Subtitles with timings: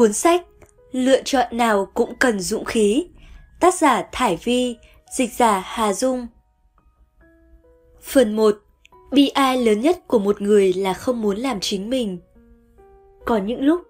[0.00, 0.46] Cuốn sách
[0.92, 3.06] Lựa chọn nào cũng cần dũng khí
[3.60, 4.76] Tác giả Thải Vi
[5.16, 6.26] Dịch giả Hà Dung.
[8.00, 8.58] Phần 1
[9.10, 12.18] Bi ai lớn nhất của một người là không muốn làm chính mình.
[13.24, 13.80] Có những lúc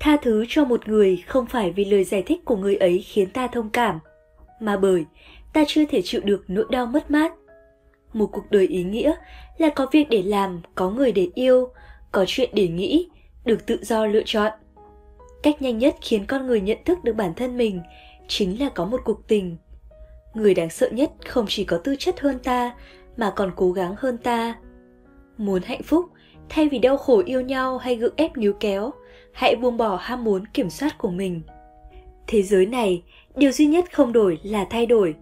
[0.00, 3.30] Tha thứ cho một người không phải vì lời giải thích của người ấy khiến
[3.30, 3.98] ta thông cảm
[4.60, 5.04] Mà bởi
[5.52, 7.32] ta chưa thể chịu được nỗi đau mất mát.
[8.12, 9.14] Một cuộc đời ý nghĩa
[9.58, 11.68] là có việc để làm, có người để yêu,
[12.12, 13.08] có chuyện để nghĩ,
[13.44, 14.52] được tự do lựa chọn
[15.42, 17.80] cách nhanh nhất khiến con người nhận thức được bản thân mình
[18.28, 19.56] chính là có một cuộc tình.
[20.34, 22.74] Người đáng sợ nhất không chỉ có tư chất hơn ta,
[23.16, 24.54] mà còn cố gắng hơn ta.
[25.36, 26.06] Muốn hạnh phúc,
[26.48, 28.90] thay vì đau khổ yêu nhau hay gượng ép níu kéo,
[29.32, 31.42] hãy buông bỏ ham muốn kiểm soát của mình.
[32.26, 33.02] Thế giới này,
[33.36, 35.14] điều duy nhất không đổi là thay đổi.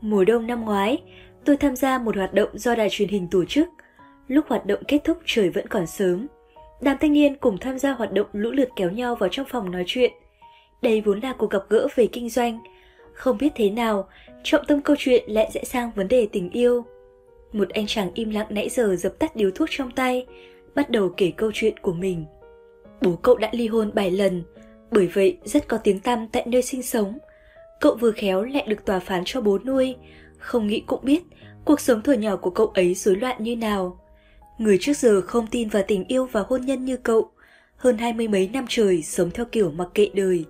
[0.00, 1.02] Mùa đông năm ngoái,
[1.44, 3.68] tôi tham gia một hoạt động do đài truyền hình tổ chức.
[4.28, 6.26] Lúc hoạt động kết thúc trời vẫn còn sớm.
[6.80, 9.70] Đám thanh niên cùng tham gia hoạt động lũ lượt kéo nhau vào trong phòng
[9.70, 10.12] nói chuyện.
[10.82, 12.58] Đây vốn là cuộc gặp gỡ về kinh doanh.
[13.12, 14.08] Không biết thế nào,
[14.42, 16.84] trọng tâm câu chuyện lại rẽ sang vấn đề tình yêu.
[17.52, 20.26] Một anh chàng im lặng nãy giờ dập tắt điếu thuốc trong tay,
[20.74, 22.24] bắt đầu kể câu chuyện của mình.
[23.02, 24.42] Bố cậu đã ly hôn 7 lần,
[24.90, 27.18] bởi vậy rất có tiếng tăm tại nơi sinh sống.
[27.80, 29.96] Cậu vừa khéo lại được tòa phán cho bố nuôi,
[30.38, 31.22] không nghĩ cũng biết
[31.64, 34.00] cuộc sống thuở nhỏ của cậu ấy rối loạn như nào.
[34.58, 37.30] Người trước giờ không tin vào tình yêu và hôn nhân như cậu,
[37.76, 40.44] hơn hai mươi mấy năm trời sống theo kiểu mặc kệ đời.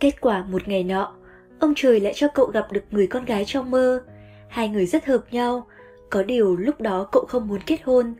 [0.00, 1.14] Kết quả một ngày nọ,
[1.58, 4.02] ông trời lại cho cậu gặp được người con gái trong mơ.
[4.48, 5.66] Hai người rất hợp nhau,
[6.10, 8.14] có điều lúc đó cậu không muốn kết hôn,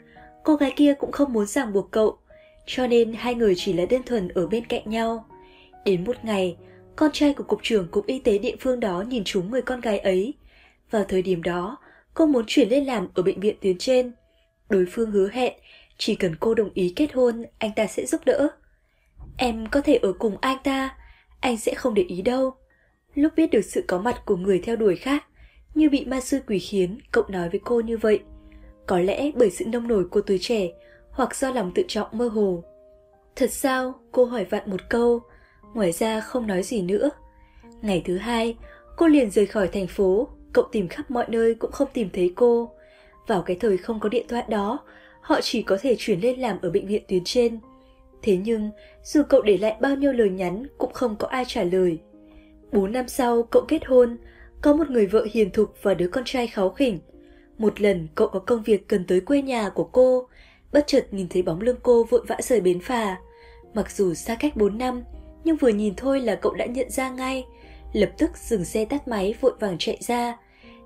[0.44, 2.19] cô gái kia cũng không muốn ràng buộc cậu,
[2.66, 5.27] cho nên hai người chỉ là đơn thuần ở bên cạnh nhau.
[5.84, 6.56] Đến một ngày,
[6.97, 9.80] con trai của cục trưởng cục y tế địa phương đó nhìn trúng người con
[9.80, 10.34] gái ấy.
[10.91, 11.77] Vào thời điểm đó,
[12.14, 14.12] cô muốn chuyển lên làm ở bệnh viện tuyến trên.
[14.73, 15.53] Đối phương hứa hẹn,
[15.98, 18.48] chỉ cần cô đồng ý kết hôn, anh ta sẽ giúp đỡ.
[19.37, 20.97] Em có thể ở cùng anh ta,
[21.41, 22.55] anh sẽ không để ý đâu.
[23.15, 25.25] Lúc biết được sự có mặt của người theo đuổi khác,
[25.75, 28.21] như bị ma sư quỷ khiến, cậu nói với cô như vậy.
[28.87, 30.69] Có lẽ bởi sự nông nổi của tuổi trẻ,
[31.10, 32.65] hoặc do lòng tự trọng mơ hồ.
[33.37, 33.94] Thật sao?
[34.12, 35.21] Cô hỏi vặn một câu,
[35.75, 37.10] ngoài ra không nói gì nữa.
[37.83, 38.56] Ngày thứ hai,
[38.97, 42.33] cô liền rời khỏi thành phố, cậu tìm khắp mọi nơi cũng không tìm thấy
[42.37, 42.71] cô.
[43.27, 44.78] Vào cái thời không có điện thoại đó,
[45.21, 47.59] họ chỉ có thể chuyển lên làm ở bệnh viện tuyến trên.
[48.22, 48.71] Thế nhưng,
[49.05, 51.99] dù cậu để lại bao nhiêu lời nhắn cũng không có ai trả lời.
[52.72, 54.19] Bốn năm sau, cậu kết hôn,
[54.62, 56.99] có một người vợ hiền thục và đứa con trai kháu khỉnh.
[57.59, 60.28] Một lần cậu có công việc cần tới quê nhà của cô,
[60.72, 63.16] bất chợt nhìn thấy bóng lưng cô vội vã rời bến phà.
[63.75, 65.03] Mặc dù xa cách 4 năm,
[65.44, 67.47] nhưng vừa nhìn thôi là cậu đã nhận ra ngay,
[67.93, 70.39] lập tức dừng xe tắt máy vội vàng chạy ra.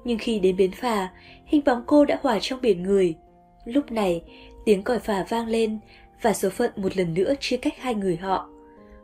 [0.06, 1.08] Nhưng khi đến bến phà,
[1.46, 3.14] hình bóng cô đã hòa trong biển người.
[3.64, 4.22] Lúc này,
[4.64, 5.78] tiếng còi phà vang lên
[6.22, 8.50] và số phận một lần nữa chia cách hai người họ.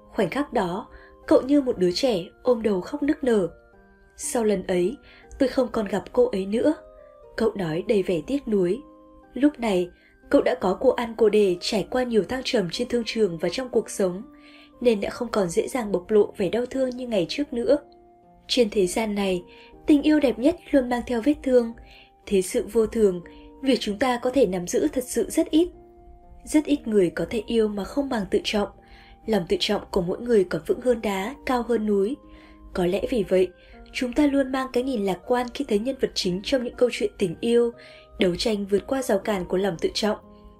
[0.08, 0.88] Khoảnh khắc đó,
[1.26, 3.48] cậu như một đứa trẻ ôm đầu khóc nức nở.
[4.16, 4.96] Sau lần ấy,
[5.38, 6.74] tôi không còn gặp cô ấy nữa.
[7.36, 8.80] Cậu nói đầy vẻ tiếc nuối.
[9.34, 9.90] Lúc này,
[10.30, 13.38] cậu đã có cô ăn cô đề trải qua nhiều thăng trầm trên thương trường
[13.38, 14.22] và trong cuộc sống,
[14.80, 17.78] nên đã không còn dễ dàng bộc lộ vẻ đau thương như ngày trước nữa.
[18.48, 19.42] Trên thế gian này,
[19.86, 21.72] tình yêu đẹp nhất luôn mang theo vết thương,
[22.26, 23.20] thế sự vô thường
[23.62, 25.68] việc chúng ta có thể nắm giữ thật sự rất ít.
[26.44, 28.68] Rất ít người có thể yêu mà không bằng tự trọng.
[29.26, 32.16] Lòng tự trọng của mỗi người còn vững hơn đá cao hơn núi.
[32.74, 33.48] Có lẽ vì vậy
[33.92, 36.76] chúng ta luôn mang cái nhìn lạc quan khi thấy nhân vật chính trong những
[36.76, 37.72] câu chuyện tình yêu
[38.18, 40.18] đấu tranh vượt qua rào cản của lòng tự trọng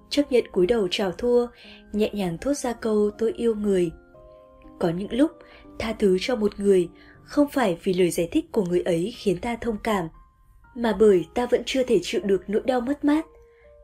[0.09, 1.47] chấp nhận cúi đầu chào thua
[1.93, 3.91] nhẹ nhàng thốt ra câu tôi yêu người
[4.79, 5.31] có những lúc
[5.79, 6.89] tha thứ cho một người
[7.23, 10.07] không phải vì lời giải thích của người ấy khiến ta thông cảm
[10.75, 13.25] mà bởi ta vẫn chưa thể chịu được nỗi đau mất mát.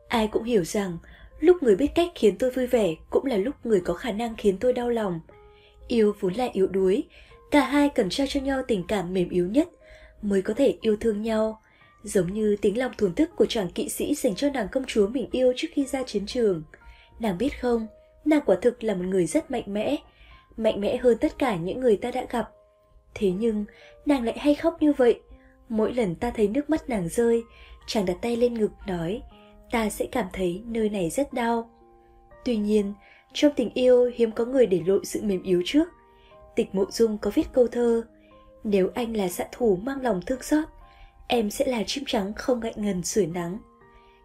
[0.08, 0.98] Ai cũng hiểu rằng,
[1.40, 4.36] lúc người biết cách khiến tôi vui vẻ cũng là lúc người có khả năng
[4.36, 5.20] khiến tôi đau lòng.
[5.88, 7.04] Yêu vốn là yếu đuối,
[7.50, 9.68] cả hai cần trao cho nhau tình cảm mềm yếu nhất
[10.22, 11.60] mới có thể yêu thương nhau.
[12.02, 15.08] Giống như tính lòng thuần thức của chàng kỵ sĩ dành cho nàng công chúa
[15.08, 16.62] mình yêu trước khi ra chiến trường.
[17.18, 17.86] Nàng biết không,
[18.24, 19.96] nàng quả thực là một người rất mạnh mẽ,
[20.56, 22.50] mạnh mẽ hơn tất cả những người ta đã gặp.
[23.14, 23.64] Thế nhưng,
[24.06, 25.20] nàng lại hay khóc như vậy,
[25.70, 27.44] Mỗi lần ta thấy nước mắt nàng rơi,
[27.86, 29.22] chàng đặt tay lên ngực nói,
[29.70, 31.70] ta sẽ cảm thấy nơi này rất đau.
[32.44, 32.94] Tuy nhiên,
[33.32, 35.88] trong tình yêu hiếm có người để lộ sự mềm yếu trước.
[36.56, 38.02] Tịch mộ dung có viết câu thơ,
[38.64, 40.64] nếu anh là xạ thủ mang lòng thương xót,
[41.28, 43.58] em sẽ là chim trắng không ngại ngần sưởi nắng.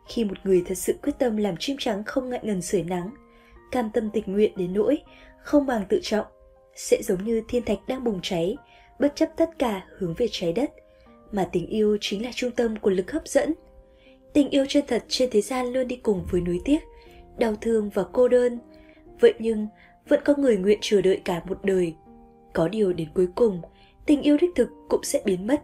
[0.08, 3.10] Khi một người thật sự quyết tâm làm chim trắng không ngại ngần sưởi nắng,
[3.72, 4.98] cam tâm tình nguyện đến nỗi,
[5.44, 6.26] không bằng tự trọng,
[6.76, 8.58] sẽ giống như thiên thạch đang bùng cháy,
[9.00, 10.72] bất chấp tất cả hướng về trái đất–
[11.36, 13.54] mà tình yêu chính là trung tâm của lực hấp dẫn.
[14.34, 16.80] Tình yêu chân thật trên thế gian luôn đi cùng với nuối tiếc,
[17.38, 18.60] đau thương và cô đơn.
[19.20, 19.68] Vậy nhưng,
[20.08, 21.96] vẫn có người nguyện chờ đợi cả một đời.
[22.54, 23.62] Có điều đến cuối cùng,
[24.06, 25.62] tình yêu đích thực cũng sẽ biến mất.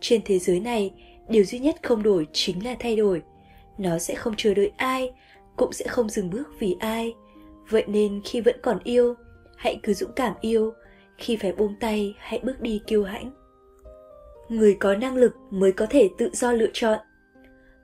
[0.00, 0.90] Trên thế giới này,
[1.28, 3.22] điều duy nhất không đổi chính là thay đổi.
[3.78, 5.12] Nó sẽ không chờ đợi ai,
[5.56, 7.14] cũng sẽ không dừng bước vì ai.
[7.70, 9.14] Vậy nên khi vẫn còn yêu,
[9.56, 10.72] hãy cứ dũng cảm yêu,
[11.18, 13.30] khi phải buông tay hãy bước đi kiêu hãnh.
[14.48, 16.98] Người có năng lực mới có thể tự do lựa chọn.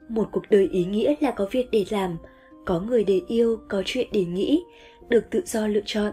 [0.09, 2.17] Một cuộc đời ý nghĩa là có việc để làm,
[2.67, 4.63] có người để yêu, có chuyện để nghĩ,
[5.09, 6.13] được tự do lựa chọn.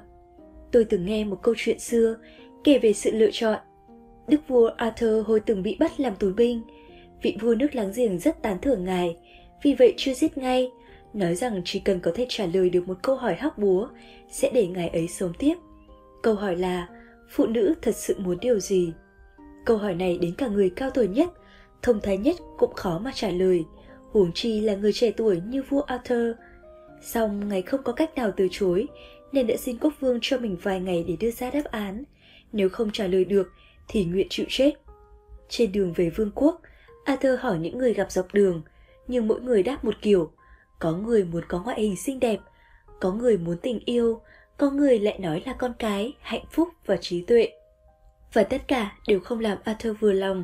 [0.72, 2.16] Tôi từng nghe một câu chuyện xưa
[2.64, 3.60] kể về sự lựa chọn.
[4.28, 6.62] Đức vua Arthur hồi từng bị bắt làm tù binh.
[7.22, 9.18] Vị vua nước láng giềng rất tán thưởng ngài,
[9.64, 10.72] vì vậy chưa giết ngay,
[11.14, 13.88] nói rằng chỉ cần có thể trả lời được một câu hỏi hóc búa
[14.30, 15.56] sẽ để ngài ấy sống tiếp.
[16.24, 16.88] Câu hỏi là
[17.30, 18.94] phụ nữ thật sự muốn điều gì?
[19.66, 21.30] Câu hỏi này đến cả người cao tuổi nhất,
[21.82, 23.66] thông thái nhất cũng khó mà trả lời,
[24.12, 26.32] huống chi là người trẻ tuổi như vua Arthur.
[27.02, 28.88] Song ngài không có cách nào từ chối,
[29.32, 32.04] nên đã xin quốc vương cho mình vài ngày để đưa ra đáp án.
[32.54, 33.52] Nếu không trả lời được
[33.88, 34.72] thì nguyện chịu chết.
[35.50, 36.62] Trên đường về vương quốc,
[37.06, 38.62] Arthur hỏi những người gặp dọc đường,
[39.08, 40.32] nhưng mỗi người đáp một kiểu.
[40.80, 42.40] Có người muốn có ngoại hình xinh đẹp,
[43.00, 44.22] có người muốn tình yêu,
[44.58, 47.50] có người lại nói là con cái, hạnh phúc và trí tuệ.
[48.34, 50.44] Và tất cả đều không làm Arthur vừa lòng.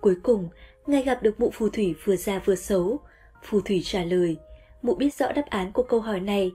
[0.00, 0.48] Cuối cùng,
[0.86, 2.98] ngài gặp được mụ phù thủy vừa già vừa xấu.
[3.42, 4.36] Phù thủy trả lời,
[4.82, 6.52] mụ biết rõ đáp án của câu hỏi này,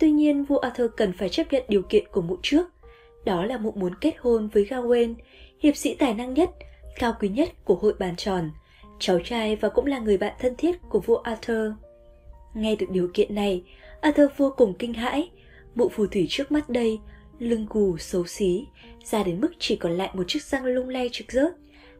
[0.00, 2.66] tuy nhiên vua Arthur cần phải chấp nhận điều kiện của mụ trước.
[3.24, 5.14] Đó là mụ muốn kết hôn với Gawain,
[5.60, 6.50] hiệp sĩ tài năng nhất,
[6.98, 8.50] cao quý nhất của hội bàn tròn,
[8.98, 11.72] cháu trai và cũng là người bạn thân thiết của vua Arthur.
[12.54, 13.64] Nghe được điều kiện này,
[14.00, 15.30] Arthur vô cùng kinh hãi,
[15.74, 16.98] Mụ phù thủy trước mắt đây,
[17.38, 18.66] lưng cù xấu xí,
[19.04, 21.52] ra đến mức chỉ còn lại một chiếc răng lung lay trực rớt,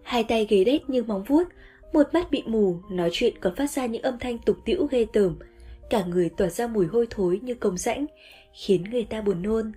[0.03, 1.45] hai tay gầy đét như móng vuốt,
[1.93, 5.07] một mắt bị mù, nói chuyện còn phát ra những âm thanh tục tĩu ghê
[5.13, 5.37] tởm,
[5.91, 8.07] cả người tỏa ra mùi hôi thối như công rãnh,
[8.53, 9.73] khiến người ta buồn nôn.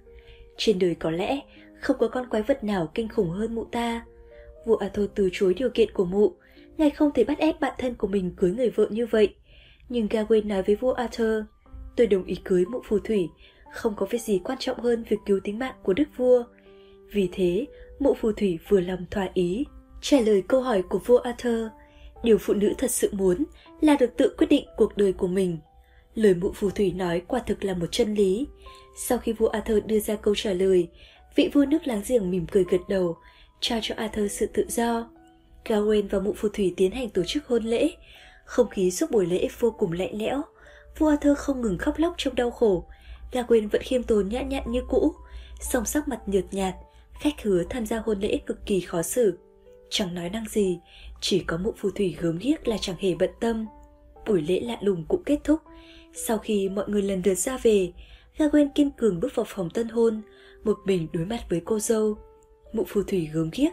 [0.57, 1.39] Trên đời có lẽ
[1.79, 4.05] không có con quái vật nào kinh khủng hơn mụ ta.
[4.65, 6.33] Vua Arthur từ chối điều kiện của mụ,
[6.77, 9.35] ngài không thể bắt ép bạn thân của mình cưới người vợ như vậy.
[9.89, 11.43] Nhưng Gawain nói với vua Arthur,
[11.95, 13.29] tôi đồng ý cưới mụ phù thủy,
[13.75, 16.43] không có việc gì quan trọng hơn việc cứu tính mạng của đức vua.
[17.11, 17.65] Vì thế,
[17.99, 19.65] mụ phù thủy vừa lòng thỏa ý,
[20.01, 21.67] trả lời câu hỏi của vua Arthur.
[22.23, 23.43] Điều phụ nữ thật sự muốn
[23.81, 25.57] là được tự quyết định cuộc đời của mình.
[26.15, 28.47] Lời mụ phù thủy nói quả thực là một chân lý.
[29.07, 30.87] Sau khi vua Arthur đưa ra câu trả lời,
[31.35, 33.17] vị vua nước láng giềng mỉm cười gật đầu,
[33.59, 35.09] trao cho Arthur sự tự do.
[35.65, 37.91] Gawain và mụ phù thủy tiến hành tổ chức hôn lễ.
[38.45, 40.41] Không khí suốt buổi lễ vô cùng lạnh lẽo.
[40.97, 42.85] Vua Arthur không ngừng khóc lóc trong đau khổ,
[43.35, 45.13] Ga Quyên vẫn khiêm tốn nhã nhặn như cũ,
[45.59, 46.75] song sắc mặt nhợt nhạt,
[47.19, 49.37] khách hứa tham gia hôn lễ cực kỳ khó xử.
[49.89, 50.79] Chẳng nói năng gì,
[51.21, 53.65] chỉ có mụ phù thủy gớm ghiếc là chẳng hề bận tâm.
[54.27, 55.59] Buổi lễ lạ lùng cũng kết thúc.
[56.13, 57.91] Sau khi mọi người lần lượt ra về,
[58.37, 60.21] Gawain kiên cường bước vào phòng tân hôn,
[60.63, 62.17] một mình đối mặt với cô dâu.
[62.73, 63.71] Mụ phù thủy gớm ghiếc,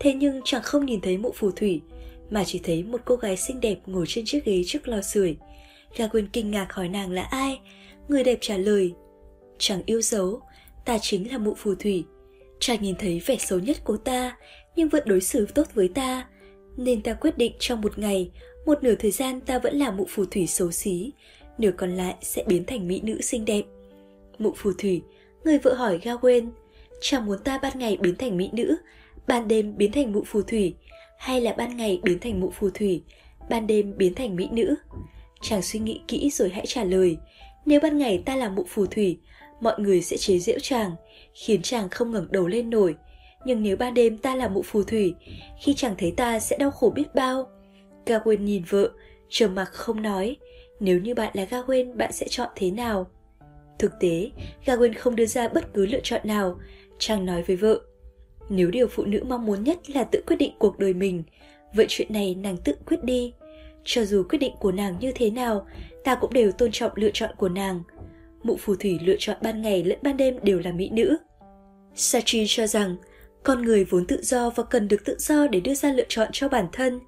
[0.00, 1.80] thế nhưng chẳng không nhìn thấy mụ phù thủy,
[2.30, 5.36] mà chỉ thấy một cô gái xinh đẹp ngồi trên chiếc ghế trước lò sưởi.
[5.96, 7.60] Gawain kinh ngạc hỏi nàng là ai,
[8.08, 8.94] Người đẹp trả lời,
[9.58, 10.40] Chẳng yêu dấu,
[10.84, 12.04] Ta chính là mụ phù thủy.
[12.60, 14.36] Chàng nhìn thấy vẻ xấu nhất của ta,
[14.76, 16.28] Nhưng vẫn đối xử tốt với ta,
[16.76, 18.30] Nên ta quyết định trong một ngày,
[18.66, 21.12] Một nửa thời gian ta vẫn là mụ phù thủy xấu xí,
[21.58, 23.62] Nửa còn lại sẽ biến thành mỹ nữ xinh đẹp.
[24.38, 25.02] Mụ phù thủy,
[25.44, 26.50] Người vợ hỏi Gawain
[27.00, 28.76] Chàng muốn ta ban ngày biến thành mỹ nữ,
[29.26, 30.74] Ban đêm biến thành mụ phù thủy,
[31.18, 33.02] Hay là ban ngày biến thành mụ phù thủy,
[33.50, 34.74] Ban đêm biến thành mỹ nữ?
[35.42, 37.16] Chàng suy nghĩ kỹ rồi hãy trả lời
[37.66, 39.18] nếu ban ngày ta làm mụ phù thủy,
[39.60, 40.90] mọi người sẽ chế giễu chàng,
[41.34, 42.94] khiến chàng không ngẩng đầu lên nổi.
[43.44, 45.14] Nhưng nếu ban đêm ta làm mụ phù thủy,
[45.60, 47.50] khi chàng thấy ta sẽ đau khổ biết bao.
[48.06, 48.90] Gawain nhìn vợ,
[49.28, 50.36] trầm mặc không nói.
[50.80, 53.10] Nếu như bạn là Gawain, bạn sẽ chọn thế nào?
[53.78, 54.30] Thực tế,
[54.64, 56.58] Gawain không đưa ra bất cứ lựa chọn nào.
[56.98, 57.80] Chàng nói với vợ,
[58.48, 61.22] nếu điều phụ nữ mong muốn nhất là tự quyết định cuộc đời mình,
[61.74, 63.32] vậy chuyện này nàng tự quyết đi.
[63.84, 65.66] Cho dù quyết định của nàng như thế nào,
[66.04, 67.82] ta cũng đều tôn trọng lựa chọn của nàng.
[68.42, 71.16] Mụ phù thủy lựa chọn ban ngày lẫn ban đêm đều là mỹ nữ.
[71.94, 72.96] Sachi cho rằng,
[73.42, 76.28] con người vốn tự do và cần được tự do để đưa ra lựa chọn
[76.32, 77.00] cho bản thân.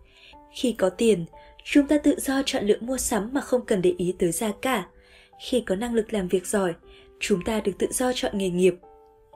[0.54, 1.24] Khi có tiền,
[1.64, 4.52] chúng ta tự do chọn lựa mua sắm mà không cần để ý tới giá
[4.62, 4.86] cả.
[5.40, 6.74] Khi có năng lực làm việc giỏi,
[7.20, 8.74] chúng ta được tự do chọn nghề nghiệp.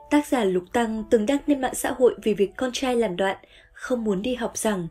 [0.09, 3.15] Tác giả Lục Tăng từng đăng lên mạng xã hội vì việc con trai làm
[3.15, 3.37] đoạn,
[3.73, 4.87] không muốn đi học rằng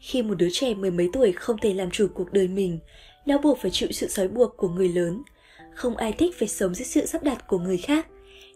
[0.00, 2.78] khi một đứa trẻ mười mấy tuổi không thể làm chủ cuộc đời mình,
[3.26, 5.22] nó buộc phải chịu sự trói buộc của người lớn.
[5.74, 8.06] Không ai thích phải sống dưới sự sắp đặt của người khác.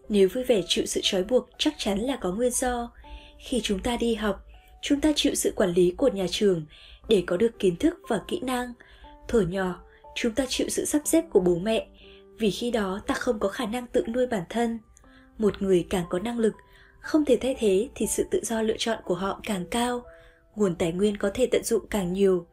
[0.09, 2.91] Nếu vui vẻ chịu sự trói buộc chắc chắn là có nguyên do.
[3.39, 4.45] Khi chúng ta đi học,
[4.81, 6.65] chúng ta chịu sự quản lý của nhà trường
[7.09, 8.73] để có được kiến thức và kỹ năng.
[9.27, 9.81] Thở nhỏ,
[10.15, 11.87] chúng ta chịu sự sắp xếp của bố mẹ,
[12.39, 14.79] vì khi đó ta không có khả năng tự nuôi bản thân.
[15.37, 16.53] Một người càng có năng lực,
[16.99, 20.03] không thể thay thế thì sự tự do lựa chọn của họ càng cao,
[20.55, 22.45] nguồn tài nguyên có thể tận dụng càng nhiều.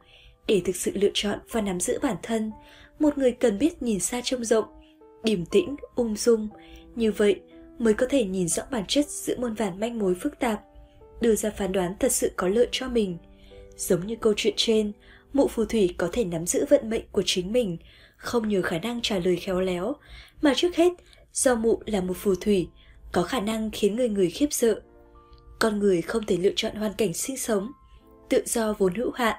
[0.46, 2.52] Để thực sự lựa chọn và nắm giữ bản thân,
[2.98, 4.64] một người cần biết nhìn xa trông rộng,
[5.24, 6.48] điềm tĩnh, ung dung.
[6.94, 7.40] Như vậy
[7.78, 10.62] mới có thể nhìn rõ bản chất giữa muôn vàn manh mối phức tạp,
[11.20, 13.18] đưa ra phán đoán thật sự có lợi cho mình.
[13.76, 14.92] Giống như câu chuyện trên,
[15.32, 17.76] mụ phù thủy có thể nắm giữ vận mệnh của chính mình,
[18.16, 19.94] không nhờ khả năng trả lời khéo léo,
[20.42, 20.92] mà trước hết,
[21.32, 22.68] do mụ là một phù thủy,
[23.12, 24.80] có khả năng khiến người người khiếp sợ.
[25.58, 27.72] Con người không thể lựa chọn hoàn cảnh sinh sống,
[28.30, 29.36] tự do vốn hữu hạn,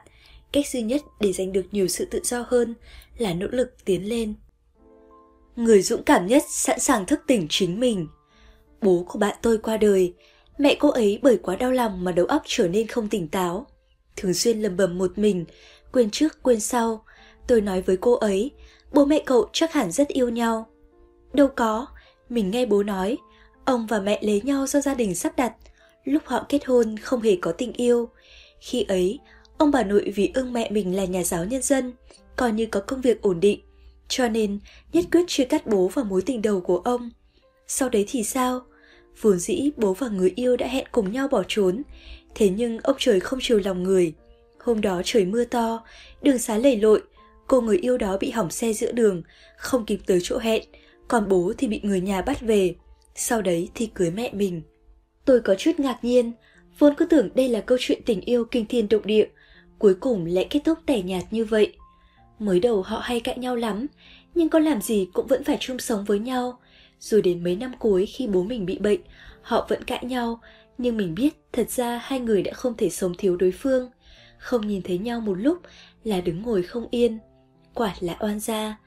[0.52, 2.76] cách duy nhất để giành được nhiều sự tự do hơn
[3.18, 4.34] là nỗ lực tiến lên.
[5.56, 8.08] Người dũng cảm nhất sẵn sàng thức tỉnh chính mình.
[8.82, 10.14] Bố của bạn tôi qua đời,
[10.58, 13.68] mẹ cô ấy bởi quá đau lòng mà đầu óc trở nên không tỉnh táo.
[14.16, 15.46] Thường xuyên lầm bầm một mình,
[15.92, 17.06] quên trước quên sau.
[17.48, 18.52] Tôi nói với cô ấy,
[18.94, 20.68] bố mẹ cậu chắc hẳn rất yêu nhau.
[21.34, 21.88] Đâu có,
[22.30, 23.18] mình nghe bố nói,
[23.66, 25.54] ông và mẹ lấy nhau do gia đình sắp đặt.
[26.04, 28.10] Lúc họ kết hôn không hề có tình yêu.
[28.62, 29.20] Khi ấy,
[29.58, 31.94] ông bà nội vì ưng mẹ mình là nhà giáo nhân dân,
[32.36, 33.60] coi như có công việc ổn định,
[34.08, 34.60] cho nên
[34.94, 37.10] nhất quyết chưa cắt bố vào mối tình đầu của ông.
[37.68, 38.62] Sau đấy thì sao?
[39.22, 41.82] Vốn dĩ bố và người yêu đã hẹn cùng nhau bỏ trốn,
[42.36, 44.14] thế nhưng ông trời không chiều lòng người.
[44.60, 45.84] Hôm đó trời mưa to,
[46.22, 47.02] đường xá lầy lội,
[47.48, 49.22] cô người yêu đó bị hỏng xe giữa đường,
[49.58, 50.64] không kịp tới chỗ hẹn,
[51.08, 52.76] còn bố thì bị người nhà bắt về.
[53.16, 54.62] Sau đấy thì cưới mẹ mình.
[55.26, 56.32] Tôi có chút ngạc nhiên,
[56.80, 59.28] vốn cứ tưởng đây là câu chuyện tình yêu kinh thiên động địa,
[59.80, 61.74] cuối cùng lại kết thúc tẻ nhạt như vậy.
[62.40, 63.88] Mới đầu họ hay cãi nhau lắm,
[64.36, 66.60] nhưng có làm gì cũng vẫn phải chung sống với nhau.
[67.00, 69.02] Rồi đến mấy năm cuối khi bố mình bị bệnh,
[69.42, 70.42] họ vẫn cãi nhau,
[70.78, 73.92] nhưng mình biết thật ra hai người đã không thể sống thiếu đối phương.
[74.38, 75.58] Không nhìn thấy nhau một lúc
[76.04, 77.20] là đứng ngồi không yên.
[77.74, 78.78] Quả là oan gia.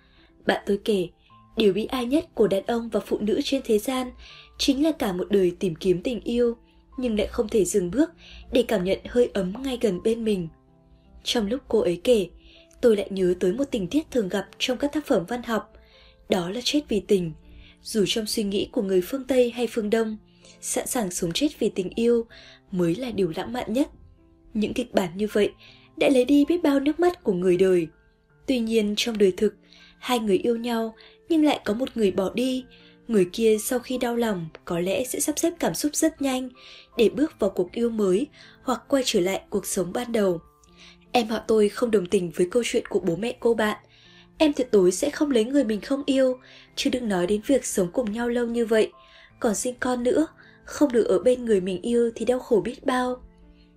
[0.46, 1.08] Bạn tôi kể,
[1.56, 4.10] điều bi ai nhất của đàn ông và phụ nữ trên thế gian
[4.58, 6.56] chính là cả một đời tìm kiếm tình yêu,
[6.96, 8.10] nhưng lại không thể dừng bước
[8.52, 10.48] để cảm nhận hơi ấm ngay gần bên mình.
[11.24, 12.28] Trong lúc cô ấy kể,
[12.80, 15.72] tôi lại nhớ tới một tình tiết thường gặp trong các tác phẩm văn học.
[16.28, 17.32] Đó là chết vì tình.
[17.82, 20.16] Dù trong suy nghĩ của người phương Tây hay phương Đông,
[20.60, 22.26] sẵn sàng sống chết vì tình yêu
[22.70, 23.88] mới là điều lãng mạn nhất.
[24.54, 25.52] Những kịch bản như vậy
[25.96, 27.86] đã lấy đi biết bao nước mắt của người đời.
[28.46, 29.54] Tuy nhiên trong đời thực,
[29.98, 30.94] hai người yêu nhau
[31.28, 32.64] nhưng lại có một người bỏ đi.
[33.08, 36.48] Người kia sau khi đau lòng có lẽ sẽ sắp xếp cảm xúc rất nhanh
[36.96, 38.26] để bước vào cuộc yêu mới
[38.62, 40.40] hoặc quay trở lại cuộc sống ban đầu.
[41.12, 43.76] Em họ tôi không đồng tình với câu chuyện của bố mẹ cô bạn.
[44.38, 46.38] Em tuyệt đối sẽ không lấy người mình không yêu,
[46.76, 48.92] chứ đừng nói đến việc sống cùng nhau lâu như vậy.
[49.40, 50.26] Còn sinh con nữa,
[50.64, 53.22] không được ở bên người mình yêu thì đau khổ biết bao.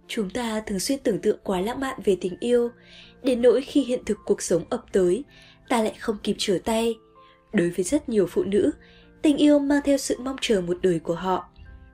[0.08, 2.70] Chúng ta thường xuyên tưởng tượng quá lãng mạn về tình yêu,
[3.24, 5.24] đến nỗi khi hiện thực cuộc sống ập tới,
[5.70, 6.96] ta lại không kịp trở tay.
[7.54, 8.72] Đối với rất nhiều phụ nữ,
[9.28, 11.50] tình yêu mang theo sự mong chờ một đời của họ.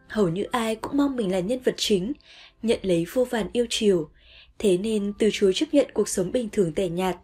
[0.07, 2.13] Hầu như ai cũng mong mình là nhân vật chính,
[2.63, 4.09] nhận lấy vô vàn yêu chiều,
[4.59, 7.17] thế nên từ chối chấp nhận cuộc sống bình thường tẻ nhạt.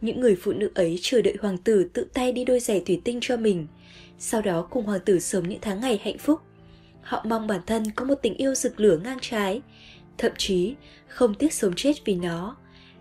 [0.00, 3.00] Những người phụ nữ ấy chờ đợi hoàng tử tự tay đi đôi giày thủy
[3.04, 3.66] tinh cho mình,
[4.18, 6.40] sau đó cùng hoàng tử sống những tháng ngày hạnh phúc.
[7.02, 9.60] Họ mong bản thân có một tình yêu rực lửa ngang trái,
[10.18, 10.74] thậm chí
[11.08, 12.56] không tiếc sống chết vì nó.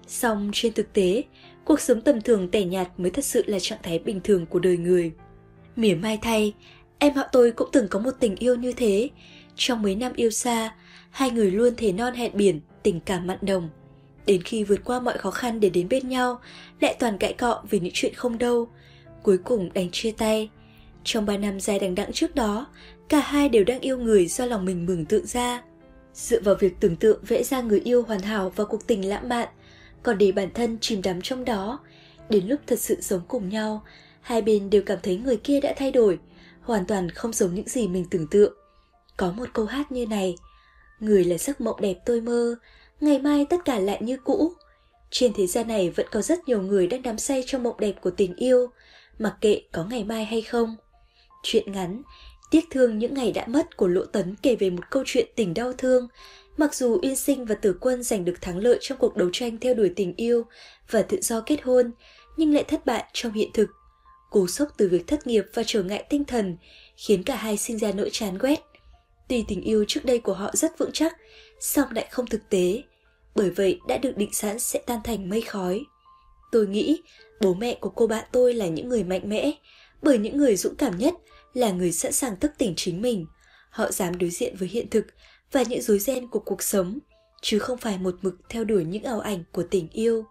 [0.08, 1.24] Song trên thực tế,
[1.66, 4.60] cuộc sống tầm thường tẻ nhạt mới thật sự là trạng thái bình thường của
[4.60, 5.12] đời người.
[5.76, 6.54] Mỉa mai thay,
[7.00, 9.10] em họ tôi cũng từng có một tình yêu như thế.
[9.56, 10.76] Trong mấy năm yêu xa,
[11.10, 13.70] hai người luôn thể non hẹn biển, tình cảm mặn đồng.
[14.26, 16.40] Đến khi vượt qua mọi khó khăn để đến bên nhau,
[16.80, 18.68] lại toàn cãi cọ vì những chuyện không đâu.
[19.24, 20.50] Cuối cùng đành chia tay.
[21.04, 22.68] Trong ba năm dài đằng đẵng trước đó,
[23.10, 25.64] cả hai đều đang yêu người do lòng mình mừng tượng ra.
[26.14, 29.30] Dựa vào việc tưởng tượng vẽ ra người yêu hoàn hảo và cuộc tình lãng
[29.30, 29.48] mạn,
[30.04, 31.80] còn để bản thân chìm đắm trong đó.
[32.30, 33.84] Đến lúc thật sự sống cùng nhau,
[34.24, 36.20] hai bên đều cảm thấy người kia đã thay đổi,
[36.62, 38.54] hoàn toàn không giống những gì mình tưởng tượng.
[39.18, 40.36] Có một câu hát như này,
[41.00, 42.56] người là giấc mộng đẹp tôi mơ,
[43.02, 44.54] ngày mai tất cả lại như cũ.
[45.12, 47.94] Trên thế gian này vẫn có rất nhiều người đang đắm say trong mộng đẹp
[48.02, 48.68] của tình yêu,
[49.20, 50.76] mặc kệ có ngày mai hay không.
[51.44, 52.02] Chuyện ngắn,
[52.52, 55.54] tiếc thương những ngày đã mất của Lỗ Tấn kể về một câu chuyện tình
[55.54, 56.08] đau thương.
[56.58, 59.58] Mặc dù Yên Sinh và Tử Quân giành được thắng lợi trong cuộc đấu tranh
[59.58, 60.46] theo đuổi tình yêu
[60.90, 61.92] và tự do kết hôn,
[62.38, 63.70] nhưng lại thất bại trong hiện thực.
[64.34, 66.58] Cú sốc từ việc thất nghiệp và trở ngại tinh thần
[66.98, 68.60] khiến cả hai sinh ra nỗi chán ghét.
[69.30, 71.18] Tuy tình yêu trước đây của họ rất vững chắc,
[71.60, 72.84] song lại không thực tế,
[73.36, 75.84] bởi vậy đã được định sẵn sẽ tan thành mây khói.
[76.52, 77.02] Tôi nghĩ
[77.42, 79.52] bố mẹ của cô bạn tôi là những người mạnh mẽ,
[80.02, 81.14] bởi những người dũng cảm nhất
[81.54, 83.26] là người sẵn sàng thức tỉnh chính mình.
[83.70, 85.06] Họ dám đối diện với hiện thực
[85.52, 87.00] và những rối ren của cuộc sống,
[87.42, 90.26] chứ không phải một mực theo đuổi những ảo ảnh của tình yêu.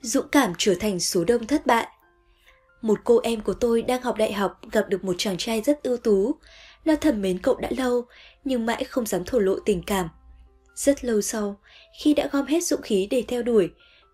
[0.00, 1.88] Dũng cảm trở thành số đông thất bại
[2.82, 5.82] một cô em của tôi đang học đại học gặp được một chàng trai rất
[5.82, 6.34] ưu tú.
[6.84, 8.04] Nó thầm mến cậu đã lâu,
[8.44, 10.08] nhưng mãi không dám thổ lộ tình cảm.
[10.74, 11.60] Rất lâu sau,
[12.00, 13.70] khi đã gom hết dũng khí để theo đuổi,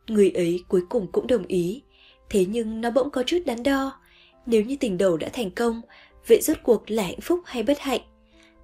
[0.07, 1.83] người ấy cuối cùng cũng đồng ý.
[2.31, 4.01] Thế nhưng nó bỗng có chút đắn đo.
[4.47, 5.81] Nếu như tình đầu đã thành công,
[6.27, 8.01] vậy rốt cuộc là hạnh phúc hay bất hạnh?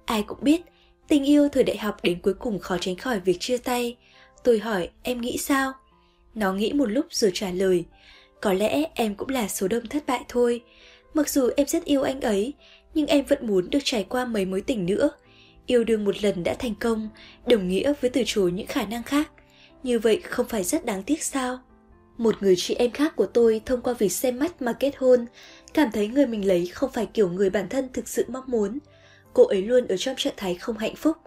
[0.05, 0.61] Ai cũng biết,
[1.07, 3.97] tình yêu thời đại học đến cuối cùng khó tránh khỏi việc chia tay.
[4.43, 5.73] Tôi hỏi, em nghĩ sao?
[6.35, 7.85] Nó nghĩ một lúc rồi trả lời,
[8.41, 10.61] có lẽ em cũng là số đông thất bại thôi.
[11.13, 12.53] Mặc dù em rất yêu anh ấy,
[12.93, 15.09] nhưng em vẫn muốn được trải qua mấy mối tình nữa.
[15.65, 17.09] Yêu đương một lần đã thành công,
[17.47, 19.31] đồng nghĩa với từ chối những khả năng khác.
[19.83, 21.59] Như vậy không phải rất đáng tiếc sao?
[22.17, 25.25] Một người chị em khác của tôi thông qua việc xem mắt mà kết hôn,
[25.73, 28.79] cảm thấy người mình lấy không phải kiểu người bản thân thực sự mong muốn.
[29.33, 31.17] Cô ấy luôn ở trong trạng thái không hạnh phúc.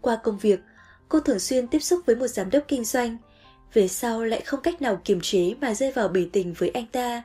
[0.00, 0.60] Qua công việc,
[1.08, 3.16] cô thường xuyên tiếp xúc với một giám đốc kinh doanh.
[3.74, 6.86] Về sau lại không cách nào kiềm chế mà rơi vào bể tình với anh
[6.86, 7.22] ta.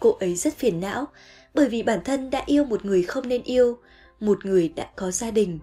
[0.00, 1.06] Cô ấy rất phiền não,
[1.54, 3.78] bởi vì bản thân đã yêu một người không nên yêu,
[4.20, 5.58] một người đã có gia đình.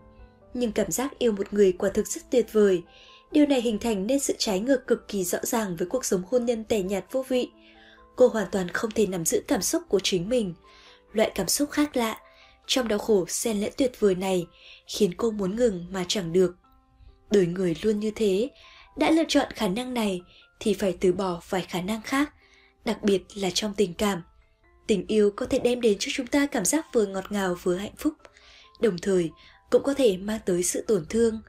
[0.54, 2.84] Nhưng cảm giác yêu một người quả thực rất tuyệt vời,
[3.32, 6.24] Điều này hình thành nên sự trái ngược cực kỳ rõ ràng với cuộc sống
[6.32, 7.50] hôn nhân tẻ nhạt vô vị.
[8.16, 10.54] Cô hoàn toàn không thể nắm giữ cảm xúc của chính mình.
[11.14, 12.20] Loại cảm xúc khác lạ,
[12.68, 14.48] trong đau khổ xen lẫn tuyệt vời này
[14.88, 16.56] khiến cô muốn ngừng mà chẳng được.
[17.32, 18.50] Đời người luôn như thế,
[18.98, 20.22] đã lựa chọn khả năng này
[20.60, 22.34] thì phải từ bỏ vài khả năng khác,
[22.86, 24.22] đặc biệt là trong tình cảm.
[24.88, 27.76] Tình yêu có thể đem đến cho chúng ta cảm giác vừa ngọt ngào vừa
[27.76, 28.14] hạnh phúc,
[28.82, 29.32] đồng thời
[29.72, 31.42] cũng có thể mang tới sự tổn thương,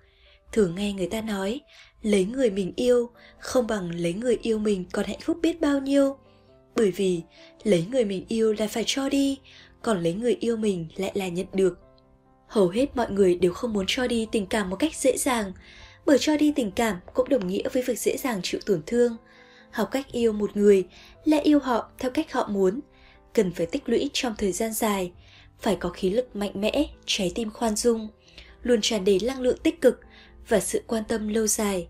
[0.53, 1.61] Thường nghe người ta nói,
[2.03, 5.81] lấy người mình yêu không bằng lấy người yêu mình còn hạnh phúc biết bao
[5.81, 6.17] nhiêu.
[6.77, 7.23] Bởi vì
[7.65, 9.39] lấy người mình yêu là phải cho đi,
[9.83, 11.79] còn lấy người yêu mình lại là nhận được.
[12.49, 15.53] Hầu hết mọi người đều không muốn cho đi tình cảm một cách dễ dàng,
[16.09, 19.17] bởi cho đi tình cảm cũng đồng nghĩa với việc dễ dàng chịu tổn thương.
[19.71, 20.85] Học cách yêu một người
[21.25, 22.81] là yêu họ theo cách họ muốn,
[23.33, 25.13] cần phải tích lũy trong thời gian dài,
[25.61, 28.09] phải có khí lực mạnh mẽ, trái tim khoan dung,
[28.63, 30.01] luôn tràn đầy năng lượng tích cực
[30.49, 31.89] và sự quan tâm lâu dài.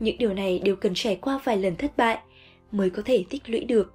[0.00, 2.18] Những điều này đều cần trải qua vài lần thất bại
[2.70, 3.94] mới có thể tích lũy được.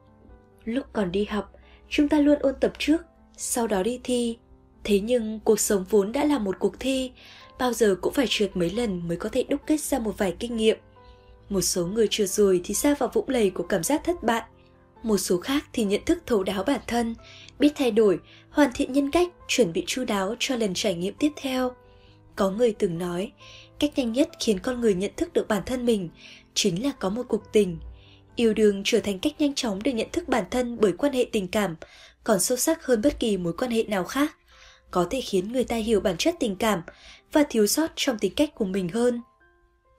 [0.65, 1.53] Lúc còn đi học,
[1.89, 3.01] chúng ta luôn ôn tập trước,
[3.37, 4.37] sau đó đi thi.
[4.83, 7.11] Thế nhưng cuộc sống vốn đã là một cuộc thi,
[7.59, 10.35] bao giờ cũng phải trượt mấy lần mới có thể đúc kết ra một vài
[10.39, 10.77] kinh nghiệm.
[11.49, 14.43] Một số người trượt rồi thì xa vào vũng lầy của cảm giác thất bại.
[15.03, 17.15] Một số khác thì nhận thức thấu đáo bản thân,
[17.59, 21.13] biết thay đổi, hoàn thiện nhân cách, chuẩn bị chu đáo cho lần trải nghiệm
[21.19, 21.71] tiếp theo.
[22.35, 23.31] Có người từng nói,
[23.79, 26.09] cách nhanh nhất khiến con người nhận thức được bản thân mình
[26.53, 27.77] chính là có một cuộc tình
[28.35, 31.25] yêu đương trở thành cách nhanh chóng để nhận thức bản thân bởi quan hệ
[31.31, 31.75] tình cảm
[32.23, 34.35] còn sâu sắc hơn bất kỳ mối quan hệ nào khác
[34.91, 36.81] có thể khiến người ta hiểu bản chất tình cảm
[37.31, 39.21] và thiếu sót trong tính cách của mình hơn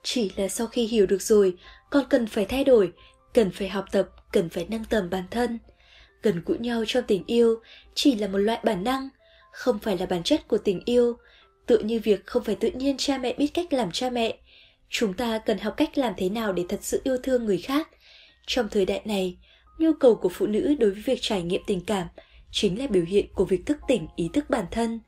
[0.02, 1.56] chỉ là sau khi hiểu được rồi
[1.90, 2.92] con cần phải thay đổi
[3.34, 5.58] cần phải học tập cần phải nâng tầm bản thân
[6.22, 7.60] gần gũi nhau trong tình yêu
[7.94, 9.08] chỉ là một loại bản năng
[9.52, 11.16] không phải là bản chất của tình yêu
[11.68, 14.38] Tự như việc không phải tự nhiên cha mẹ biết cách làm cha mẹ.
[14.88, 17.88] Chúng ta cần học cách làm thế nào để thật sự yêu thương người khác.
[18.46, 19.38] Trong thời đại này,
[19.78, 22.06] nhu cầu của phụ nữ đối với việc trải nghiệm tình cảm
[22.50, 25.00] chính là biểu hiện của việc thức tỉnh ý thức bản thân.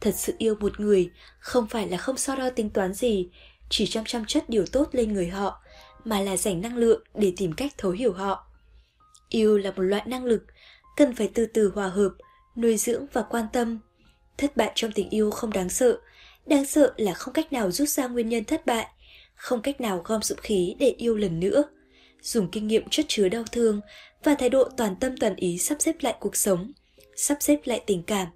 [0.00, 3.28] Thật sự yêu một người không phải là không so đo tính toán gì,
[3.68, 5.62] chỉ chăm chăm chất điều tốt lên người họ,
[6.04, 8.46] mà là dành năng lượng để tìm cách thấu hiểu họ.
[9.28, 10.42] Yêu là một loại năng lực,
[10.96, 12.10] cần phải từ từ hòa hợp,
[12.56, 13.78] nuôi dưỡng và quan tâm.
[14.38, 15.98] Thất bại trong tình yêu không đáng sợ,
[16.46, 18.86] đáng sợ là không cách nào rút ra nguyên nhân thất bại,
[19.34, 21.64] không cách nào gom dũng khí để yêu lần nữa.
[22.22, 23.80] Dùng kinh nghiệm chất chứa đau thương
[24.24, 26.72] và thái độ toàn tâm toàn ý sắp xếp lại cuộc sống,
[27.16, 28.26] sắp xếp lại tình cảm.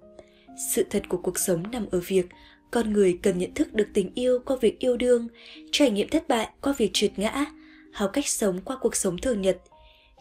[0.73, 2.25] Sự thật của cuộc sống nằm ở việc
[2.71, 5.27] con người cần nhận thức được tình yêu qua việc yêu đương,
[5.71, 7.45] trải nghiệm thất bại qua việc trượt ngã,
[7.93, 9.57] học cách sống qua cuộc sống thường nhật.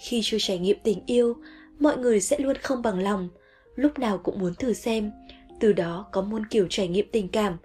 [0.01, 1.37] Khi chưa trải nghiệm tình yêu,
[1.79, 3.29] mọi người sẽ luôn không bằng lòng,
[3.77, 5.11] lúc nào cũng muốn thử xem
[5.61, 7.57] từ đó có muôn kiểu trải nghiệm tình cảm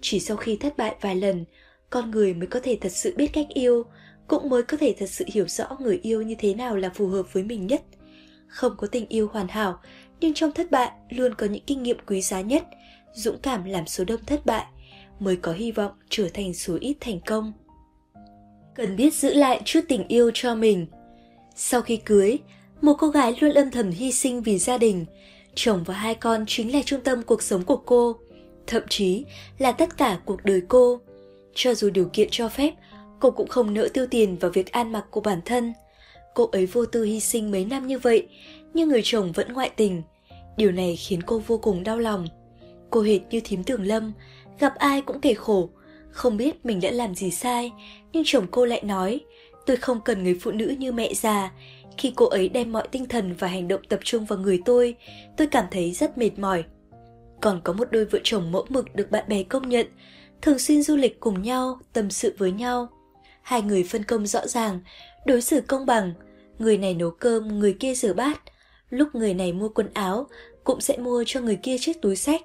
[0.00, 1.44] chỉ sau khi thất bại vài lần
[1.90, 3.84] con người mới có thể thật sự biết cách yêu
[4.28, 7.08] cũng mới có thể thật sự hiểu rõ người yêu như thế nào là phù
[7.08, 7.82] hợp với mình nhất
[8.48, 9.80] không có tình yêu hoàn hảo
[10.20, 12.64] nhưng trong thất bại luôn có những kinh nghiệm quý giá nhất
[13.12, 14.64] dũng cảm làm số đông thất bại
[15.20, 17.52] mới có hy vọng trở thành số ít thành công
[18.74, 20.86] cần biết giữ lại chút tình yêu cho mình
[21.56, 22.38] sau khi cưới
[22.80, 25.06] một cô gái luôn âm thầm hy sinh vì gia đình
[25.56, 28.16] chồng và hai con chính là trung tâm cuộc sống của cô,
[28.66, 29.24] thậm chí
[29.58, 31.00] là tất cả cuộc đời cô.
[31.54, 32.74] Cho dù điều kiện cho phép,
[33.20, 35.72] cô cũng không nỡ tiêu tiền vào việc ăn mặc của bản thân.
[36.34, 38.28] Cô ấy vô tư hy sinh mấy năm như vậy,
[38.76, 40.02] nhưng người chồng vẫn ngoại tình.
[40.56, 42.26] Điều này khiến cô vô cùng đau lòng.
[42.90, 44.12] Cô hệt như thím tường lâm,
[44.58, 45.68] gặp ai cũng kể khổ,
[46.10, 47.72] không biết mình đã làm gì sai,
[48.12, 49.20] nhưng chồng cô lại nói,
[49.66, 51.52] tôi không cần người phụ nữ như mẹ già,
[51.98, 54.96] Khi cô ấy đem mọi tinh thần và hành động tập trung vào người tôi,
[55.36, 56.64] tôi cảm thấy rất mệt mỏi.
[57.40, 59.86] Còn có một đôi vợ chồng mẫu mực được bạn bè công nhận,
[60.42, 62.88] thường xuyên du lịch cùng nhau, tâm sự với nhau.
[63.42, 64.80] Hai người phân công rõ ràng,
[65.26, 66.12] đối xử công bằng,
[66.58, 68.40] người này nấu cơm, người kia rửa bát.
[68.90, 70.26] Lúc người này mua quần áo,
[70.64, 72.42] cũng sẽ mua cho người kia chiếc túi sách.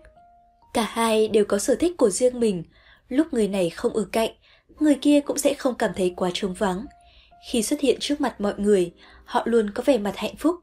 [0.74, 2.64] Cả hai đều có sở thích của riêng mình,
[3.10, 4.32] lúc người này không ở cạnh,
[4.80, 6.86] người kia cũng sẽ không cảm thấy quá trống vắng.
[7.50, 8.92] Khi xuất hiện trước mặt mọi người,
[9.26, 10.56] họ luôn có vẻ mặt hạnh phúc,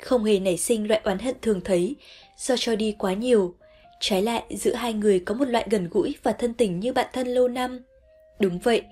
[0.00, 1.96] không hề nảy sinh loại oán hận thường thấy
[2.38, 3.54] do cho đi quá nhiều.
[4.00, 7.06] Trái lại, giữa hai người có một loại gần gũi và thân tình như bạn
[7.12, 7.80] thân lâu năm.
[8.40, 8.82] Đúng vậy,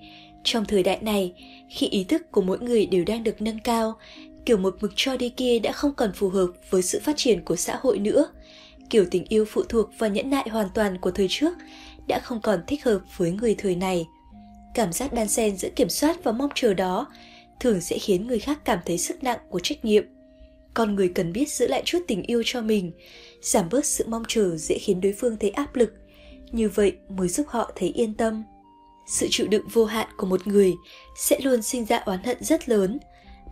[0.43, 1.33] trong thời đại này,
[1.75, 3.97] khi ý thức của mỗi người đều đang được nâng cao,
[4.45, 7.45] kiểu một mực cho đi kia đã không còn phù hợp với sự phát triển
[7.45, 8.27] của xã hội nữa.
[8.89, 11.53] Kiểu tình yêu phụ thuộc và nhẫn nại hoàn toàn của thời trước
[12.07, 14.07] đã không còn thích hợp với người thời này.
[14.75, 17.07] Cảm giác đan xen giữa kiểm soát và mong chờ đó
[17.59, 20.03] thường sẽ khiến người khác cảm thấy sức nặng của trách nhiệm.
[20.73, 22.91] Con người cần biết giữ lại chút tình yêu cho mình,
[23.41, 25.93] giảm bớt sự mong chờ dễ khiến đối phương thấy áp lực.
[26.51, 28.43] Như vậy mới giúp họ thấy yên tâm.
[29.07, 30.73] Sự chịu đựng vô hạn của một người
[31.17, 32.99] sẽ luôn sinh ra oán hận rất lớn,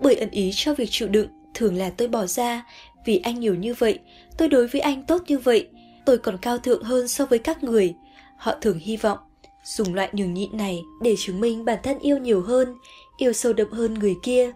[0.02, 2.66] bởi ẩn ý cho việc chịu đựng thường là tôi bỏ ra
[3.06, 4.00] vì anh nhiều như vậy,
[4.38, 5.68] tôi đối với anh tốt như vậy,
[6.06, 7.94] tôi còn cao thượng hơn so với các người.
[8.38, 9.18] Họ thường hy vọng
[9.64, 12.76] dùng loại nhường nhịn này để chứng minh bản thân yêu nhiều hơn,
[13.18, 14.52] yêu sâu đậm hơn người kia.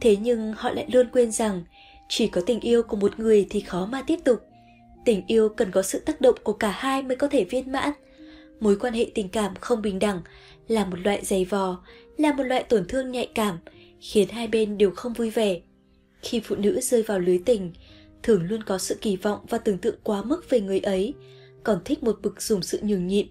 [0.00, 1.62] Thế nhưng họ lại luôn quên rằng
[2.08, 4.40] chỉ có tình yêu của một người thì khó mà tiếp tục.
[5.04, 7.90] Tình yêu cần có sự tác động của cả hai mới có thể viên mãn.
[8.60, 10.20] Mối quan hệ tình cảm không bình đẳng
[10.68, 11.84] là một loại giày vò,
[12.16, 13.58] là một loại tổn thương nhạy cảm,
[14.02, 15.60] khiến hai bên đều không vui vẻ.
[16.22, 17.72] Khi phụ nữ rơi vào lưới tình,
[18.22, 21.14] thường luôn có sự kỳ vọng và tưởng tượng quá mức về người ấy,
[21.62, 23.26] còn thích một bực dùng sự nhường nhịn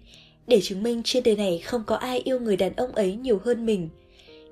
[0.46, 3.40] để chứng minh trên đời này không có ai yêu người đàn ông ấy nhiều
[3.44, 3.88] hơn mình.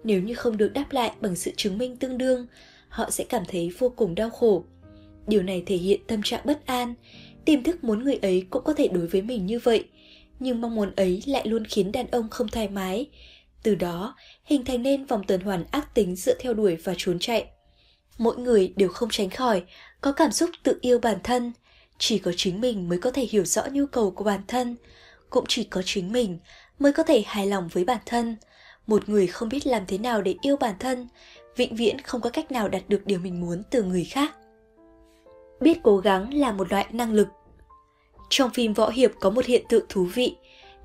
[0.05, 2.47] Nếu như không được đáp lại bằng sự chứng minh tương đương,
[2.89, 4.65] họ sẽ cảm thấy vô cùng đau khổ.
[5.27, 6.95] Điều này thể hiện tâm trạng bất an,
[7.45, 9.85] tiềm thức muốn người ấy cũng có thể đối với mình như vậy,
[10.39, 13.07] nhưng mong muốn ấy lại luôn khiến đàn ông không thoải mái.
[13.63, 14.15] Từ đó,
[14.51, 17.47] hình thành nên vòng tuần hoàn ác tính giữa theo đuổi và trốn chạy.
[18.19, 19.63] Mỗi người đều không tránh khỏi,
[20.01, 21.53] có cảm xúc tự yêu bản thân.
[21.99, 24.77] Chỉ có chính mình mới có thể hiểu rõ nhu cầu của bản thân,
[25.31, 26.39] cũng chỉ có chính mình
[26.79, 28.37] mới có thể hài lòng với bản thân.
[28.87, 31.09] Một người không biết làm thế nào để yêu bản thân,
[31.57, 34.35] vĩnh viễn không có cách nào đạt được điều mình muốn từ người khác.
[35.61, 37.29] Biết cố gắng là một loại năng lực.
[38.31, 40.37] Trong phim võ hiệp có một hiện tượng thú vị,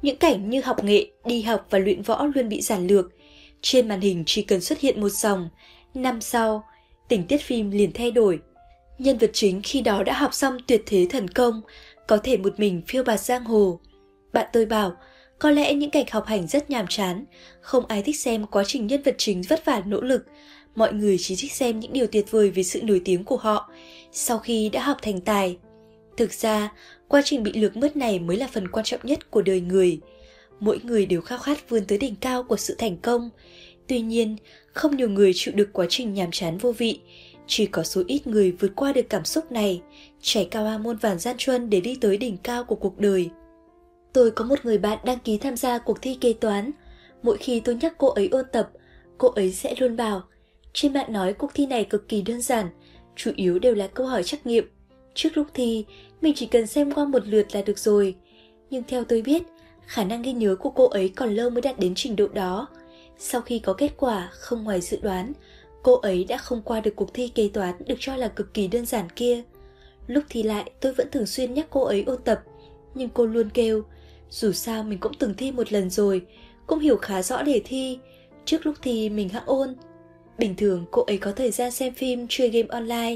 [0.01, 3.11] những cảnh như học nghệ, đi học và luyện võ luôn bị giản lược.
[3.61, 5.49] Trên màn hình chỉ cần xuất hiện một dòng,
[5.93, 6.63] năm sau,
[7.07, 8.39] tình tiết phim liền thay đổi.
[8.97, 11.61] Nhân vật chính khi đó đã học xong tuyệt thế thần công,
[12.07, 13.79] có thể một mình phiêu bạt giang hồ.
[14.33, 14.95] Bạn tôi bảo,
[15.39, 17.25] có lẽ những cảnh học hành rất nhàm chán,
[17.61, 20.25] không ai thích xem quá trình nhân vật chính vất vả nỗ lực.
[20.75, 23.69] Mọi người chỉ thích xem những điều tuyệt vời về sự nổi tiếng của họ
[24.11, 25.57] sau khi đã học thành tài.
[26.17, 26.73] Thực ra,
[27.07, 29.99] quá trình bị lược mất này mới là phần quan trọng nhất của đời người.
[30.59, 33.29] Mỗi người đều khao khát vươn tới đỉnh cao của sự thành công.
[33.87, 34.35] Tuy nhiên,
[34.73, 36.99] không nhiều người chịu được quá trình nhàm chán vô vị.
[37.47, 39.81] Chỉ có số ít người vượt qua được cảm xúc này,
[40.21, 43.29] trải cao a môn vàn gian truân để đi tới đỉnh cao của cuộc đời.
[44.13, 46.71] Tôi có một người bạn đăng ký tham gia cuộc thi kế toán.
[47.23, 48.69] Mỗi khi tôi nhắc cô ấy ôn tập,
[49.17, 50.23] cô ấy sẽ luôn bảo
[50.75, 52.67] trên mạng nói cuộc thi này cực kỳ đơn giản,
[53.15, 54.69] chủ yếu đều là câu hỏi trắc nghiệm.
[55.13, 55.85] Trước lúc thi,
[56.21, 58.15] mình chỉ cần xem qua một lượt là được rồi.
[58.69, 59.43] Nhưng theo tôi biết,
[59.87, 62.67] khả năng ghi nhớ của cô ấy còn lâu mới đạt đến trình độ đó.
[63.17, 65.33] Sau khi có kết quả không ngoài dự đoán,
[65.83, 68.67] cô ấy đã không qua được cuộc thi kế toán được cho là cực kỳ
[68.67, 69.43] đơn giản kia.
[70.07, 72.41] Lúc thi lại, tôi vẫn thường xuyên nhắc cô ấy ôn tập,
[72.93, 73.83] nhưng cô luôn kêu,
[74.29, 76.25] dù sao mình cũng từng thi một lần rồi,
[76.67, 77.99] cũng hiểu khá rõ đề thi,
[78.45, 79.75] trước lúc thi mình hãng ôn.
[80.37, 83.15] Bình thường cô ấy có thời gian xem phim, chơi game online,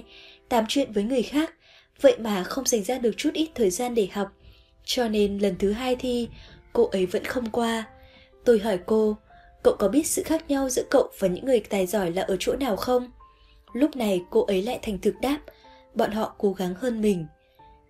[0.50, 1.54] tám chuyện với người khác,
[2.02, 4.28] vậy mà không dành ra được chút ít thời gian để học.
[4.86, 6.30] Cho nên lần thứ hai thi,
[6.80, 7.86] cô ấy vẫn không qua.
[8.46, 9.18] Tôi hỏi cô,
[9.64, 12.38] cậu có biết sự khác nhau giữa cậu và những người tài giỏi là ở
[12.40, 13.12] chỗ nào không?
[13.74, 15.40] Lúc này cô ấy lại thành thực đáp,
[15.96, 17.26] bọn họ cố gắng hơn mình.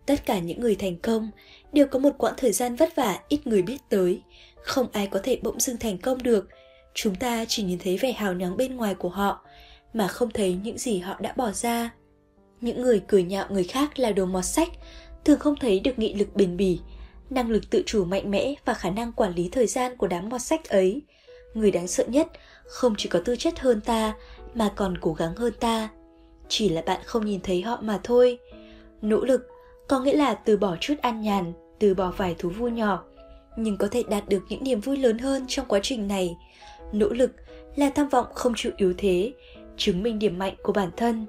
[0.06, 1.30] Tất cả những người thành công
[1.73, 4.21] đều có một quãng thời gian vất vả ít người biết tới.
[4.62, 6.49] Không ai có thể bỗng dưng thành công được.
[6.93, 9.45] Chúng ta chỉ nhìn thấy vẻ hào nhoáng bên ngoài của họ,
[9.93, 11.89] mà không thấy những gì họ đã bỏ ra.
[12.62, 14.69] Những người cười nhạo người khác là đồ mọt sách,
[15.25, 16.80] thường không thấy được nghị lực bền bỉ,
[17.29, 20.29] năng lực tự chủ mạnh mẽ và khả năng quản lý thời gian của đám
[20.29, 21.01] mọt sách ấy.
[21.53, 22.27] Người đáng sợ nhất
[22.65, 24.13] không chỉ có tư chất hơn ta
[24.53, 25.89] mà còn cố gắng hơn ta.
[26.47, 28.39] Chỉ là bạn không nhìn thấy họ mà thôi.
[29.01, 29.47] Nỗ lực
[29.87, 33.03] có nghĩa là từ bỏ chút ăn nhàn, từ bỏ vài thú vui nhỏ,
[33.57, 36.37] nhưng có thể đạt được những niềm vui lớn hơn trong quá trình này.
[36.91, 37.31] Nỗ lực
[37.75, 39.33] là tham vọng không chịu yếu thế,
[39.77, 41.25] chứng minh điểm mạnh của bản thân.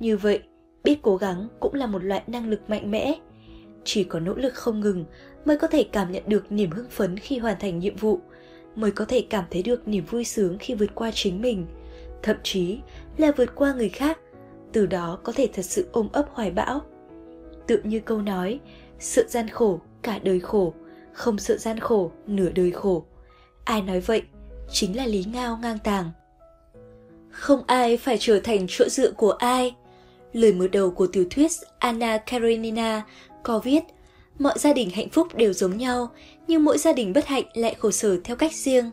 [0.00, 0.40] Như vậy,
[0.84, 3.14] biết cố gắng cũng là một loại năng lực mạnh mẽ.
[3.84, 5.04] Chỉ có nỗ lực không ngừng
[5.44, 8.20] mới có thể cảm nhận được niềm hưng phấn khi hoàn thành nhiệm vụ,
[8.76, 11.66] mới có thể cảm thấy được niềm vui sướng khi vượt qua chính mình,
[12.22, 12.78] thậm chí
[13.16, 14.18] là vượt qua người khác,
[14.72, 16.80] từ đó có thể thật sự ôm ấp hoài bão.
[17.66, 18.60] Tự như câu nói,
[18.98, 20.74] sợ gian khổ, cả đời khổ,
[21.12, 23.04] không sợ gian khổ, nửa đời khổ.
[23.64, 24.22] Ai nói vậy,
[24.70, 26.10] chính là lý ngao ngang tàng.
[27.30, 29.74] Không ai phải trở thành chỗ dựa của ai.
[30.32, 33.02] Lời mở đầu của tiểu thuyết Anna Karenina
[33.42, 33.80] có viết
[34.42, 36.10] Mọi gia đình hạnh phúc đều giống nhau,
[36.46, 38.90] nhưng mỗi gia đình bất hạnh lại khổ sở theo cách riêng.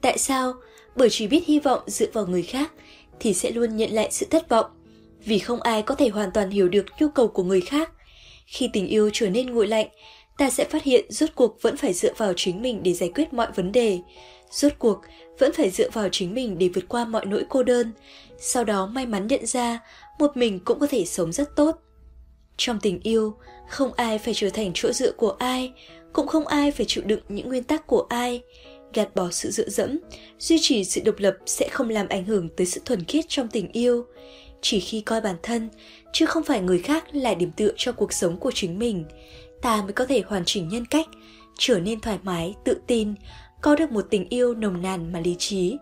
[0.00, 0.52] Tại sao?
[0.96, 2.72] Bởi chỉ biết hy vọng dựa vào người khác
[3.20, 4.66] thì sẽ luôn nhận lại sự thất vọng.
[5.24, 7.92] Vì không ai có thể hoàn toàn hiểu được nhu cầu của người khác.
[8.46, 9.86] Khi tình yêu trở nên nguội lạnh,
[10.38, 13.32] ta sẽ phát hiện rốt cuộc vẫn phải dựa vào chính mình để giải quyết
[13.32, 13.98] mọi vấn đề.
[14.50, 15.00] Rốt cuộc
[15.38, 17.92] vẫn phải dựa vào chính mình để vượt qua mọi nỗi cô đơn.
[18.38, 19.80] Sau đó may mắn nhận ra,
[20.18, 21.76] một mình cũng có thể sống rất tốt.
[22.56, 23.34] Trong tình yêu,
[23.68, 25.72] không ai phải trở thành chỗ dựa của ai,
[26.12, 28.42] cũng không ai phải chịu đựng những nguyên tắc của ai.
[28.92, 29.98] Gạt bỏ sự dựa dẫm,
[30.38, 33.48] duy trì sự độc lập sẽ không làm ảnh hưởng tới sự thuần khiết trong
[33.48, 34.04] tình yêu.
[34.60, 35.68] Chỉ khi coi bản thân,
[36.12, 39.04] chứ không phải người khác là điểm tựa cho cuộc sống của chính mình,
[39.62, 41.06] ta mới có thể hoàn chỉnh nhân cách,
[41.58, 43.14] trở nên thoải mái, tự tin,
[43.60, 45.76] có được một tình yêu nồng nàn mà lý trí.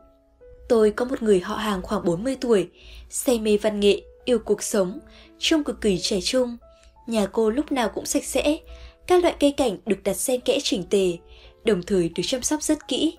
[0.69, 2.69] Tôi có một người họ hàng khoảng 40 tuổi,
[3.11, 4.99] say mê văn nghệ, yêu cuộc sống,
[5.39, 6.57] trông cực kỳ trẻ trung.
[7.07, 8.59] Nhà cô lúc nào cũng sạch sẽ,
[9.07, 11.17] các loại cây cảnh được đặt xen kẽ chỉnh tề,
[11.65, 13.19] đồng thời được chăm sóc rất kỹ.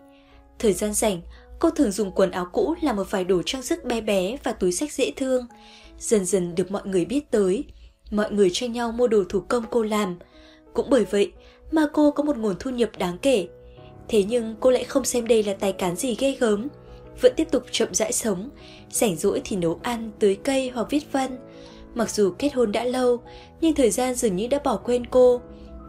[0.60, 1.22] Thời gian rảnh,
[1.60, 4.52] cô thường dùng quần áo cũ làm một vài đồ trang sức bé bé và
[4.52, 5.48] túi sách dễ thương.
[6.00, 7.66] Dần dần được mọi người biết tới,
[8.12, 10.20] mọi người tranh nhau mua đồ thủ công cô làm.
[10.74, 11.32] Cũng bởi vậy
[11.72, 13.48] mà cô có một nguồn thu nhập đáng kể.
[14.08, 16.68] Thế nhưng cô lại không xem đây là tài cán gì ghê gớm,
[17.22, 18.50] vẫn tiếp tục chậm rãi sống,
[18.90, 21.38] rảnh rỗi thì nấu ăn, tưới cây hoặc viết văn.
[21.96, 23.18] Mặc dù kết hôn đã lâu,
[23.62, 25.42] nhưng thời gian dường như đã bỏ quên cô.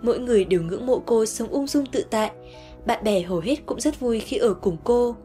[0.03, 2.31] Mỗi người đều ngưỡng mộ cô sống ung dung tự tại.
[2.87, 5.17] Bạn bè hầu hết cũng rất vui khi ở cùng cô.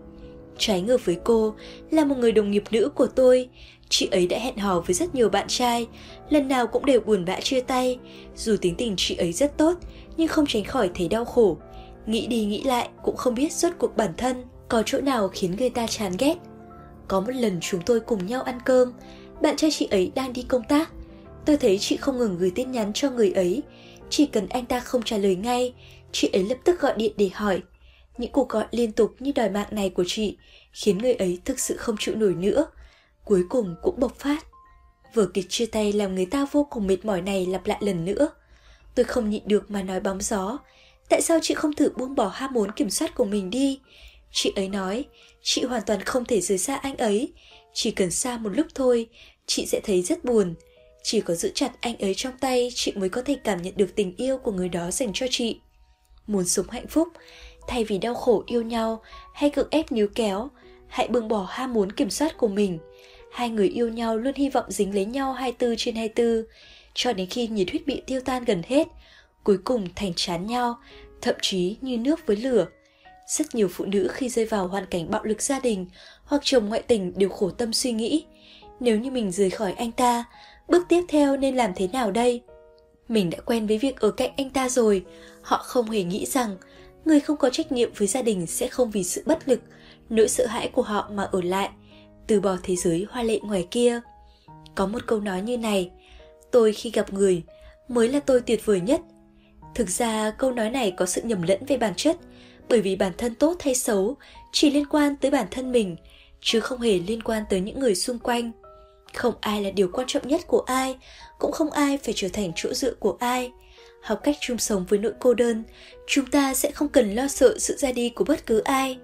[0.58, 1.54] Trái ngược với cô
[1.92, 3.50] là một người đồng nghiệp nữ của tôi.
[3.90, 5.88] Chị ấy đã hẹn hò với rất nhiều bạn trai,
[6.30, 8.00] lần nào cũng đều buồn bã chia tay.
[8.36, 9.74] Dù tính tình chị ấy rất tốt,
[10.18, 11.58] nhưng không tránh khỏi thấy đau khổ.
[12.06, 15.56] Nghĩ đi nghĩ lại cũng không biết suốt cuộc bản thân có chỗ nào khiến
[15.60, 16.36] người ta chán ghét.
[17.08, 18.94] Có một lần chúng tôi cùng nhau ăn cơm,
[19.42, 20.92] bạn trai chị ấy đang đi công tác.
[21.46, 23.64] Tôi thấy chị không ngừng gửi tin nhắn cho người ấy.
[24.10, 25.74] Chỉ cần anh ta không trả lời ngay,
[26.12, 27.62] chị ấy lập tức gọi điện để hỏi.
[28.18, 30.38] Những cuộc gọi liên tục như đòi mạng này của chị
[30.72, 32.66] khiến người ấy thực sự không chịu nổi nữa.
[33.26, 34.46] Cuối cùng cũng bộc phát.
[35.14, 38.06] Vở kịch chia tay làm người ta vô cùng mệt mỏi này lặp lại lần
[38.06, 38.30] nữa.
[38.96, 40.58] Tôi không nhịn được mà nói bóng gió.
[41.10, 43.80] Tại sao chị không thử buông bỏ ham muốn kiểm soát của mình đi?
[44.32, 45.06] Chị ấy nói,
[45.42, 47.34] chị hoàn toàn không thể rời xa anh ấy.
[47.82, 49.08] Chỉ cần xa một lúc thôi,
[49.46, 50.54] chị sẽ thấy rất buồn.
[51.04, 53.96] Chỉ có giữ chặt anh ấy trong tay, chị mới có thể cảm nhận được
[53.96, 55.60] tình yêu của người đó dành cho chị.
[56.28, 57.08] Muốn sống hạnh phúc,
[57.68, 59.02] thay vì đau khổ yêu nhau
[59.34, 60.50] hay cưỡng ép níu kéo,
[60.88, 62.80] hãy buông bỏ ham muốn kiểm soát của mình.
[63.32, 66.44] Hai người yêu nhau luôn hy vọng dính lấy nhau 24 trên 24,
[66.94, 68.88] cho đến khi nhiệt huyết bị tiêu tan gần hết,
[69.44, 70.80] cuối cùng thành chán nhau,
[71.22, 72.68] thậm chí như nước với lửa.
[73.30, 75.86] Rất nhiều phụ nữ khi rơi vào hoàn cảnh bạo lực gia đình
[76.30, 78.26] hoặc chồng ngoại tình đều khổ tâm suy nghĩ.
[78.80, 80.26] Nếu như mình rời khỏi anh ta,
[80.68, 82.42] bước tiếp theo nên làm thế nào đây?
[83.08, 85.06] Mình đã quen với việc ở cạnh anh ta rồi,
[85.42, 86.58] họ không hề nghĩ rằng
[87.06, 89.60] người không có trách nhiệm với gia đình sẽ không vì sự bất lực,
[90.10, 91.70] nỗi sợ hãi của họ mà ở lại,
[92.28, 94.02] từ bỏ thế giới hoa lệ ngoài kia.
[94.76, 95.92] Có một câu nói như này,
[96.52, 97.44] tôi khi gặp người
[97.88, 99.02] mới là tôi tuyệt vời nhất.
[99.76, 102.18] Thực ra câu nói này có sự nhầm lẫn về bản chất,
[102.70, 104.16] bởi vì bản thân tốt hay xấu
[104.52, 105.96] chỉ liên quan tới bản thân mình,
[106.42, 108.52] chứ không hề liên quan tới những người xung quanh.
[109.14, 110.98] Không ai là điều quan trọng nhất của ai,
[111.40, 113.52] cũng không ai phải trở thành chỗ dựa của ai.
[114.02, 115.64] Học cách chung sống với nỗi cô đơn,
[116.08, 118.98] chúng ta sẽ không cần lo sợ sự ra đi của bất cứ ai.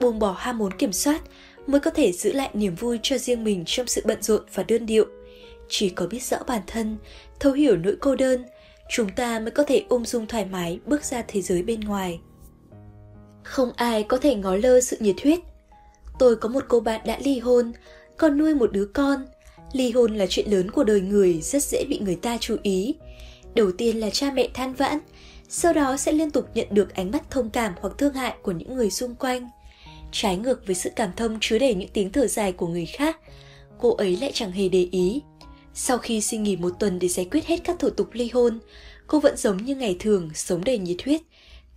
[0.00, 1.20] Buông bỏ ham muốn kiểm soát
[1.66, 4.62] mới có thể giữ lại niềm vui cho riêng mình trong sự bận rộn và
[4.62, 5.06] đơn điệu.
[5.68, 6.96] Chỉ có biết rõ bản thân,
[7.40, 8.44] thấu hiểu nỗi cô đơn,
[8.90, 12.20] chúng ta mới có thể ung dung thoải mái bước ra thế giới bên ngoài.
[13.44, 15.38] Không ai có thể ngó lơ sự nhiệt huyết.
[16.20, 17.72] Tôi có một cô bạn đã ly hôn,
[18.16, 19.26] còn nuôi một đứa con.
[19.72, 22.94] Ly hôn là chuyện lớn của đời người, rất dễ bị người ta chú ý.
[23.54, 24.98] Đầu tiên là cha mẹ than vãn,
[25.48, 28.52] sau đó sẽ liên tục nhận được ánh mắt thông cảm hoặc thương hại của
[28.52, 29.48] những người xung quanh.
[30.12, 33.18] Trái ngược với sự cảm thông chứa đầy những tiếng thở dài của người khác,
[33.78, 35.22] cô ấy lại chẳng hề để ý.
[35.74, 38.58] Sau khi xin nghỉ một tuần để giải quyết hết các thủ tục ly hôn,
[39.06, 41.20] cô vẫn giống như ngày thường, sống đầy nhiệt huyết,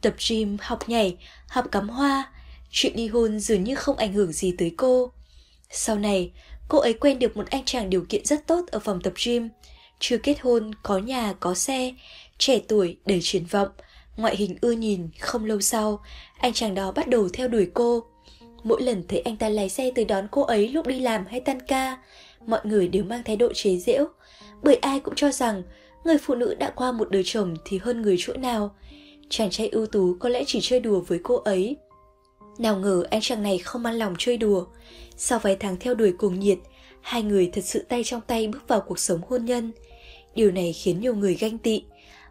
[0.02, 2.30] tập gym, học nhảy, học cắm hoa.
[2.76, 5.12] Chuyện ly hôn dường như không ảnh hưởng gì tới cô.
[5.70, 6.32] Sau này,
[6.70, 9.50] cô ấy quen được một anh chàng điều kiện rất tốt ở phòng tập gym.
[10.00, 11.94] Chưa kết hôn, có nhà, có xe,
[12.38, 13.68] trẻ tuổi, đầy triển vọng,
[14.18, 16.04] ngoại hình ưa nhìn, không lâu sau,
[16.40, 18.04] anh chàng đó bắt đầu theo đuổi cô.
[18.64, 21.40] Mỗi lần thấy anh ta lái xe tới đón cô ấy lúc đi làm hay
[21.40, 21.98] tan ca,
[22.48, 24.06] mọi người đều mang thái độ chế giễu,
[24.64, 25.64] bởi ai cũng cho rằng
[26.04, 28.76] người phụ nữ đã qua một đời chồng thì hơn người chỗ nào.
[29.30, 31.78] Chàng trai ưu tú có lẽ chỉ chơi đùa với cô ấy.
[32.58, 34.66] Nào ngờ anh chàng này không ăn lòng chơi đùa.
[35.18, 36.58] Sau vài tháng theo đuổi cuồng nhiệt,
[37.02, 39.72] hai người thật sự tay trong tay bước vào cuộc sống hôn nhân.
[40.36, 41.84] Điều này khiến nhiều người ganh tị.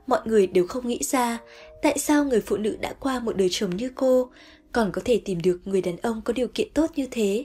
[0.07, 1.39] Mọi người đều không nghĩ ra
[1.83, 4.31] tại sao người phụ nữ đã qua một đời chồng như cô
[4.73, 7.45] còn có thể tìm được người đàn ông có điều kiện tốt như thế.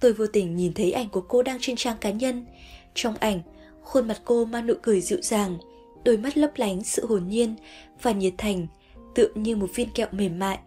[0.00, 2.46] Tôi vô tình nhìn thấy ảnh của cô đang trên trang cá nhân.
[2.94, 3.40] Trong ảnh,
[3.82, 5.58] khuôn mặt cô mang nụ cười dịu dàng,
[6.04, 7.54] đôi mắt lấp lánh sự hồn nhiên
[8.02, 8.66] và nhiệt thành,
[9.14, 10.58] tựa như một viên kẹo mềm mại,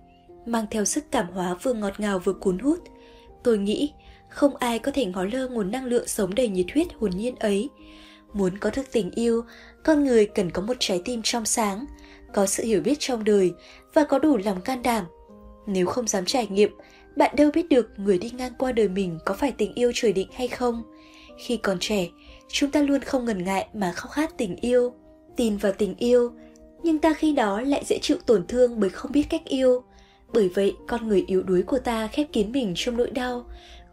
[0.46, 2.80] mang theo sức cảm hóa vừa ngọt ngào vừa cuốn hút.
[3.44, 3.94] Tôi nghĩ,
[4.30, 7.36] không ai có thể ngó lơ nguồn năng lượng sống đầy nhiệt huyết hồn nhiên
[7.36, 7.70] ấy.
[8.34, 9.44] Muốn có được tình yêu,
[9.84, 11.86] con người cần có một trái tim trong sáng,
[12.34, 13.52] có sự hiểu biết trong đời
[13.94, 15.06] và có đủ lòng can đảm.
[15.68, 16.78] Nếu không dám trải nghiệm,
[17.16, 20.14] bạn đâu biết được người đi ngang qua đời mình có phải tình yêu trời
[20.14, 20.84] định hay không.
[21.38, 22.08] Khi còn trẻ,
[22.48, 24.94] chúng ta luôn không ngần ngại mà khao khát tình yêu,
[25.38, 26.32] tin vào tình yêu,
[26.84, 29.84] nhưng ta khi đó lại dễ chịu tổn thương bởi không biết cách yêu.
[30.34, 33.46] Bởi vậy, con người yếu đuối của ta khép kín mình trong nỗi đau,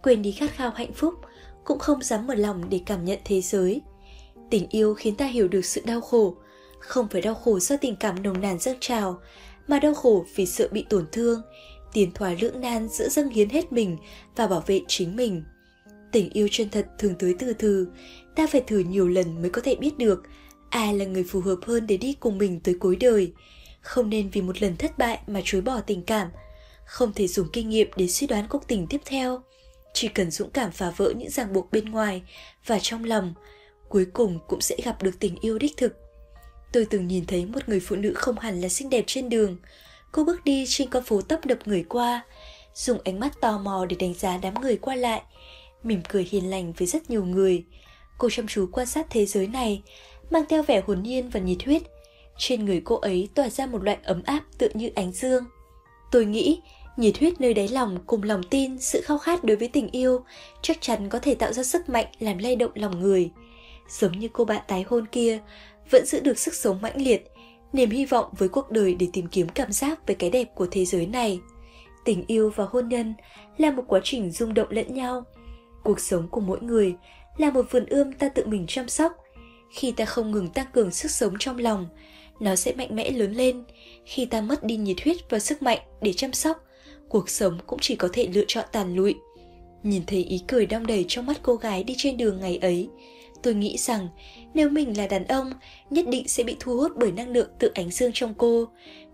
[0.03, 1.15] quên đi khát khao hạnh phúc,
[1.65, 3.81] cũng không dám mở lòng để cảm nhận thế giới.
[4.51, 6.35] Tình yêu khiến ta hiểu được sự đau khổ,
[6.79, 9.21] không phải đau khổ do tình cảm nồng nàn dâng trào,
[9.69, 11.43] mà đau khổ vì sợ bị tổn thương,
[11.93, 13.97] tiền thoái lưỡng nan giữa dâng hiến hết mình
[14.37, 15.43] và bảo vệ chính mình.
[16.13, 17.89] Tình yêu chân thật thường tới từ từ,
[18.37, 20.23] ta phải thử nhiều lần mới có thể biết được
[20.71, 23.33] ai là người phù hợp hơn để đi cùng mình tới cuối đời.
[23.81, 26.29] Không nên vì một lần thất bại mà chối bỏ tình cảm,
[26.85, 29.43] không thể dùng kinh nghiệm để suy đoán cuộc tình tiếp theo.
[29.95, 32.23] Chỉ cần dũng cảm phá vỡ những ràng buộc bên ngoài
[32.67, 33.35] và trong lòng,
[33.89, 35.97] cuối cùng cũng sẽ gặp được tình yêu đích thực.
[36.73, 39.57] Tôi từng nhìn thấy một người phụ nữ không hẳn là xinh đẹp trên đường.
[40.13, 42.25] Cô bước đi trên con phố tấp đập người qua,
[42.75, 45.23] dùng ánh mắt tò mò để đánh giá đám người qua lại,
[45.83, 47.65] mỉm cười hiền lành với rất nhiều người.
[48.19, 49.83] Cô chăm chú quan sát thế giới này,
[50.31, 51.83] mang theo vẻ hồn nhiên và nhiệt huyết.
[52.39, 55.45] Trên người cô ấy tỏa ra một loại ấm áp tựa như ánh dương.
[56.11, 56.61] Tôi nghĩ,
[56.97, 60.25] nhiệt huyết nơi đáy lòng cùng lòng tin, sự khao khát đối với tình yêu
[60.63, 63.31] chắc chắn có thể tạo ra sức mạnh làm lay động lòng người.
[63.89, 65.39] Giống như cô bạn tái hôn kia,
[65.91, 67.31] vẫn giữ được sức sống mãnh liệt,
[67.73, 70.67] niềm hy vọng với cuộc đời để tìm kiếm cảm giác về cái đẹp của
[70.71, 71.41] thế giới này.
[72.05, 73.15] Tình yêu và hôn nhân
[73.59, 75.25] là một quá trình rung động lẫn nhau.
[75.85, 76.95] Cuộc sống của mỗi người
[77.37, 79.13] là một vườn ươm ta tự mình chăm sóc.
[79.71, 81.89] Khi ta không ngừng tăng cường sức sống trong lòng,
[82.41, 83.65] nó sẽ mạnh mẽ lớn lên.
[84.05, 86.65] Khi ta mất đi nhiệt huyết và sức mạnh để chăm sóc,
[87.09, 89.15] cuộc sống cũng chỉ có thể lựa chọn tàn lụi.
[89.83, 92.89] Nhìn thấy ý cười đong đầy trong mắt cô gái đi trên đường ngày ấy,
[93.43, 94.09] tôi nghĩ rằng
[94.55, 95.53] nếu mình là đàn ông,
[95.91, 98.69] nhất định sẽ bị thu hút bởi năng lượng tự ánh dương trong cô,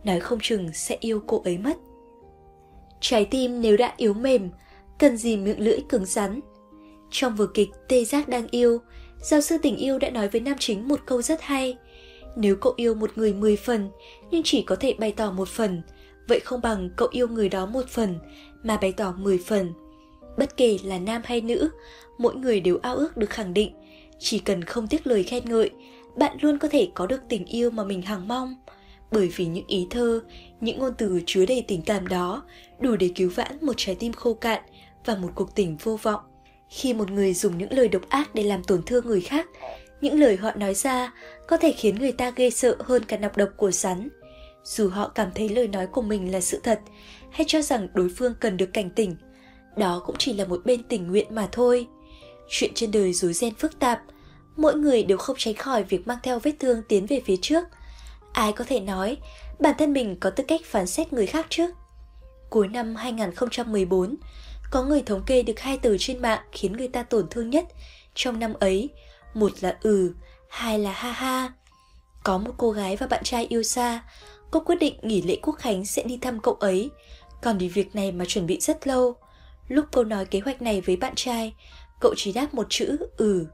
[0.04, 1.76] nói không chừng sẽ yêu cô ấy mất.
[3.00, 4.50] Trái tim nếu đã yếu mềm,
[4.98, 6.40] cần gì miệng lưỡi cứng rắn.
[7.10, 8.78] Trong vở kịch Tê Giác đang yêu,
[9.22, 11.76] giáo sư tình yêu đã nói với nam chính một câu rất hay.
[12.36, 13.90] Nếu cậu yêu một người 10 phần,
[14.30, 15.82] nhưng chỉ có thể bày tỏ một phần,
[16.28, 18.18] vậy không bằng cậu yêu người đó một phần,
[18.62, 19.72] mà bày tỏ 10 phần.
[20.38, 21.70] Bất kể là nam hay nữ,
[22.18, 23.72] mỗi người đều ao ước được khẳng định
[24.18, 25.70] chỉ cần không tiếc lời khen ngợi,
[26.16, 28.54] bạn luôn có thể có được tình yêu mà mình hằng mong.
[29.12, 30.20] Bởi vì những ý thơ,
[30.60, 32.42] những ngôn từ chứa đầy tình cảm đó
[32.80, 34.62] đủ để cứu vãn một trái tim khô cạn
[35.04, 36.20] và một cuộc tình vô vọng.
[36.68, 39.48] Khi một người dùng những lời độc ác để làm tổn thương người khác,
[40.00, 41.12] những lời họ nói ra
[41.46, 44.08] có thể khiến người ta ghê sợ hơn cả nọc độc của rắn.
[44.64, 46.80] Dù họ cảm thấy lời nói của mình là sự thật
[47.30, 49.16] hay cho rằng đối phương cần được cảnh tỉnh,
[49.76, 51.86] đó cũng chỉ là một bên tình nguyện mà thôi.
[52.48, 54.02] Chuyện trên đời rối ren phức tạp,
[54.56, 57.64] mỗi người đều không tránh khỏi việc mang theo vết thương tiến về phía trước.
[58.32, 59.16] Ai có thể nói
[59.58, 61.70] bản thân mình có tư cách phán xét người khác chứ?
[62.50, 64.16] Cuối năm 2014,
[64.70, 67.64] có người thống kê được hai từ trên mạng khiến người ta tổn thương nhất
[68.14, 68.90] trong năm ấy.
[69.34, 70.14] Một là ừ,
[70.54, 71.52] hai là ha ha.
[72.24, 74.02] Có một cô gái và bạn trai yêu xa,
[74.50, 76.90] cô quyết định nghỉ lễ quốc khánh sẽ đi thăm cậu ấy,
[77.42, 79.14] còn vì việc này mà chuẩn bị rất lâu.
[79.68, 81.54] Lúc cô nói kế hoạch này với bạn trai,
[82.00, 83.46] cậu chỉ đáp một chữ ừ.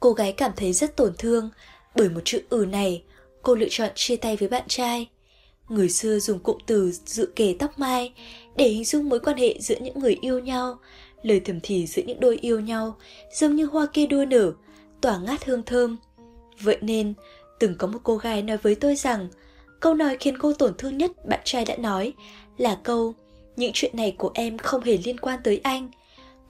[0.00, 1.50] Cô gái cảm thấy rất tổn thương,
[1.94, 3.02] bởi một chữ ừ này,
[3.42, 5.08] cô lựa chọn chia tay với bạn trai.
[5.68, 8.12] Người xưa dùng cụm từ dự kề tóc mai
[8.56, 10.78] để hình dung mối quan hệ giữa những người yêu nhau,
[11.22, 12.96] lời thầm thì giữa những đôi yêu nhau,
[13.32, 14.52] giống như hoa kia đua nở,
[15.00, 15.96] tỏa ngát hương thơm.
[16.60, 17.14] Vậy nên,
[17.58, 19.28] từng có một cô gái nói với tôi rằng,
[19.80, 22.12] câu nói khiến cô tổn thương nhất bạn trai đã nói
[22.58, 23.14] là câu
[23.56, 25.90] những chuyện này của em không hề liên quan tới anh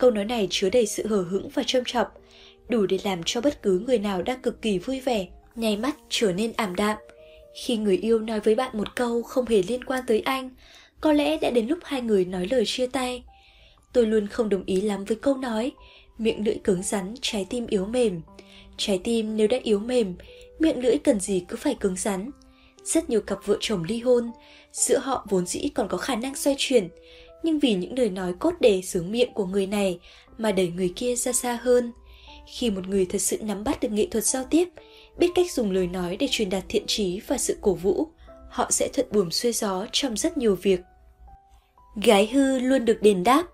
[0.01, 2.07] Câu nói này chứa đầy sự hờ hững và trâm trọng,
[2.69, 5.97] đủ để làm cho bất cứ người nào đang cực kỳ vui vẻ, nháy mắt
[6.09, 6.99] trở nên ảm đạm.
[7.65, 10.51] Khi người yêu nói với bạn một câu không hề liên quan tới anh,
[11.01, 13.25] có lẽ đã đến lúc hai người nói lời chia tay.
[13.93, 15.73] Tôi luôn không đồng ý lắm với câu nói,
[16.19, 18.21] miệng lưỡi cứng rắn, trái tim yếu mềm.
[18.81, 20.15] Trái tim nếu đã yếu mềm,
[20.59, 22.31] miệng lưỡi cần gì cứ phải cứng rắn.
[22.85, 24.31] Rất nhiều cặp vợ chồng ly hôn,
[24.73, 26.89] giữa họ vốn dĩ còn có khả năng xoay chuyển,
[27.43, 29.99] nhưng vì những lời nói cốt đề sướng miệng của người này
[30.39, 31.93] mà đẩy người kia ra xa hơn.
[32.47, 34.69] Khi một người thật sự nắm bắt được nghệ thuật giao tiếp,
[35.19, 38.07] biết cách dùng lời nói để truyền đạt thiện trí và sự cổ vũ,
[38.51, 40.81] họ sẽ thuận buồm xuôi gió trong rất nhiều việc.
[42.03, 43.47] Gái hư luôn được đền đáp.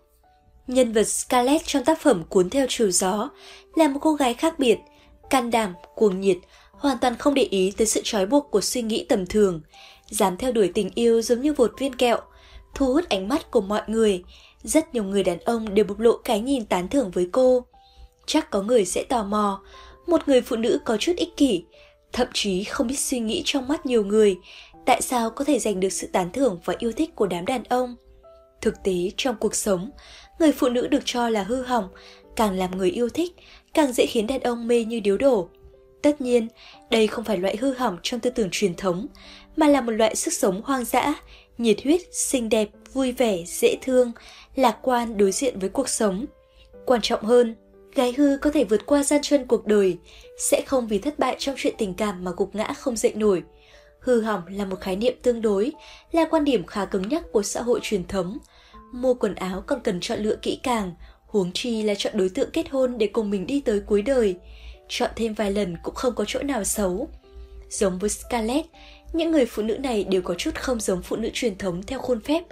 [0.67, 3.31] Nhân vật Scarlett trong tác phẩm Cuốn theo chiều gió
[3.75, 4.79] là một cô gái khác biệt,
[5.31, 6.37] can đảm, cuồng nhiệt,
[6.73, 9.61] hoàn toàn không để ý tới sự trói buộc của suy nghĩ tầm thường,
[10.11, 12.19] dám theo đuổi tình yêu giống như vột viên kẹo,
[12.75, 14.25] thu hút ánh mắt của mọi người.
[14.63, 17.65] Rất nhiều người đàn ông đều bộc lộ cái nhìn tán thưởng với cô.
[18.27, 19.63] Chắc có người sẽ tò mò,
[20.07, 21.65] một người phụ nữ có chút ích kỷ,
[22.13, 24.37] thậm chí không biết suy nghĩ trong mắt nhiều người,
[24.87, 27.65] tại sao có thể giành được sự tán thưởng và yêu thích của đám đàn
[27.65, 27.97] ông.
[28.61, 29.91] Thực tế trong cuộc sống,
[30.39, 31.89] người phụ nữ được cho là hư hỏng,
[32.37, 33.37] càng làm người yêu thích,
[33.77, 35.49] càng dễ khiến đàn ông mê như điếu đổ.
[36.03, 36.49] Tất nhiên,
[36.91, 39.07] đây không phải loại hư hỏng trong tư tưởng truyền thống,
[39.57, 41.15] mà là một loại sức sống hoang dã,
[41.59, 44.13] nhiệt huyết, xinh đẹp, vui vẻ, dễ thương,
[44.55, 46.27] lạc quan đối diện với cuộc sống.
[46.87, 47.55] Quan trọng hơn,
[47.95, 49.99] gái hư có thể vượt qua gian truân cuộc đời,
[50.39, 53.43] sẽ không vì thất bại trong chuyện tình cảm mà gục ngã không dậy nổi.
[54.01, 55.73] Hư hỏng là một khái niệm tương đối,
[56.13, 58.39] là quan điểm khá cứng nhắc của xã hội truyền thống.
[58.93, 60.93] Mua quần áo còn cần chọn lựa kỹ càng,
[61.37, 64.37] huống chi là chọn đối tượng kết hôn để cùng mình đi tới cuối đời.
[64.89, 67.09] Chọn thêm vài lần cũng không có chỗ nào xấu.
[67.71, 68.67] Giống với Scarlett,
[69.13, 71.99] những người phụ nữ này đều có chút không giống phụ nữ truyền thống theo
[71.99, 72.43] khuôn phép,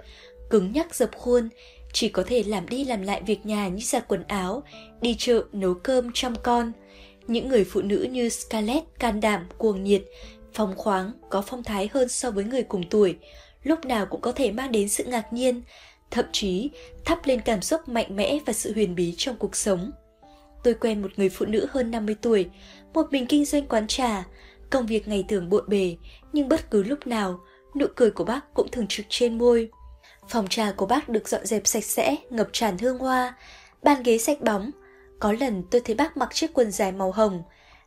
[0.49, 1.49] cứng nhắc dập khuôn,
[1.93, 4.63] chỉ có thể làm đi làm lại việc nhà như giặt quần áo,
[5.01, 6.71] đi chợ, nấu cơm, chăm con.
[7.27, 10.03] Những người phụ nữ như Scarlett can đảm, cuồng nhiệt,
[10.53, 13.15] phóng khoáng, có phong thái hơn so với người cùng tuổi,
[13.63, 15.61] lúc nào cũng có thể mang đến sự ngạc nhiên,
[16.15, 16.71] thậm chí
[17.05, 19.91] thắp lên cảm xúc mạnh mẽ và sự huyền bí trong cuộc sống.
[20.63, 22.49] Tôi quen một người phụ nữ hơn 50 tuổi,
[22.93, 24.23] một mình kinh doanh quán trà,
[24.69, 25.95] công việc ngày thường bộn bề,
[26.33, 27.39] nhưng bất cứ lúc nào,
[27.75, 29.69] nụ cười của bác cũng thường trực trên môi.
[30.29, 33.35] Phòng trà của bác được dọn dẹp sạch sẽ, ngập tràn hương hoa,
[33.83, 34.71] bàn ghế sạch bóng.
[35.19, 37.43] Có lần tôi thấy bác mặc chiếc quần dài màu hồng,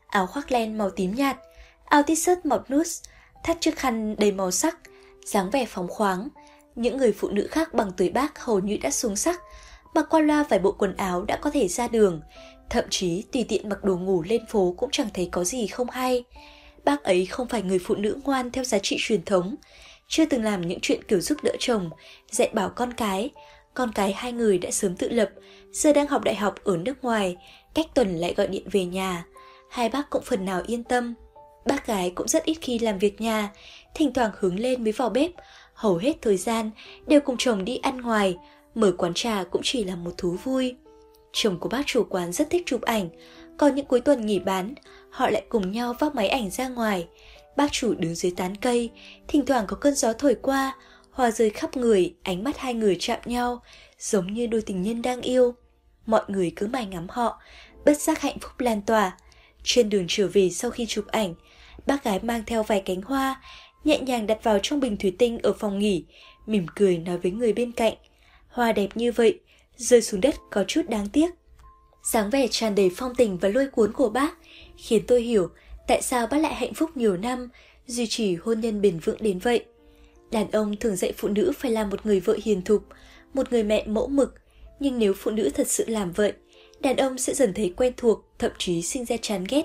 [0.07, 1.37] áo khoác len màu tím nhạt,
[1.85, 2.91] áo t-shirt màu nude,
[3.45, 4.79] thắt chiếc khăn đầy màu sắc,
[5.25, 6.29] dáng vẻ phóng khoáng.
[6.79, 9.41] Những người phụ nữ khác bằng tuổi bác hầu như đã xuống sắc,
[9.95, 12.21] mặc qua loa vài bộ quần áo đã có thể ra đường,
[12.71, 15.91] thậm chí tùy tiện mặc đồ ngủ lên phố cũng chẳng thấy có gì không
[15.91, 16.25] hay.
[16.85, 19.55] Bác ấy không phải người phụ nữ ngoan theo giá trị truyền thống,
[20.09, 21.91] chưa từng làm những chuyện kiểu giúp đỡ chồng,
[22.31, 23.31] dạy bảo con cái.
[23.75, 25.31] Con cái hai người đã sớm tự lập,
[25.73, 27.37] giờ đang học đại học ở nước ngoài,
[27.75, 29.25] cách tuần lại gọi điện về nhà.
[29.71, 31.15] Hai bác cũng phần nào yên tâm.
[31.67, 33.51] Bác gái cũng rất ít khi làm việc nhà,
[33.95, 35.31] thỉnh thoảng hướng lên mới vào bếp,
[35.79, 36.71] hầu hết thời gian
[37.07, 38.37] đều cùng chồng đi ăn ngoài,
[38.75, 40.77] mở quán trà cũng chỉ là một thú vui.
[41.33, 43.09] Chồng của bác chủ quán rất thích chụp ảnh,
[43.59, 44.75] còn những cuối tuần nghỉ bán,
[45.11, 47.09] họ lại cùng nhau vác máy ảnh ra ngoài.
[47.57, 48.91] Bác chủ đứng dưới tán cây,
[49.29, 50.77] thỉnh thoảng có cơn gió thổi qua,
[51.11, 53.63] hòa rơi khắp người, ánh mắt hai người chạm nhau,
[53.99, 55.55] giống như đôi tình nhân đang yêu.
[56.07, 57.41] Mọi người cứ mải ngắm họ,
[57.85, 59.17] bất giác hạnh phúc lan tỏa.
[59.63, 61.35] Trên đường trở về sau khi chụp ảnh,
[61.87, 63.43] bác gái mang theo vài cánh hoa,
[63.89, 66.05] nhẹ nhàng đặt vào trong bình thủy tinh ở phòng nghỉ,
[66.47, 67.95] mỉm cười nói với người bên cạnh.
[68.49, 69.41] Hoa đẹp như vậy,
[69.77, 71.31] rơi xuống đất có chút đáng tiếc.
[72.03, 74.35] Sáng vẻ tràn đầy phong tình và lôi cuốn của bác
[74.77, 75.49] khiến tôi hiểu
[75.87, 77.49] tại sao bác lại hạnh phúc nhiều năm,
[77.87, 79.65] duy trì hôn nhân bền vững đến vậy.
[80.31, 82.85] Đàn ông thường dạy phụ nữ phải làm một người vợ hiền thục,
[83.35, 84.35] một người mẹ mẫu mực,
[84.81, 86.33] nhưng nếu phụ nữ thật sự làm vậy,
[86.81, 89.63] đàn ông sẽ dần thấy quen thuộc, thậm chí sinh ra chán ghét.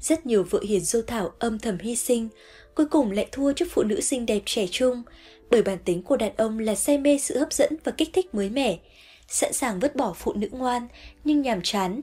[0.00, 2.28] Rất nhiều vợ hiền dâu thảo âm thầm hy sinh,
[2.74, 5.02] cuối cùng lại thua trước phụ nữ xinh đẹp trẻ trung,
[5.50, 8.34] bởi bản tính của đàn ông là say mê sự hấp dẫn và kích thích
[8.34, 8.78] mới mẻ,
[9.28, 10.88] sẵn sàng vứt bỏ phụ nữ ngoan
[11.24, 12.00] nhưng nhàm chán.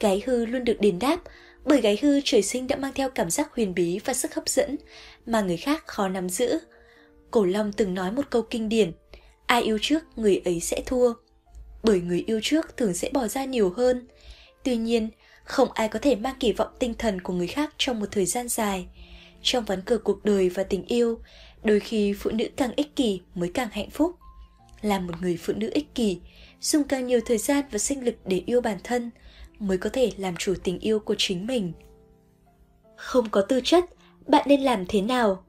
[0.00, 1.20] Gái hư luôn được đền đáp,
[1.64, 4.48] bởi gái hư trời sinh đã mang theo cảm giác huyền bí và sức hấp
[4.48, 4.76] dẫn
[5.26, 6.58] mà người khác khó nắm giữ.
[7.30, 8.92] Cổ Long từng nói một câu kinh điển,
[9.46, 11.12] ai yêu trước người ấy sẽ thua.
[11.82, 14.08] Bởi người yêu trước thường sẽ bỏ ra nhiều hơn.
[14.64, 15.10] Tuy nhiên,
[15.44, 18.26] không ai có thể mang kỳ vọng tinh thần của người khác trong một thời
[18.26, 18.86] gian dài.
[19.46, 21.18] Trong ván cờ cuộc đời và tình yêu,
[21.64, 24.16] đôi khi phụ nữ càng ích kỷ mới càng hạnh phúc.
[24.82, 26.20] Là một người phụ nữ ích kỷ,
[26.60, 29.10] dùng càng nhiều thời gian và sinh lực để yêu bản thân–
[29.58, 31.72] mới có thể làm chủ tình yêu của chính mình.
[32.96, 33.84] Không có tư chất,
[34.26, 35.44] bạn nên làm thế nào?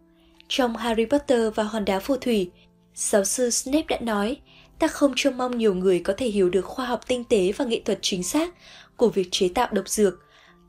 [0.48, 2.52] Trong Harry Potter và hòn đá phù thủy,
[2.96, 4.38] giáo sư Snape đã nói,
[4.80, 7.66] ta không trông mong nhiều người có thể hiểu được khoa học tinh tế và
[7.66, 8.54] nghệ thuật chính xác
[8.98, 10.14] của việc chế tạo độc dược.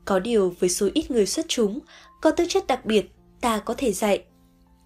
[0.05, 1.79] Có điều với số ít người xuất chúng,
[2.21, 3.11] có tư chất đặc biệt,
[3.41, 4.23] ta có thể dạy.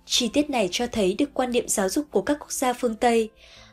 [0.06, 2.96] Chi tiết này cho thấy được quan niệm giáo dục của các quốc gia phương
[2.96, 3.30] Tây.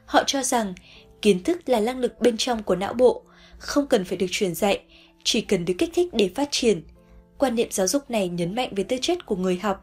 [0.06, 0.74] Họ cho rằng
[1.22, 3.22] kiến thức là năng lực bên trong của não bộ,
[3.58, 4.80] không cần phải được truyền dạy,
[5.24, 6.82] chỉ cần được kích thích để phát triển.
[7.38, 9.82] Quan niệm giáo dục này nhấn mạnh về tư chất của người học,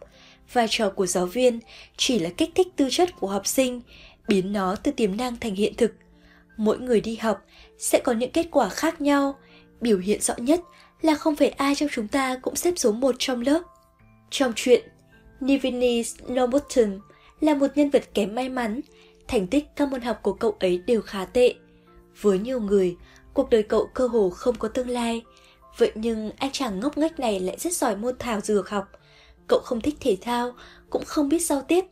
[0.54, 1.60] vai trò của giáo viên
[1.98, 3.82] chỉ là kích thích tư chất của học sinh,
[4.28, 5.92] biến nó từ tiềm năng thành hiện thực.
[6.58, 7.46] Mỗi người đi học
[7.78, 9.36] sẽ có những kết quả khác nhau,
[9.82, 10.62] biểu hiện rõ nhất
[11.02, 13.62] là không phải ai trong chúng ta cũng xếp số một trong lớp.
[14.30, 14.90] Trong chuyện,
[15.40, 17.00] Nivini Nobutum
[17.40, 18.82] là một nhân vật kém may mắn,
[19.28, 21.54] thành tích các môn học của cậu ấy đều khá tệ.
[22.22, 22.96] Với nhiều người,
[23.34, 25.22] cuộc đời cậu cơ hồ không có tương lai.
[25.78, 28.92] Vậy nhưng anh chàng ngốc nghếch này lại rất giỏi môn thảo dược học.
[29.48, 30.56] Cậu không thích thể thao,
[30.90, 31.86] cũng không biết giao tiếp,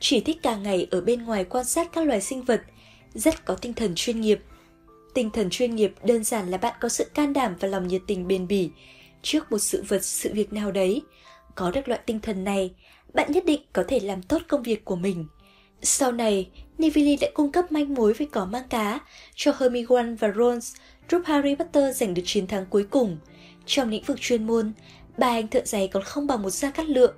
[0.00, 2.62] chỉ thích cả ngày ở bên ngoài quan sát các loài sinh vật,
[3.14, 4.40] rất có tinh thần chuyên nghiệp.
[5.14, 8.02] Tinh thần chuyên nghiệp đơn giản là bạn có sự can đảm và lòng nhiệt
[8.06, 8.70] tình bền bỉ
[9.22, 11.02] trước một sự vật, sự việc nào đấy.
[11.54, 12.70] Có được loại tinh thần này,
[13.14, 15.26] bạn nhất định có thể làm tốt công việc của mình.
[15.82, 18.98] Sau này, Nivili đã cung cấp manh mối về cỏ mang cá
[19.34, 20.58] cho Hermione và Ron
[21.10, 23.18] giúp Harry Potter giành được chiến thắng cuối cùng.
[23.66, 24.72] Trong lĩnh vực chuyên môn,
[25.18, 27.14] ba anh thợ giày còn không bằng một gia cát lượng.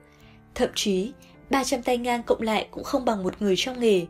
[0.55, 1.13] Thậm chí,
[1.51, 4.07] 300 tay ngang cộng lại cũng không bằng một người trong nghề.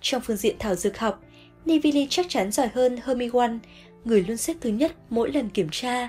[0.00, 1.22] Trong phương diện thảo dược học,
[1.64, 3.58] Nivili chắc chắn giỏi hơn Hermione,
[4.04, 6.08] người luôn xếp thứ nhất mỗi lần kiểm tra.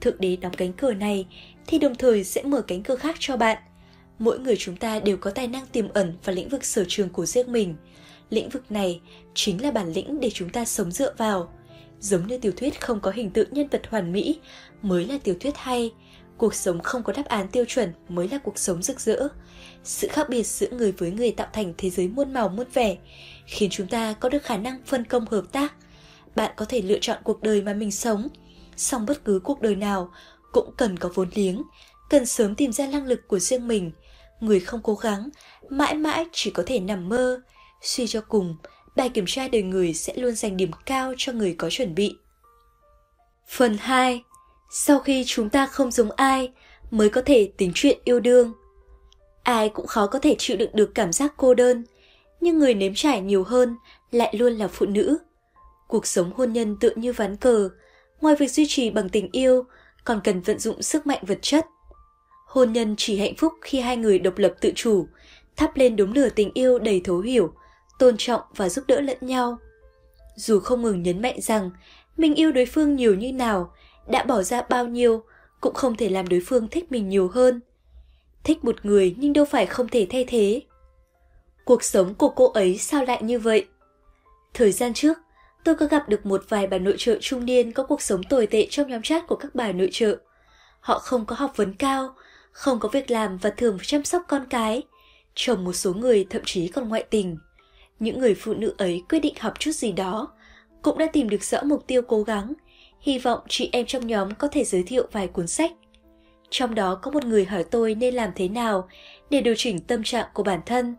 [0.00, 1.26] Thượng đế đóng cánh cửa này
[1.66, 3.58] thì đồng thời sẽ mở cánh cửa khác cho bạn.
[4.18, 7.08] Mỗi người chúng ta đều có tài năng tiềm ẩn và lĩnh vực sở trường
[7.08, 7.74] của riêng mình.
[8.30, 9.00] Lĩnh vực này
[9.34, 11.52] chính là bản lĩnh để chúng ta sống dựa vào.
[12.00, 14.38] Giống như tiểu thuyết không có hình tượng nhân vật hoàn mỹ
[14.82, 15.92] mới là tiểu thuyết hay,
[16.36, 19.28] cuộc sống không có đáp án tiêu chuẩn mới là cuộc sống rực rỡ.
[19.84, 22.96] Sự khác biệt giữa người với người tạo thành thế giới muôn màu muôn vẻ,
[23.46, 25.74] khiến chúng ta có được khả năng phân công hợp tác.
[26.36, 28.28] Bạn có thể lựa chọn cuộc đời mà mình sống,
[28.76, 30.10] song bất cứ cuộc đời nào
[30.52, 31.62] cũng cần có vốn liếng,
[32.10, 33.92] cần sớm tìm ra năng lực của riêng mình.
[34.40, 35.28] Người không cố gắng,
[35.68, 37.40] mãi mãi chỉ có thể nằm mơ.
[37.82, 38.56] Suy cho cùng,
[38.96, 42.16] bài kiểm tra đời người sẽ luôn dành điểm cao cho người có chuẩn bị.
[43.48, 44.22] Phần 2.
[44.70, 46.52] Sau khi chúng ta không giống ai,
[46.90, 48.52] mới có thể tính chuyện yêu đương.
[49.42, 51.84] Ai cũng khó có thể chịu đựng được cảm giác cô đơn,
[52.40, 53.76] nhưng người nếm trải nhiều hơn
[54.10, 55.18] lại luôn là phụ nữ.
[55.88, 57.68] Cuộc sống hôn nhân tựa như ván cờ,
[58.20, 59.64] ngoài việc duy trì bằng tình yêu,
[60.04, 61.66] còn cần vận dụng sức mạnh vật chất.
[62.46, 65.06] Hôn nhân chỉ hạnh phúc khi hai người độc lập tự chủ,
[65.56, 67.52] thắp lên đốm lửa tình yêu đầy thấu hiểu,
[67.98, 69.58] tôn trọng và giúp đỡ lẫn nhau.
[70.36, 71.70] Dù không ngừng nhấn mạnh rằng
[72.16, 73.72] mình yêu đối phương nhiều như nào,
[74.06, 75.22] đã bỏ ra bao nhiêu,
[75.60, 77.60] cũng không thể làm đối phương thích mình nhiều hơn.
[78.44, 80.62] Thích một người nhưng đâu phải không thể thay thế.
[81.64, 83.66] Cuộc sống của cô ấy sao lại như vậy?
[84.54, 85.18] Thời gian trước,
[85.64, 88.46] tôi có gặp được một vài bà nội trợ trung niên có cuộc sống tồi
[88.46, 90.16] tệ trong nhóm chat của các bà nội trợ.
[90.80, 92.14] Họ không có học vấn cao,
[92.52, 94.82] không có việc làm và thường phải chăm sóc con cái.
[95.34, 97.36] Chồng một số người thậm chí còn ngoại tình.
[97.98, 100.28] Những người phụ nữ ấy quyết định học chút gì đó,
[100.82, 102.52] cũng đã tìm được rõ mục tiêu cố gắng,
[103.00, 105.72] hy vọng chị em trong nhóm có thể giới thiệu vài cuốn sách.
[106.50, 108.88] Trong đó có một người hỏi tôi nên làm thế nào
[109.30, 110.96] để điều chỉnh tâm trạng của bản thân.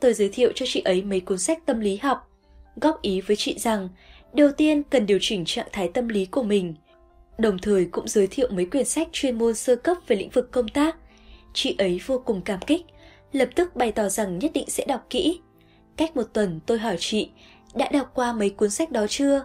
[0.00, 2.31] Tôi giới thiệu cho chị ấy mấy cuốn sách tâm lý học,
[2.76, 3.88] góp ý với chị rằng
[4.32, 6.74] đầu tiên cần điều chỉnh trạng thái tâm lý của mình.
[7.38, 10.52] Đồng thời cũng giới thiệu mấy quyển sách chuyên môn sơ cấp về lĩnh vực
[10.52, 10.96] công tác.
[11.54, 12.82] Chị ấy vô cùng cảm kích,
[13.32, 15.40] lập tức bày tỏ rằng nhất định sẽ đọc kỹ.
[15.96, 17.30] Cách một tuần tôi hỏi chị,
[17.74, 19.44] đã đọc qua mấy cuốn sách đó chưa?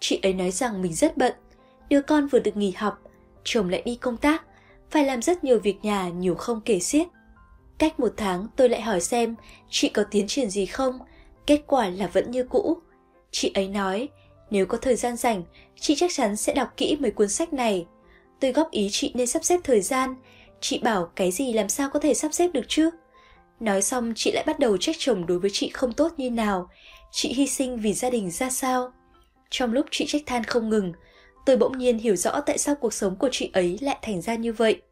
[0.00, 1.32] Chị ấy nói rằng mình rất bận,
[1.88, 3.02] đứa con vừa được nghỉ học,
[3.44, 4.44] chồng lại đi công tác,
[4.90, 7.06] phải làm rất nhiều việc nhà nhiều không kể xiết.
[7.78, 9.34] Cách một tháng tôi lại hỏi xem
[9.70, 10.98] chị có tiến triển gì không,
[11.46, 12.78] kết quả là vẫn như cũ.
[13.30, 14.08] Chị ấy nói,
[14.50, 15.42] nếu có thời gian rảnh,
[15.80, 17.86] chị chắc chắn sẽ đọc kỹ mấy cuốn sách này.
[18.40, 20.14] Tôi góp ý chị nên sắp xếp thời gian,
[20.60, 22.90] chị bảo cái gì làm sao có thể sắp xếp được chứ?
[23.60, 26.68] Nói xong chị lại bắt đầu trách chồng đối với chị không tốt như nào,
[27.12, 28.92] chị hy sinh vì gia đình ra sao.
[29.50, 30.92] Trong lúc chị trách than không ngừng,
[31.46, 34.34] tôi bỗng nhiên hiểu rõ tại sao cuộc sống của chị ấy lại thành ra
[34.34, 34.82] như vậy.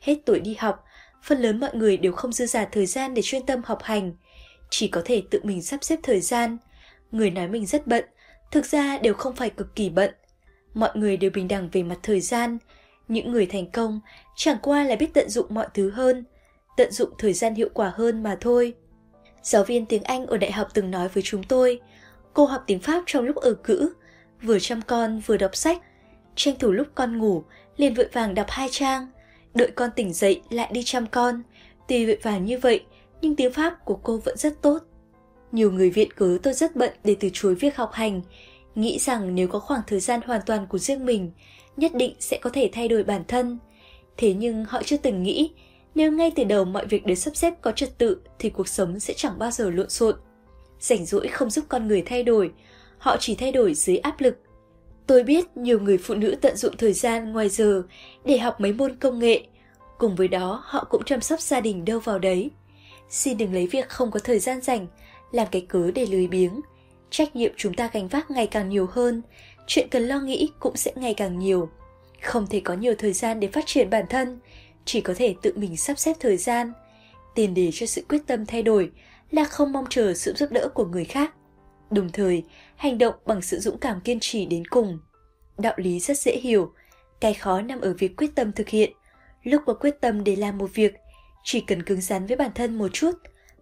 [0.00, 0.84] Hết tuổi đi học,
[1.24, 4.12] phần lớn mọi người đều không dư giả thời gian để chuyên tâm học hành,
[4.70, 6.58] chỉ có thể tự mình sắp xếp thời gian.
[7.12, 8.04] Người nói mình rất bận,
[8.50, 10.10] thực ra đều không phải cực kỳ bận.
[10.74, 12.58] Mọi người đều bình đẳng về mặt thời gian,
[13.08, 14.00] những người thành công
[14.36, 16.24] chẳng qua là biết tận dụng mọi thứ hơn,
[16.76, 18.74] tận dụng thời gian hiệu quả hơn mà thôi.
[19.42, 21.80] Giáo viên tiếng Anh ở đại học từng nói với chúng tôi,
[22.34, 23.94] cô học tiếng Pháp trong lúc ở cữ,
[24.42, 25.82] vừa chăm con vừa đọc sách,
[26.36, 27.44] tranh thủ lúc con ngủ,
[27.76, 29.06] liền vội vàng đọc hai trang,
[29.54, 31.42] đợi con tỉnh dậy lại đi chăm con.
[31.88, 32.84] Tuy vội vàng như vậy,
[33.22, 34.78] nhưng tiếng Pháp của cô vẫn rất tốt.
[35.52, 38.20] Nhiều người viện cớ tôi rất bận để từ chối việc học hành,
[38.74, 41.30] nghĩ rằng nếu có khoảng thời gian hoàn toàn của riêng mình,
[41.76, 43.58] nhất định sẽ có thể thay đổi bản thân.
[44.16, 45.50] Thế nhưng họ chưa từng nghĩ,
[45.94, 49.00] nếu ngay từ đầu mọi việc được sắp xếp có trật tự thì cuộc sống
[49.00, 50.14] sẽ chẳng bao giờ lộn xộn.
[50.80, 52.50] Rảnh rỗi không giúp con người thay đổi,
[52.98, 54.38] họ chỉ thay đổi dưới áp lực.
[55.06, 57.82] Tôi biết nhiều người phụ nữ tận dụng thời gian ngoài giờ
[58.24, 59.42] để học mấy môn công nghệ,
[59.98, 62.50] cùng với đó họ cũng chăm sóc gia đình đâu vào đấy.
[63.10, 64.86] Xin đừng lấy việc không có thời gian rảnh
[65.32, 66.60] làm cái cớ để lười biếng.
[67.10, 69.22] Trách nhiệm chúng ta gánh vác ngày càng nhiều hơn,
[69.66, 71.68] chuyện cần lo nghĩ cũng sẽ ngày càng nhiều.
[72.22, 74.38] Không thể có nhiều thời gian để phát triển bản thân,
[74.84, 76.72] chỉ có thể tự mình sắp xếp thời gian.
[77.34, 78.90] Tiền đề cho sự quyết tâm thay đổi
[79.30, 81.34] là không mong chờ sự giúp đỡ của người khác.
[81.90, 82.44] Đồng thời,
[82.76, 84.98] hành động bằng sự dũng cảm kiên trì đến cùng.
[85.58, 86.72] Đạo lý rất dễ hiểu,
[87.20, 88.92] cái khó nằm ở việc quyết tâm thực hiện.
[89.42, 90.94] Lúc có quyết tâm để làm một việc,
[91.44, 93.10] chỉ cần cứng rắn với bản thân một chút,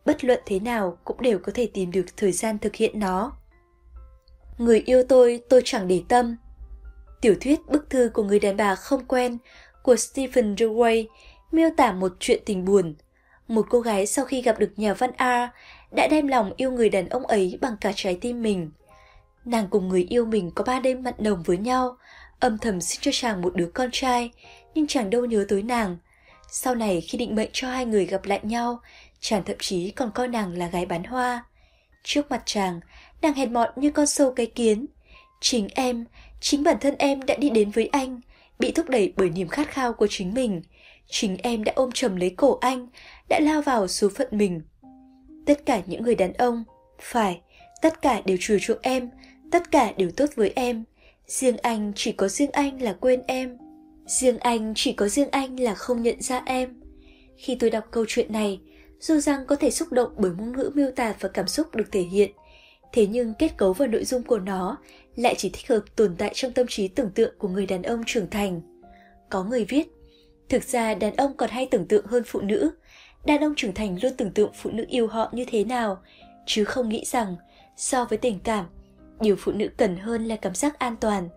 [0.04, 3.32] bất luận thế nào cũng đều có thể tìm được thời gian thực hiện nó.
[4.58, 6.36] Người yêu tôi, tôi chẳng để tâm.
[7.20, 9.38] Tiểu thuyết Bức thư của người đàn bà không quen
[9.82, 11.06] của Stephen Dewey
[11.52, 12.94] miêu tả một chuyện tình buồn.
[13.48, 15.52] Một cô gái sau khi gặp được nhà văn A
[15.90, 18.70] đã đem lòng yêu người đàn ông ấy bằng cả trái tim mình.
[19.44, 21.96] Nàng cùng người yêu mình có ba đêm mặn nồng với nhau,
[22.40, 24.30] âm thầm sinh cho chàng một đứa con trai,
[24.74, 25.96] nhưng chàng đâu nhớ tới nàng.
[26.50, 28.80] Sau này khi định mệnh cho hai người gặp lại nhau,
[29.20, 31.44] chàng thậm chí còn coi nàng là gái bán hoa.
[32.02, 32.80] Trước mặt chàng,
[33.22, 34.86] nàng hèn mọn như con sâu cái kiến.
[35.40, 36.04] Chính em,
[36.40, 38.20] chính bản thân em đã đi đến với anh,
[38.58, 40.62] bị thúc đẩy bởi niềm khát khao của chính mình.
[41.06, 42.88] Chính em đã ôm chầm lấy cổ anh,
[43.28, 44.60] đã lao vào số phận mình.
[45.46, 46.64] Tất cả những người đàn ông,
[47.00, 47.40] phải,
[47.82, 49.10] tất cả đều chiều chuộng em,
[49.50, 50.84] tất cả đều tốt với em.
[51.26, 53.58] Riêng anh chỉ có riêng anh là quên em.
[54.08, 56.80] Riêng anh chỉ có riêng anh là không nhận ra em.
[57.36, 58.60] Khi tôi đọc câu chuyện này,
[59.00, 61.92] dù rằng có thể xúc động bởi ngôn ngữ miêu tả và cảm xúc được
[61.92, 62.30] thể hiện,
[62.92, 64.76] thế nhưng kết cấu và nội dung của nó
[65.16, 68.02] lại chỉ thích hợp tồn tại trong tâm trí tưởng tượng của người đàn ông
[68.06, 68.60] trưởng thành.
[69.30, 69.88] Có người viết,
[70.48, 72.70] thực ra đàn ông còn hay tưởng tượng hơn phụ nữ,
[73.26, 75.98] đàn ông trưởng thành luôn tưởng tượng phụ nữ yêu họ như thế nào,
[76.46, 77.36] chứ không nghĩ rằng
[77.76, 78.64] so với tình cảm,
[79.20, 81.28] điều phụ nữ cần hơn là cảm giác an toàn.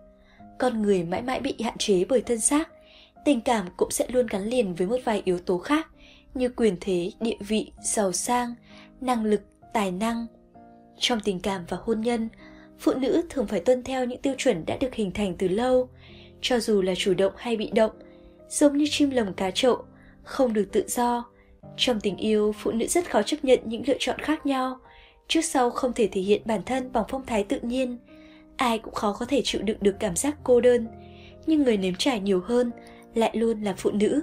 [0.58, 2.68] Con người mãi mãi bị hạn chế bởi thân xác,
[3.24, 5.88] tình cảm cũng sẽ luôn gắn liền với một vài yếu tố khác
[6.34, 8.54] như quyền thế, địa vị, giàu sang,
[9.00, 9.40] năng lực,
[9.72, 10.26] tài năng.
[10.98, 12.28] Trong tình cảm và hôn nhân,
[12.78, 15.88] phụ nữ thường phải tuân theo những tiêu chuẩn đã được hình thành từ lâu,
[16.40, 17.92] cho dù là chủ động hay bị động,
[18.48, 19.84] giống như chim lồng cá trậu,
[20.22, 21.24] không được tự do.
[21.76, 24.78] Trong tình yêu, phụ nữ rất khó chấp nhận những lựa chọn khác nhau,
[25.28, 27.98] trước sau không thể thể hiện bản thân bằng phong thái tự nhiên.
[28.56, 30.86] Ai cũng khó có thể chịu đựng được cảm giác cô đơn,
[31.46, 32.70] nhưng người nếm trải nhiều hơn
[33.14, 34.22] lại luôn là phụ nữ.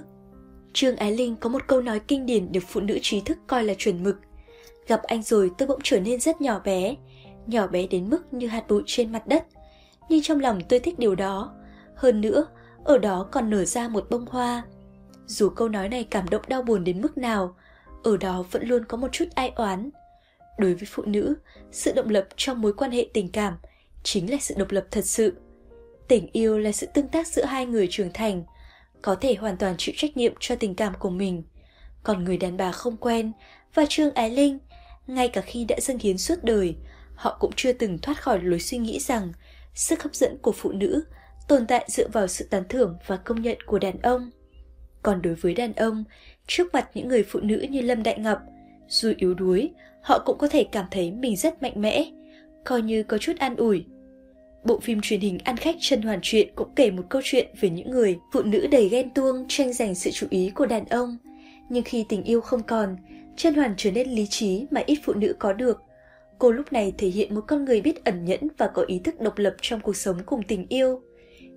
[0.72, 3.64] Trương Ái Linh có một câu nói kinh điển được phụ nữ trí thức coi
[3.64, 4.16] là chuẩn mực.
[4.86, 6.96] Gặp anh rồi tôi bỗng trở nên rất nhỏ bé,
[7.46, 9.44] nhỏ bé đến mức như hạt bụi trên mặt đất.
[10.08, 11.54] Nhưng trong lòng tôi thích điều đó.
[11.94, 12.46] Hơn nữa,
[12.84, 14.62] ở đó còn nở ra một bông hoa.
[15.26, 17.56] Dù câu nói này cảm động đau buồn đến mức nào,
[18.02, 19.90] ở đó vẫn luôn có một chút ai oán.
[20.58, 21.34] Đối với phụ nữ,
[21.72, 23.54] sự động lập trong mối quan hệ tình cảm
[24.02, 25.34] chính là sự độc lập thật sự.
[26.08, 28.44] Tình yêu là sự tương tác giữa hai người trưởng thành,
[29.02, 31.42] có thể hoàn toàn chịu trách nhiệm cho tình cảm của mình.
[32.02, 33.32] Còn người đàn bà không quen
[33.74, 34.58] và Trương Ái Linh,
[35.06, 36.74] ngay cả khi đã dâng hiến suốt đời,
[37.14, 39.32] họ cũng chưa từng thoát khỏi lối suy nghĩ rằng
[39.74, 41.04] sức hấp dẫn của phụ nữ
[41.48, 44.30] tồn tại dựa vào sự tán thưởng và công nhận của đàn ông.
[45.02, 46.04] Còn đối với đàn ông,
[46.46, 48.38] trước mặt những người phụ nữ như Lâm Đại Ngọc,
[48.88, 49.70] dù yếu đuối,
[50.02, 52.04] họ cũng có thể cảm thấy mình rất mạnh mẽ,
[52.64, 53.84] coi như có chút an ủi
[54.64, 57.70] Bộ phim truyền hình Ăn khách chân hoàn truyện cũng kể một câu chuyện về
[57.70, 61.18] những người phụ nữ đầy ghen tuông tranh giành sự chú ý của đàn ông.
[61.68, 62.96] Nhưng khi tình yêu không còn,
[63.36, 65.82] chân hoàn trở nên lý trí mà ít phụ nữ có được.
[66.38, 69.20] Cô lúc này thể hiện một con người biết ẩn nhẫn và có ý thức
[69.20, 71.00] độc lập trong cuộc sống cùng tình yêu.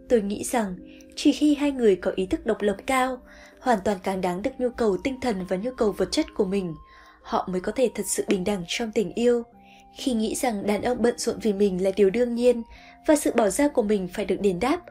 [0.09, 0.75] Tôi nghĩ rằng
[1.15, 3.17] chỉ khi hai người có ý thức độc lập cao,
[3.59, 6.45] hoàn toàn càng đáng được nhu cầu tinh thần và nhu cầu vật chất của
[6.45, 6.73] mình,
[7.21, 9.43] họ mới có thể thật sự bình đẳng trong tình yêu.
[9.93, 12.61] Khi nghĩ rằng đàn ông bận rộn vì mình là điều đương nhiên
[13.07, 14.81] và sự bỏ ra của mình phải được đền đáp,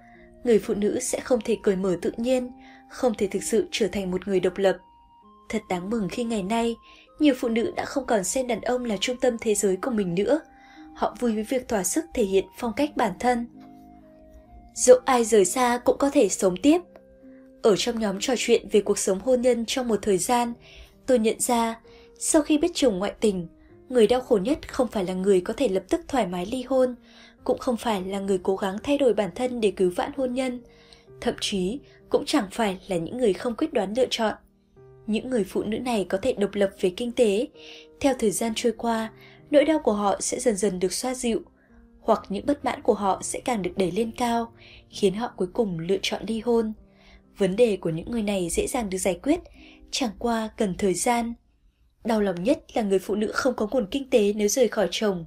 [0.44, 2.50] người phụ nữ sẽ không thể cởi mở tự nhiên,
[2.90, 4.78] không thể thực sự trở thành một người độc lập.
[5.48, 6.76] Thật đáng mừng khi ngày nay,
[7.18, 9.90] nhiều phụ nữ đã không còn xem đàn ông là trung tâm thế giới của
[9.90, 10.40] mình nữa.
[10.94, 13.46] Họ vui với việc thỏa sức thể hiện phong cách bản thân.
[14.74, 16.80] Dẫu ai rời xa cũng có thể sống tiếp.
[17.62, 20.52] Ở trong nhóm trò chuyện về cuộc sống hôn nhân trong một thời gian,
[21.06, 21.80] tôi nhận ra,
[22.18, 23.46] sau khi biết chồng ngoại tình,
[23.92, 26.62] người đau khổ nhất không phải là người có thể lập tức thoải mái ly
[26.62, 26.94] hôn,
[27.44, 30.34] cũng không phải là người cố gắng thay đổi bản thân để cứu vãn hôn
[30.34, 30.60] nhân,
[31.20, 34.34] thậm chí cũng chẳng phải là những người không quyết đoán lựa chọn.
[35.06, 37.48] Những người phụ nữ này có thể độc lập về kinh tế,
[38.00, 39.12] theo thời gian trôi qua,
[39.50, 41.40] nỗi đau của họ sẽ dần dần được xoa dịu,
[42.00, 44.52] hoặc những bất mãn của họ sẽ càng được đẩy lên cao,
[44.88, 46.72] khiến họ cuối cùng lựa chọn ly hôn.
[47.38, 49.40] Vấn đề của những người này dễ dàng được giải quyết,
[49.90, 51.34] chẳng qua cần thời gian.
[52.04, 54.88] Đau lòng nhất là người phụ nữ không có nguồn kinh tế nếu rời khỏi
[54.90, 55.24] chồng,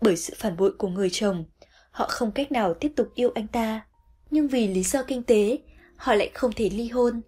[0.00, 1.44] bởi sự phản bội của người chồng,
[1.90, 3.86] họ không cách nào tiếp tục yêu anh ta.
[4.30, 5.58] Nhưng vì lý do kinh tế,
[5.96, 7.20] họ lại không thể ly hôn.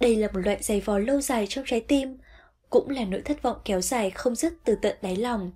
[0.00, 2.18] Đây là một loại giày vò lâu dài trong trái tim,
[2.70, 5.52] cũng là nỗi thất vọng kéo dài không dứt từ tận đáy lòng.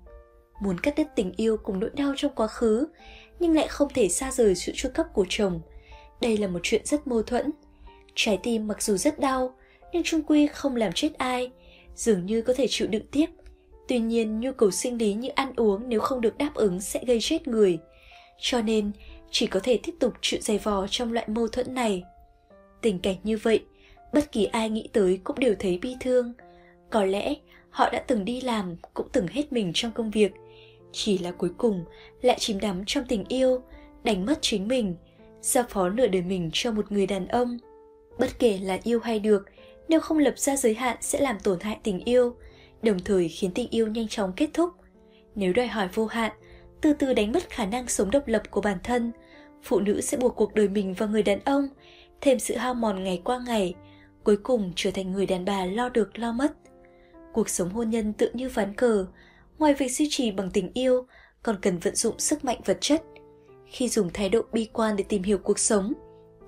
[0.60, 2.86] Muốn cắt đứt tình yêu cùng nỗi đau trong quá khứ,
[3.38, 5.60] nhưng lại không thể xa rời sự chu cấp của chồng.
[6.20, 7.50] Đây là một chuyện rất mâu thuẫn.
[8.14, 9.54] Trái tim mặc dù rất đau,
[9.92, 11.50] nhưng trung quy không làm chết ai,
[11.94, 13.26] dường như có thể chịu đựng tiếp.
[13.88, 17.04] Tuy nhiên, nhu cầu sinh lý như ăn uống nếu không được đáp ứng sẽ
[17.06, 17.78] gây chết người.
[18.40, 18.90] Cho nên,
[19.30, 22.02] chỉ có thể tiếp tục chịu dày vò trong loại mâu thuẫn này.
[22.80, 23.64] Tình cảnh như vậy,
[24.12, 26.32] bất kỳ ai nghĩ tới cũng đều thấy bi thương.
[26.90, 27.34] Có lẽ
[27.70, 30.32] họ đã từng đi làm, cũng từng hết mình trong công việc.
[30.92, 31.84] Chỉ là cuối cùng
[32.22, 33.62] lại chìm đắm trong tình yêu,
[34.04, 34.96] đánh mất chính mình,
[35.40, 37.58] giao phó nửa đời mình cho một người đàn ông.
[38.18, 39.44] Bất kể là yêu hay được,
[39.88, 42.36] nếu không lập ra giới hạn sẽ làm tổn hại tình yêu,
[42.82, 44.70] đồng thời khiến tình yêu nhanh chóng kết thúc.
[45.34, 46.32] Nếu đòi hỏi vô hạn,
[46.80, 49.12] từ từ đánh mất khả năng sống độc lập của bản thân,
[49.62, 51.68] phụ nữ sẽ buộc cuộc đời mình vào người đàn ông,
[52.20, 53.74] thêm sự hao mòn ngày qua ngày,
[54.24, 56.52] cuối cùng trở thành người đàn bà lo được lo mất.
[57.32, 59.06] Cuộc sống hôn nhân tự như ván cờ,
[59.58, 61.06] ngoài việc duy trì bằng tình yêu,
[61.42, 63.02] còn cần vận dụng sức mạnh vật chất.
[63.66, 65.92] Khi dùng thái độ bi quan để tìm hiểu cuộc sống,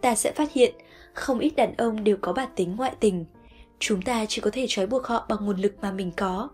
[0.02, 0.74] ta sẽ phát hiện
[1.16, 3.24] không ít đàn ông đều có bản tính ngoại tình.
[3.78, 6.48] Chúng ta chỉ có thể trói buộc họ bằng nguồn lực mà mình có.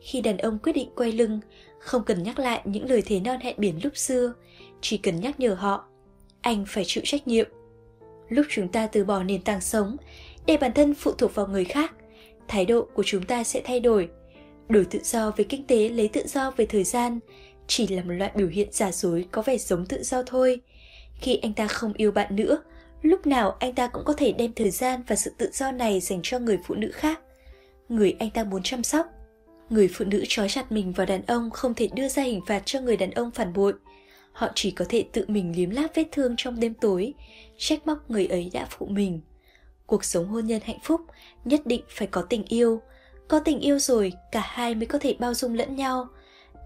[0.00, 1.40] Khi đàn ông quyết định quay lưng,
[1.78, 4.34] không cần nhắc lại những lời thề non hẹn biển lúc xưa,
[4.80, 5.84] chỉ cần nhắc nhở họ,
[6.40, 7.48] anh phải chịu trách nhiệm.
[8.28, 9.96] Lúc chúng ta từ bỏ nền tảng sống,
[10.46, 11.94] để bản thân phụ thuộc vào người khác,
[12.48, 14.08] thái độ của chúng ta sẽ thay đổi.
[14.68, 17.18] Đổi tự do về kinh tế lấy tự do về thời gian,
[17.66, 20.60] chỉ là một loại biểu hiện giả dối có vẻ giống tự do thôi.
[21.20, 22.62] Khi anh ta không yêu bạn nữa,
[23.02, 26.00] lúc nào anh ta cũng có thể đem thời gian và sự tự do này
[26.00, 27.20] dành cho người phụ nữ khác.
[27.88, 29.06] Người anh ta muốn chăm sóc,
[29.70, 32.62] người phụ nữ trói chặt mình vào đàn ông không thể đưa ra hình phạt
[32.64, 33.72] cho người đàn ông phản bội.
[34.32, 37.14] Họ chỉ có thể tự mình liếm láp vết thương trong đêm tối,
[37.58, 39.20] trách móc người ấy đã phụ mình.
[39.86, 41.00] Cuộc sống hôn nhân hạnh phúc
[41.44, 42.80] nhất định phải có tình yêu.
[43.28, 46.08] Có tình yêu rồi, cả hai mới có thể bao dung lẫn nhau.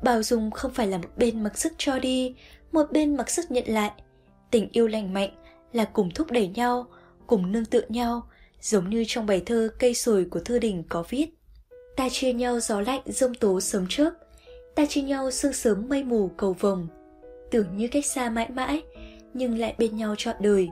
[0.02, 2.34] Bao dung không phải là một bên mặc sức cho đi,
[2.72, 3.90] một bên mặc sức nhận lại.
[4.50, 5.30] Tình yêu lành mạnh
[5.72, 6.86] là cùng thúc đẩy nhau,
[7.26, 8.28] cùng nương tựa nhau,
[8.60, 11.26] giống như trong bài thơ Cây sồi của Thư Đình có viết.
[11.96, 14.14] Ta chia nhau gió lạnh rông tố sớm trước,
[14.74, 16.88] ta chia nhau sương sớm mây mù cầu vồng.
[17.50, 18.82] Tưởng như cách xa mãi mãi,
[19.34, 20.68] nhưng lại bên nhau trọn đời.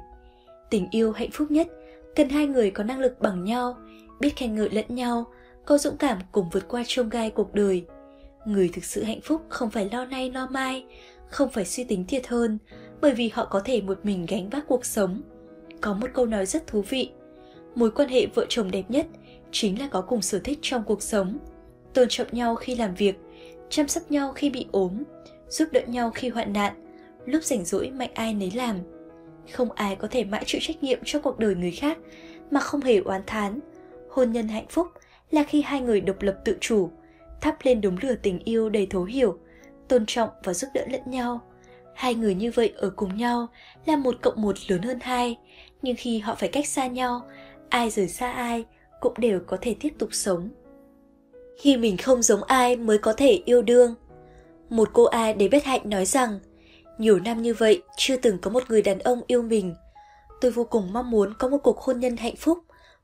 [0.70, 1.68] Tình yêu hạnh phúc nhất,
[2.16, 3.76] cần hai người có năng lực bằng nhau,
[4.20, 5.26] biết khen ngợi lẫn nhau,
[5.64, 7.84] có dũng cảm cùng vượt qua trông gai cuộc đời.
[8.47, 10.84] Người thực sự hạnh phúc không phải lo nay lo mai,
[11.28, 12.59] không phải suy tính thiệt hơn,
[13.01, 15.22] bởi vì họ có thể một mình gánh vác cuộc sống.
[15.80, 17.11] Có một câu nói rất thú vị,
[17.74, 19.07] mối quan hệ vợ chồng đẹp nhất
[19.53, 21.38] chính là có cùng sở thích trong cuộc sống,
[21.95, 23.16] tôn trọng nhau khi làm việc,
[23.70, 25.03] chăm sóc nhau khi bị ốm,
[25.49, 26.72] giúp đỡ nhau khi hoạn nạn,
[27.26, 28.76] lúc rảnh rỗi mạnh ai nấy làm.
[29.53, 31.99] Không ai có thể mãi chịu trách nhiệm cho cuộc đời người khác
[32.51, 33.61] mà không hề oán thán.
[34.11, 34.86] Hôn nhân hạnh phúc
[35.30, 36.90] là khi hai người độc lập tự chủ,
[37.40, 39.38] thắp lên đống lửa tình yêu đầy thấu hiểu,
[39.88, 41.40] tôn trọng và giúp đỡ lẫn nhau.
[41.95, 43.49] Hai người như vậy ở cùng nhau
[43.86, 45.38] là một cộng một lớn hơn hai,
[45.82, 47.22] nhưng khi họ phải cách xa nhau,
[47.68, 48.64] ai rời xa ai
[49.01, 50.49] cũng đều có thể tiếp tục sống.
[51.59, 53.95] Khi mình không giống ai mới có thể yêu đương.
[54.70, 56.38] Một cô ai để bất hạnh nói rằng,
[56.99, 59.74] nhiều năm như vậy chưa từng có một người đàn ông yêu mình.
[60.40, 62.59] Tôi vô cùng mong muốn có một cuộc hôn nhân hạnh phúc.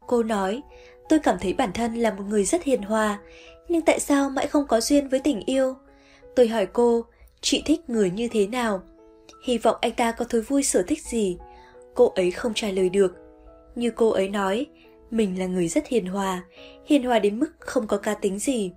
[0.06, 0.62] Cô nói,
[1.08, 3.18] tôi cảm thấy bản thân là một người rất hiền hòa,
[3.68, 5.74] nhưng tại sao mãi không có duyên với tình yêu?
[6.36, 7.04] Tôi hỏi cô,
[7.40, 8.82] chị thích người như thế nào?
[9.44, 11.38] Hy vọng anh ta có thú vui sở thích gì?
[11.94, 13.12] Cô ấy không trả lời được.
[13.74, 14.66] Như cô ấy nói,
[15.10, 16.44] mình là người rất hiền hòa,
[16.84, 18.72] hiền hòa đến mức không có cá tính gì.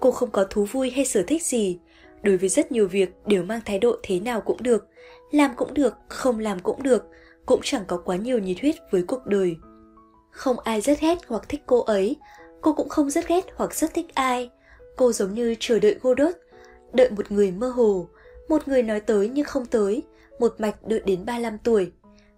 [0.00, 1.78] Cô không có thú vui hay sở thích gì,
[2.22, 4.86] đối với rất nhiều việc đều mang thái độ thế nào cũng được,
[5.32, 7.04] làm cũng được, không làm cũng được,
[7.46, 9.56] cũng chẳng có quá nhiều nhiệt huyết với cuộc đời.
[10.30, 12.16] Không ai rất ghét hoặc thích cô ấy,
[12.60, 14.50] cô cũng không rất ghét hoặc rất thích ai.
[14.96, 16.34] Cô giống như chờ đợi Godot,
[16.94, 18.08] đợi một người mơ hồ,
[18.48, 20.02] một người nói tới nhưng không tới,
[20.38, 21.92] một mạch đợi đến 35 tuổi.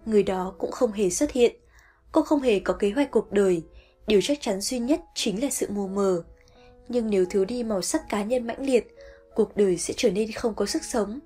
[0.06, 1.56] Người đó cũng không hề xuất hiện.
[2.12, 3.62] Cô không hề có kế hoạch cuộc đời,
[4.06, 6.22] điều chắc chắn duy nhất chính là sự mù mờ.
[6.88, 8.94] Nhưng nếu thiếu đi màu sắc cá nhân mãnh liệt,
[9.34, 11.20] cuộc đời sẽ trở nên không có sức sống.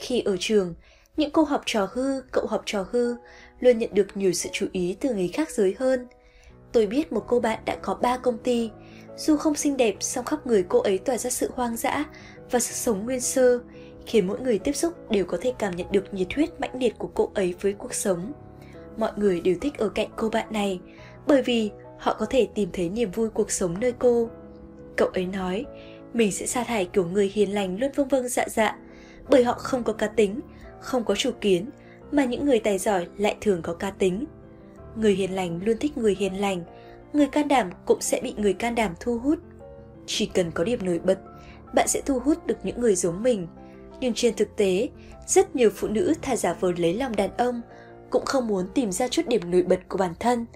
[0.00, 0.74] Khi ở trường,
[1.16, 3.16] những cô học trò hư, cậu học trò hư
[3.60, 6.06] luôn nhận được nhiều sự chú ý từ người khác giới hơn.
[6.72, 8.70] Tôi biết một cô bạn đã có ba công ty,
[9.16, 12.04] dù không xinh đẹp song khắp người cô ấy tỏa ra sự hoang dã
[12.50, 13.60] và sức sống nguyên sơ,
[14.06, 16.98] khiến mỗi người tiếp xúc đều có thể cảm nhận được nhiệt huyết mãnh liệt
[16.98, 18.32] của cô ấy với cuộc sống.
[18.96, 20.80] Mọi người đều thích ở cạnh cô bạn này,
[21.26, 24.28] bởi vì họ có thể tìm thấy niềm vui cuộc sống nơi cô.
[24.96, 25.64] Cậu ấy nói,
[26.14, 28.78] mình sẽ sa thải kiểu người hiền lành luôn vâng vâng dạ dạ,
[29.30, 30.40] bởi họ không có cá tính,
[30.80, 31.70] không có chủ kiến,
[32.12, 34.24] mà những người tài giỏi lại thường có cá tính.
[34.96, 36.62] Người hiền lành luôn thích người hiền lành,
[37.12, 39.38] người can đảm cũng sẽ bị người can đảm thu hút.
[40.06, 41.18] Chỉ cần có điểm nổi bật,
[41.74, 43.48] bạn sẽ thu hút được những người giống mình.
[44.00, 44.88] Nhưng trên thực tế,
[45.26, 47.60] rất nhiều phụ nữ thà giả vờ lấy lòng đàn ông
[48.10, 50.46] cũng không muốn tìm ra chút điểm nổi bật của bản thân.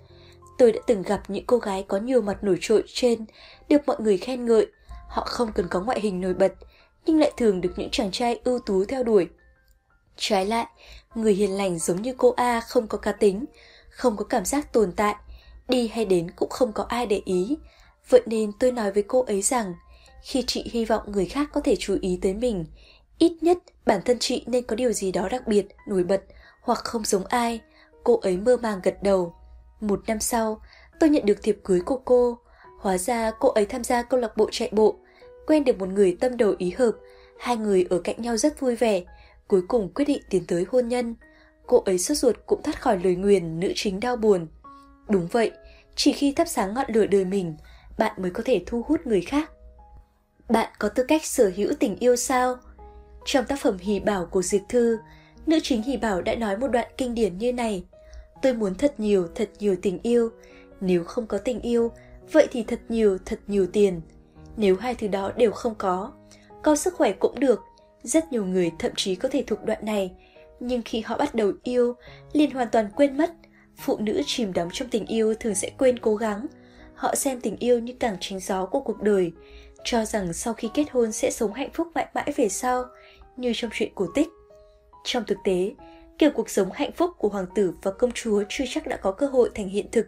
[0.58, 3.24] Tôi đã từng gặp những cô gái có nhiều mặt nổi trội trên,
[3.68, 4.66] được mọi người khen ngợi.
[5.08, 6.52] Họ không cần có ngoại hình nổi bật,
[7.06, 9.28] nhưng lại thường được những chàng trai ưu tú theo đuổi.
[10.16, 10.66] Trái lại,
[11.14, 13.44] người hiền lành giống như cô A không có cá tính,
[13.90, 15.14] không có cảm giác tồn tại,
[15.68, 17.56] đi hay đến cũng không có ai để ý.
[18.08, 19.74] Vậy nên tôi nói với cô ấy rằng,
[20.22, 22.64] khi chị hy vọng người khác có thể chú ý tới mình,
[23.18, 26.22] ít nhất bản thân chị nên có điều gì đó đặc biệt, nổi bật
[26.60, 27.60] hoặc không giống ai.
[28.04, 29.34] Cô ấy mơ màng gật đầu.
[29.80, 30.60] Một năm sau,
[31.00, 32.38] tôi nhận được thiệp cưới của cô.
[32.80, 34.98] Hóa ra cô ấy tham gia câu lạc bộ chạy bộ,
[35.46, 36.92] quen được một người tâm đầu ý hợp,
[37.38, 39.02] hai người ở cạnh nhau rất vui vẻ,
[39.48, 41.14] cuối cùng quyết định tiến tới hôn nhân.
[41.66, 44.46] Cô ấy sốt ruột cũng thoát khỏi lời nguyền nữ chính đau buồn.
[45.08, 45.50] Đúng vậy,
[45.96, 47.56] chỉ khi thắp sáng ngọn lửa đời mình,
[47.98, 49.50] bạn mới có thể thu hút người khác.
[50.52, 52.56] Bạn có tư cách sở hữu tình yêu sao?
[53.24, 54.98] Trong tác phẩm Hỷ Bảo của Diệp Thư,
[55.46, 57.84] nữ chính Hỷ Bảo đã nói một đoạn kinh điển như này.
[58.42, 60.30] Tôi muốn thật nhiều, thật nhiều tình yêu.
[60.80, 61.92] Nếu không có tình yêu,
[62.32, 64.00] vậy thì thật nhiều, thật nhiều tiền.
[64.56, 66.12] Nếu hai thứ đó đều không có,
[66.62, 67.60] có sức khỏe cũng được.
[68.02, 70.12] Rất nhiều người thậm chí có thể thuộc đoạn này,
[70.60, 71.94] nhưng khi họ bắt đầu yêu,
[72.32, 73.30] liền hoàn toàn quên mất.
[73.76, 76.46] Phụ nữ chìm đắm trong tình yêu thường sẽ quên cố gắng.
[76.94, 79.32] Họ xem tình yêu như cảng chính gió của cuộc đời,
[79.84, 82.84] cho rằng sau khi kết hôn sẽ sống hạnh phúc mãi mãi về sau,
[83.36, 84.28] như trong chuyện cổ tích.
[85.04, 85.74] Trong thực tế,
[86.18, 89.12] kiểu cuộc sống hạnh phúc của hoàng tử và công chúa chưa chắc đã có
[89.12, 90.06] cơ hội thành hiện thực.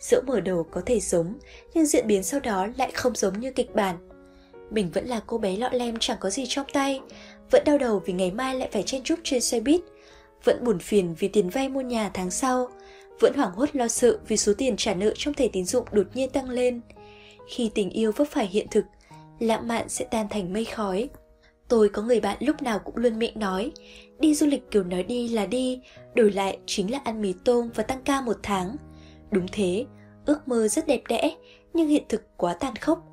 [0.00, 1.34] Dẫu mở đầu có thể giống,
[1.74, 3.96] nhưng diễn biến sau đó lại không giống như kịch bản.
[4.70, 7.00] Mình vẫn là cô bé lọ lem chẳng có gì trong tay,
[7.50, 9.80] vẫn đau đầu vì ngày mai lại phải chen chúc trên xe buýt,
[10.44, 12.68] vẫn buồn phiền vì tiền vay mua nhà tháng sau,
[13.20, 16.06] vẫn hoảng hốt lo sợ vì số tiền trả nợ trong thẻ tín dụng đột
[16.14, 16.80] nhiên tăng lên.
[17.48, 18.84] Khi tình yêu vấp phải hiện thực,
[19.38, 21.08] lãng mạn sẽ tan thành mây khói.
[21.68, 23.72] Tôi có người bạn lúc nào cũng luôn miệng nói,
[24.18, 25.80] đi du lịch kiểu nói đi là đi,
[26.14, 28.76] đổi lại chính là ăn mì tôm và tăng ca một tháng.
[29.30, 29.86] Đúng thế,
[30.26, 31.36] ước mơ rất đẹp đẽ,
[31.72, 33.04] nhưng hiện thực quá tàn khốc.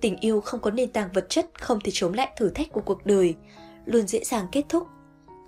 [0.00, 2.80] Tình yêu không có nền tảng vật chất không thể chống lại thử thách của
[2.80, 3.34] cuộc đời,
[3.84, 4.86] luôn dễ dàng kết thúc.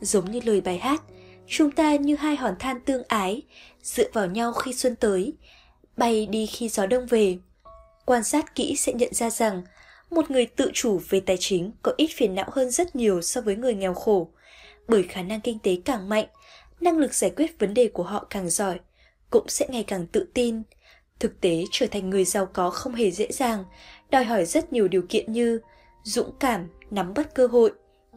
[0.00, 1.02] Giống như lời bài hát,
[1.46, 3.42] chúng ta như hai hòn than tương ái,
[3.82, 5.32] dựa vào nhau khi xuân tới,
[5.96, 7.38] bay đi khi gió đông về.
[8.04, 9.62] Quan sát kỹ sẽ nhận ra rằng
[10.12, 13.40] một người tự chủ về tài chính có ít phiền não hơn rất nhiều so
[13.40, 14.30] với người nghèo khổ,
[14.88, 16.26] bởi khả năng kinh tế càng mạnh,
[16.80, 18.80] năng lực giải quyết vấn đề của họ càng giỏi,
[19.30, 20.62] cũng sẽ ngày càng tự tin.
[21.18, 23.64] Thực tế trở thành người giàu có không hề dễ dàng,
[24.10, 25.60] đòi hỏi rất nhiều điều kiện như
[26.02, 27.72] dũng cảm, nắm bắt cơ hội,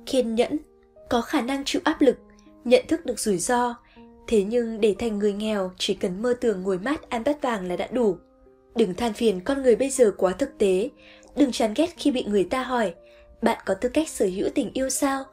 [0.05, 0.57] kiên nhẫn,
[1.09, 2.17] có khả năng chịu áp lực,
[2.63, 3.75] nhận thức được rủi ro.
[4.27, 7.67] Thế nhưng để thành người nghèo chỉ cần mơ tưởng ngồi mát ăn bát vàng
[7.67, 8.17] là đã đủ.
[8.75, 10.89] Đừng than phiền con người bây giờ quá thực tế,
[11.35, 12.93] đừng chán ghét khi bị người ta hỏi
[13.41, 15.25] bạn có tư cách sở hữu tình yêu sao?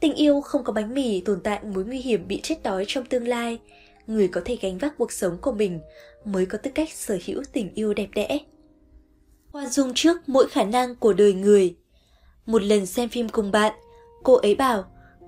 [0.00, 3.04] Tình yêu không có bánh mì tồn tại mối nguy hiểm bị chết đói trong
[3.04, 3.58] tương lai.
[4.06, 5.80] Người có thể gánh vác cuộc sống của mình
[6.24, 8.38] mới có tư cách sở hữu tình yêu đẹp đẽ.
[9.52, 11.76] Khoan dung trước mỗi khả năng của đời người.
[12.46, 13.72] Một lần xem phim cùng bạn,
[14.22, 14.84] cô ấy bảo,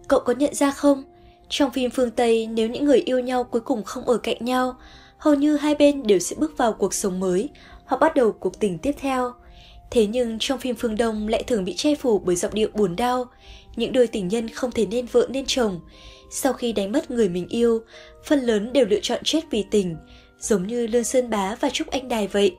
[0.09, 1.05] cậu có nhận ra không?
[1.49, 4.77] Trong phim phương Tây, nếu những người yêu nhau cuối cùng không ở cạnh nhau,
[5.19, 7.51] hầu như hai bên đều sẽ bước vào cuộc sống mới
[7.85, 9.33] hoặc bắt đầu cuộc tình tiếp theo.
[9.93, 12.97] Thế nhưng trong phim phương Đông lại thường bị che phủ bởi giọng điệu buồn
[12.97, 13.25] đau,
[13.77, 15.81] những đôi tình nhân không thể nên vợ nên chồng.
[16.31, 17.81] Sau khi đánh mất người mình yêu,
[18.25, 19.97] phần lớn đều lựa chọn chết vì tình,
[20.41, 22.57] giống như Lương Sơn Bá và Trúc Anh Đài vậy.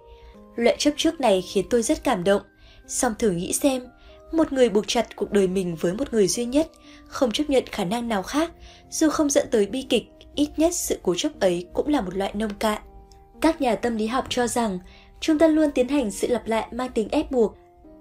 [0.56, 2.42] Loại chấp trước này khiến tôi rất cảm động.
[2.88, 3.86] Song thử nghĩ xem,
[4.32, 6.72] một người buộc chặt cuộc đời mình với một người duy nhất,
[7.08, 8.52] không chấp nhận khả năng nào khác,
[8.90, 10.04] dù không dẫn tới bi kịch,
[10.36, 12.82] ít nhất sự cố chấp ấy cũng là một loại nông cạn.
[13.42, 14.80] Các nhà tâm lý học cho rằng,
[15.24, 17.58] chúng ta luôn tiến hành sự lặp lại mang tính ép buộc.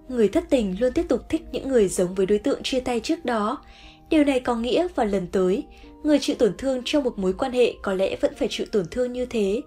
[0.08, 3.00] Người thất tình luôn tiếp tục thích những người giống với đối tượng chia tay
[3.00, 3.64] trước đó.
[4.10, 5.64] Điều này có nghĩa vào lần tới,
[6.02, 8.84] người chịu tổn thương trong một mối quan hệ có lẽ vẫn phải chịu tổn
[8.90, 9.60] thương như thế.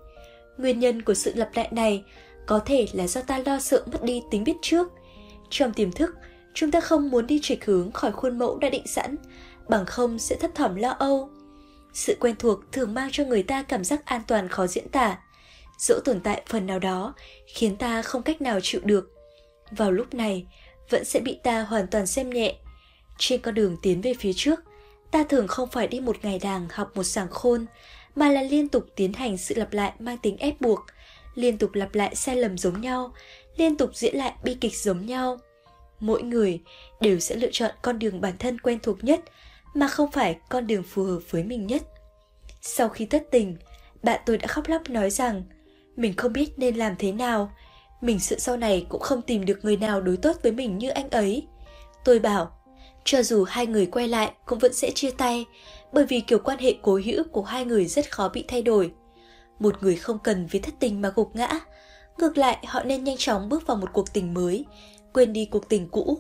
[0.58, 2.04] Nguyên nhân của sự lặp lại này
[2.46, 4.92] có thể là do ta lo sợ mất đi tính biết trước.
[5.50, 6.16] Trong tiềm thức,
[6.54, 9.16] chúng ta không muốn đi trịch hướng khỏi khuôn mẫu đã định sẵn,
[9.70, 11.30] bằng không sẽ thấp thỏm lo âu.
[11.94, 15.18] Sự quen thuộc thường mang cho người ta cảm giác an toàn khó diễn tả,
[15.78, 17.14] dẫu tồn tại phần nào đó
[17.48, 19.12] khiến ta không cách nào chịu được.
[19.72, 20.46] Vào lúc này,
[20.90, 22.56] vẫn sẽ bị ta hoàn toàn xem nhẹ,
[23.18, 24.60] Trên con đường tiến về phía trước,
[25.12, 27.66] ta thường không phải đi một ngày đàng học một sàng khôn,
[28.16, 30.80] mà là liên tục tiến hành sự lặp lại mang tính ép buộc,
[31.36, 33.14] liên tục lặp lại sai lầm giống nhau,
[33.58, 35.40] liên tục diễn lại bi kịch giống nhau.
[36.00, 36.60] Mỗi người
[37.02, 39.20] đều sẽ lựa chọn con đường bản thân quen thuộc nhất,
[39.74, 41.82] mà không phải con đường phù hợp với mình nhất.
[42.62, 43.58] Sau khi thất tình,
[44.04, 45.44] bạn tôi đã khóc lóc nói rằng
[45.96, 47.52] mình không biết nên làm thế nào,
[48.02, 50.90] mình sợ sau này cũng không tìm được người nào đối tốt với mình như
[50.90, 51.48] anh ấy.
[52.06, 52.52] Tôi bảo,
[53.04, 55.46] cho dù hai người quay lại cũng vẫn sẽ chia tay,
[55.94, 58.92] bởi vì kiểu quan hệ cố hữu của hai người rất khó bị thay đổi.
[59.60, 61.50] Một người không cần vì thất tình mà gục ngã,
[62.18, 64.66] ngược lại họ nên nhanh chóng bước vào một cuộc tình mới,
[65.14, 66.18] quên đi cuộc tình cũ.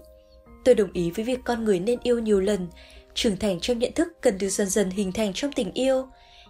[0.65, 2.67] Tôi đồng ý với việc con người nên yêu nhiều lần,
[3.13, 6.07] trưởng thành trong nhận thức cần được dần dần hình thành trong tình yêu.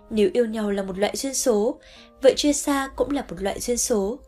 [0.10, 1.80] Nếu yêu nhau là một loại duyên số,
[2.22, 4.20] vậy chia xa cũng là một loại duyên số.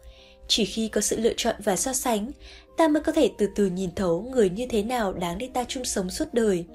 [0.48, 2.32] Chỉ khi có sự lựa chọn và so sánh,
[2.78, 5.64] ta mới có thể từ từ nhìn thấu người như thế nào đáng để ta
[5.68, 6.66] chung sống suốt đời.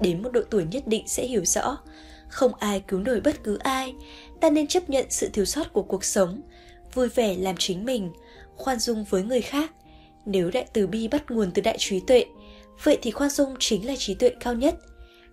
[0.00, 1.78] Đến một độ tuổi nhất định sẽ hiểu rõ,
[2.28, 3.94] không ai cứu nổi bất cứ ai,
[4.40, 6.42] ta nên chấp nhận sự thiếu sót của cuộc sống,
[6.94, 8.12] vui vẻ làm chính mình,
[8.56, 9.72] khoan dung với người khác.
[10.26, 12.24] Nếu đại từ bi bắt nguồn từ đại trí tuệ,
[12.82, 14.74] vậy thì khoan dung chính là trí tuệ cao nhất.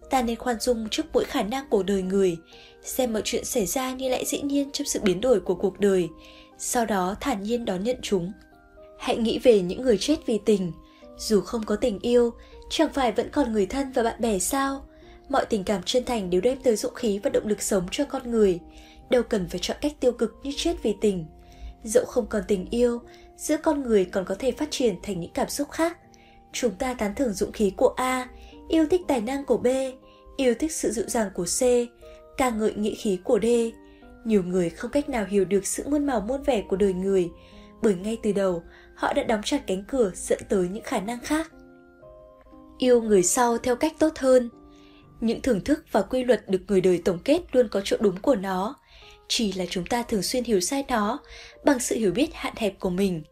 [0.09, 2.37] Ta nên khoan dung trước mỗi khả năng của đời người,
[2.83, 5.79] xem mọi chuyện xảy ra như lẽ dĩ nhiên trong sự biến đổi của cuộc
[5.79, 6.09] đời,
[6.57, 8.31] sau đó thản nhiên đón nhận chúng.
[8.99, 10.71] Hãy nghĩ về những người chết vì tình,
[11.17, 12.33] dù không có tình yêu,
[12.69, 14.85] chẳng phải vẫn còn người thân và bạn bè sao?
[15.29, 18.05] Mọi tình cảm chân thành đều đem tới dũng khí và động lực sống cho
[18.05, 18.59] con người,
[19.09, 21.25] đâu cần phải chọn cách tiêu cực như chết vì tình.
[21.83, 22.99] Dẫu không còn tình yêu,
[23.37, 25.97] giữa con người còn có thể phát triển thành những cảm xúc khác.
[26.51, 28.29] Chúng ta tán thưởng dũng khí của A,
[28.69, 29.67] yêu thích tài năng của B,
[30.37, 31.61] yêu thích sự dịu dàng của C,
[32.41, 33.71] ca ngợi nghĩa khí của đê.
[34.25, 37.29] Nhiều người không cách nào hiểu được sự muôn màu muôn vẻ của đời người,
[37.81, 38.63] bởi ngay từ đầu
[38.95, 41.51] họ đã đóng chặt cánh cửa dẫn tới những khả năng khác.
[42.77, 44.49] Yêu người sau theo cách tốt hơn.
[45.19, 48.17] Những thưởng thức và quy luật được người đời tổng kết luôn có chỗ đúng
[48.21, 48.75] của nó,
[49.27, 51.19] chỉ là chúng ta thường xuyên hiểu sai nó
[51.65, 53.23] bằng sự hiểu biết hạn hẹp của mình,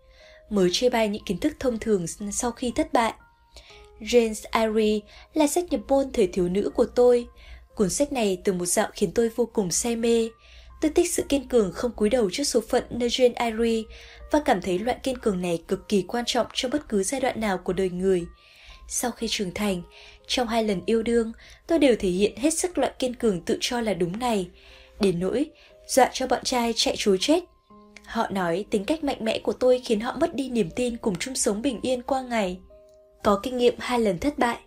[0.49, 3.13] mới chê bai những kiến thức thông thường sau khi thất bại.
[3.99, 4.99] James Irie
[5.33, 7.27] là sách nhập môn thời thiếu nữ của tôi.
[7.79, 10.29] Cuốn sách này từ một dạo khiến tôi vô cùng say mê.
[10.81, 13.83] Tôi thích sự kiên cường không cúi đầu trước số phận nơi Jane Irie
[14.31, 17.21] và cảm thấy loại kiên cường này cực kỳ quan trọng trong bất cứ giai
[17.21, 18.25] đoạn nào của đời người.
[18.87, 19.81] Sau khi trưởng thành,
[20.27, 21.31] trong hai lần yêu đương,
[21.67, 24.47] tôi đều thể hiện hết sức loại kiên cường tự cho là đúng này.
[24.99, 25.45] Đến nỗi,
[25.87, 27.43] dọa cho bọn trai chạy chối chết.
[28.05, 31.15] Họ nói tính cách mạnh mẽ của tôi khiến họ mất đi niềm tin cùng
[31.15, 32.59] chung sống bình yên qua ngày.
[33.23, 34.57] Có kinh nghiệm hai lần thất bại,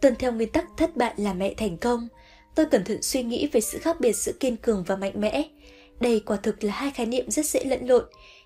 [0.00, 2.08] tuân theo nguyên tắc thất bại là mẹ thành công.
[2.54, 5.48] Tôi cẩn thận suy nghĩ về sự khác biệt giữa kiên cường và mạnh mẽ.
[6.00, 8.04] Đây quả thực là hai khái niệm rất dễ lẫn lộn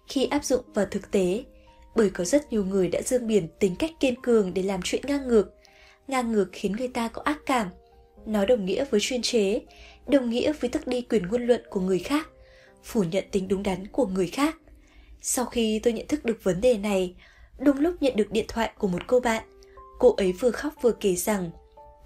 [0.09, 1.45] khi áp dụng vào thực tế,
[1.97, 5.03] bởi có rất nhiều người đã dương biển tính cách kiên cường để làm chuyện
[5.07, 5.51] ngang ngược.
[6.09, 7.69] Ngang ngược khiến người ta có ác cảm.
[8.27, 9.61] Nó đồng nghĩa với chuyên chế,
[10.07, 12.29] đồng nghĩa với tước đi quyền ngôn luận của người khác,
[12.85, 14.57] phủ nhận tính đúng đắn của người khác.
[15.23, 17.15] Sau khi tôi nhận thức được vấn đề này,
[17.59, 19.43] đúng lúc nhận được điện thoại của một cô bạn,
[19.99, 21.51] cô ấy vừa khóc vừa kể rằng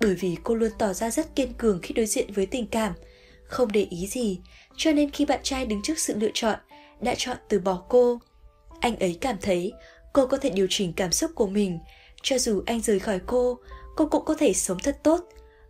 [0.00, 2.92] bởi vì cô luôn tỏ ra rất kiên cường khi đối diện với tình cảm,
[3.44, 4.40] không để ý gì,
[4.76, 6.58] cho nên khi bạn trai đứng trước sự lựa chọn,
[7.00, 8.18] đã chọn từ bỏ cô.
[8.80, 9.72] Anh ấy cảm thấy
[10.12, 11.78] cô có thể điều chỉnh cảm xúc của mình,
[12.22, 13.58] cho dù anh rời khỏi cô,
[13.96, 15.20] cô cũng có thể sống thật tốt,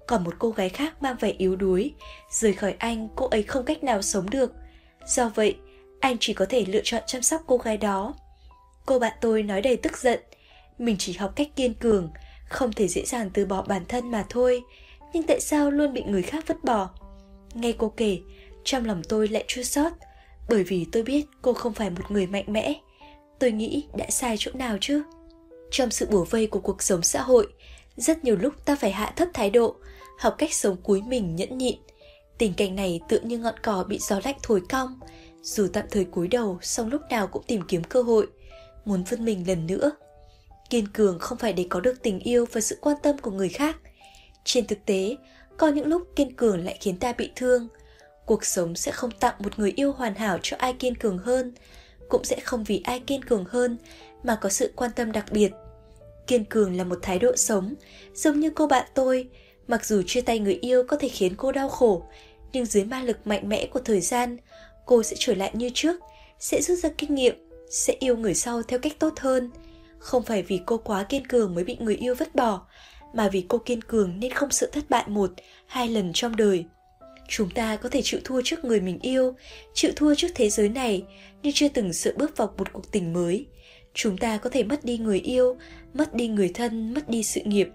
[0.07, 1.95] còn một cô gái khác mang vẻ yếu đuối
[2.31, 4.53] rời khỏi anh cô ấy không cách nào sống được.
[5.07, 5.57] Do vậy
[6.01, 8.15] anh chỉ có thể lựa chọn chăm sóc cô gái đó.
[8.87, 10.21] Cô bạn tôi nói đầy tức giận
[10.79, 12.11] mình chỉ học cách kiên cường
[12.51, 14.63] không thể dễ dàng từ bỏ bản thân mà thôi
[15.13, 16.91] nhưng tại sao luôn bị người khác vứt bỏ
[17.55, 18.19] nghe cô kể
[18.65, 19.93] trong lòng tôi lại chua xót
[20.49, 22.75] bởi vì tôi biết cô không phải một người mạnh mẽ
[23.39, 25.03] tôi nghĩ đã sai chỗ nào chứ
[25.71, 27.47] trong sự bủa vây của cuộc sống xã hội
[27.97, 29.77] rất nhiều lúc ta phải hạ thấp thái độ
[30.21, 31.77] học cách sống cúi mình nhẫn nhịn.
[32.39, 35.01] Tình cảnh này tựa như ngọn cỏ bị gió lạnh thổi cong,
[35.43, 38.27] dù tạm thời cúi đầu, song lúc nào cũng tìm kiếm cơ hội,
[38.85, 39.91] muốn vươn mình lần nữa.
[40.71, 43.49] Kiên cường không phải để có được tình yêu và sự quan tâm của người
[43.49, 43.77] khác.
[44.45, 45.17] Trên thực tế,
[45.57, 47.69] có những lúc kiên cường lại khiến ta bị thương.
[48.27, 51.55] Cuộc sống sẽ không tặng một người yêu hoàn hảo cho ai kiên cường hơn,
[52.09, 53.79] cũng sẽ không vì ai kiên cường hơn
[54.23, 55.53] mà có sự quan tâm đặc biệt.
[56.27, 57.75] Kiên cường là một thái độ sống,
[58.15, 59.29] giống như cô bạn tôi,
[59.71, 62.03] Mặc dù chia tay người yêu có thể khiến cô đau khổ,
[62.53, 64.37] nhưng dưới ma lực mạnh mẽ của thời gian,
[64.87, 65.97] cô sẽ trở lại như trước,
[66.39, 67.35] sẽ rút ra kinh nghiệm,
[67.71, 69.51] sẽ yêu người sau theo cách tốt hơn.
[70.01, 72.67] Không phải vì cô quá kiên cường mới bị người yêu vứt bỏ,
[73.15, 75.31] mà vì cô kiên cường nên không sợ thất bại một,
[75.67, 76.65] hai lần trong đời.
[77.29, 79.35] Chúng ta có thể chịu thua trước người mình yêu,
[79.75, 81.03] chịu thua trước thế giới này,
[81.43, 83.47] nhưng chưa từng sợ bước vào một cuộc tình mới.
[83.95, 85.57] Chúng ta có thể mất đi người yêu,
[85.95, 87.69] mất đi người thân, mất đi sự nghiệp,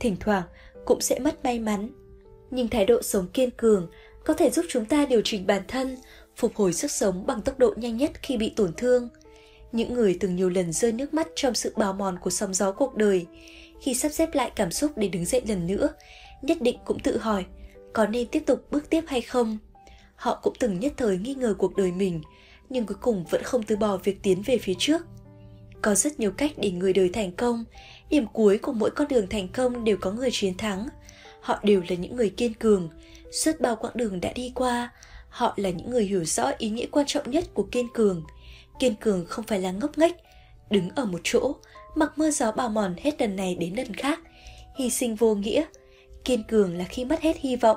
[0.00, 0.44] thỉnh thoảng
[0.84, 1.90] cũng sẽ mất may mắn.
[2.50, 3.90] Nhưng thái độ sống kiên cường
[4.24, 5.96] có thể giúp chúng ta điều chỉnh bản thân,
[6.36, 9.08] phục hồi sức sống bằng tốc độ nhanh nhất khi bị tổn thương.
[9.74, 12.72] Những người từng nhiều lần rơi nước mắt trong sự bào mòn của sóng gió
[12.72, 13.26] cuộc đời,
[13.80, 15.88] khi sắp xếp lại cảm xúc để đứng dậy lần nữa,
[16.42, 17.44] nhất định cũng tự hỏi
[17.92, 19.58] có nên tiếp tục bước tiếp hay không.
[20.16, 22.22] Họ cũng từng nhất thời nghi ngờ cuộc đời mình,
[22.70, 25.06] nhưng cuối cùng vẫn không từ bỏ việc tiến về phía trước.
[25.82, 27.64] Có rất nhiều cách để người đời thành công,
[28.10, 30.88] điểm cuối của mỗi con đường thành công đều có người chiến thắng.
[31.40, 32.88] Họ đều là những người kiên cường,
[33.32, 34.92] suốt bao quãng đường đã đi qua,
[35.28, 38.22] họ là những người hiểu rõ ý nghĩa quan trọng nhất của kiên cường.
[38.78, 40.14] Kiên cường không phải là ngốc nghếch,
[40.70, 41.52] đứng ở một chỗ,
[41.94, 44.20] mặc mưa gió bào mòn hết lần này đến lần khác,
[44.76, 45.64] hy sinh vô nghĩa.
[46.24, 47.76] Kiên cường là khi mất hết hy vọng,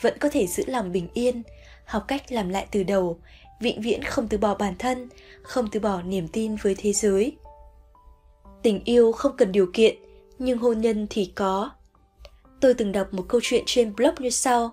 [0.00, 1.42] vẫn có thể giữ lòng bình yên,
[1.84, 3.20] học cách làm lại từ đầu,
[3.60, 5.08] vĩnh viễn không từ bỏ bản thân,
[5.42, 7.36] không từ bỏ niềm tin với thế giới.
[8.62, 9.96] Tình yêu không cần điều kiện,
[10.38, 11.70] nhưng hôn nhân thì có.
[12.60, 14.72] Tôi từng đọc một câu chuyện trên blog như sau.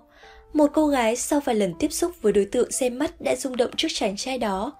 [0.52, 3.56] Một cô gái sau vài lần tiếp xúc với đối tượng xem mắt đã rung
[3.56, 4.72] động trước chàng trai đó,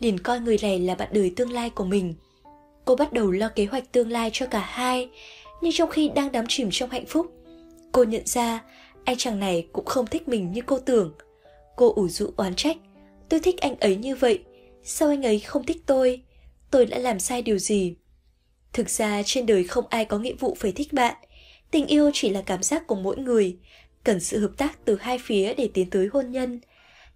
[0.00, 2.14] liền coi người này là bạn đời tương lai của mình.
[2.84, 5.08] Cô bắt đầu lo kế hoạch tương lai cho cả hai,
[5.62, 7.32] nhưng trong khi đang đắm chìm trong hạnh phúc,
[7.92, 8.62] cô nhận ra
[9.04, 11.12] anh chàng này cũng không thích mình như cô tưởng.
[11.76, 12.76] Cô ủ rũ oán trách,
[13.28, 14.44] tôi thích anh ấy như vậy,
[14.82, 16.22] sao anh ấy không thích tôi?
[16.70, 17.94] Tôi đã làm sai điều gì?
[18.72, 21.14] Thực ra trên đời không ai có nghĩa vụ phải thích bạn.
[21.70, 23.56] Tình yêu chỉ là cảm giác của mỗi người,
[24.04, 26.60] cần sự hợp tác từ hai phía để tiến tới hôn nhân.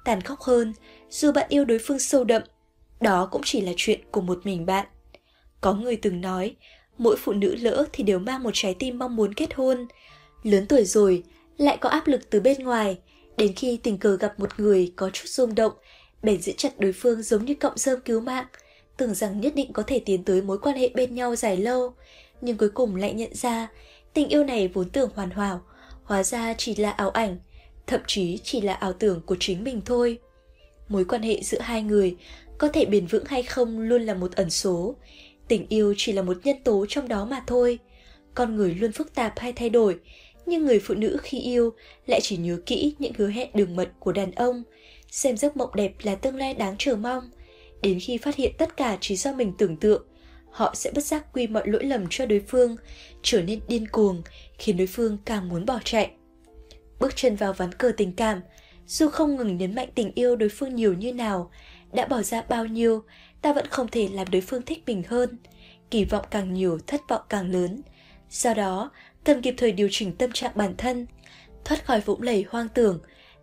[0.04, 0.72] Tàn khốc hơn,
[1.10, 2.42] dù bạn yêu đối phương sâu đậm,
[3.00, 4.86] đó cũng chỉ là chuyện của một mình bạn.
[5.60, 6.56] Có người từng nói,
[6.98, 9.86] mỗi phụ nữ lỡ thì đều mang một trái tim mong muốn kết hôn.
[10.42, 11.22] Lớn tuổi rồi,
[11.56, 12.98] lại có áp lực từ bên ngoài,
[13.36, 15.72] đến khi tình cờ gặp một người có chút rung động,
[16.22, 18.46] bèn giữ chặt đối phương giống như cọng rơm cứu mạng,
[18.96, 21.94] tưởng rằng nhất định có thể tiến tới mối quan hệ bên nhau dài lâu,
[22.40, 23.68] nhưng cuối cùng lại nhận ra
[24.14, 25.60] tình yêu này vốn tưởng hoàn hảo,
[26.04, 27.38] hóa ra chỉ là ảo ảnh,
[27.86, 30.18] thậm chí chỉ là ảo tưởng của chính mình thôi.
[30.88, 32.16] Mối quan hệ giữa hai người
[32.58, 34.96] có thể bền vững hay không luôn là một ẩn số,
[35.48, 37.78] tình yêu chỉ là một nhân tố trong đó mà thôi.
[38.34, 39.98] Con người luôn phức tạp hay thay đổi,
[40.46, 41.70] nhưng người phụ nữ khi yêu
[42.06, 44.62] lại chỉ nhớ kỹ những hứa hẹn đường mật của đàn ông,
[45.10, 47.30] xem giấc mộng đẹp là tương lai đáng chờ mong.
[47.82, 50.02] Đến khi phát hiện tất cả chỉ do mình tưởng tượng,
[50.50, 52.76] họ sẽ bất giác quy mọi lỗi lầm cho đối phương,
[53.22, 54.22] trở nên điên cuồng,
[54.58, 56.10] khiến đối phương càng muốn bỏ chạy.
[57.00, 58.40] Bước chân vào ván cờ tình cảm,
[58.86, 61.50] dù không ngừng nhấn mạnh tình yêu đối phương nhiều như nào,
[61.92, 63.02] đã bỏ ra bao nhiêu,
[63.42, 65.38] ta vẫn không thể làm đối phương thích mình hơn.
[65.90, 67.82] Kỳ vọng càng nhiều, thất vọng càng lớn.
[68.30, 68.90] Do đó,
[69.24, 71.06] cần kịp thời điều chỉnh tâm trạng bản thân,
[71.64, 73.00] thoát khỏi vũng lầy hoang tưởng,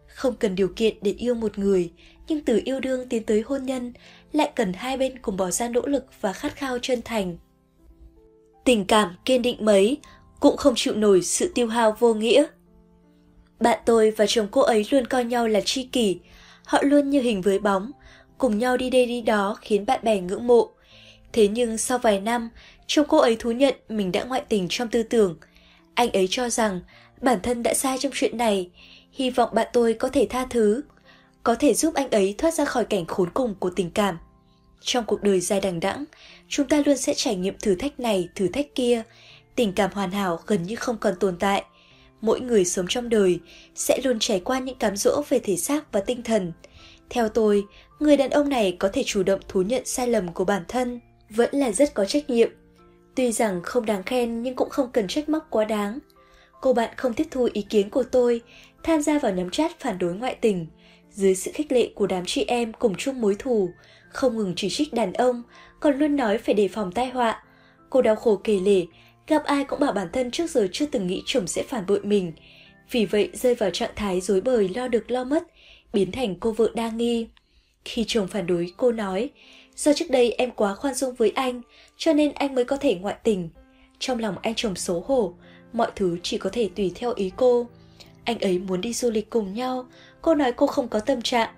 [0.08, 1.92] không cần điều kiện để yêu một người,
[2.28, 3.94] nhưng từ yêu đương tiến tới hôn nhân
[4.32, 7.38] lại cần hai bên cùng bỏ ra nỗ lực và khát khao chân thành.
[8.64, 9.98] Tình cảm kiên định mấy
[10.40, 12.46] cũng không chịu nổi sự tiêu hao vô nghĩa.
[13.60, 16.20] Bạn tôi và chồng cô ấy luôn coi nhau là tri kỷ,
[16.66, 17.92] họ luôn như hình với bóng,
[18.38, 20.70] cùng nhau đi đây đi đó khiến bạn bè ngưỡng mộ.
[21.34, 22.50] Thế nhưng sau vài năm,
[22.88, 25.38] chồng cô ấy thú nhận mình đã ngoại tình trong tư tưởng.
[25.94, 26.82] Anh ấy cho rằng
[27.22, 28.70] bản thân đã sai trong chuyện này,
[29.12, 30.82] hy vọng bạn tôi có thể tha thứ,
[31.44, 34.18] có thể giúp anh ấy thoát ra khỏi cảnh khốn cùng của tình cảm.
[34.82, 36.06] Trong cuộc đời dài đằng đẵng,
[36.48, 39.04] chúng ta luôn sẽ trải nghiệm thử thách này, thử thách kia.
[39.56, 41.64] Tình cảm hoàn hảo gần như không còn tồn tại.
[42.22, 43.40] Mỗi người sống trong đời
[43.76, 46.52] sẽ luôn trải qua những cám dỗ về thể xác và tinh thần.
[47.10, 47.66] Theo tôi,
[48.00, 51.00] người đàn ông này có thể chủ động thú nhận sai lầm của bản thân,
[51.30, 52.50] vẫn là rất có trách nhiệm.
[53.16, 56.00] Tuy rằng không đáng khen nhưng cũng không cần trách móc quá đáng.
[56.62, 58.42] Cô bạn không tiếp thu ý kiến của tôi,
[58.84, 60.68] tham gia vào nhóm chat phản đối ngoại tình.
[61.12, 63.70] Dưới sự khích lệ của đám chị em cùng chung mối thù,
[64.10, 65.44] không ngừng chỉ trích đàn ông,
[65.80, 67.44] còn luôn nói phải đề phòng tai họa.
[67.90, 68.86] Cô đau khổ kể lể,
[69.28, 72.00] gặp ai cũng bảo bản thân trước giờ chưa từng nghĩ chồng sẽ phản bội
[72.04, 72.34] mình.
[72.92, 75.44] Vì vậy rơi vào trạng thái dối bời lo được lo mất,
[75.96, 77.28] biến thành cô vợ đa nghi.
[77.86, 79.30] Khi chồng phản đối, cô nói,
[79.76, 81.62] do trước đây em quá khoan dung với anh,
[81.98, 83.50] cho nên anh mới có thể ngoại tình.
[84.00, 85.34] Trong lòng anh chồng xấu hổ,
[85.74, 87.68] mọi thứ chỉ có thể tùy theo ý cô.
[88.24, 89.86] Anh ấy muốn đi du lịch cùng nhau,
[90.22, 91.50] cô nói cô không có tâm trạng.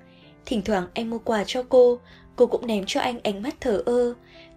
[0.45, 1.99] Thỉnh thoảng anh mua quà cho cô,
[2.35, 4.13] cô cũng ném cho anh ánh mắt thờ ơ,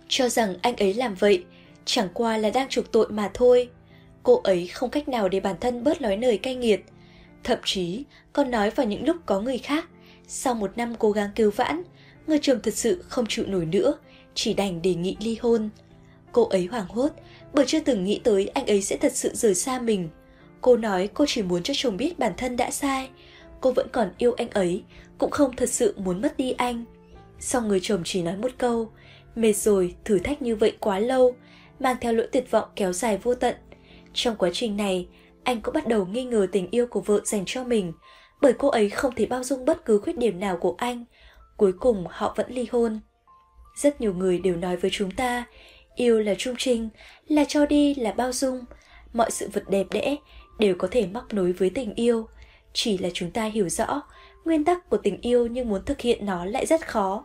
[0.08, 1.44] cho rằng anh ấy làm vậy,
[1.84, 3.68] chẳng qua là đang trục tội mà thôi.
[4.22, 6.84] Cô ấy không cách nào để bản thân bớt nói lời cay nghiệt.
[7.44, 9.88] Thậm chí, còn nói vào những lúc có người khác,
[10.26, 11.82] sau một năm cố gắng cứu vãn,
[12.26, 13.94] người chồng thật sự không chịu nổi nữa,
[14.34, 15.70] chỉ đành đề nghị ly hôn.
[16.32, 17.08] Cô ấy hoảng hốt,
[17.52, 20.08] bởi chưa từng nghĩ tới anh ấy sẽ thật sự rời xa mình.
[20.60, 23.08] Cô nói cô chỉ muốn cho chồng biết bản thân đã sai,
[23.60, 24.82] cô vẫn còn yêu anh ấy,
[25.18, 26.84] cũng không thật sự muốn mất đi anh.
[27.38, 28.90] Sau người chồng chỉ nói một câu,
[29.34, 31.34] mệt rồi, thử thách như vậy quá lâu,
[31.80, 33.54] mang theo lỗi tuyệt vọng kéo dài vô tận.
[34.14, 35.06] Trong quá trình này,
[35.44, 37.92] anh cũng bắt đầu nghi ngờ tình yêu của vợ dành cho mình,
[38.40, 41.04] bởi cô ấy không thể bao dung bất cứ khuyết điểm nào của anh.
[41.56, 43.00] Cuối cùng họ vẫn ly hôn.
[43.76, 45.44] Rất nhiều người đều nói với chúng ta,
[45.94, 46.88] yêu là trung trinh,
[47.28, 48.64] là cho đi, là bao dung.
[49.12, 50.16] Mọi sự vật đẹp đẽ
[50.58, 52.28] đều có thể móc nối với tình yêu.
[52.72, 54.02] Chỉ là chúng ta hiểu rõ,
[54.44, 57.24] nguyên tắc của tình yêu nhưng muốn thực hiện nó lại rất khó.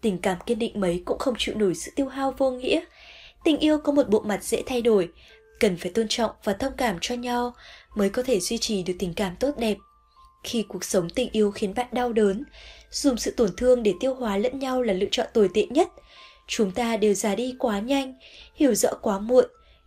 [0.00, 2.80] Tình cảm kiên định mấy cũng không chịu nổi sự tiêu hao vô nghĩa.
[3.44, 5.08] Tình yêu có một bộ mặt dễ thay đổi,
[5.60, 7.54] cần phải tôn trọng và thông cảm cho nhau
[7.94, 9.76] mới có thể duy trì được tình cảm tốt đẹp.
[10.44, 12.44] Khi cuộc sống tình yêu khiến bạn đau đớn,
[12.90, 15.88] dùng sự tổn thương để tiêu hóa lẫn nhau là lựa chọn tồi tệ nhất.
[16.46, 18.14] Chúng ta đều già đi quá nhanh,
[18.54, 19.44] hiểu rõ quá muộn,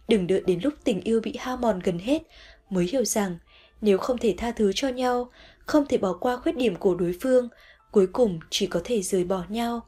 [0.08, 2.22] đừng đợi đến lúc tình yêu bị hao mòn gần hết
[2.70, 3.38] mới hiểu rằng
[3.82, 5.32] nếu không thể tha thứ cho nhau,
[5.66, 7.50] không thể bỏ qua khuyết điểm của đối phương,
[7.92, 9.88] cuối cùng chỉ có thể rời bỏ nhau.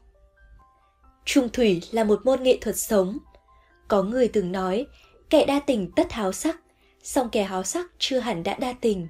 [1.24, 3.18] Trung thủy là một môn nghệ thuật sống.
[3.88, 4.86] Có người từng nói,
[5.30, 6.60] kẻ đa tình tất háo sắc,
[7.02, 9.08] song kẻ háo sắc chưa hẳn đã đa tình.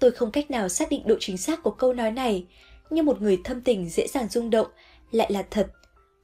[0.00, 2.46] Tôi không cách nào xác định độ chính xác của câu nói này,
[2.90, 4.66] nhưng một người thâm tình dễ dàng rung động
[5.10, 5.66] lại là thật.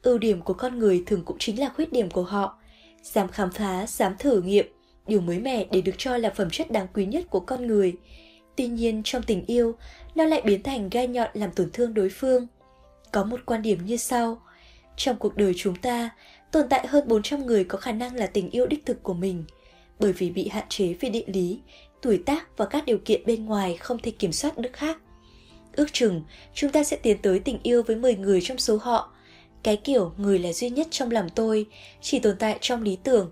[0.02, 2.58] Ưu điểm của con người thường cũng chính là khuyết điểm của họ.
[3.02, 4.66] Dám khám phá, dám thử nghiệm,
[5.06, 7.96] điều mới mẻ để được cho là phẩm chất đáng quý nhất của con người.
[8.56, 9.74] Tuy nhiên trong tình yêu,
[10.14, 12.46] nó lại biến thành gai nhọn làm tổn thương đối phương.
[13.12, 14.42] Có một quan điểm như sau.
[14.96, 16.10] Trong cuộc đời chúng ta,
[16.52, 19.44] tồn tại hơn 400 người có khả năng là tình yêu đích thực của mình.
[19.98, 21.60] Bởi vì bị hạn chế về địa lý,
[22.02, 24.98] tuổi tác và các điều kiện bên ngoài không thể kiểm soát được khác.
[25.72, 26.22] Ước chừng,
[26.54, 29.12] chúng ta sẽ tiến tới tình yêu với 10 người trong số họ.
[29.62, 31.66] Cái kiểu người là duy nhất trong lòng tôi,
[32.00, 33.30] chỉ tồn tại trong lý tưởng.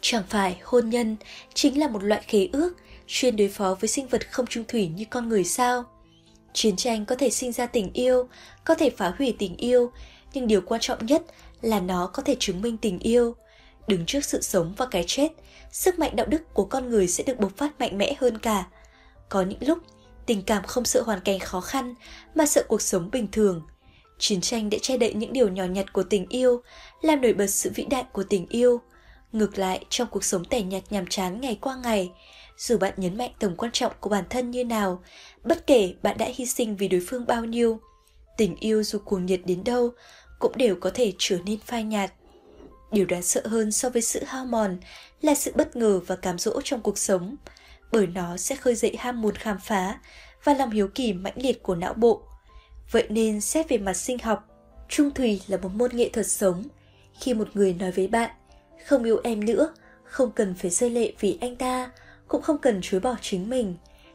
[0.00, 1.16] Chẳng phải hôn nhân
[1.54, 2.72] chính là một loại khế ước
[3.06, 5.84] chuyên đối phó với sinh vật không trung thủy như con người sao?
[6.52, 8.28] Chiến tranh có thể sinh ra tình yêu,
[8.64, 9.90] có thể phá hủy tình yêu,
[10.34, 11.22] nhưng điều quan trọng nhất
[11.62, 13.34] là nó có thể chứng minh tình yêu.
[13.86, 15.28] Đứng trước sự sống và cái chết,
[15.70, 18.66] sức mạnh đạo đức của con người sẽ được bộc phát mạnh mẽ hơn cả.
[19.28, 19.78] Có những lúc,
[20.26, 21.94] tình cảm không sợ hoàn cảnh khó khăn,
[22.34, 23.62] mà sợ cuộc sống bình thường.
[24.18, 26.62] Chiến tranh để che đậy những điều nhỏ nhặt của tình yêu,
[27.02, 28.80] làm nổi bật sự vĩ đại của tình yêu.
[29.32, 32.12] Ngược lại, trong cuộc sống tẻ nhạt nhàm chán ngày qua ngày,
[32.56, 35.02] dù bạn nhấn mạnh tầm quan trọng của bản thân như nào,
[35.44, 37.80] bất kể bạn đã hy sinh vì đối phương bao nhiêu,
[38.36, 39.90] tình yêu dù cuồng nhiệt đến đâu
[40.42, 42.12] cũng đều có thể trở nên phai nhạt.
[42.92, 44.78] Điều đáng sợ hơn so với sự hao mòn
[45.20, 47.36] là sự bất ngờ và cám dỗ trong cuộc sống,
[47.92, 49.98] bởi nó sẽ khơi dậy ham muốn khám phá
[50.44, 52.22] và lòng hiếu kỳ mãnh liệt của não bộ.
[52.90, 54.48] Vậy nên xét về mặt sinh học,
[54.88, 56.64] trung thủy là một môn nghệ thuật sống.
[57.20, 58.30] Khi một người nói với bạn,
[58.86, 59.74] không yêu em nữa,
[60.04, 61.90] không cần phải rơi lệ vì anh ta,
[62.28, 63.74] cũng không cần chối bỏ chính mình.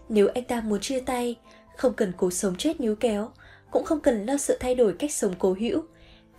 [0.09, 1.35] Nếu anh ta muốn chia tay,
[1.77, 3.29] không cần cố sống chết níu kéo,
[3.71, 5.83] cũng không cần lo sợ thay đổi cách sống cố hữu.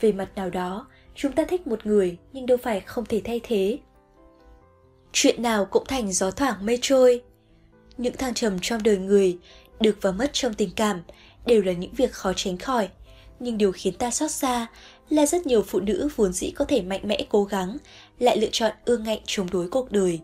[0.00, 3.40] Về mặt nào đó, chúng ta thích một người nhưng đâu phải không thể thay
[3.42, 3.78] thế.
[5.12, 7.22] Chuyện nào cũng thành gió thoảng mây trôi.
[7.96, 9.38] Những thăng trầm trong đời người,
[9.80, 11.02] được và mất trong tình cảm
[11.46, 12.88] đều là những việc khó tránh khỏi.
[13.40, 14.66] Nhưng điều khiến ta xót xa
[15.10, 17.76] là rất nhiều phụ nữ vốn dĩ có thể mạnh mẽ cố gắng,
[18.18, 20.20] lại lựa chọn ương ngạnh chống đối cuộc đời.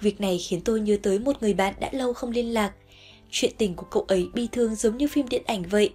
[0.00, 2.72] Việc này khiến tôi nhớ tới một người bạn đã lâu không liên lạc.
[3.30, 5.92] Chuyện tình của cậu ấy bi thương giống như phim điện ảnh vậy.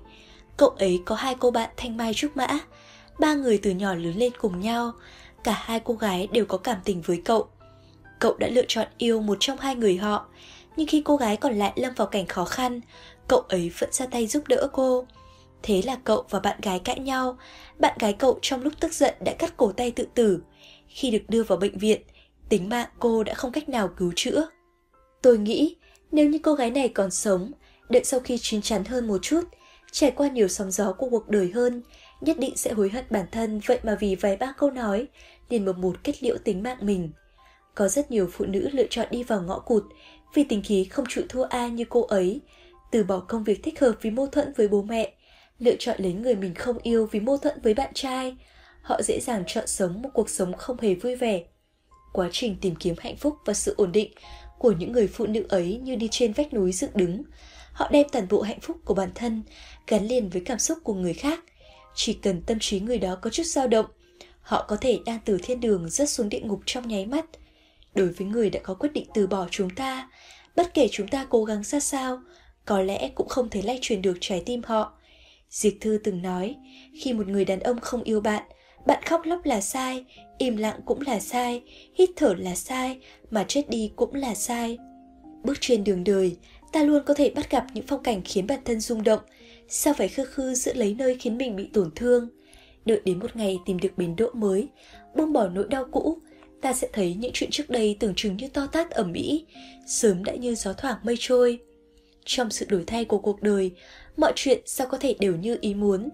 [0.58, 2.60] Cậu ấy có hai cô bạn thanh mai trúc mã,
[3.20, 4.92] ba người từ nhỏ lớn lên cùng nhau.
[5.44, 7.48] Cả hai cô gái đều có cảm tình với cậu.
[8.20, 10.26] Cậu đã lựa chọn yêu một trong hai người họ,
[10.76, 12.82] nhưng khi cô gái còn lại lâm vào cảnh khó khăn,
[13.28, 15.06] cậu ấy vẫn ra tay giúp đỡ cô.
[15.64, 17.38] Thế là cậu và bạn gái cãi nhau,
[17.80, 20.40] bạn gái cậu trong lúc tức giận đã cắt cổ tay tự tử.
[20.88, 22.02] Khi được đưa vào bệnh viện,
[22.50, 24.48] tính mạng cô đã không cách nào cứu chữa.
[25.22, 25.76] Tôi nghĩ,
[26.12, 27.52] nếu như cô gái này còn sống,
[27.90, 29.42] đợi sau khi chín chắn hơn một chút,
[29.92, 31.82] trải qua nhiều sóng gió của cuộc đời hơn,
[32.22, 35.08] nhất định sẽ hối hận bản thân vậy mà vì vài ba câu nói,
[35.50, 37.10] liền một một kết liễu tính mạng mình.
[37.76, 39.84] Có rất nhiều phụ nữ lựa chọn đi vào ngõ cụt
[40.34, 42.42] vì tình khí không chịu thua ai như cô ấy,
[42.92, 45.14] từ bỏ công việc thích hợp vì mâu thuẫn với bố mẹ,
[45.60, 48.38] lựa chọn lấy người mình không yêu vì mâu thuẫn với bạn trai.
[48.82, 51.44] Họ dễ dàng chọn sống một cuộc sống không hề vui vẻ.
[52.14, 54.12] Quá trình tìm kiếm hạnh phúc và sự ổn định
[54.60, 57.24] của những người phụ nữ ấy như đi trên vách núi dựng đứng.
[57.74, 59.44] Họ đem toàn bộ hạnh phúc của bản thân
[59.88, 61.44] gắn liền với cảm xúc của người khác.
[61.96, 63.86] Chỉ cần tâm trí người đó có chút dao động,
[64.42, 67.26] họ có thể đang từ thiên đường rớt xuống địa ngục trong nháy mắt.
[67.96, 70.10] Đối với người đã có quyết định từ bỏ chúng ta,
[70.56, 72.22] bất kể chúng ta cố gắng ra sao,
[72.66, 74.94] có lẽ cũng không thể lay truyền được trái tim họ.
[75.50, 76.56] Diệp Thư từng nói,
[77.02, 78.44] khi một người đàn ông không yêu bạn,
[78.86, 80.06] bạn khóc lóc là sai,
[80.38, 81.62] im lặng cũng là sai,
[81.96, 83.00] hít thở là sai,
[83.32, 84.78] mà chết đi cũng là sai.
[85.44, 86.38] Bước trên đường đời,
[86.72, 89.20] ta luôn có thể bắt gặp những phong cảnh khiến bản thân rung động,
[89.70, 92.30] sao phải khư khư giữ lấy nơi khiến mình bị tổn thương.
[92.86, 94.68] Đợi đến một ngày tìm được bến đỗ mới,
[95.16, 96.18] buông bỏ nỗi đau cũ,
[96.62, 99.46] ta sẽ thấy những chuyện trước đây tưởng chừng như to tát ở Mỹ,
[99.88, 101.60] sớm đã như gió thoảng mây trôi.
[102.26, 103.72] Trong sự đổi thay của cuộc đời,
[104.18, 106.10] mọi chuyện sao có thể đều như ý muốn.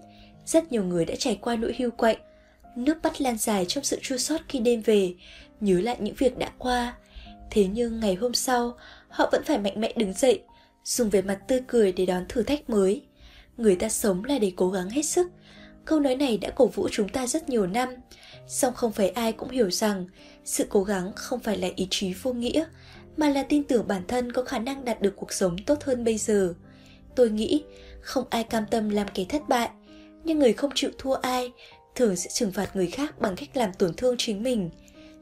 [0.45, 2.17] Rất nhiều người đã trải qua nỗi hưu quạnh,
[2.75, 5.13] nước mắt lan dài trong sự chua xót khi đêm về,
[5.59, 6.95] nhớ lại những việc đã qua.
[7.51, 8.77] Thế nhưng ngày hôm sau,
[9.09, 10.41] họ vẫn phải mạnh mẽ đứng dậy,
[10.83, 13.01] dùng vẻ mặt tươi cười để đón thử thách mới.
[13.57, 15.27] Người ta sống là để cố gắng hết sức.
[15.85, 17.89] Câu nói này đã cổ vũ chúng ta rất nhiều năm,
[18.47, 20.07] song không phải ai cũng hiểu rằng
[20.45, 22.65] sự cố gắng không phải là ý chí vô nghĩa,
[23.17, 26.03] mà là tin tưởng bản thân có khả năng đạt được cuộc sống tốt hơn
[26.03, 26.53] bây giờ.
[27.15, 27.63] Tôi nghĩ
[28.01, 29.69] không ai cam tâm làm kẻ thất bại,
[30.23, 31.51] nhưng người không chịu thua ai
[31.95, 34.69] thường sẽ trừng phạt người khác bằng cách làm tổn thương chính mình.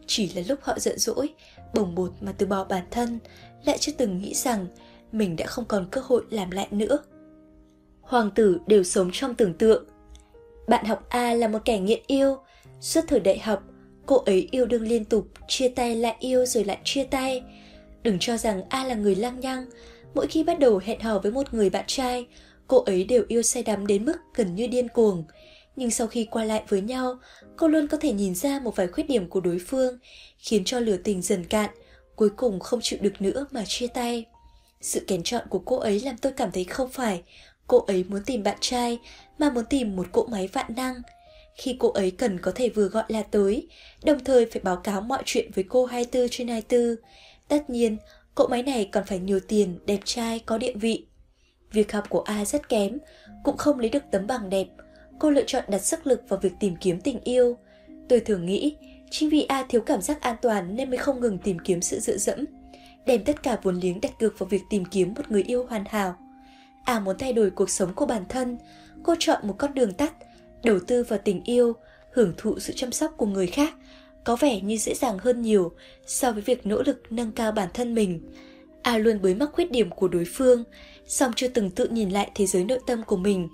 [0.07, 1.29] Chỉ là lúc họ giận dỗi,
[1.73, 3.19] bồng bột mà từ bỏ bản thân,
[3.65, 4.67] lại chưa từng nghĩ rằng
[5.11, 6.97] mình đã không còn cơ hội làm lại nữa.
[8.03, 9.85] Hoàng tử đều sống trong tưởng tượng.
[10.67, 12.37] Bạn học A là một kẻ nghiện yêu,
[12.79, 13.63] suốt thời đại học,
[14.05, 17.43] cô ấy yêu đương liên tục, chia tay lại yêu rồi lại chia tay.
[18.03, 19.65] Đừng cho rằng A là người lăng nhăng,
[20.13, 22.27] mỗi khi bắt đầu hẹn hò với một người bạn trai,
[22.67, 25.23] cô ấy đều yêu say đắm đến mức gần như điên cuồng.
[25.75, 27.17] Nhưng sau khi qua lại với nhau,
[27.57, 29.99] cô luôn có thể nhìn ra một vài khuyết điểm của đối phương,
[30.37, 31.69] khiến cho lửa tình dần cạn,
[32.15, 34.25] cuối cùng không chịu được nữa mà chia tay.
[34.81, 37.23] Sự kén chọn của cô ấy làm tôi cảm thấy không phải
[37.67, 38.99] cô ấy muốn tìm bạn trai
[39.37, 40.95] mà muốn tìm một cỗ máy vạn năng.
[41.55, 43.67] Khi cô ấy cần có thể vừa gọi là tới,
[44.03, 46.95] đồng thời phải báo cáo mọi chuyện với cô 24 trên 24.
[47.47, 47.97] Tất nhiên,
[48.35, 51.05] cỗ máy này còn phải nhiều tiền, đẹp trai, có địa vị.
[51.71, 52.97] Việc học của A rất kém,
[53.43, 54.67] cũng không lấy được tấm bằng đẹp.
[55.19, 57.57] Cô lựa chọn đặt sức lực vào việc tìm kiếm tình yêu.
[58.09, 58.75] Tôi thường nghĩ,
[59.11, 61.99] chính vì A thiếu cảm giác an toàn nên mới không ngừng tìm kiếm sự
[61.99, 62.45] dựa dẫm.
[63.05, 65.83] Đem tất cả vốn liếng đặt cược vào việc tìm kiếm một người yêu hoàn
[65.85, 66.15] hảo.
[66.83, 68.57] A muốn thay đổi cuộc sống của bản thân,
[69.03, 70.13] cô chọn một con đường tắt,
[70.63, 71.73] đầu tư vào tình yêu,
[72.11, 73.73] hưởng thụ sự chăm sóc của người khác,
[74.23, 75.71] có vẻ như dễ dàng hơn nhiều
[76.05, 78.31] so với việc nỗ lực nâng cao bản thân mình.
[78.81, 80.63] A luôn bới mắc khuyết điểm của đối phương,
[81.07, 83.47] song chưa từng tự nhìn lại thế giới nội tâm của mình.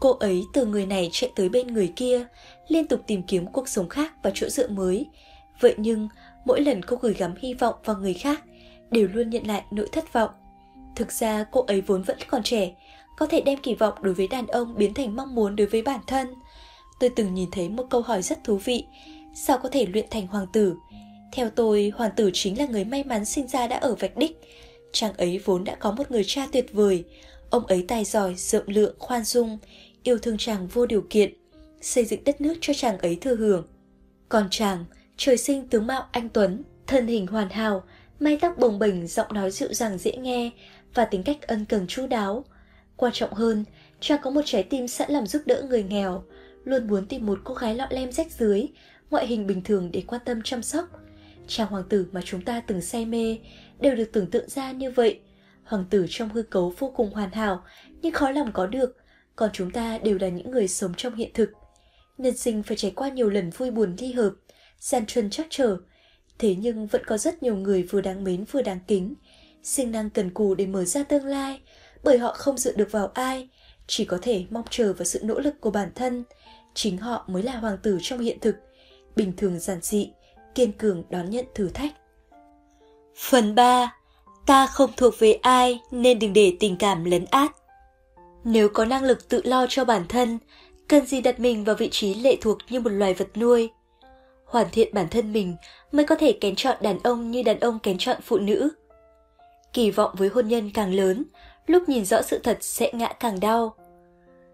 [0.00, 2.26] Cô ấy từ người này chạy tới bên người kia,
[2.68, 5.06] liên tục tìm kiếm cuộc sống khác và chỗ dựa mới.
[5.60, 6.08] Vậy nhưng,
[6.44, 8.42] mỗi lần cô gửi gắm hy vọng vào người khác,
[8.90, 10.30] đều luôn nhận lại nỗi thất vọng.
[10.96, 12.74] Thực ra cô ấy vốn vẫn còn trẻ,
[13.16, 15.82] có thể đem kỳ vọng đối với đàn ông biến thành mong muốn đối với
[15.82, 16.34] bản thân.
[17.00, 18.84] Tôi từng nhìn thấy một câu hỏi rất thú vị,
[19.34, 20.76] sao có thể luyện thành hoàng tử?
[21.32, 24.40] Theo tôi, hoàng tử chính là người may mắn sinh ra đã ở vạch đích.
[24.92, 27.04] Chàng ấy vốn đã có một người cha tuyệt vời,
[27.50, 29.58] ông ấy tài giỏi, rộng lượng, khoan dung,
[30.02, 31.32] yêu thương chàng vô điều kiện,
[31.80, 33.66] xây dựng đất nước cho chàng ấy thừa hưởng.
[34.28, 34.84] Còn chàng,
[35.16, 37.82] trời sinh tướng mạo anh Tuấn, thân hình hoàn hảo,
[38.20, 40.50] mái tóc bồng bềnh, giọng nói dịu dàng dễ nghe
[40.98, 42.44] và tính cách ân cần chu đáo.
[42.96, 43.64] Quan trọng hơn,
[44.00, 46.24] cha có một trái tim sẵn làm giúp đỡ người nghèo,
[46.64, 48.66] luôn muốn tìm một cô gái lọ lem rách dưới,
[49.10, 50.84] ngoại hình bình thường để quan tâm chăm sóc.
[51.46, 53.38] Chàng hoàng tử mà chúng ta từng say mê
[53.80, 55.20] đều được tưởng tượng ra như vậy.
[55.64, 57.64] Hoàng tử trong hư cấu vô cùng hoàn hảo,
[58.02, 58.96] nhưng khó lòng có được,
[59.36, 61.50] còn chúng ta đều là những người sống trong hiện thực.
[62.18, 64.32] Nhân sinh phải trải qua nhiều lần vui buồn ly hợp,
[64.78, 65.76] gian truân chắc trở,
[66.38, 69.14] thế nhưng vẫn có rất nhiều người vừa đáng mến vừa đáng kính,
[69.62, 71.60] sinh năng cần cù để mở ra tương lai,
[72.04, 73.48] bởi họ không dựa được vào ai,
[73.86, 76.24] chỉ có thể mong chờ vào sự nỗ lực của bản thân.
[76.74, 78.56] Chính họ mới là hoàng tử trong hiện thực,
[79.16, 80.10] bình thường giản dị,
[80.54, 81.92] kiên cường đón nhận thử thách.
[83.16, 83.94] Phần 3.
[84.46, 87.52] Ta không thuộc về ai nên đừng để tình cảm lấn át.
[88.44, 90.38] Nếu có năng lực tự lo cho bản thân,
[90.88, 93.70] cần gì đặt mình vào vị trí lệ thuộc như một loài vật nuôi.
[94.44, 95.56] Hoàn thiện bản thân mình
[95.92, 98.70] mới có thể kén chọn đàn ông như đàn ông kén chọn phụ nữ.
[99.72, 101.24] Kỳ vọng với hôn nhân càng lớn,
[101.66, 103.74] lúc nhìn rõ sự thật sẽ ngã càng đau.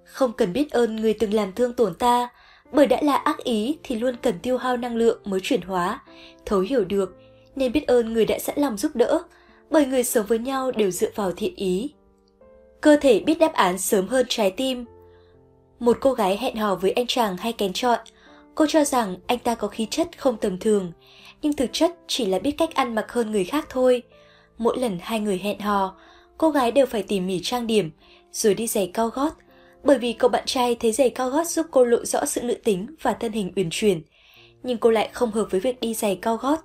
[0.05, 2.28] Không cần biết ơn người từng làm thương tổn ta,
[2.73, 6.01] bởi đã là ác ý thì luôn cần tiêu hao năng lượng mới chuyển hóa,
[6.47, 7.16] thấu hiểu được,
[7.57, 9.23] nên biết ơn người đã sẵn lòng giúp đỡ,
[9.70, 11.95] bởi người sống với nhau đều dựa vào thiện ý.
[12.81, 14.85] Cơ thể biết đáp án sớm hơn trái tim.
[15.78, 18.01] Một cô gái hẹn hò với anh chàng hay kén chọn,
[18.55, 20.93] cô cho rằng anh ta có khí chất không tầm thường,
[21.43, 24.03] nhưng thực chất chỉ là biết cách ăn mặc hơn người khác thôi.
[24.59, 25.97] Mỗi lần hai người hẹn hò,
[26.39, 27.91] cô gái đều phải tỉ mỉ trang điểm,
[28.33, 29.33] rồi đi giày cao gót,
[29.85, 32.55] bởi vì cậu bạn trai thấy giày cao gót giúp cô lộ rõ sự nữ
[32.55, 34.03] tính và thân hình uyển chuyển.
[34.63, 36.65] Nhưng cô lại không hợp với việc đi giày cao gót.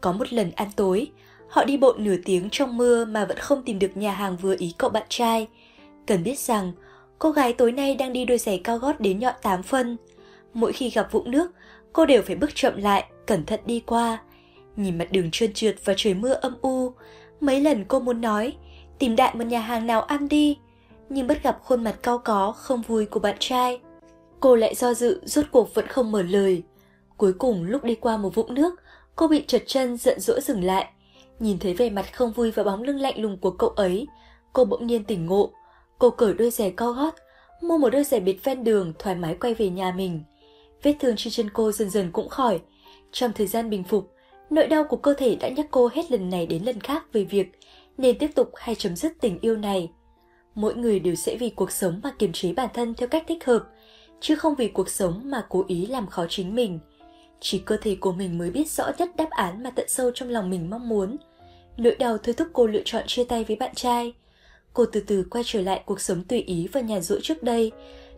[0.00, 1.10] Có một lần ăn tối,
[1.48, 4.54] họ đi bộ nửa tiếng trong mưa mà vẫn không tìm được nhà hàng vừa
[4.58, 5.46] ý cậu bạn trai.
[6.06, 6.72] Cần biết rằng,
[7.18, 9.96] cô gái tối nay đang đi đôi giày cao gót đến nhọn 8 phân.
[10.54, 11.50] Mỗi khi gặp vũng nước,
[11.92, 14.18] cô đều phải bước chậm lại, cẩn thận đi qua.
[14.78, 16.92] Nhìn mặt đường trơn trượt và trời mưa âm u,
[17.40, 18.52] mấy lần cô muốn nói,
[18.98, 20.58] tìm đại một nhà hàng nào ăn đi,
[21.08, 23.80] nhưng bất gặp khuôn mặt cao có, không vui của bạn trai.
[24.40, 26.62] Cô lại do dự, rốt cuộc vẫn không mở lời.
[27.16, 28.74] Cuối cùng lúc đi qua một vũng nước,
[29.18, 30.86] Cô bị trật chân giận dỗi dừng lại.
[31.40, 34.06] Nhìn thấy vẻ mặt không vui và bóng lưng lạnh lùng của cậu ấy,
[34.52, 35.50] cô bỗng nhiên tỉnh ngộ.
[35.98, 37.14] Cô cởi đôi giày cao gót,
[37.62, 40.20] mua một đôi giày bịt ven đường thoải mái quay về nhà mình.
[40.82, 42.60] Vết thương trên chân cô dần dần cũng khỏi.
[43.12, 44.12] Trong thời gian bình phục,
[44.50, 47.24] nỗi đau của cơ thể đã nhắc cô hết lần này đến lần khác về
[47.24, 47.58] việc
[47.98, 49.90] nên tiếp tục hay chấm dứt tình yêu này.
[50.54, 53.44] Mỗi người đều sẽ vì cuộc sống mà kiềm chế bản thân theo cách thích
[53.44, 53.64] hợp,
[54.20, 56.78] chứ không vì cuộc sống mà cố ý làm khó chính mình.
[57.40, 60.28] Chỉ cơ thể của mình mới biết rõ nhất đáp án mà tận sâu trong
[60.28, 61.16] lòng mình mong muốn.
[61.76, 64.14] Nỗi đau thôi thúc cô lựa chọn chia tay với bạn trai.
[64.72, 67.72] Cô từ từ quay trở lại cuộc sống tùy ý và nhàn rỗi trước đây,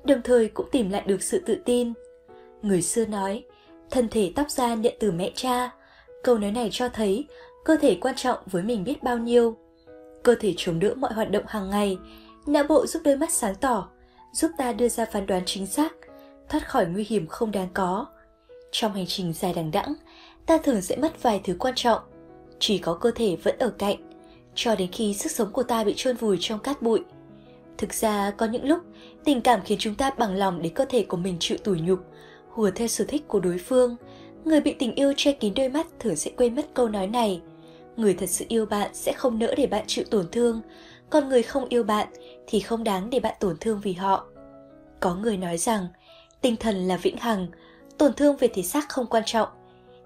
[0.05, 1.93] đồng thời cũng tìm lại được sự tự tin.
[2.63, 3.45] Người xưa nói,
[3.91, 5.71] thân thể tóc da nhận từ mẹ cha.
[6.23, 7.27] Câu nói này cho thấy
[7.65, 9.57] cơ thể quan trọng với mình biết bao nhiêu.
[10.23, 11.99] Cơ thể chống đỡ mọi hoạt động hàng ngày,
[12.47, 13.89] não bộ giúp đôi mắt sáng tỏ,
[14.33, 15.93] giúp ta đưa ra phán đoán chính xác,
[16.49, 18.07] thoát khỏi nguy hiểm không đáng có.
[18.71, 19.95] Trong hành trình dài đằng đẵng,
[20.47, 22.01] ta thường sẽ mất vài thứ quan trọng.
[22.59, 23.97] Chỉ có cơ thể vẫn ở cạnh,
[24.55, 27.01] cho đến khi sức sống của ta bị chôn vùi trong cát bụi.
[27.79, 28.81] Thực ra có những lúc
[29.25, 31.99] tình cảm khiến chúng ta bằng lòng để cơ thể của mình chịu tủi nhục,
[32.49, 33.97] hùa theo sở thích của đối phương.
[34.45, 37.41] Người bị tình yêu che kín đôi mắt thường sẽ quên mất câu nói này.
[37.97, 40.61] Người thật sự yêu bạn sẽ không nỡ để bạn chịu tổn thương,
[41.11, 42.09] còn người không yêu bạn
[42.47, 44.27] thì không đáng để bạn tổn thương vì họ.
[45.01, 45.87] Có người nói rằng
[46.41, 47.47] tinh thần là vĩnh hằng,
[47.99, 49.49] tổn thương về thể xác không quan trọng.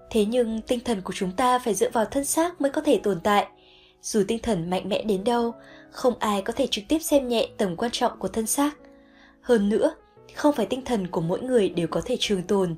[0.09, 2.99] Thế nhưng tinh thần của chúng ta phải dựa vào thân xác mới có thể
[3.03, 3.47] tồn tại.
[4.01, 5.53] Dù tinh thần mạnh mẽ đến đâu,
[5.91, 8.77] không ai có thể trực tiếp xem nhẹ tầm quan trọng của thân xác.
[9.41, 9.95] Hơn nữa,
[10.35, 12.75] không phải tinh thần của mỗi người đều có thể trường tồn,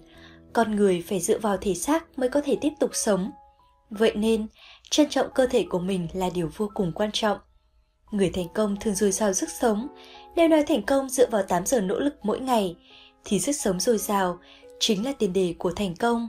[0.54, 3.32] con người phải dựa vào thể xác mới có thể tiếp tục sống.
[3.90, 4.48] Vậy nên,
[4.90, 7.38] trân trọng cơ thể của mình là điều vô cùng quan trọng.
[8.12, 9.88] Người thành công thường dồi dào sức sống,
[10.36, 12.76] nếu nói thành công dựa vào 8 giờ nỗ lực mỗi ngày,
[13.26, 14.40] thì sức sống dồi dào
[14.80, 16.28] chính là tiền đề của thành công.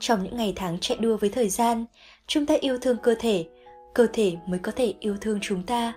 [0.00, 1.84] Trong những ngày tháng chạy đua với thời gian,
[2.26, 3.46] chúng ta yêu thương cơ thể,
[3.94, 5.92] cơ thể mới có thể yêu thương chúng ta.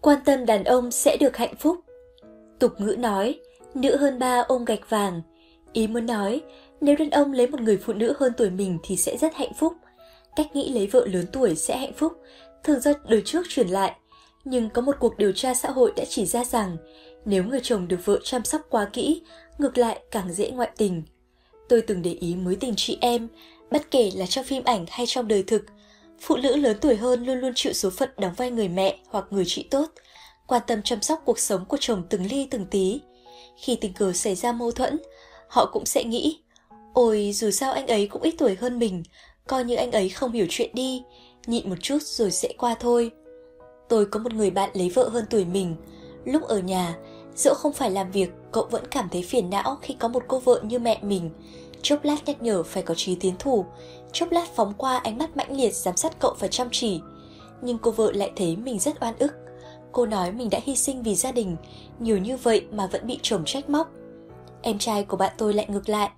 [0.00, 1.80] Quan tâm đàn ông sẽ được hạnh phúc.
[2.58, 3.40] Tục ngữ nói,
[3.74, 5.22] nữ hơn ba ôm gạch vàng.
[5.74, 6.42] Ý muốn nói,
[6.80, 9.52] nếu đàn ông lấy một người phụ nữ hơn tuổi mình thì sẽ rất hạnh
[9.54, 9.72] phúc.
[10.36, 12.12] Cách nghĩ lấy vợ lớn tuổi sẽ hạnh phúc,
[12.64, 13.94] thường do đời trước truyền lại.
[14.44, 16.76] Nhưng có một cuộc điều tra xã hội đã chỉ ra rằng,
[17.24, 19.22] nếu người chồng được vợ chăm sóc quá kỹ,
[19.58, 21.02] ngược lại càng dễ ngoại tình.
[21.68, 23.28] Tôi từng để ý mối tình chị em,
[23.70, 25.64] bất kể là trong phim ảnh hay trong đời thực,
[26.20, 29.24] phụ nữ lớn tuổi hơn luôn luôn chịu số phận đóng vai người mẹ hoặc
[29.30, 29.86] người chị tốt,
[30.46, 33.00] quan tâm chăm sóc cuộc sống của chồng từng ly từng tí.
[33.56, 34.98] Khi tình cờ xảy ra mâu thuẫn,
[35.48, 36.38] họ cũng sẽ nghĩ,
[36.92, 39.02] ôi dù sao anh ấy cũng ít tuổi hơn mình,
[39.48, 41.02] coi như anh ấy không hiểu chuyện đi,
[41.46, 43.10] nhịn một chút rồi sẽ qua thôi.
[43.88, 45.76] Tôi có một người bạn lấy vợ hơn tuổi mình,
[46.24, 46.96] lúc ở nhà,
[47.36, 50.38] dẫu không phải làm việc, cậu vẫn cảm thấy phiền não khi có một cô
[50.38, 51.30] vợ như mẹ mình.
[51.82, 53.64] Chốc lát nhắc nhở phải có trí tiến thủ,
[54.12, 57.00] chốc lát phóng qua ánh mắt mãnh liệt giám sát cậu phải chăm chỉ.
[57.62, 59.32] Nhưng cô vợ lại thấy mình rất oan ức.
[59.92, 61.56] Cô nói mình đã hy sinh vì gia đình,
[61.98, 63.90] nhiều như vậy mà vẫn bị chồng trách móc.
[64.66, 66.10] Em trai của bạn tôi lại ngược lại.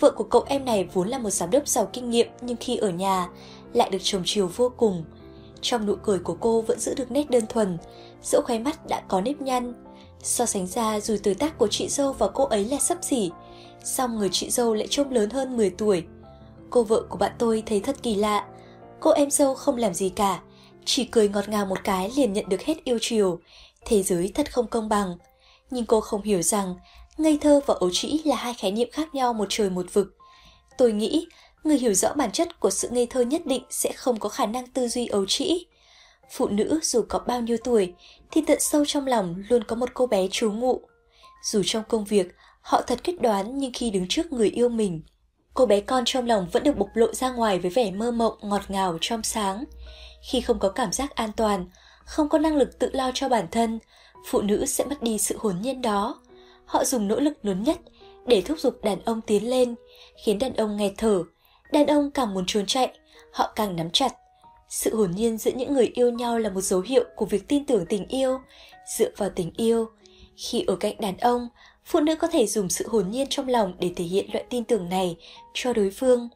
[0.00, 2.76] Vợ của cậu em này vốn là một giám đốc giàu kinh nghiệm nhưng khi
[2.76, 3.28] ở nhà
[3.72, 5.04] lại được chồng chiều vô cùng.
[5.60, 7.78] Trong nụ cười của cô vẫn giữ được nét đơn thuần,
[8.22, 9.74] dẫu khóe mắt đã có nếp nhăn.
[10.22, 13.30] So sánh ra dù tuổi tác của chị dâu và cô ấy là sấp xỉ,
[13.84, 16.04] song người chị dâu lại trông lớn hơn 10 tuổi.
[16.70, 18.46] Cô vợ của bạn tôi thấy thật kỳ lạ.
[19.00, 20.40] Cô em dâu không làm gì cả,
[20.84, 23.38] chỉ cười ngọt ngào một cái liền nhận được hết yêu chiều.
[23.84, 25.16] Thế giới thật không công bằng.
[25.70, 26.74] Nhưng cô không hiểu rằng
[27.18, 30.16] ngây thơ và ấu trĩ là hai khái niệm khác nhau một trời một vực.
[30.78, 31.26] Tôi nghĩ
[31.64, 34.46] người hiểu rõ bản chất của sự ngây thơ nhất định sẽ không có khả
[34.46, 35.66] năng tư duy ấu trĩ.
[36.30, 37.94] Phụ nữ dù có bao nhiêu tuổi
[38.30, 40.80] thì tận sâu trong lòng luôn có một cô bé trú ngụ.
[41.42, 45.02] Dù trong công việc họ thật kết đoán nhưng khi đứng trước người yêu mình,
[45.54, 48.38] cô bé con trong lòng vẫn được bộc lộ ra ngoài với vẻ mơ mộng
[48.42, 49.64] ngọt ngào trong sáng.
[50.30, 51.66] Khi không có cảm giác an toàn,
[52.04, 53.78] không có năng lực tự lo cho bản thân,
[54.26, 56.20] phụ nữ sẽ mất đi sự hồn nhiên đó.
[56.66, 57.78] Họ dùng nỗ lực lớn nhất
[58.26, 59.74] để thúc giục đàn ông tiến lên,
[60.24, 61.22] khiến đàn ông nghe thở.
[61.72, 62.98] Đàn ông càng muốn trốn chạy,
[63.32, 64.14] họ càng nắm chặt.
[64.68, 67.64] Sự hồn nhiên giữa những người yêu nhau là một dấu hiệu của việc tin
[67.64, 68.38] tưởng tình yêu,
[68.96, 69.86] dựa vào tình yêu.
[70.36, 71.48] Khi ở cạnh đàn ông,
[71.84, 74.64] phụ nữ có thể dùng sự hồn nhiên trong lòng để thể hiện loại tin
[74.64, 75.16] tưởng này
[75.54, 76.28] cho đối phương.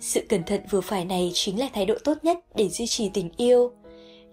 [0.00, 3.10] Sự cẩn thận vừa phải này chính là thái độ tốt nhất để duy trì
[3.14, 3.72] tình yêu.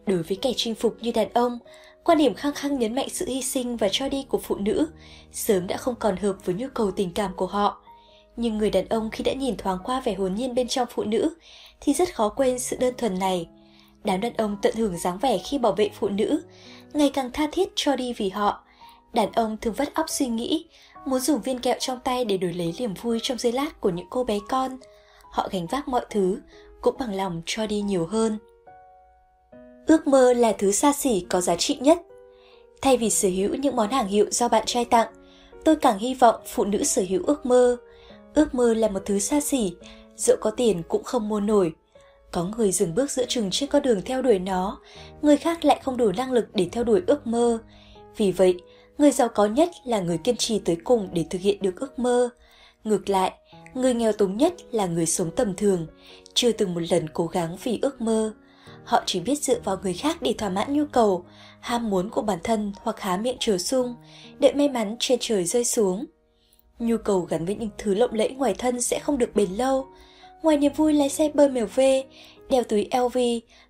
[0.05, 1.59] Đối với kẻ chinh phục như đàn ông,
[2.05, 4.87] quan điểm khăng khăng nhấn mạnh sự hy sinh và cho đi của phụ nữ
[5.31, 7.81] sớm đã không còn hợp với nhu cầu tình cảm của họ.
[8.37, 11.03] Nhưng người đàn ông khi đã nhìn thoáng qua vẻ hồn nhiên bên trong phụ
[11.03, 11.35] nữ
[11.81, 13.47] thì rất khó quên sự đơn thuần này.
[14.03, 16.41] Đám đàn ông tận hưởng dáng vẻ khi bảo vệ phụ nữ,
[16.93, 18.63] ngày càng tha thiết cho đi vì họ.
[19.13, 20.65] Đàn ông thường vắt óc suy nghĩ,
[21.05, 23.89] muốn dùng viên kẹo trong tay để đổi lấy niềm vui trong giây lát của
[23.89, 24.77] những cô bé con.
[25.31, 26.39] họ gánh vác mọi thứ,
[26.81, 28.37] cũng bằng lòng cho đi nhiều hơn.
[29.87, 32.01] Ước mơ là thứ xa xỉ có giá trị nhất.
[32.81, 35.07] Thay vì sở hữu những món hàng hiệu do bạn trai tặng,
[35.63, 37.77] tôi càng hy vọng phụ nữ sở hữu ước mơ.
[38.33, 39.73] Ước mơ là một thứ xa xỉ,
[40.15, 41.73] dẫu có tiền cũng không mua nổi.
[42.31, 44.79] Có người dừng bước giữa chừng trên con đường theo đuổi nó,
[45.21, 47.57] người khác lại không đủ năng lực để theo đuổi ước mơ.
[48.17, 48.55] Vì vậy,
[48.97, 51.99] người giàu có nhất là người kiên trì tới cùng để thực hiện được ước
[51.99, 52.29] mơ.
[52.83, 53.33] Ngược lại,
[53.73, 55.87] người nghèo túng nhất là người sống tầm thường,
[56.33, 58.33] chưa từng một lần cố gắng vì ước mơ.
[58.85, 61.25] Họ chỉ biết dựa vào người khác để thỏa mãn nhu cầu,
[61.59, 63.95] ham muốn của bản thân hoặc há miệng chờ sung,
[64.39, 66.05] đợi may mắn trên trời rơi xuống.
[66.79, 69.87] Nhu cầu gắn với những thứ lộng lẫy ngoài thân sẽ không được bền lâu.
[70.41, 72.03] Ngoài niềm vui lái xe BMW,
[72.49, 73.17] đeo túi LV,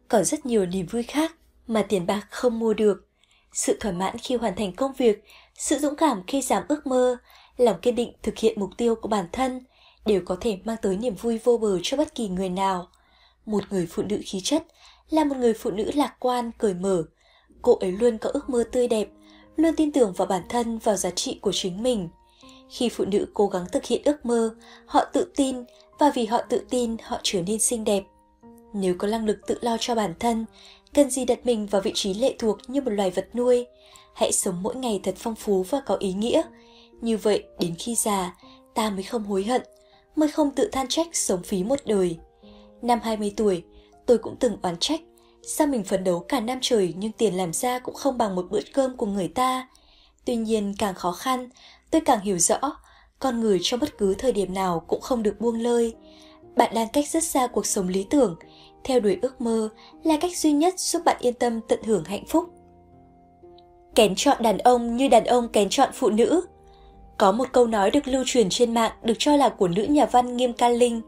[0.08, 1.36] còn rất nhiều niềm vui khác
[1.68, 3.08] mà tiền bạc không mua được.
[3.54, 5.24] Sự thỏa mãn khi hoàn thành công việc,
[5.54, 7.18] sự dũng cảm khi dám ước mơ,
[7.58, 9.66] lòng kiên định thực hiện mục tiêu của bản thân
[10.06, 12.88] đều có thể mang tới niềm vui vô bờ cho bất kỳ người nào.
[13.46, 14.64] Một người phụ nữ khí chất
[15.10, 17.04] là một người phụ nữ lạc quan, cởi mở.
[17.62, 19.10] Cô ấy luôn có ước mơ tươi đẹp,
[19.56, 22.10] luôn tin tưởng vào bản thân, vào giá trị của chính mình.
[22.70, 24.56] Khi phụ nữ cố gắng thực hiện ước mơ,
[24.86, 25.56] họ tự tin
[26.00, 28.04] và vì họ tự tin họ trở nên xinh đẹp.
[28.74, 30.46] Nếu có năng lực tự lo cho bản thân,
[30.94, 33.66] cần gì đặt mình vào vị trí lệ thuộc như một loài vật nuôi.
[34.14, 36.42] Hãy sống mỗi ngày thật phong phú và có ý nghĩa.
[37.02, 38.36] Như vậy, đến khi già,
[38.74, 39.62] ta mới không hối hận,
[40.16, 42.18] mới không tự than trách sống phí một đời.
[42.82, 43.64] Năm 20 tuổi,
[44.06, 45.02] tôi cũng từng oán trách.
[45.42, 48.46] Sao mình phấn đấu cả năm trời nhưng tiền làm ra cũng không bằng một
[48.50, 49.68] bữa cơm của người ta.
[50.26, 51.50] Tuy nhiên càng khó khăn,
[51.92, 52.58] tôi càng hiểu rõ,
[53.20, 55.96] con người trong bất cứ thời điểm nào cũng không được buông lơi.
[56.56, 58.36] Bạn đang cách rất xa cuộc sống lý tưởng,
[58.84, 59.70] theo đuổi ước mơ
[60.04, 62.50] là cách duy nhất giúp bạn yên tâm tận hưởng hạnh phúc.
[63.96, 66.42] Kén chọn đàn ông như đàn ông kén chọn phụ nữ.
[67.18, 70.06] Có một câu nói được lưu truyền trên mạng được cho là của nữ nhà
[70.06, 71.02] văn Nghiêm Ca Linh.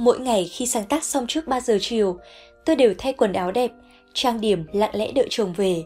[0.00, 2.18] Mỗi ngày khi sáng tác xong trước 3 giờ chiều,
[2.64, 3.70] tôi đều thay quần áo đẹp,
[4.14, 5.82] trang điểm lặng lẽ đợi chồng về.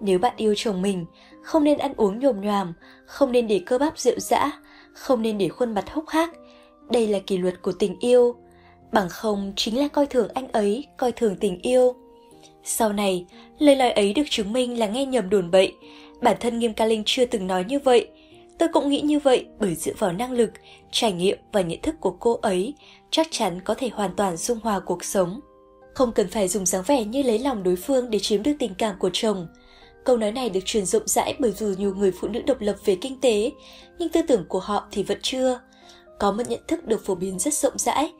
[0.00, 1.06] Nếu bạn yêu chồng mình,
[1.42, 2.72] không nên ăn uống nhồm nhòm,
[3.06, 4.52] không nên để cơ bắp rượu dã,
[4.92, 6.30] không nên để khuôn mặt hốc hác.
[6.90, 8.34] Đây là kỷ luật của tình yêu.
[8.92, 11.94] Bằng không chính là coi thường anh ấy, coi thường tình yêu.
[12.64, 13.26] Sau này,
[13.58, 15.72] lời nói ấy được chứng minh là nghe nhầm đồn bậy.
[16.22, 18.08] Bản thân Nghiêm Ca Linh chưa từng nói như vậy.
[18.58, 20.50] Tôi cũng nghĩ như vậy bởi dựa vào năng lực,
[20.90, 22.74] trải nghiệm và nhận thức của cô ấy,
[23.14, 25.40] chắc chắn có thể hoàn toàn dung hòa cuộc sống.
[25.94, 28.74] Không cần phải dùng dáng vẻ như lấy lòng đối phương để chiếm được tình
[28.74, 29.48] cảm của chồng.
[30.04, 32.76] Câu nói này được truyền rộng rãi bởi dù nhiều người phụ nữ độc lập
[32.84, 33.52] về kinh tế,
[33.98, 35.60] nhưng tư tưởng của họ thì vẫn chưa.
[36.18, 38.12] Có một nhận thức được phổ biến rất rộng rãi.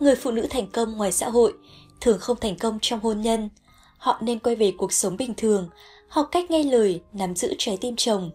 [0.00, 1.52] Người phụ nữ thành công ngoài xã hội,
[2.00, 3.48] thường không thành công trong hôn nhân.
[3.98, 5.68] Họ nên quay về cuộc sống bình thường,
[6.08, 8.30] học cách nghe lời, nắm giữ trái tim chồng.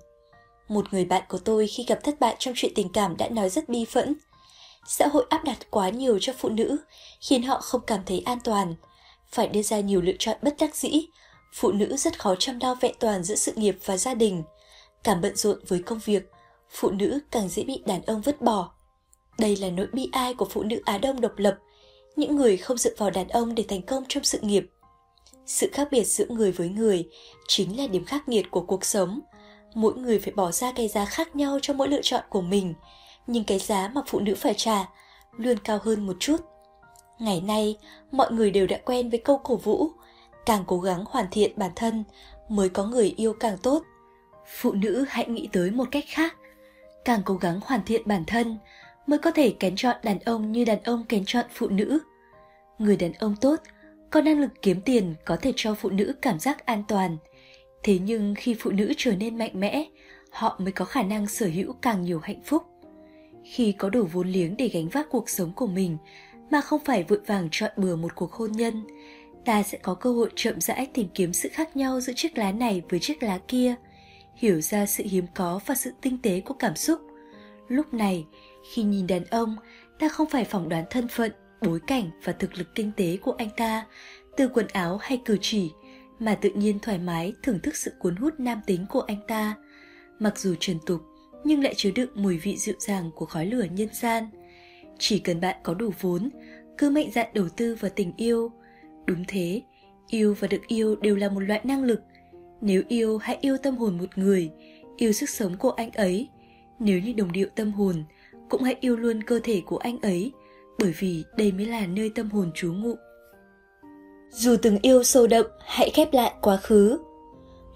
[0.68, 3.50] Một người bạn của tôi khi gặp thất bại trong chuyện tình cảm đã nói
[3.50, 4.16] rất bi phẫn.
[4.88, 6.78] Xã hội áp đặt quá nhiều cho phụ nữ,
[7.22, 8.76] khiến họ không cảm thấy an toàn.
[9.32, 11.08] Phải đưa ra nhiều lựa chọn bất đắc dĩ,
[11.54, 14.44] phụ nữ rất khó chăm lo vẹn toàn giữa sự nghiệp và gia đình.
[15.04, 16.32] Càng bận rộn với công việc,
[16.70, 18.72] phụ nữ càng dễ bị đàn ông vứt bỏ.
[19.38, 21.58] Đây là nỗi bi ai của phụ nữ Á Đông độc lập,
[22.16, 24.70] những người không dựa vào đàn ông để thành công trong sự nghiệp.
[25.46, 27.10] Sự khác biệt giữa người với người
[27.48, 29.20] chính là điểm khắc nghiệt của cuộc sống.
[29.74, 32.74] Mỗi người phải bỏ ra cái giá khác nhau cho mỗi lựa chọn của mình,
[33.28, 34.86] nhưng cái giá mà phụ nữ phải trả
[35.38, 36.38] luôn cao hơn một chút.
[37.20, 37.78] Ngày nay,
[38.12, 39.88] mọi người đều đã quen với câu cổ vũ,
[40.46, 42.04] càng cố gắng hoàn thiện bản thân
[42.50, 43.84] mới có người yêu càng tốt.
[44.60, 46.36] Phụ nữ hãy nghĩ tới một cách khác,
[47.06, 48.58] càng cố gắng hoàn thiện bản thân
[49.08, 52.00] mới có thể kén chọn đàn ông như đàn ông kén chọn phụ nữ.
[52.80, 53.56] Người đàn ông tốt
[54.10, 57.18] có năng lực kiếm tiền có thể cho phụ nữ cảm giác an toàn.
[57.84, 59.86] Thế nhưng khi phụ nữ trở nên mạnh mẽ,
[60.32, 62.64] họ mới có khả năng sở hữu càng nhiều hạnh phúc.
[63.46, 65.98] Khi có đủ vốn liếng để gánh vác cuộc sống của mình
[66.52, 68.84] mà không phải vội vàng chọn bừa một cuộc hôn nhân,
[69.46, 72.52] ta sẽ có cơ hội chậm rãi tìm kiếm sự khác nhau giữa chiếc lá
[72.52, 73.76] này với chiếc lá kia,
[74.36, 77.02] hiểu ra sự hiếm có và sự tinh tế của cảm xúc.
[77.68, 78.26] Lúc này,
[78.74, 79.56] khi nhìn đàn ông,
[80.00, 81.32] ta không phải phỏng đoán thân phận,
[81.62, 83.86] bối cảnh và thực lực kinh tế của anh ta
[84.38, 85.72] từ quần áo hay cử chỉ,
[86.20, 89.56] mà tự nhiên thoải mái thưởng thức sự cuốn hút nam tính của anh ta.
[90.20, 91.02] Mặc dù trần tục,
[91.46, 94.28] nhưng lại chứa đựng mùi vị dịu dàng của khói lửa nhân gian.
[95.00, 96.30] Chỉ cần bạn có đủ vốn,
[96.78, 98.52] cứ mạnh dạn đầu tư vào tình yêu.
[99.06, 99.62] Đúng thế,
[100.08, 102.02] yêu và được yêu đều là một loại năng lực.
[102.62, 104.52] Nếu yêu, hãy yêu tâm hồn một người,
[104.98, 106.30] yêu sức sống của anh ấy.
[106.80, 108.04] Nếu như đồng điệu tâm hồn,
[108.50, 110.32] cũng hãy yêu luôn cơ thể của anh ấy,
[110.80, 112.96] bởi vì đây mới là nơi tâm hồn trú ngụ.
[114.30, 116.98] Dù từng yêu sâu đậm, hãy khép lại quá khứ.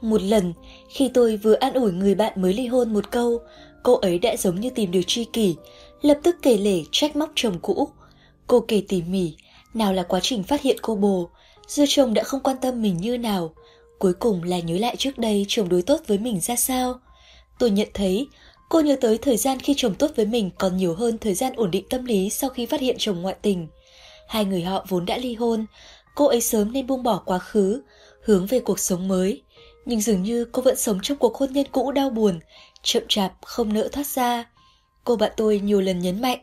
[0.01, 0.53] Một lần,
[0.89, 3.39] khi tôi vừa an ủi người bạn mới ly hôn một câu,
[3.83, 5.55] cô ấy đã giống như tìm được tri kỷ,
[6.01, 7.89] lập tức kể lể trách móc chồng cũ.
[8.47, 9.35] Cô kể tỉ mỉ,
[9.73, 11.29] nào là quá trình phát hiện cô bồ,
[11.67, 13.53] giờ chồng đã không quan tâm mình như nào,
[13.99, 16.99] cuối cùng là nhớ lại trước đây chồng đối tốt với mình ra sao.
[17.59, 18.27] Tôi nhận thấy,
[18.69, 21.53] cô nhớ tới thời gian khi chồng tốt với mình còn nhiều hơn thời gian
[21.55, 23.67] ổn định tâm lý sau khi phát hiện chồng ngoại tình.
[24.27, 25.65] Hai người họ vốn đã ly hôn,
[26.15, 27.81] cô ấy sớm nên buông bỏ quá khứ,
[28.23, 29.41] hướng về cuộc sống mới.
[29.89, 32.39] Nhưng dường như cô vẫn sống trong cuộc hôn nhân cũ đau buồn,
[32.83, 34.49] chậm chạp không nỡ thoát ra.
[35.03, 36.39] Cô bạn tôi nhiều lần nhấn mạnh,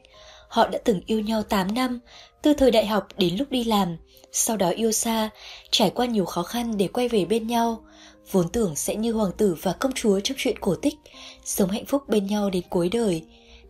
[0.48, 2.00] họ đã từng yêu nhau 8 năm,
[2.42, 3.96] từ thời đại học đến lúc đi làm,
[4.32, 5.30] sau đó yêu xa,
[5.70, 7.84] trải qua nhiều khó khăn để quay về bên nhau.
[8.30, 10.96] Vốn tưởng sẽ như hoàng tử và công chúa trong chuyện cổ tích,
[11.44, 13.22] sống hạnh phúc bên nhau đến cuối đời.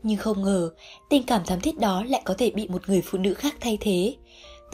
[0.03, 0.71] Nhưng không ngờ,
[1.11, 3.79] tình cảm thắm thiết đó lại có thể bị một người phụ nữ khác thay
[3.81, 4.15] thế.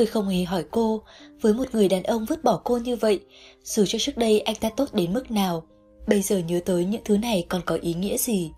[0.03, 1.03] Tôi không hề hỏi cô,
[1.41, 3.21] với một người đàn ông vứt bỏ cô như vậy,
[3.65, 5.63] dù cho trước đây anh ta tốt đến mức nào,
[6.07, 8.53] bây giờ nhớ tới những thứ này còn có ý nghĩa gì.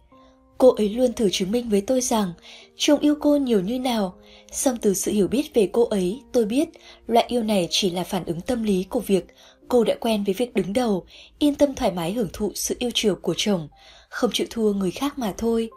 [0.58, 2.32] Cô ấy luôn thử chứng minh với tôi rằng
[2.76, 4.14] chồng yêu cô nhiều như nào,
[4.52, 6.68] song từ sự hiểu biết về cô ấy, tôi biết
[7.06, 9.26] loại yêu này chỉ là phản ứng tâm lý của việc
[9.68, 11.06] cô đã quen với việc đứng đầu,
[11.38, 13.68] yên tâm thoải mái hưởng thụ sự yêu chiều của chồng,
[14.08, 15.70] không chịu thua người khác mà thôi.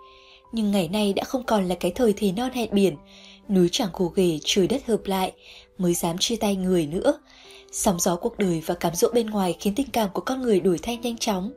[0.51, 2.95] Nhưng ngày nay đã không còn là cái thời thế non hẹn biển,
[3.49, 5.31] núi chẳng gồ ghề trời đất hợp lại
[5.77, 7.19] mới dám chia tay người nữa.
[7.71, 10.59] Sóng gió cuộc đời và cám dỗ bên ngoài khiến tình cảm của con người
[10.59, 11.51] đổi thay nhanh chóng.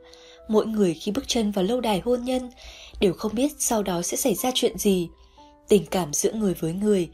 [0.49, 2.51] Mỗi người khi bước chân vào lâu đài hôn nhân
[3.01, 5.09] đều không biết sau đó sẽ xảy ra chuyện gì.
[5.69, 7.09] Tình cảm giữa người với người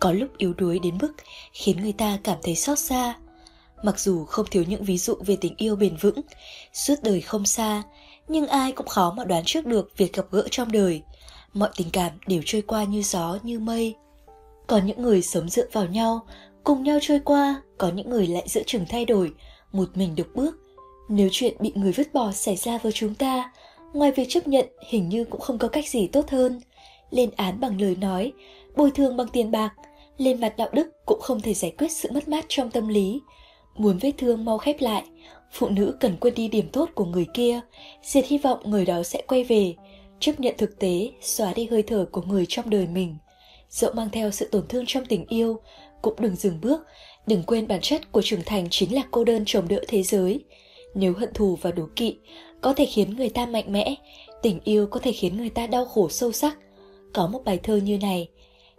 [0.00, 1.12] có lúc yếu đuối đến mức
[1.52, 3.14] khiến người ta cảm thấy xót xa.
[3.82, 6.20] Mặc dù không thiếu những ví dụ về tình yêu bền vững,
[6.72, 7.82] suốt đời không xa,
[8.28, 11.02] nhưng ai cũng khó mà đoán trước được việc gặp gỡ trong đời.
[11.54, 13.94] Mọi tình cảm đều trôi qua như gió, như mây.
[14.70, 16.20] Có những người sống dựa vào nhau,
[16.64, 19.32] cùng nhau trôi qua, có những người lại giữa chừng thay đổi,
[19.72, 20.56] một mình độc bước.
[21.08, 23.52] Nếu chuyện bị người vứt bỏ xảy ra với chúng ta,
[23.92, 26.60] ngoài việc chấp nhận hình như cũng không có cách gì tốt hơn.
[27.10, 28.32] Lên án bằng lời nói,
[28.76, 29.70] bồi thường bằng tiền bạc,
[30.16, 33.20] lên mặt đạo đức cũng không thể giải quyết sự mất mát trong tâm lý.
[33.76, 35.04] Muốn vết thương mau khép lại,
[35.52, 37.60] phụ nữ cần quên đi điểm tốt của người kia,
[38.02, 39.74] diệt hy vọng người đó sẽ quay về,
[40.20, 43.16] chấp nhận thực tế, xóa đi hơi thở của người trong đời mình.
[43.70, 45.60] Dẫu mang theo sự tổn thương trong tình yêu,
[46.02, 46.80] cũng đừng dừng bước,
[47.26, 50.44] đừng quên bản chất của trưởng thành chính là cô đơn trồng đỡ thế giới.
[50.94, 52.16] Nếu hận thù và đố kỵ
[52.60, 53.94] có thể khiến người ta mạnh mẽ,
[54.42, 56.58] tình yêu có thể khiến người ta đau khổ sâu sắc.
[57.12, 58.28] Có một bài thơ như này,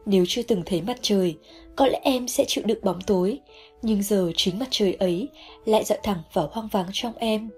[0.06, 1.36] nếu chưa từng thấy mặt trời,
[1.76, 3.40] có lẽ em sẽ chịu đựng bóng tối,
[3.82, 5.30] nhưng giờ chính mặt trời ấy
[5.66, 7.50] lại dọi thẳng vào hoang vắng trong em.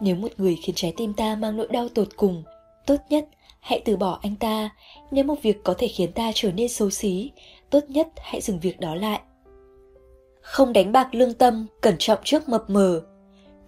[0.00, 2.42] Nếu một người khiến trái tim ta mang nỗi đau tột cùng,
[2.86, 3.28] tốt nhất
[3.60, 4.70] hãy từ bỏ anh ta.
[5.10, 7.30] Nếu một việc có thể khiến ta trở nên xấu xí,
[7.70, 9.20] tốt nhất hãy dừng việc đó lại.
[10.40, 13.00] Không đánh bạc lương tâm, cẩn trọng trước mập mờ.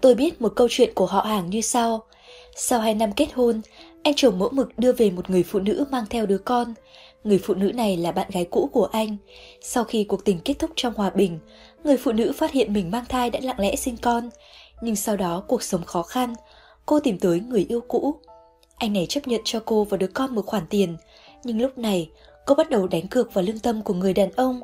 [0.01, 2.03] Tôi biết một câu chuyện của họ hàng như sau.
[2.57, 3.61] Sau hai năm kết hôn,
[4.03, 6.75] anh chồng mẫu mực đưa về một người phụ nữ mang theo đứa con.
[7.25, 9.17] Người phụ nữ này là bạn gái cũ của anh.
[9.61, 11.39] Sau khi cuộc tình kết thúc trong hòa bình,
[11.85, 14.31] người phụ nữ phát hiện mình mang thai đã lặng lẽ sinh con.
[14.83, 16.35] Nhưng sau đó cuộc sống khó khăn,
[16.87, 18.17] cô tìm tới người yêu cũ.
[18.81, 20.97] Anh này chấp nhận cho cô và đứa con một khoản tiền,
[21.45, 22.11] nhưng lúc này
[22.47, 24.61] cô bắt đầu đánh cược vào lương tâm của người đàn ông,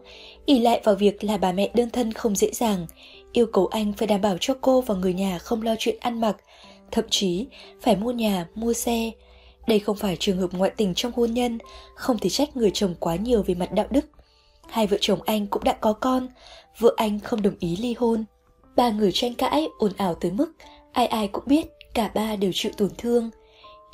[0.47, 2.87] ỉ lại vào việc là bà mẹ đơn thân không dễ dàng,
[3.33, 6.21] yêu cầu anh phải đảm bảo cho cô và người nhà không lo chuyện ăn
[6.21, 6.37] mặc,
[6.91, 7.47] thậm chí
[7.81, 9.11] phải mua nhà, mua xe.
[9.67, 11.59] Đây không phải trường hợp ngoại tình trong hôn nhân,
[11.95, 14.07] không thể trách người chồng quá nhiều về mặt đạo đức.
[14.69, 16.29] Hai vợ chồng anh cũng đã có con,
[16.79, 18.25] vợ anh không đồng ý ly hôn.
[18.77, 20.53] Ba người tranh cãi, ồn ào tới mức
[20.93, 23.31] ai ai cũng biết cả ba đều chịu tổn thương.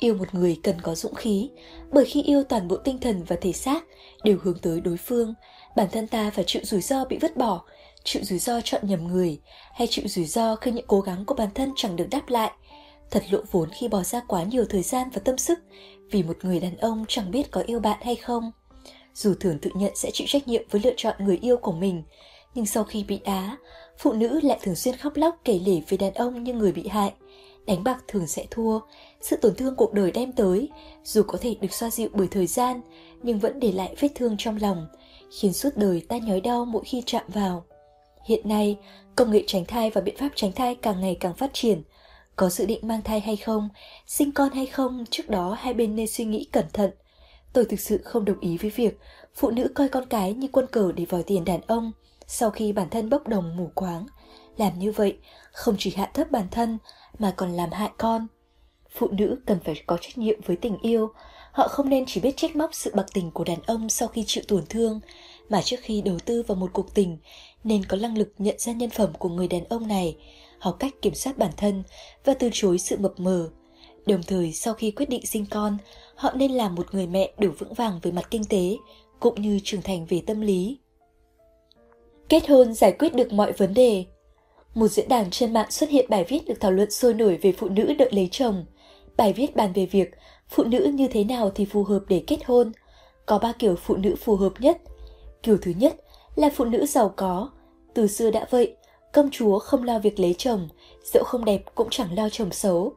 [0.03, 1.49] Yêu một người cần có dũng khí,
[1.91, 3.83] bởi khi yêu toàn bộ tinh thần và thể xác
[4.23, 5.33] đều hướng tới đối phương,
[5.75, 7.61] bản thân ta phải chịu rủi ro bị vứt bỏ,
[8.03, 9.39] chịu rủi ro chọn nhầm người,
[9.73, 12.51] hay chịu rủi ro khi những cố gắng của bản thân chẳng được đáp lại.
[13.11, 15.59] Thật lộ vốn khi bỏ ra quá nhiều thời gian và tâm sức
[16.11, 18.51] vì một người đàn ông chẳng biết có yêu bạn hay không.
[19.13, 22.03] Dù thường tự nhận sẽ chịu trách nhiệm với lựa chọn người yêu của mình,
[22.55, 23.57] nhưng sau khi bị đá,
[23.97, 26.87] phụ nữ lại thường xuyên khóc lóc kể lể về đàn ông như người bị
[26.87, 27.13] hại.
[27.65, 28.79] Đánh bạc thường sẽ thua,
[29.23, 30.69] sự tổn thương cuộc đời đem tới,
[31.03, 32.81] dù có thể được xoa dịu bởi thời gian,
[33.23, 34.87] nhưng vẫn để lại vết thương trong lòng,
[35.39, 37.65] khiến suốt đời ta nhói đau mỗi khi chạm vào.
[38.25, 38.77] Hiện nay,
[39.15, 41.83] công nghệ tránh thai và biện pháp tránh thai càng ngày càng phát triển.
[42.35, 43.69] Có dự định mang thai hay không,
[44.07, 46.91] sinh con hay không, trước đó hai bên nên suy nghĩ cẩn thận.
[47.53, 48.99] Tôi thực sự không đồng ý với việc
[49.35, 51.91] phụ nữ coi con cái như quân cờ để vòi tiền đàn ông
[52.27, 54.05] sau khi bản thân bốc đồng mù quáng.
[54.57, 55.17] Làm như vậy
[55.51, 56.77] không chỉ hạ thấp bản thân
[57.19, 58.27] mà còn làm hại con.
[58.95, 61.11] Phụ nữ cần phải có trách nhiệm với tình yêu,
[61.51, 64.23] họ không nên chỉ biết trách móc sự bạc tình của đàn ông sau khi
[64.27, 64.99] chịu tổn thương,
[65.49, 67.17] mà trước khi đầu tư vào một cuộc tình
[67.63, 70.17] nên có năng lực nhận ra nhân phẩm của người đàn ông này,
[70.59, 71.83] học cách kiểm soát bản thân
[72.25, 73.49] và từ chối sự mập mờ.
[74.05, 75.77] Đồng thời sau khi quyết định sinh con,
[76.15, 78.77] họ nên làm một người mẹ đủ vững vàng về mặt kinh tế
[79.19, 80.77] cũng như trưởng thành về tâm lý.
[82.29, 84.05] Kết hôn giải quyết được mọi vấn đề.
[84.75, 87.51] Một diễn đàn trên mạng xuất hiện bài viết được thảo luận sôi nổi về
[87.51, 88.65] phụ nữ đợi lấy chồng.
[89.17, 90.11] Bài viết bàn về việc
[90.49, 92.71] phụ nữ như thế nào thì phù hợp để kết hôn.
[93.25, 94.81] Có ba kiểu phụ nữ phù hợp nhất.
[95.43, 95.95] Kiểu thứ nhất
[96.35, 97.49] là phụ nữ giàu có.
[97.93, 98.75] Từ xưa đã vậy,
[99.13, 100.69] công chúa không lo việc lấy chồng,
[101.03, 102.93] dẫu không đẹp cũng chẳng lo chồng xấu.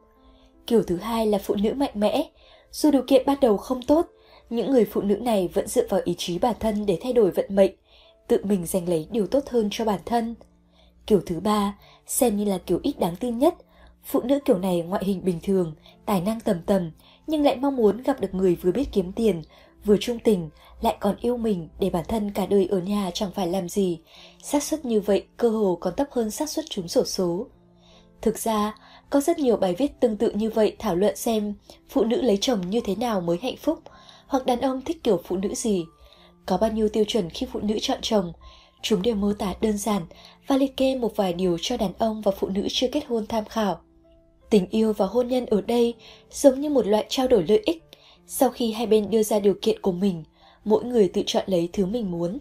[0.67, 2.31] Kiểu thứ hai là phụ nữ mạnh mẽ.
[2.73, 4.07] Dù điều kiện ban đầu không tốt,
[4.51, 7.31] những người phụ nữ này vẫn dựa vào ý chí bản thân để thay đổi
[7.31, 7.73] vận mệnh,
[8.29, 10.35] tự mình giành lấy điều tốt hơn cho bản thân.
[11.07, 13.55] Kiểu thứ ba, xem như là kiểu ít đáng tin nhất.
[14.05, 15.75] Phụ nữ kiểu này ngoại hình bình thường,
[16.07, 16.91] tài năng tầm tầm,
[17.27, 19.43] nhưng lại mong muốn gặp được người vừa biết kiếm tiền,
[19.85, 20.51] vừa trung tình,
[20.81, 23.99] lại còn yêu mình để bản thân cả đời ở nhà chẳng phải làm gì.
[24.43, 27.47] xác suất như vậy cơ hồ còn thấp hơn xác suất trúng sổ số.
[28.23, 28.75] Thực ra,
[29.11, 31.55] có rất nhiều bài viết tương tự như vậy thảo luận xem
[31.89, 33.79] phụ nữ lấy chồng như thế nào mới hạnh phúc,
[34.27, 35.85] hoặc đàn ông thích kiểu phụ nữ gì.
[36.47, 38.33] Có bao nhiêu tiêu chuẩn khi phụ nữ chọn chồng,
[38.83, 40.03] chúng đều mô tả đơn giản
[40.47, 43.27] và liệt kê một vài điều cho đàn ông và phụ nữ chưa kết hôn
[43.27, 43.81] tham khảo.
[44.51, 45.95] Tình yêu và hôn nhân ở đây
[46.31, 47.83] giống như một loại trao đổi lợi ích.
[48.27, 50.25] Sau khi hai bên đưa ra điều kiện của mình,
[50.65, 52.39] mỗi người tự chọn lấy thứ mình muốn.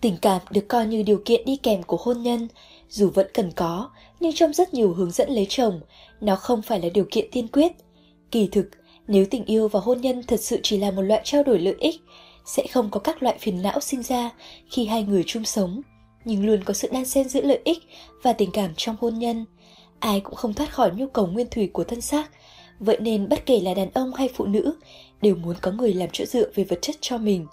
[0.00, 2.48] Tình cảm được coi như điều kiện đi kèm của hôn nhân,
[2.88, 3.90] dù vẫn cần có,
[4.20, 5.80] nhưng trong rất nhiều hướng dẫn lấy chồng,
[6.20, 7.72] nó không phải là điều kiện tiên quyết.
[8.30, 8.70] Kỳ thực,
[9.08, 11.76] nếu tình yêu và hôn nhân thật sự chỉ là một loại trao đổi lợi
[11.78, 12.00] ích,
[12.44, 14.30] sẽ không có các loại phiền não sinh ra
[14.70, 15.82] khi hai người chung sống,
[16.24, 17.78] nhưng luôn có sự đan xen giữa lợi ích
[18.22, 19.44] và tình cảm trong hôn nhân.
[20.00, 22.30] Ai cũng không thoát khỏi nhu cầu nguyên thủy của thân xác,
[22.78, 24.74] vậy nên bất kể là đàn ông hay phụ nữ
[25.22, 27.46] đều muốn có người làm chỗ dựa về vật chất cho mình.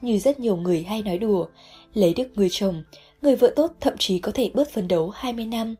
[0.00, 1.46] Như rất nhiều người hay nói đùa,
[1.94, 2.82] lấy được người chồng,
[3.22, 5.74] người vợ tốt thậm chí có thể bớt phấn đấu 20 năm.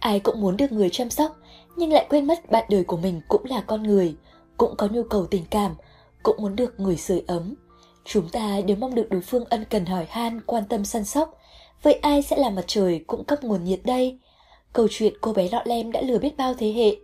[0.00, 1.36] Ai cũng muốn được người chăm sóc,
[1.76, 4.14] nhưng lại quên mất bạn đời của mình cũng là con người,
[4.56, 5.74] cũng có nhu cầu tình cảm,
[6.22, 7.54] cũng muốn được người sưởi ấm.
[8.04, 11.38] Chúng ta đều mong được đối phương ân cần hỏi han, quan tâm săn sóc.
[11.82, 14.18] Vậy ai sẽ là mặt trời cũng cấp nguồn nhiệt đây?
[14.72, 16.96] Câu chuyện cô bé lọ lem đã lừa biết bao thế hệ.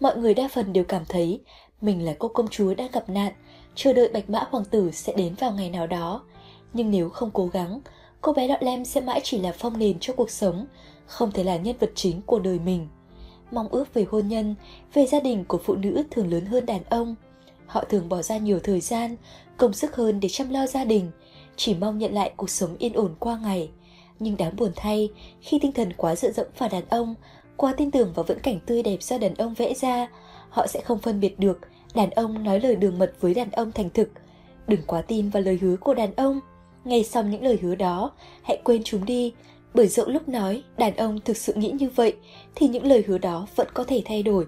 [0.00, 1.40] Mọi người đa phần đều cảm thấy
[1.80, 3.32] mình là cô công chúa đang gặp nạn,
[3.74, 6.22] chờ đợi bạch mã hoàng tử sẽ đến vào ngày nào đó.
[6.72, 7.80] Nhưng nếu không cố gắng,
[8.20, 10.66] cô bé lọ lem sẽ mãi chỉ là phong nền cho cuộc sống,
[11.06, 12.88] không thể là nhân vật chính của đời mình.
[13.50, 14.54] Mong ước về hôn nhân,
[14.94, 17.14] về gia đình của phụ nữ thường lớn hơn đàn ông.
[17.66, 19.16] Họ thường bỏ ra nhiều thời gian,
[19.56, 21.10] công sức hơn để chăm lo gia đình,
[21.56, 23.70] chỉ mong nhận lại cuộc sống yên ổn qua ngày.
[24.22, 27.14] Nhưng đáng buồn thay, khi tinh thần quá dựa dẫm vào đàn ông,
[27.56, 30.08] quá tin tưởng vào viễn cảnh tươi đẹp do đàn ông vẽ ra,
[30.50, 31.58] họ sẽ không phân biệt được
[31.94, 34.08] đàn ông nói lời đường mật với đàn ông thành thực.
[34.66, 36.40] Đừng quá tin vào lời hứa của đàn ông.
[36.84, 38.12] Ngay sau những lời hứa đó,
[38.42, 39.32] hãy quên chúng đi,
[39.74, 42.16] bởi dẫu lúc nói đàn ông thực sự nghĩ như vậy
[42.54, 44.46] thì những lời hứa đó vẫn có thể thay đổi.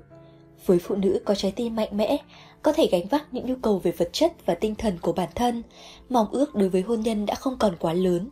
[0.67, 2.17] Với phụ nữ có trái tim mạnh mẽ,
[2.63, 5.29] có thể gánh vác những nhu cầu về vật chất và tinh thần của bản
[5.35, 5.63] thân,
[6.09, 8.31] mong ước đối với hôn nhân đã không còn quá lớn.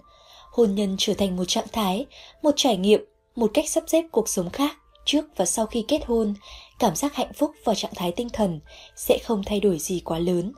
[0.52, 2.06] Hôn nhân trở thành một trạng thái,
[2.42, 3.04] một trải nghiệm,
[3.36, 6.34] một cách sắp xếp cuộc sống khác trước và sau khi kết hôn,
[6.78, 8.60] cảm giác hạnh phúc và trạng thái tinh thần
[8.96, 10.52] sẽ không thay đổi gì quá lớn.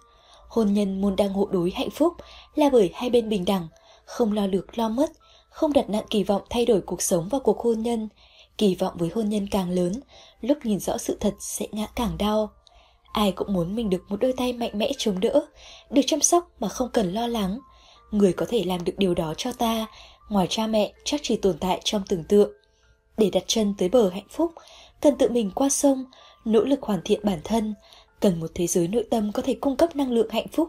[0.49, 2.13] Hôn nhân môn đang hộ đối hạnh phúc
[2.55, 3.69] là bởi hai bên bình đẳng,
[4.05, 5.11] không lo được lo mất,
[5.49, 8.09] không đặt nặng kỳ vọng thay đổi cuộc sống và cuộc hôn nhân.
[8.59, 10.01] Kỳ vọng với hôn nhân càng lớn,
[10.41, 12.51] lúc nhìn rõ sự thật sẽ ngã càng đau.
[13.13, 15.47] Ai cũng muốn mình được một đôi tay mạnh mẽ chống đỡ,
[15.91, 17.59] được chăm sóc mà không cần lo lắng.
[18.15, 19.87] Người có thể làm được điều đó cho ta,
[20.29, 22.53] ngoài cha mẹ chắc chỉ tồn tại trong tưởng tượng.
[23.19, 24.53] Để đặt chân tới bờ hạnh phúc,
[25.01, 26.05] cần tự mình qua sông,
[26.45, 27.75] nỗ lực hoàn thiện bản thân,
[28.21, 30.69] cần một thế giới nội tâm có thể cung cấp năng lượng hạnh phúc.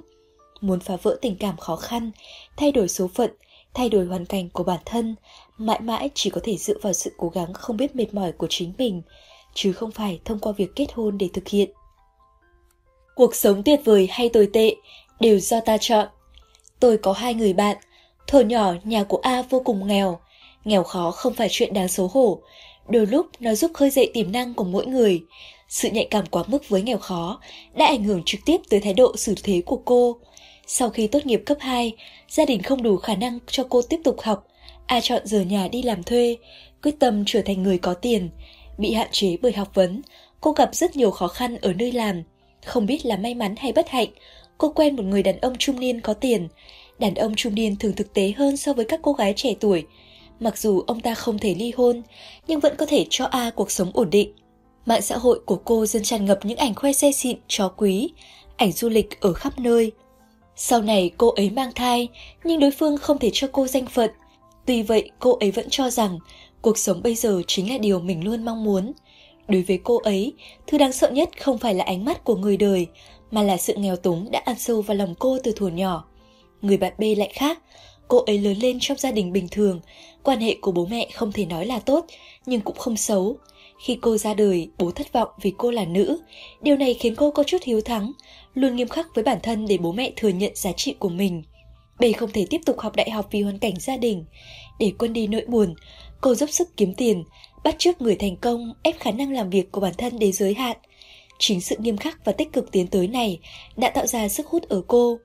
[0.61, 2.11] Muốn phá vỡ tình cảm khó khăn,
[2.57, 3.31] thay đổi số phận,
[3.73, 5.15] thay đổi hoàn cảnh của bản thân,
[5.57, 8.47] mãi mãi chỉ có thể dựa vào sự cố gắng không biết mệt mỏi của
[8.49, 9.01] chính mình,
[9.53, 11.69] chứ không phải thông qua việc kết hôn để thực hiện.
[13.15, 14.75] Cuộc sống tuyệt vời hay tồi tệ
[15.19, 16.07] đều do ta chọn.
[16.79, 17.77] Tôi có hai người bạn,
[18.27, 20.19] thuở nhỏ nhà của A vô cùng nghèo,
[20.65, 22.41] nghèo khó không phải chuyện đáng xấu hổ,
[22.87, 25.21] đôi lúc nó giúp khơi dậy tiềm năng của mỗi người.
[25.69, 27.39] Sự nhạy cảm quá mức với nghèo khó
[27.73, 30.17] đã ảnh hưởng trực tiếp tới thái độ xử thế của cô.
[30.67, 31.93] Sau khi tốt nghiệp cấp 2,
[32.29, 34.47] gia đình không đủ khả năng cho cô tiếp tục học.
[34.85, 36.37] A chọn rời nhà đi làm thuê,
[36.83, 38.29] quyết tâm trở thành người có tiền.
[38.77, 40.01] Bị hạn chế bởi học vấn,
[40.41, 42.23] cô gặp rất nhiều khó khăn ở nơi làm.
[42.65, 44.09] Không biết là may mắn hay bất hạnh,
[44.57, 46.47] cô quen một người đàn ông trung niên có tiền.
[46.99, 49.85] Đàn ông trung niên thường thực tế hơn so với các cô gái trẻ tuổi.
[50.39, 52.01] Mặc dù ông ta không thể ly hôn,
[52.47, 54.33] nhưng vẫn có thể cho A cuộc sống ổn định.
[54.85, 58.09] Mạng xã hội của cô dần tràn ngập những ảnh khoe xe xịn, chó quý,
[58.57, 59.91] ảnh du lịch ở khắp nơi.
[60.55, 62.07] Sau này cô ấy mang thai,
[62.43, 64.09] nhưng đối phương không thể cho cô danh phận.
[64.65, 66.19] Tuy vậy cô ấy vẫn cho rằng
[66.61, 68.91] cuộc sống bây giờ chính là điều mình luôn mong muốn.
[69.47, 70.33] Đối với cô ấy,
[70.67, 72.87] thứ đáng sợ nhất không phải là ánh mắt của người đời,
[73.35, 76.05] mà là sự nghèo túng đã ăn sâu vào lòng cô từ thuở nhỏ.
[76.61, 77.59] Người bạn B lại khác,
[78.07, 79.79] Cô ấy lớn lên trong gia đình bình thường,
[80.23, 82.05] quan hệ của bố mẹ không thể nói là tốt,
[82.45, 83.37] nhưng cũng không xấu.
[83.85, 86.19] Khi cô ra đời, bố thất vọng vì cô là nữ.
[86.61, 88.11] Điều này khiến cô có chút hiếu thắng,
[88.53, 91.43] luôn nghiêm khắc với bản thân để bố mẹ thừa nhận giá trị của mình.
[91.99, 94.25] B không thể tiếp tục học đại học vì hoàn cảnh gia đình.
[94.79, 95.75] Để quên đi nỗi buồn,
[96.21, 97.23] cô dốc sức kiếm tiền,
[97.63, 100.53] bắt chước người thành công, ép khả năng làm việc của bản thân đến giới
[100.53, 100.77] hạn.
[101.39, 103.39] Chính sự nghiêm khắc và tích cực tiến tới này
[103.77, 105.19] đã tạo ra sức hút ở cô.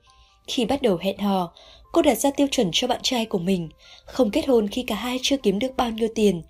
[0.47, 1.53] Khi bắt đầu hẹn hò,
[1.91, 3.69] cô đặt ra tiêu chuẩn cho bạn trai của mình,
[4.05, 6.41] không kết hôn khi cả hai chưa kiếm được bao nhiêu tiền.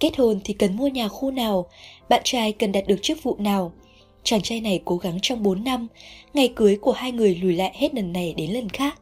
[0.00, 1.66] Kết hôn thì cần mua nhà khu nào,
[2.08, 3.72] bạn trai cần đạt được chức vụ nào.
[4.22, 5.88] Chàng trai này cố gắng trong 4 năm,
[6.34, 9.00] ngày cưới của hai người lùi lại hết lần này đến lần khác.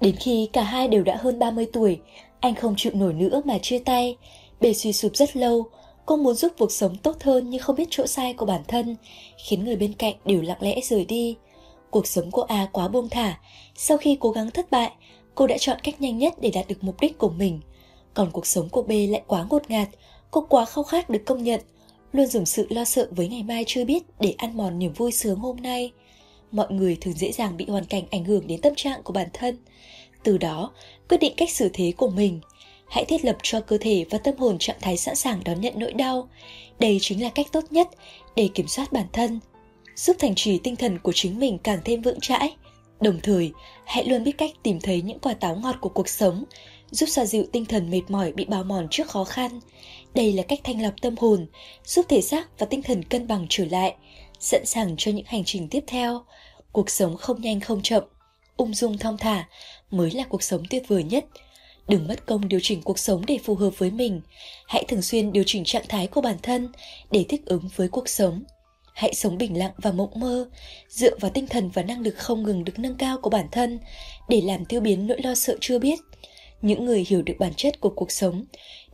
[0.00, 1.98] Đến khi cả hai đều đã hơn 30 tuổi,
[2.40, 4.16] anh không chịu nổi nữa mà chia tay.
[4.60, 5.66] Bề suy sụp rất lâu,
[6.08, 8.96] cô muốn giúp cuộc sống tốt hơn nhưng không biết chỗ sai của bản thân,
[9.46, 11.36] khiến người bên cạnh đều lặng lẽ rời đi.
[11.90, 13.38] Cuộc sống của A quá buông thả,
[13.74, 14.92] sau khi cố gắng thất bại,
[15.34, 17.60] cô đã chọn cách nhanh nhất để đạt được mục đích của mình.
[18.14, 19.88] Còn cuộc sống của B lại quá ngột ngạt,
[20.30, 21.60] cô quá khao khát được công nhận,
[22.12, 25.12] luôn dùng sự lo sợ với ngày mai chưa biết để ăn mòn niềm vui
[25.12, 25.92] sướng hôm nay.
[26.50, 29.28] Mọi người thường dễ dàng bị hoàn cảnh ảnh hưởng đến tâm trạng của bản
[29.32, 29.56] thân.
[30.22, 30.70] Từ đó,
[31.08, 32.40] quyết định cách xử thế của mình.
[32.90, 35.74] Hãy thiết lập cho cơ thể và tâm hồn trạng thái sẵn sàng đón nhận
[35.76, 36.28] nỗi đau.
[36.78, 37.88] Đây chính là cách tốt nhất
[38.36, 39.40] để kiểm soát bản thân,
[39.96, 42.56] giúp thành trì tinh thần của chính mình càng thêm vững chãi.
[43.00, 43.52] Đồng thời,
[43.84, 46.44] hãy luôn biết cách tìm thấy những quả táo ngọt của cuộc sống,
[46.90, 49.60] giúp xoa dịu tinh thần mệt mỏi bị bào mòn trước khó khăn.
[50.14, 51.46] Đây là cách thanh lọc tâm hồn,
[51.84, 53.94] giúp thể xác và tinh thần cân bằng trở lại,
[54.40, 56.22] sẵn sàng cho những hành trình tiếp theo.
[56.72, 58.02] Cuộc sống không nhanh không chậm,
[58.56, 59.48] ung dung thong thả
[59.90, 61.24] mới là cuộc sống tuyệt vời nhất.
[61.88, 64.20] Đừng mất công điều chỉnh cuộc sống để phù hợp với mình.
[64.66, 66.68] Hãy thường xuyên điều chỉnh trạng thái của bản thân
[67.10, 68.44] để thích ứng với cuộc sống.
[68.94, 70.48] Hãy sống bình lặng và mộng mơ,
[70.88, 73.78] dựa vào tinh thần và năng lực không ngừng được nâng cao của bản thân
[74.28, 75.98] để làm tiêu biến nỗi lo sợ chưa biết.
[76.62, 78.44] Những người hiểu được bản chất của cuộc sống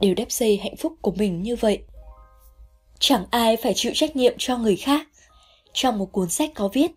[0.01, 1.79] đều đắp xây hạnh phúc của mình như vậy.
[2.99, 5.09] Chẳng ai phải chịu trách nhiệm cho người khác.
[5.73, 6.91] Trong một cuốn sách có viết,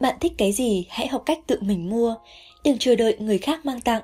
[0.00, 2.14] bạn thích cái gì hãy học cách tự mình mua,
[2.64, 4.02] đừng chờ đợi người khác mang tặng.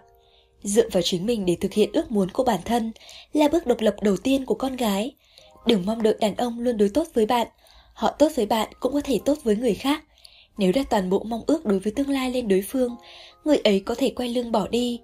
[0.62, 2.92] Dựa vào chính mình để thực hiện ước muốn của bản thân
[3.32, 5.14] là bước độc lập đầu tiên của con gái.
[5.66, 7.46] Đừng mong đợi đàn ông luôn đối tốt với bạn,
[7.92, 10.04] họ tốt với bạn cũng có thể tốt với người khác.
[10.58, 12.96] Nếu đặt toàn bộ mong ước đối với tương lai lên đối phương,
[13.44, 15.00] người ấy có thể quay lưng bỏ đi.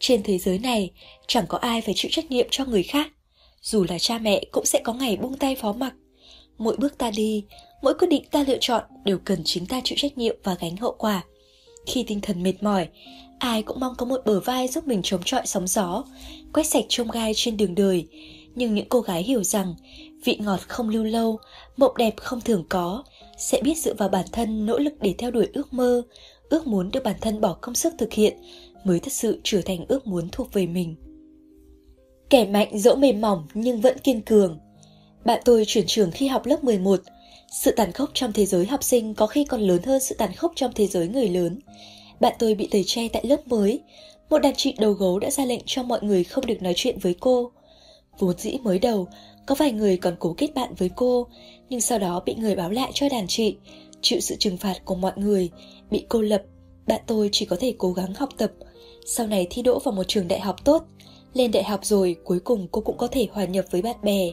[0.00, 0.90] Trên thế giới này,
[1.26, 3.10] chẳng có ai phải chịu trách nhiệm cho người khác.
[3.62, 5.94] Dù là cha mẹ cũng sẽ có ngày buông tay phó mặc.
[6.58, 7.44] Mỗi bước ta đi,
[7.82, 10.76] mỗi quyết định ta lựa chọn đều cần chính ta chịu trách nhiệm và gánh
[10.76, 11.24] hậu quả.
[11.86, 12.88] Khi tinh thần mệt mỏi,
[13.40, 16.04] ai cũng mong có một bờ vai giúp mình chống chọi sóng gió,
[16.52, 18.08] quét sạch trông gai trên đường đời.
[18.54, 19.74] Nhưng những cô gái hiểu rằng
[20.24, 21.38] vị ngọt không lưu lâu,
[21.76, 23.04] mộng đẹp không thường có,
[23.38, 26.02] sẽ biết dựa vào bản thân nỗ lực để theo đuổi ước mơ,
[26.48, 28.36] ước muốn được bản thân bỏ công sức thực hiện
[28.84, 30.96] mới thật sự trở thành ước muốn thuộc về mình.
[32.30, 34.58] Kẻ mạnh dẫu mềm mỏng nhưng vẫn kiên cường.
[35.24, 37.00] Bạn tôi chuyển trường khi học lớp 11.
[37.52, 40.32] Sự tàn khốc trong thế giới học sinh có khi còn lớn hơn sự tàn
[40.34, 41.58] khốc trong thế giới người lớn.
[42.20, 43.80] Bạn tôi bị tẩy chay tại lớp mới.
[44.30, 46.98] Một đàn chị đầu gấu đã ra lệnh cho mọi người không được nói chuyện
[46.98, 47.50] với cô.
[48.18, 49.08] Vốn dĩ mới đầu,
[49.46, 51.26] có vài người còn cố kết bạn với cô,
[51.68, 53.56] nhưng sau đó bị người báo lại cho đàn chị,
[54.02, 55.50] chịu sự trừng phạt của mọi người,
[55.90, 56.42] bị cô lập.
[56.86, 58.52] Bạn tôi chỉ có thể cố gắng học tập,
[59.06, 60.82] sau này thi đỗ vào một trường đại học tốt.
[61.34, 64.30] Lên đại học rồi, cuối cùng cô cũng có thể hòa nhập với bạn bè.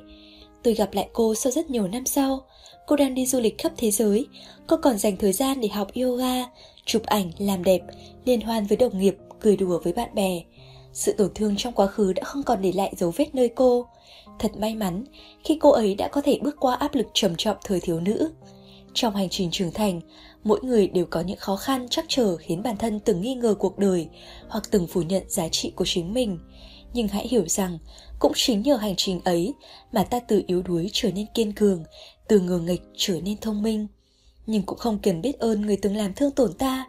[0.63, 2.45] Tôi gặp lại cô sau rất nhiều năm sau.
[2.87, 4.27] Cô đang đi du lịch khắp thế giới.
[4.67, 6.43] Cô còn dành thời gian để học yoga,
[6.87, 7.81] chụp ảnh, làm đẹp,
[8.25, 10.41] liên hoan với đồng nghiệp, cười đùa với bạn bè.
[10.93, 13.85] Sự tổn thương trong quá khứ đã không còn để lại dấu vết nơi cô.
[14.39, 15.03] Thật may mắn
[15.43, 18.31] khi cô ấy đã có thể bước qua áp lực trầm trọng thời thiếu nữ.
[18.93, 20.01] Trong hành trình trưởng thành,
[20.43, 23.55] mỗi người đều có những khó khăn chắc trở khiến bản thân từng nghi ngờ
[23.59, 24.07] cuộc đời
[24.49, 26.39] hoặc từng phủ nhận giá trị của chính mình.
[26.93, 27.77] Nhưng hãy hiểu rằng,
[28.19, 29.53] cũng chính nhờ hành trình ấy
[29.91, 31.83] mà ta từ yếu đuối trở nên kiên cường,
[32.27, 33.87] từ ngờ nghịch trở nên thông minh.
[34.47, 36.85] Nhưng cũng không cần biết ơn người từng làm thương tổn ta,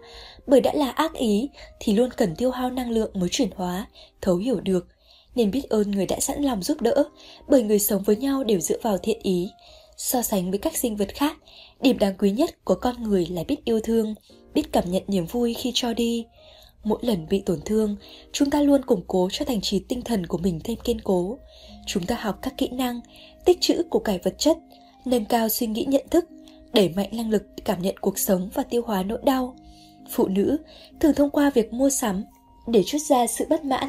[0.47, 1.49] bởi đã là ác ý
[1.81, 3.87] thì luôn cần tiêu hao năng lượng mới chuyển hóa,
[4.21, 4.87] thấu hiểu được.
[5.35, 7.05] Nên biết ơn người đã sẵn lòng giúp đỡ,
[7.49, 9.49] bởi người sống với nhau đều dựa vào thiện ý.
[9.97, 11.37] So sánh với các sinh vật khác,
[11.81, 14.15] điểm đáng quý nhất của con người là biết yêu thương,
[14.55, 16.25] biết cảm nhận niềm vui khi cho đi.
[16.85, 17.97] Mỗi lần bị tổn thương,
[18.33, 21.39] chúng ta luôn củng cố cho thành trì tinh thần của mình thêm kiên cố.
[21.87, 23.01] Chúng ta học các kỹ năng,
[23.45, 24.59] tích trữ của cải vật chất,
[25.05, 26.25] nâng cao suy nghĩ nhận thức,
[26.73, 29.57] đẩy mạnh năng lực cảm nhận cuộc sống và tiêu hóa nỗi đau.
[30.11, 30.57] Phụ nữ
[31.01, 32.25] thường thông qua việc mua sắm
[32.67, 33.89] để chút ra sự bất mãn.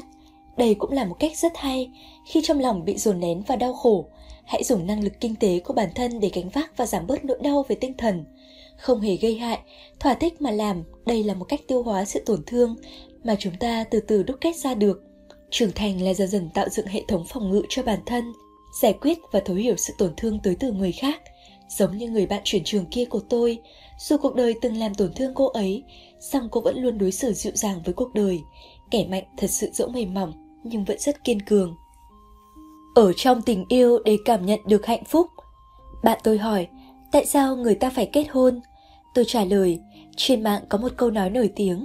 [0.58, 1.92] Đây cũng là một cách rất hay
[2.26, 4.06] khi trong lòng bị dồn nén và đau khổ.
[4.46, 7.26] Hãy dùng năng lực kinh tế của bản thân để gánh vác và giảm bớt
[7.26, 8.26] nỗi đau về tinh thần.
[8.78, 9.60] Không hề gây hại,
[10.00, 12.76] thỏa thích mà làm, đây là một cách tiêu hóa sự tổn thương
[13.24, 15.04] mà chúng ta từ từ đúc kết ra được.
[15.50, 18.34] Trưởng thành là dần dần tạo dựng hệ thống phòng ngự cho bản thân,
[18.82, 21.22] giải quyết và thấu hiểu sự tổn thương tới từ người khác,
[21.70, 23.60] giống như người bạn chuyển trường kia của tôi.
[24.00, 25.84] Dù cuộc đời từng làm tổn thương cô ấy,
[26.20, 28.42] song cô vẫn luôn đối xử dịu dàng với cuộc đời.
[28.92, 30.34] Kẻ mạnh thật sự dỗ mềm mỏng,
[30.64, 31.76] nhưng vẫn rất kiên cường.
[32.96, 35.28] Ở trong tình yêu để cảm nhận được hạnh phúc.
[36.04, 36.68] Bạn tôi hỏi,
[37.12, 38.62] tại sao người ta phải kết hôn?
[39.14, 39.80] Tôi trả lời,
[40.18, 41.84] trên mạng có một câu nói nổi tiếng,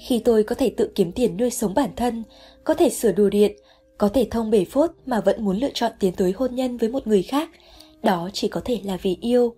[0.00, 2.22] khi tôi có thể tự kiếm tiền nuôi sống bản thân,
[2.64, 3.56] có thể sửa đồ điện,
[3.98, 6.88] có thể thông bể phốt mà vẫn muốn lựa chọn tiến tới hôn nhân với
[6.88, 7.50] một người khác,
[8.04, 9.54] đó chỉ có thể là vì yêu.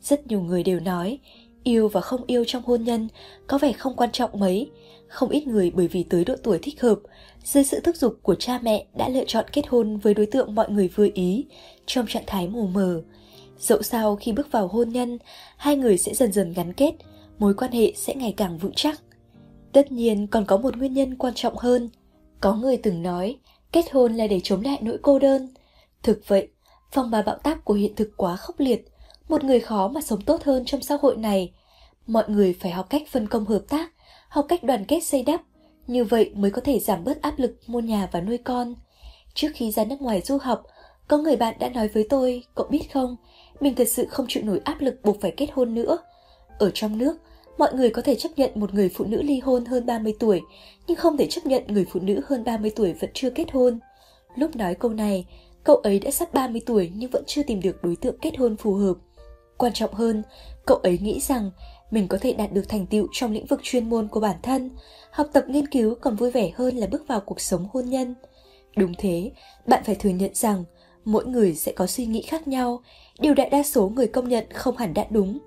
[0.00, 1.18] Rất nhiều người đều nói,
[1.64, 3.08] yêu và không yêu trong hôn nhân
[3.46, 4.70] có vẻ không quan trọng mấy.
[5.08, 6.98] Không ít người bởi vì tới độ tuổi thích hợp,
[7.44, 10.54] dưới sự thúc giục của cha mẹ đã lựa chọn kết hôn với đối tượng
[10.54, 11.46] mọi người vừa ý,
[11.86, 13.02] trong trạng thái mù mờ.
[13.58, 15.18] Dẫu sao khi bước vào hôn nhân,
[15.56, 16.92] hai người sẽ dần dần gắn kết,
[17.38, 19.00] mối quan hệ sẽ ngày càng vững chắc.
[19.72, 21.90] Tất nhiên còn có một nguyên nhân quan trọng hơn.
[22.40, 23.36] Có người từng nói,
[23.72, 25.48] kết hôn là để chống lại nỗi cô đơn.
[26.02, 26.48] Thực vậy,
[26.94, 28.84] phong ba bạo táp của hiện thực quá khốc liệt,
[29.28, 31.52] một người khó mà sống tốt hơn trong xã hội này.
[32.06, 33.92] Mọi người phải học cách phân công hợp tác,
[34.28, 35.40] học cách đoàn kết xây đắp,
[35.86, 38.74] như vậy mới có thể giảm bớt áp lực mua nhà và nuôi con.
[39.34, 40.62] Trước khi ra nước ngoài du học,
[41.08, 43.16] có người bạn đã nói với tôi, cậu biết không,
[43.60, 45.98] mình thật sự không chịu nổi áp lực buộc phải kết hôn nữa.
[46.58, 47.16] Ở trong nước,
[47.58, 50.40] mọi người có thể chấp nhận một người phụ nữ ly hôn hơn 30 tuổi,
[50.86, 53.78] nhưng không thể chấp nhận người phụ nữ hơn 30 tuổi vẫn chưa kết hôn.
[54.36, 55.26] Lúc nói câu này,
[55.64, 58.56] cậu ấy đã sắp 30 tuổi nhưng vẫn chưa tìm được đối tượng kết hôn
[58.56, 58.94] phù hợp.
[59.56, 60.22] Quan trọng hơn,
[60.66, 61.50] cậu ấy nghĩ rằng
[61.90, 64.70] mình có thể đạt được thành tựu trong lĩnh vực chuyên môn của bản thân,
[65.10, 68.14] học tập nghiên cứu còn vui vẻ hơn là bước vào cuộc sống hôn nhân.
[68.76, 69.30] Đúng thế,
[69.66, 70.64] bạn phải thừa nhận rằng
[71.04, 72.82] mỗi người sẽ có suy nghĩ khác nhau,
[73.18, 75.38] điều đại đa số người công nhận không hẳn đã đúng.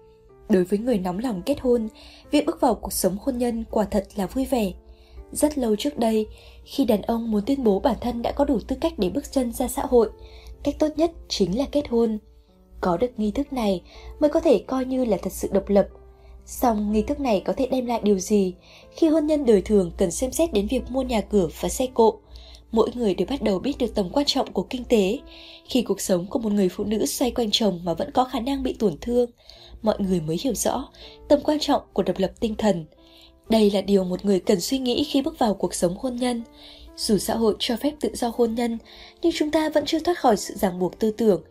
[0.49, 1.87] Đối với người nóng lòng kết hôn,
[2.31, 4.71] việc bước vào cuộc sống hôn nhân quả thật là vui vẻ.
[5.31, 6.27] Rất lâu trước đây,
[6.63, 9.31] khi đàn ông muốn tuyên bố bản thân đã có đủ tư cách để bước
[9.31, 10.09] chân ra xã hội,
[10.63, 12.17] cách tốt nhất chính là kết hôn.
[12.81, 13.81] Có được nghi thức này
[14.19, 15.87] mới có thể coi như là thật sự độc lập.
[16.45, 18.53] Song nghi thức này có thể đem lại điều gì
[18.91, 21.87] khi hôn nhân đời thường cần xem xét đến việc mua nhà cửa và xe
[21.93, 22.19] cộ.
[22.71, 25.19] Mỗi người đều bắt đầu biết được tầm quan trọng của kinh tế.
[25.65, 28.39] Khi cuộc sống của một người phụ nữ xoay quanh chồng mà vẫn có khả
[28.39, 29.29] năng bị tổn thương,
[29.81, 30.89] mọi người mới hiểu rõ
[31.27, 32.85] tầm quan trọng của độc lập tinh thần.
[33.49, 36.43] Đây là điều một người cần suy nghĩ khi bước vào cuộc sống hôn nhân.
[36.97, 38.77] Dù xã hội cho phép tự do hôn nhân,
[39.21, 41.41] nhưng chúng ta vẫn chưa thoát khỏi sự ràng buộc tư tưởng.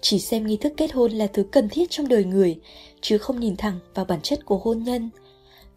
[0.00, 2.58] Chỉ xem nghi thức kết hôn là thứ cần thiết trong đời người,
[3.00, 5.10] chứ không nhìn thẳng vào bản chất của hôn nhân.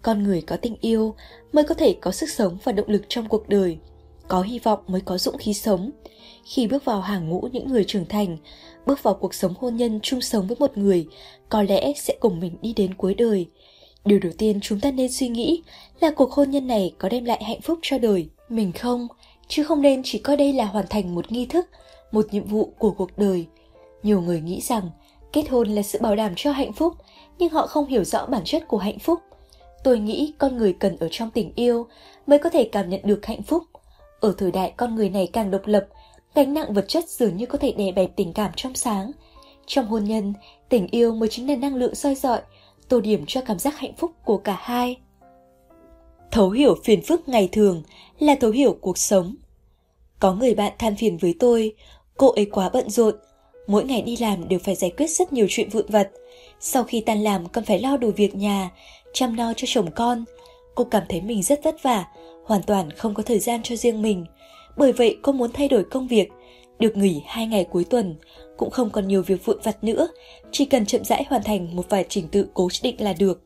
[0.02, 1.16] Con người có tình yêu
[1.54, 3.78] mới có thể có sức sống và động lực trong cuộc đời.
[4.28, 5.92] Có hy vọng mới có dũng khí sống.
[6.44, 8.38] Khi bước vào hàng ngũ những người trưởng thành,
[8.86, 11.08] bước vào cuộc sống hôn nhân chung sống với một người,
[11.50, 13.46] có lẽ sẽ cùng mình đi đến cuối đời.
[14.06, 15.64] Điều đầu tiên chúng ta nên suy nghĩ
[16.00, 19.08] là cuộc hôn nhân này có đem lại hạnh phúc cho đời mình không,
[19.48, 21.68] chứ không nên chỉ coi đây là hoàn thành một nghi thức,
[22.12, 23.46] một nhiệm vụ của cuộc đời.
[24.04, 24.90] Nhiều người nghĩ rằng
[25.34, 26.94] kết hôn là sự bảo đảm cho hạnh phúc,
[27.40, 29.20] nhưng họ không hiểu rõ bản chất của hạnh phúc.
[29.84, 31.86] Tôi nghĩ con người cần ở trong tình yêu
[32.28, 33.64] mới có thể cảm nhận được hạnh phúc.
[34.20, 35.88] Ở thời đại con người này càng độc lập,
[36.36, 39.12] gánh nặng vật chất dường như có thể đè bẹp tình cảm trong sáng.
[39.66, 40.34] Trong hôn nhân,
[40.70, 42.42] tình yêu mới chính là năng lượng soi dọi,
[42.92, 44.98] tô điểm cho cảm giác hạnh phúc của cả hai.
[46.32, 47.84] Thấu hiểu phiền phức ngày thường
[48.20, 49.36] là thấu hiểu cuộc sống.
[50.20, 51.74] Có người bạn than phiền với tôi,
[52.18, 53.16] cô ấy quá bận rộn,
[53.68, 56.10] mỗi ngày đi làm đều phải giải quyết rất nhiều chuyện vụn vặt.
[56.60, 58.70] Sau khi tan làm còn phải lo đồ việc nhà,
[59.14, 60.24] chăm lo cho chồng con.
[60.76, 62.06] Cô cảm thấy mình rất vất vả,
[62.46, 64.26] hoàn toàn không có thời gian cho riêng mình.
[64.78, 66.30] Bởi vậy cô muốn thay đổi công việc,
[66.80, 68.16] được nghỉ hai ngày cuối tuần,
[68.62, 70.08] cũng không còn nhiều việc vụn vặt nữa,
[70.52, 73.42] chỉ cần chậm rãi hoàn thành một vài trình tự cố định là được.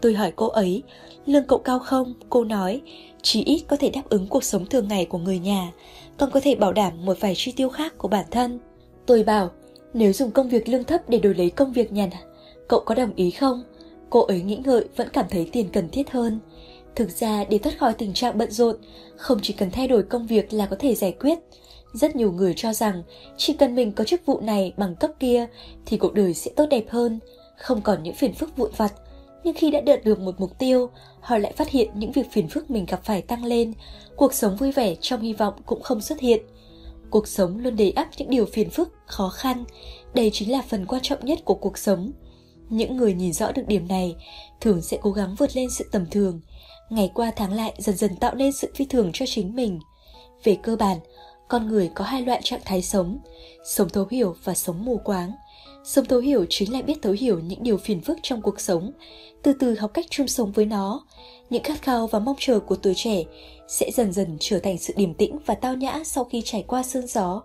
[0.00, 0.82] Tôi hỏi cô ấy,
[1.26, 2.14] lương cậu cao không?
[2.30, 2.80] Cô nói,
[3.22, 5.72] chỉ ít có thể đáp ứng cuộc sống thường ngày của người nhà,
[6.18, 8.58] còn có thể bảo đảm một vài chi tiêu khác của bản thân.
[9.06, 9.50] Tôi bảo,
[9.94, 12.10] nếu dùng công việc lương thấp để đổi lấy công việc nhàn,
[12.68, 13.62] cậu có đồng ý không?
[14.10, 16.38] Cô ấy nghĩ ngợi vẫn cảm thấy tiền cần thiết hơn.
[16.94, 18.76] Thực ra để thoát khỏi tình trạng bận rộn,
[19.16, 21.38] không chỉ cần thay đổi công việc là có thể giải quyết.
[21.92, 23.02] Rất nhiều người cho rằng
[23.36, 25.46] chỉ cần mình có chức vụ này bằng cấp kia
[25.86, 27.20] thì cuộc đời sẽ tốt đẹp hơn,
[27.56, 28.92] không còn những phiền phức vụn vặt.
[29.44, 30.90] Nhưng khi đã đạt được một mục tiêu,
[31.20, 33.72] họ lại phát hiện những việc phiền phức mình gặp phải tăng lên,
[34.16, 36.42] cuộc sống vui vẻ trong hy vọng cũng không xuất hiện.
[37.10, 39.64] Cuộc sống luôn đầy ắp những điều phiền phức, khó khăn,
[40.14, 42.12] đây chính là phần quan trọng nhất của cuộc sống.
[42.68, 44.16] Những người nhìn rõ được điểm này
[44.60, 46.40] thường sẽ cố gắng vượt lên sự tầm thường,
[46.90, 49.80] ngày qua tháng lại dần dần tạo nên sự phi thường cho chính mình.
[50.44, 50.98] Về cơ bản,
[51.52, 53.18] con người có hai loại trạng thái sống,
[53.64, 55.32] sống thấu hiểu và sống mù quáng.
[55.84, 58.92] Sống thấu hiểu chính là biết thấu hiểu những điều phiền phức trong cuộc sống,
[59.42, 61.06] từ từ học cách chung sống với nó.
[61.50, 63.24] Những khát khao và mong chờ của tuổi trẻ
[63.68, 66.82] sẽ dần dần trở thành sự điềm tĩnh và tao nhã sau khi trải qua
[66.82, 67.42] sương gió.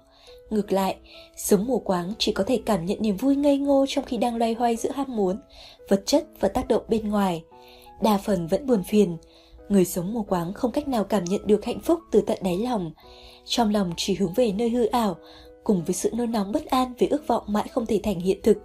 [0.50, 0.96] Ngược lại,
[1.38, 4.36] sống mù quáng chỉ có thể cảm nhận niềm vui ngây ngô trong khi đang
[4.36, 5.38] loay hoay giữa ham muốn,
[5.90, 7.44] vật chất và tác động bên ngoài.
[8.02, 9.18] Đa phần vẫn buồn phiền,
[9.70, 12.58] người sống mù quáng không cách nào cảm nhận được hạnh phúc từ tận đáy
[12.58, 12.92] lòng.
[13.48, 15.16] Trong lòng chỉ hướng về nơi hư ảo,
[15.64, 18.40] cùng với sự nôn nóng bất an về ước vọng mãi không thể thành hiện
[18.44, 18.58] thực.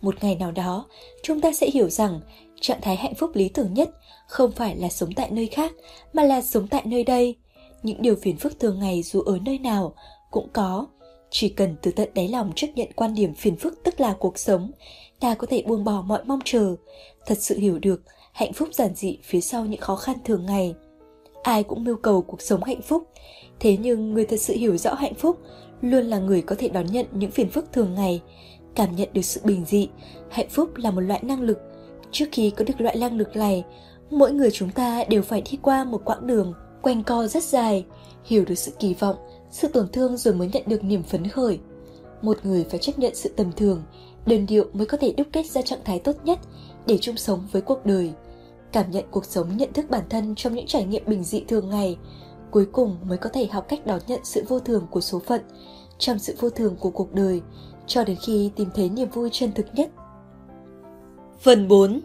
[0.00, 0.86] Một ngày nào đó,
[1.22, 2.20] chúng ta sẽ hiểu rằng
[2.60, 3.90] trạng thái hạnh phúc lý tưởng nhất
[4.26, 5.72] không phải là sống tại nơi khác,
[6.12, 7.36] mà là sống tại nơi đây.
[7.82, 9.94] Những điều phiền phức thường ngày dù ở nơi nào
[10.30, 10.86] cũng có.
[11.30, 14.38] Chỉ cần từ tận đáy lòng chấp nhận quan điểm phiền phức tức là cuộc
[14.38, 14.70] sống,
[15.20, 16.74] ta có thể buông bỏ mọi mong chờ,
[17.26, 18.02] thật sự hiểu được
[18.32, 20.74] hạnh phúc giản dị phía sau những khó khăn thường ngày.
[21.42, 23.08] Ai cũng mưu cầu cuộc sống hạnh phúc,
[23.60, 25.38] thế nhưng người thật sự hiểu rõ hạnh phúc
[25.82, 28.22] luôn là người có thể đón nhận những phiền phức thường ngày,
[28.74, 29.88] cảm nhận được sự bình dị.
[30.30, 31.58] Hạnh phúc là một loại năng lực.
[32.12, 33.64] Trước khi có được loại năng lực này,
[34.10, 37.84] mỗi người chúng ta đều phải đi qua một quãng đường quanh co rất dài,
[38.24, 39.16] hiểu được sự kỳ vọng,
[39.50, 41.58] sự tổn thương rồi mới nhận được niềm phấn khởi.
[42.22, 43.82] Một người phải chấp nhận sự tầm thường,
[44.26, 46.38] đơn điệu mới có thể đúc kết ra trạng thái tốt nhất
[46.86, 48.12] để chung sống với cuộc đời.
[48.72, 51.70] Cảm nhận cuộc sống nhận thức bản thân trong những trải nghiệm bình dị thường
[51.70, 51.96] ngày,
[52.50, 55.40] cuối cùng mới có thể học cách đón nhận sự vô thường của số phận,
[55.98, 57.40] trong sự vô thường của cuộc đời,
[57.86, 59.90] cho đến khi tìm thấy niềm vui chân thực nhất.
[61.40, 62.00] Phần 4.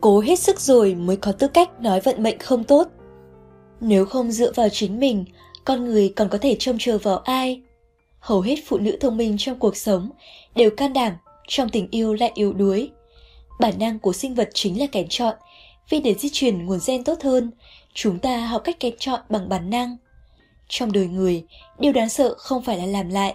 [0.00, 2.88] Cố hết sức rồi mới có tư cách nói vận mệnh không tốt.
[3.80, 5.24] Nếu không dựa vào chính mình,
[5.64, 7.62] con người còn có thể trông chờ vào ai?
[8.18, 10.10] Hầu hết phụ nữ thông minh trong cuộc sống
[10.54, 11.12] đều can đảm,
[11.48, 12.90] trong tình yêu lại yếu đuối.
[13.60, 15.34] Bản năng của sinh vật chính là kén chọn,
[15.90, 17.50] vì để di truyền nguồn gen tốt hơn,
[17.94, 19.96] chúng ta học cách kén chọn bằng bản năng.
[20.68, 21.44] Trong đời người,
[21.78, 23.34] điều đáng sợ không phải là làm lại,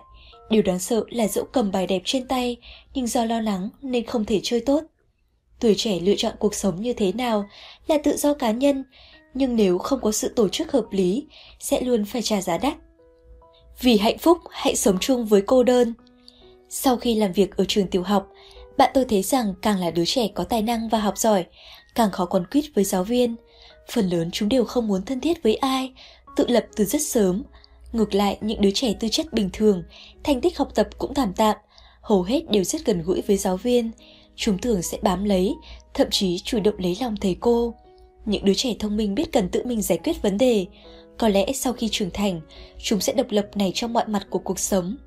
[0.50, 2.58] điều đáng sợ là dẫu cầm bài đẹp trên tay
[2.94, 4.84] nhưng do lo lắng nên không thể chơi tốt.
[5.60, 7.46] Tuổi trẻ lựa chọn cuộc sống như thế nào
[7.88, 8.84] là tự do cá nhân,
[9.34, 11.26] nhưng nếu không có sự tổ chức hợp lý,
[11.60, 12.74] sẽ luôn phải trả giá đắt.
[13.82, 15.94] Vì hạnh phúc, hãy sống chung với cô đơn.
[16.70, 18.28] Sau khi làm việc ở trường tiểu học,
[18.78, 21.46] bạn tôi thấy rằng càng là đứa trẻ có tài năng và học giỏi,
[21.96, 23.36] càng khó quấn quýt với giáo viên.
[23.92, 25.92] Phần lớn chúng đều không muốn thân thiết với ai,
[26.36, 27.44] tự lập từ rất sớm.
[27.94, 29.84] Ngược lại, những đứa trẻ tư chất bình thường,
[30.24, 31.58] thành tích học tập cũng thảm tạm,
[32.02, 33.92] hầu hết đều rất gần gũi với giáo viên.
[34.36, 35.56] Chúng thường sẽ bám lấy,
[35.94, 37.74] thậm chí chủ động lấy lòng thầy cô.
[38.26, 40.66] Những đứa trẻ thông minh biết cần tự mình giải quyết vấn đề.
[41.18, 42.42] Có lẽ sau khi trưởng thành,
[42.84, 44.98] chúng sẽ độc lập này trong mọi mặt của cuộc sống.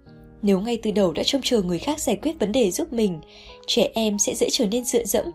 [0.43, 3.21] Nếu ngay từ đầu đã trông chờ người khác giải quyết vấn đề giúp mình,
[3.67, 5.27] trẻ em sẽ dễ trở nên dựa dẫm,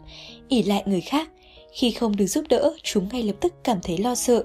[0.47, 1.29] ỉ lại người khác.
[1.73, 4.43] Khi không được giúp đỡ, chúng ngay lập tức cảm thấy lo sợ.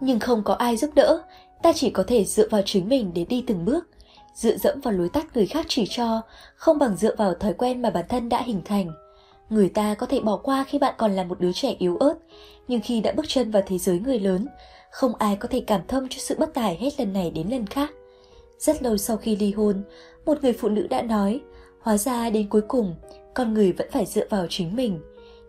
[0.00, 1.22] Nhưng không có ai giúp đỡ,
[1.62, 3.88] ta chỉ có thể dựa vào chính mình để đi từng bước.
[4.34, 6.20] Dựa dẫm vào lối tắt người khác chỉ cho,
[6.56, 8.92] không bằng dựa vào thói quen mà bản thân đã hình thành.
[9.50, 12.14] Người ta có thể bỏ qua khi bạn còn là một đứa trẻ yếu ớt,
[12.68, 14.46] nhưng khi đã bước chân vào thế giới người lớn,
[14.90, 17.66] không ai có thể cảm thông cho sự bất tài hết lần này đến lần
[17.66, 17.90] khác.
[18.58, 19.82] Rất lâu sau khi ly hôn,
[20.26, 21.40] một người phụ nữ đã nói,
[21.80, 22.94] hóa ra đến cuối cùng,
[23.34, 25.00] con người vẫn phải dựa vào chính mình.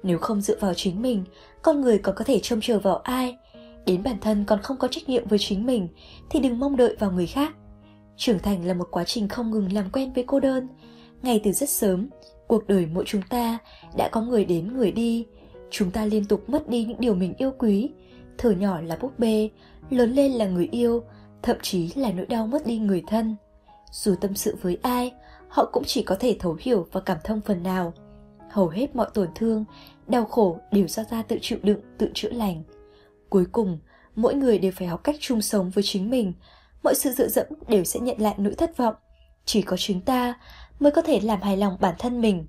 [0.04, 1.24] Nếu không dựa vào chính mình,
[1.62, 3.38] con người còn có thể trông chờ vào ai?
[3.86, 5.88] Đến bản thân còn không có trách nhiệm với chính mình,
[6.30, 7.56] thì đừng mong đợi vào người khác.
[8.18, 10.68] Trưởng thành là một quá trình không ngừng làm quen với cô đơn.
[11.22, 12.10] Ngay từ rất sớm,
[12.48, 13.58] cuộc đời mỗi chúng ta
[13.98, 15.26] đã có người đến người đi.
[15.72, 17.90] Chúng ta liên tục mất đi những điều mình yêu quý.
[18.38, 19.50] Thở nhỏ là búp bê,
[19.90, 21.04] lớn lên là người yêu,
[21.42, 23.36] thậm chí là nỗi đau mất đi người thân.
[23.92, 25.12] Dù tâm sự với ai,
[25.48, 27.94] họ cũng chỉ có thể thấu hiểu và cảm thông phần nào.
[28.50, 29.66] Hầu hết mọi tổn thương,
[30.08, 32.64] đau khổ đều do ta tự chịu đựng, tự chữa lành.
[33.30, 33.80] Cuối cùng,
[34.16, 36.34] mỗi người đều phải học cách chung sống với chính mình.
[36.84, 38.96] Mọi sự dựa dẫm đều sẽ nhận lại nỗi thất vọng.
[39.46, 40.34] Chỉ có chúng ta
[40.80, 42.48] mới có thể làm hài lòng bản thân mình.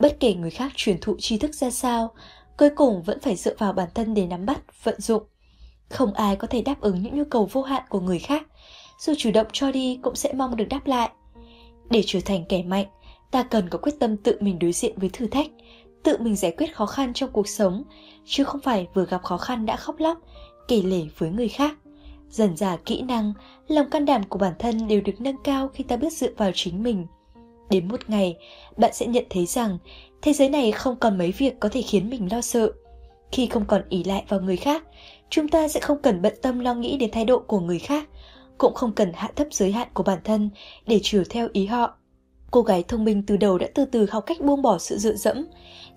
[0.00, 2.14] Bất kể người khác truyền thụ tri thức ra sao,
[2.58, 5.22] cuối cùng vẫn phải dựa vào bản thân để nắm bắt, vận dụng.
[5.88, 8.42] Không ai có thể đáp ứng những nhu cầu vô hạn của người khác,
[8.98, 11.10] dù chủ động cho đi cũng sẽ mong được đáp lại.
[11.90, 12.86] Để trở thành kẻ mạnh,
[13.30, 15.46] ta cần có quyết tâm tự mình đối diện với thử thách,
[16.04, 17.82] tự mình giải quyết khó khăn trong cuộc sống,
[18.24, 20.18] chứ không phải vừa gặp khó khăn đã khóc lóc,
[20.68, 21.74] kể lể với người khác.
[22.30, 23.32] Dần dà kỹ năng,
[23.68, 26.50] lòng can đảm của bản thân đều được nâng cao khi ta biết dựa vào
[26.54, 27.06] chính mình.
[27.70, 28.36] Đến một ngày,
[28.76, 29.78] bạn sẽ nhận thấy rằng
[30.22, 32.72] thế giới này không còn mấy việc có thể khiến mình lo sợ.
[33.32, 34.82] Khi không còn ý lại vào người khác,
[35.30, 38.08] chúng ta sẽ không cần bận tâm lo nghĩ đến thái độ của người khác,
[38.58, 40.50] cũng không cần hạ thấp giới hạn của bản thân
[40.86, 41.96] để chiều theo ý họ.
[42.50, 45.14] Cô gái thông minh từ đầu đã từ từ học cách buông bỏ sự dựa
[45.14, 45.46] dẫm,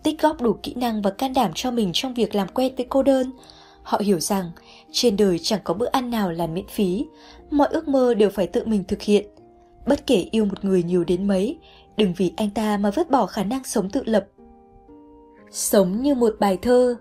[0.08, 2.86] tích góp đủ kỹ năng và can đảm cho mình trong việc làm quen với
[2.90, 3.32] cô đơn.
[3.84, 4.52] Họ hiểu rằng
[4.92, 7.06] trên đời chẳng có bữa ăn nào là miễn phí,
[7.52, 9.28] mọi ước mơ đều phải tự mình thực hiện.
[9.88, 11.58] Bất kể yêu một người nhiều đến mấy,
[11.98, 14.26] Đừng vì anh ta mà vứt bỏ khả năng sống tự lập.
[15.52, 16.96] Sống như một bài thơ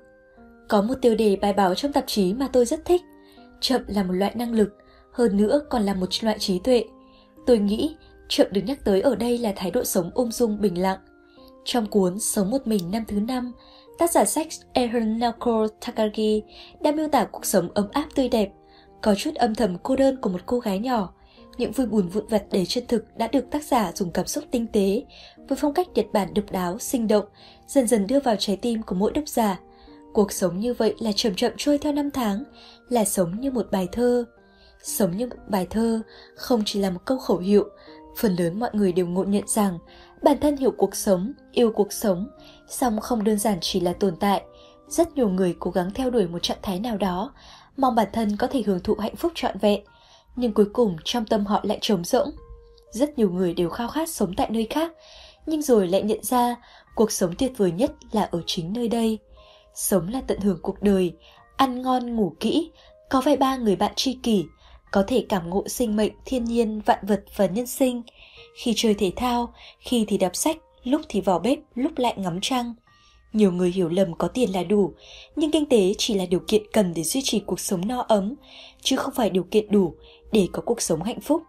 [0.68, 3.02] Có một tiêu đề bài báo trong tạp chí mà tôi rất thích.
[3.60, 4.76] Chậm là một loại năng lực,
[5.12, 6.84] hơn nữa còn là một loại trí tuệ.
[7.46, 7.96] Tôi nghĩ
[8.28, 10.98] chậm được nhắc tới ở đây là thái độ sống ung dung bình lặng.
[11.66, 13.52] Trong cuốn Sống một mình năm thứ năm,
[13.98, 16.42] tác giả sách Aaron Nako Takagi
[16.80, 18.52] đã miêu tả cuộc sống ấm áp tươi đẹp,
[19.02, 21.12] có chút âm thầm cô đơn của một cô gái nhỏ.
[21.58, 24.44] Những vui buồn vụn vặt đầy chân thực đã được tác giả dùng cảm xúc
[24.50, 25.04] tinh tế,
[25.48, 27.24] với phong cách Nhật Bản độc đáo, sinh động,
[27.66, 29.60] dần dần đưa vào trái tim của mỗi độc giả.
[30.12, 32.44] Cuộc sống như vậy là chậm chậm trôi theo năm tháng,
[32.88, 34.24] là sống như một bài thơ.
[34.82, 36.00] Sống như một bài thơ
[36.36, 37.64] không chỉ là một câu khẩu hiệu,
[38.16, 39.78] phần lớn mọi người đều ngộ nhận rằng
[40.22, 42.28] bản thân hiểu cuộc sống, yêu cuộc sống,
[42.68, 44.42] song không đơn giản chỉ là tồn tại.
[44.88, 47.32] Rất nhiều người cố gắng theo đuổi một trạng thái nào đó,
[47.76, 49.80] mong bản thân có thể hưởng thụ hạnh phúc trọn vẹn,
[50.36, 52.30] nhưng cuối cùng trong tâm họ lại trống rỗng.
[52.90, 54.92] Rất nhiều người đều khao khát sống tại nơi khác,
[55.46, 56.56] nhưng rồi lại nhận ra
[56.94, 59.18] cuộc sống tuyệt vời nhất là ở chính nơi đây.
[59.74, 61.12] Sống là tận hưởng cuộc đời,
[61.56, 62.70] ăn ngon ngủ kỹ,
[63.10, 64.44] có vài ba người bạn tri kỷ,
[64.90, 68.02] có thể cảm ngộ sinh mệnh, thiên nhiên, vạn vật và nhân sinh.
[68.56, 72.38] Khi chơi thể thao, khi thì đọc sách, lúc thì vào bếp, lúc lại ngắm
[72.42, 72.74] trăng.
[73.32, 74.92] Nhiều người hiểu lầm có tiền là đủ,
[75.36, 78.34] nhưng kinh tế chỉ là điều kiện cần để duy trì cuộc sống no ấm,
[78.82, 79.94] chứ không phải điều kiện đủ
[80.32, 81.42] để có cuộc sống hạnh phúc.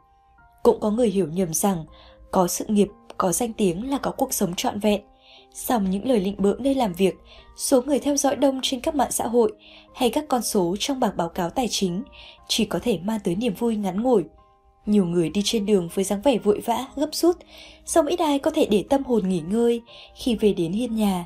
[0.63, 1.85] Cũng có người hiểu nhầm rằng
[2.31, 5.01] có sự nghiệp, có danh tiếng là có cuộc sống trọn vẹn.
[5.53, 7.15] Song những lời lịnh bỡ nơi làm việc,
[7.57, 9.51] số người theo dõi đông trên các mạng xã hội
[9.95, 12.03] hay các con số trong bảng báo cáo tài chính
[12.47, 14.23] chỉ có thể mang tới niềm vui ngắn ngủi.
[14.87, 17.37] Nhiều người đi trên đường với dáng vẻ vội vã, gấp rút,
[17.85, 19.81] song ít ai có thể để tâm hồn nghỉ ngơi
[20.15, 21.25] khi về đến hiên nhà.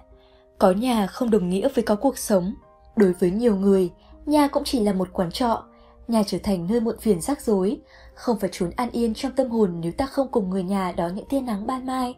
[0.59, 2.53] Có nhà không đồng nghĩa với có cuộc sống.
[2.95, 3.89] Đối với nhiều người,
[4.25, 5.63] nhà cũng chỉ là một quán trọ,
[6.07, 7.79] nhà trở thành nơi muộn phiền rắc rối,
[8.13, 11.15] không phải trốn an yên trong tâm hồn nếu ta không cùng người nhà đón
[11.15, 12.15] những tia nắng ban mai,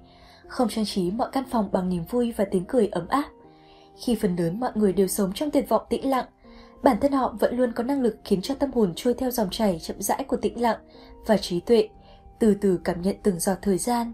[0.47, 3.25] không trang trí mọi căn phòng bằng niềm vui và tiếng cười ấm áp.
[3.97, 6.25] Khi phần lớn mọi người đều sống trong tuyệt vọng tĩnh lặng,
[6.83, 9.49] bản thân họ vẫn luôn có năng lực khiến cho tâm hồn trôi theo dòng
[9.49, 10.79] chảy chậm rãi của tĩnh lặng
[11.25, 11.89] và trí tuệ,
[12.39, 14.13] từ từ cảm nhận từng giọt thời gian.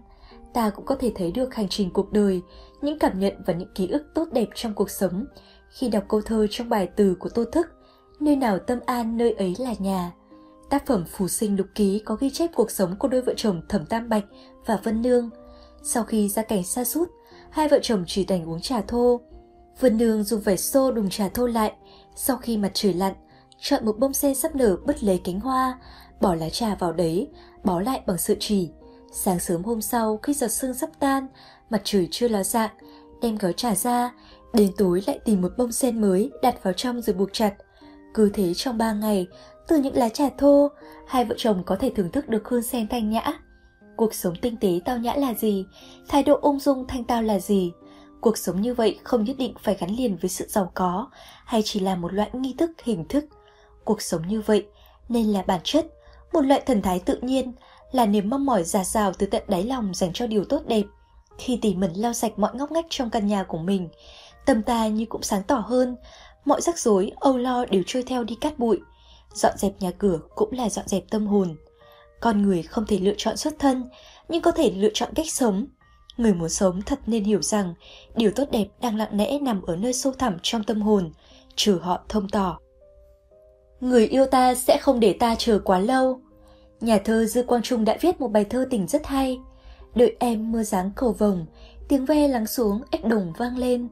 [0.52, 2.42] Ta cũng có thể thấy được hành trình cuộc đời,
[2.82, 5.24] những cảm nhận và những ký ức tốt đẹp trong cuộc sống
[5.70, 7.66] khi đọc câu thơ trong bài từ của Tô Thức,
[8.20, 10.12] nơi nào tâm an nơi ấy là nhà.
[10.70, 13.62] Tác phẩm Phù sinh lục ký có ghi chép cuộc sống của đôi vợ chồng
[13.68, 14.24] Thẩm Tam Bạch
[14.66, 15.30] và Vân Nương.
[15.82, 17.08] Sau khi ra cảnh xa sút
[17.50, 19.20] hai vợ chồng chỉ đành uống trà thô.
[19.80, 21.72] Vân Nương dùng vải xô đùng trà thô lại,
[22.14, 23.14] sau khi mặt trời lặn,
[23.60, 25.78] chọn một bông sen sắp nở bứt lấy cánh hoa,
[26.20, 27.28] bỏ lá trà vào đấy,
[27.64, 28.70] bó lại bằng sợi chỉ.
[29.12, 31.26] Sáng sớm hôm sau khi giọt sương sắp tan,
[31.70, 32.70] mặt trời chưa ló dạng,
[33.22, 34.12] đem gói trà ra,
[34.52, 37.54] đến tối lại tìm một bông sen mới đặt vào trong rồi buộc chặt.
[38.14, 39.26] Cứ thế trong ba ngày,
[39.68, 40.68] từ những lá trà thô,
[41.06, 43.32] hai vợ chồng có thể thưởng thức được hương sen thanh nhã.
[43.96, 45.64] Cuộc sống tinh tế tao nhã là gì?
[46.08, 47.72] Thái độ ung dung thanh tao là gì?
[48.20, 51.10] Cuộc sống như vậy không nhất định phải gắn liền với sự giàu có,
[51.44, 53.24] hay chỉ là một loại nghi thức hình thức.
[53.84, 54.66] Cuộc sống như vậy
[55.08, 55.86] nên là bản chất,
[56.32, 57.52] một loại thần thái tự nhiên,
[57.92, 60.84] là niềm mong mỏi giả dào từ tận đáy lòng dành cho điều tốt đẹp.
[61.38, 63.88] Khi tỉ mẩn lau sạch mọi ngóc ngách trong căn nhà của mình,
[64.46, 65.96] tâm ta như cũng sáng tỏ hơn,
[66.44, 68.80] mọi rắc rối, âu lo đều trôi theo đi cát bụi.
[69.34, 71.56] Dọn dẹp nhà cửa cũng là dọn dẹp tâm hồn.
[72.20, 73.84] Con người không thể lựa chọn xuất thân,
[74.28, 75.66] nhưng có thể lựa chọn cách sống.
[76.16, 77.74] Người muốn sống thật nên hiểu rằng
[78.16, 81.12] điều tốt đẹp đang lặng lẽ nằm ở nơi sâu thẳm trong tâm hồn,
[81.56, 82.58] trừ họ thông tỏ.
[83.80, 86.20] Người yêu ta sẽ không để ta chờ quá lâu.
[86.80, 89.38] Nhà thơ Dư Quang Trung đã viết một bài thơ tình rất hay.
[89.94, 91.46] Đợi em mưa dáng cầu vồng,
[91.88, 93.88] tiếng ve lắng xuống ếch đồng vang lên.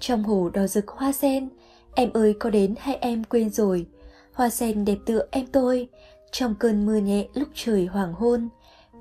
[0.00, 1.48] Trong hồ đỏ rực hoa sen,
[1.94, 3.86] em ơi có đến hay em quên rồi.
[4.32, 5.88] Hoa sen đẹp tựa em tôi,
[6.32, 8.48] trong cơn mưa nhẹ lúc trời hoàng hôn.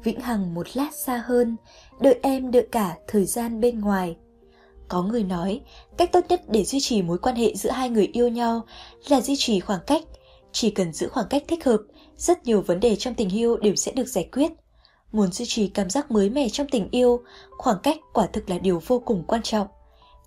[0.03, 1.55] Vĩnh Hằng một lát xa hơn,
[1.99, 4.15] đợi em đợi cả thời gian bên ngoài.
[4.87, 5.61] Có người nói,
[5.97, 8.61] cách tốt nhất để duy trì mối quan hệ giữa hai người yêu nhau
[9.07, 10.03] là duy trì khoảng cách.
[10.51, 11.81] Chỉ cần giữ khoảng cách thích hợp,
[12.17, 14.51] rất nhiều vấn đề trong tình yêu đều sẽ được giải quyết.
[15.11, 17.21] Muốn duy trì cảm giác mới mẻ trong tình yêu,
[17.57, 19.67] khoảng cách quả thực là điều vô cùng quan trọng.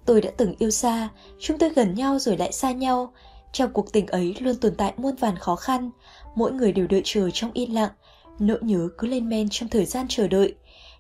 [0.07, 3.13] Tôi đã từng yêu xa, chúng tôi gần nhau rồi lại xa nhau.
[3.53, 5.91] Trong cuộc tình ấy luôn tồn tại muôn vàn khó khăn,
[6.35, 7.91] mỗi người đều đợi chờ trong yên lặng,
[8.39, 10.55] nỗi nhớ cứ lên men trong thời gian chờ đợi.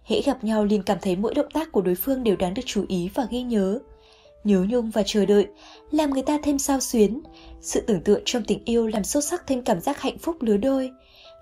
[0.04, 2.62] Hễ gặp nhau liền cảm thấy mỗi động tác của đối phương đều đáng được
[2.66, 3.78] chú ý và ghi nhớ.
[4.44, 5.46] Nhớ nhung và chờ đợi
[5.90, 7.22] làm người ta thêm sao xuyến.
[7.64, 10.56] Sự tưởng tượng trong tình yêu làm sâu sắc thêm cảm giác hạnh phúc lứa
[10.56, 10.90] đôi.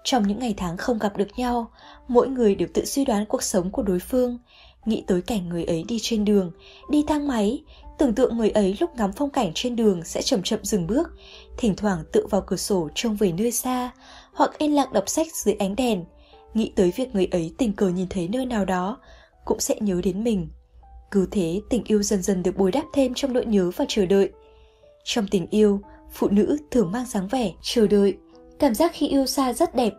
[0.04, 1.70] Trong những ngày tháng không gặp được nhau,
[2.08, 4.38] mỗi người đều tự suy đoán cuộc sống của đối phương,
[4.84, 6.52] nghĩ tới cảnh người ấy đi trên đường,
[6.90, 7.62] đi thang máy,
[7.98, 11.08] tưởng tượng người ấy lúc ngắm phong cảnh trên đường sẽ chậm chậm dừng bước,
[11.58, 13.90] thỉnh thoảng tự vào cửa sổ trông về nơi xa,
[14.32, 16.04] hoặc yên lặng đọc sách dưới ánh đèn,
[16.54, 18.98] nghĩ tới việc người ấy tình cờ nhìn thấy nơi nào đó,
[19.44, 20.48] cũng sẽ nhớ đến mình.
[21.10, 24.06] Cứ thế tình yêu dần dần được bồi đắp thêm trong nỗi nhớ và chờ
[24.06, 24.30] đợi.
[25.04, 25.80] Trong tình yêu,
[26.12, 28.16] phụ nữ thường mang dáng vẻ chờ đợi.
[28.58, 29.92] Cảm giác khi yêu xa rất đẹp.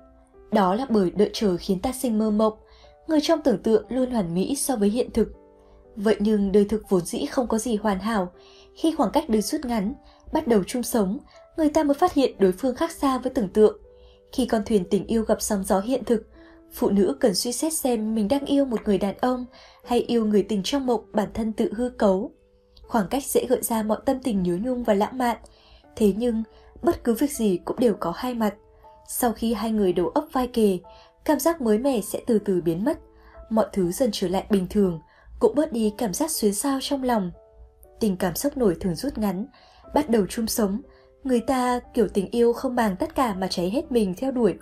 [0.52, 2.54] Đó là bởi đợi chờ khiến ta sinh mơ mộng.
[3.08, 5.28] Người trong tưởng tượng luôn hoàn mỹ so với hiện thực.
[5.96, 8.32] Vậy nhưng đời thực vốn dĩ không có gì hoàn hảo.
[8.76, 9.94] Khi khoảng cách được rút ngắn,
[10.34, 11.20] bắt đầu chung sống,
[11.58, 13.78] người ta mới phát hiện đối phương khác xa với tưởng tượng.
[14.32, 16.28] Khi con thuyền tình yêu gặp sóng gió hiện thực,
[16.74, 19.46] phụ nữ cần suy xét xem mình đang yêu một người đàn ông
[19.86, 22.32] hay yêu người tình trong mộng bản thân tự hư cấu.
[22.82, 25.38] Khoảng cách dễ gợi ra mọi tâm tình nhớ nhung và lãng mạn.
[25.96, 26.44] Thế nhưng,
[26.82, 28.54] bất cứ việc gì cũng đều có hai mặt.
[29.08, 30.78] Sau khi hai người đầu ấp vai kề,
[31.26, 33.00] cảm giác mới mẻ sẽ từ từ biến mất.
[33.50, 35.00] Mọi thứ dần trở lại bình thường,
[35.40, 37.32] cũng bớt đi cảm giác xuyến sao trong lòng.
[38.00, 39.46] Tình cảm sốc nổi thường rút ngắn,
[39.94, 40.82] bắt đầu chung sống,
[41.24, 44.56] người ta kiểu tình yêu không màng tất cả mà cháy hết mình theo đuổi,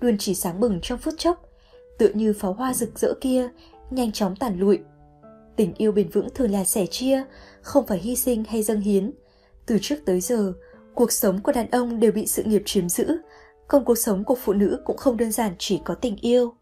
[0.00, 1.48] luôn chỉ sáng bừng trong phút chốc,
[1.98, 3.48] tựa như pháo hoa rực rỡ kia,
[3.90, 4.78] nhanh chóng tàn lụi.
[5.56, 7.22] Tình yêu bền vững thường là sẻ chia,
[7.62, 9.12] không phải hy sinh hay dâng hiến.
[9.66, 10.52] Từ trước tới giờ,
[10.94, 13.16] cuộc sống của đàn ông đều bị sự nghiệp chiếm giữ,
[13.68, 16.54] còn cuộc sống của phụ nữ cũng không đơn giản chỉ có tình yêu.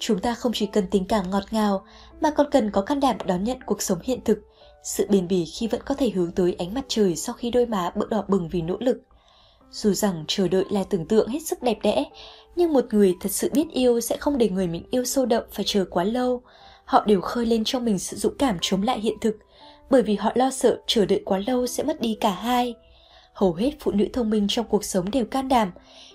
[0.00, 1.84] Chúng ta không chỉ cần tình cảm ngọt ngào,
[2.20, 4.38] mà còn cần có can đảm đón nhận cuộc sống hiện thực,
[4.82, 7.66] sự bền bỉ khi vẫn có thể hướng tới ánh mặt trời sau khi đôi
[7.66, 9.02] má bỡ đỏ bừng vì nỗ lực.
[9.70, 12.04] Dù rằng chờ đợi là tưởng tượng hết sức đẹp đẽ,
[12.56, 15.44] nhưng một người thật sự biết yêu sẽ không để người mình yêu sâu đậm
[15.52, 16.42] phải chờ quá lâu.
[16.84, 19.36] Họ đều khơi lên trong mình sự dũng cảm chống lại hiện thực,
[19.90, 22.74] bởi vì họ lo sợ chờ đợi quá lâu sẽ mất đi cả hai.
[23.40, 25.70] Hầu hết phụ nữ thông minh trong cuộc sống đều can đảm,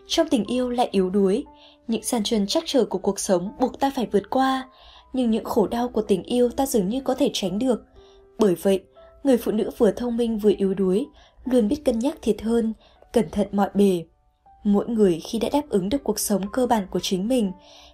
[0.07, 1.43] trong tình yêu lại yếu đuối.
[1.87, 4.69] Những gian truân chắc trở của cuộc sống buộc ta phải vượt qua,
[5.13, 7.85] nhưng những khổ đau của tình yêu ta dường như có thể tránh được.
[8.39, 8.83] Bởi vậy,
[9.23, 11.05] người phụ nữ vừa thông minh vừa yếu đuối,
[11.45, 12.73] luôn biết cân nhắc thiệt hơn,
[13.13, 14.03] cẩn thận mọi bề.
[14.63, 17.51] Mỗi người khi đã đáp ứng được cuộc sống cơ bản của chính mình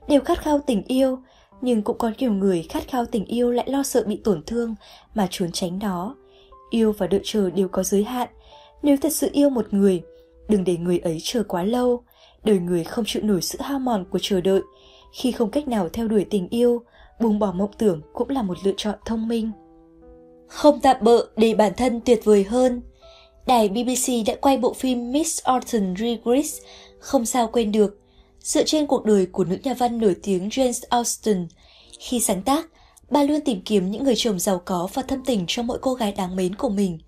[0.08, 1.20] đều khát khao tình yêu,
[1.62, 4.76] nhưng cũng có nhiều người khát khao tình yêu lại lo sợ bị tổn thương
[5.16, 6.16] mà trốn tránh nó.
[6.70, 8.30] Yêu và đợi chờ đều có giới hạn.
[8.84, 10.02] Nếu thật sự yêu một người,
[10.48, 12.04] đừng để người ấy chờ quá lâu.
[12.44, 14.62] Đời người không chịu nổi sự hao mòn của chờ đợi.
[15.14, 16.82] Khi không cách nào theo đuổi tình yêu,
[17.22, 19.52] buông bỏ mộng tưởng cũng là một lựa chọn thông minh.
[20.48, 22.82] Không tạm bợ để bản thân tuyệt vời hơn.
[23.48, 26.62] Đài BBC đã quay bộ phim Miss Orton Regrets,
[27.00, 28.00] không sao quên được,
[28.40, 31.48] dựa trên cuộc đời của nữ nhà văn nổi tiếng Jane Austen.
[32.00, 32.70] Khi sáng tác,
[33.10, 35.94] bà luôn tìm kiếm những người chồng giàu có và thâm tình cho mỗi cô
[35.94, 37.00] gái đáng mến của mình,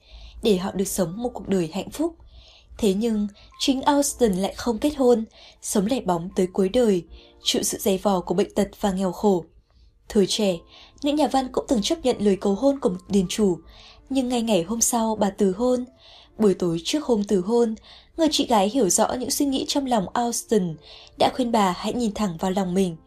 [0.43, 2.15] để họ được sống một cuộc đời hạnh phúc.
[2.77, 3.27] Thế nhưng,
[3.59, 5.25] chính Austin lại không kết hôn,
[5.61, 7.03] sống lẻ bóng tới cuối đời,
[7.43, 9.45] chịu sự dày vò của bệnh tật và nghèo khổ.
[10.09, 10.57] Thời trẻ,
[11.01, 13.57] những nhà văn cũng từng chấp nhận lời cầu hôn của một điền chủ,
[14.09, 15.85] nhưng ngay ngày hôm sau bà từ hôn.
[16.37, 17.75] Buổi tối trước hôm từ hôn,
[18.17, 20.75] người chị gái hiểu rõ những suy nghĩ trong lòng Austin,
[21.19, 22.97] đã khuyên bà hãy nhìn thẳng vào lòng mình.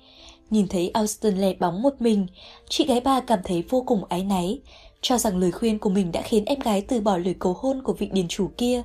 [0.50, 2.26] Nhìn thấy Austin lẻ bóng một mình,
[2.68, 4.60] chị gái bà cảm thấy vô cùng áy náy,
[5.00, 7.82] cho rằng lời khuyên của mình đã khiến em gái từ bỏ lời cầu hôn
[7.82, 8.82] của vị điền chủ kia.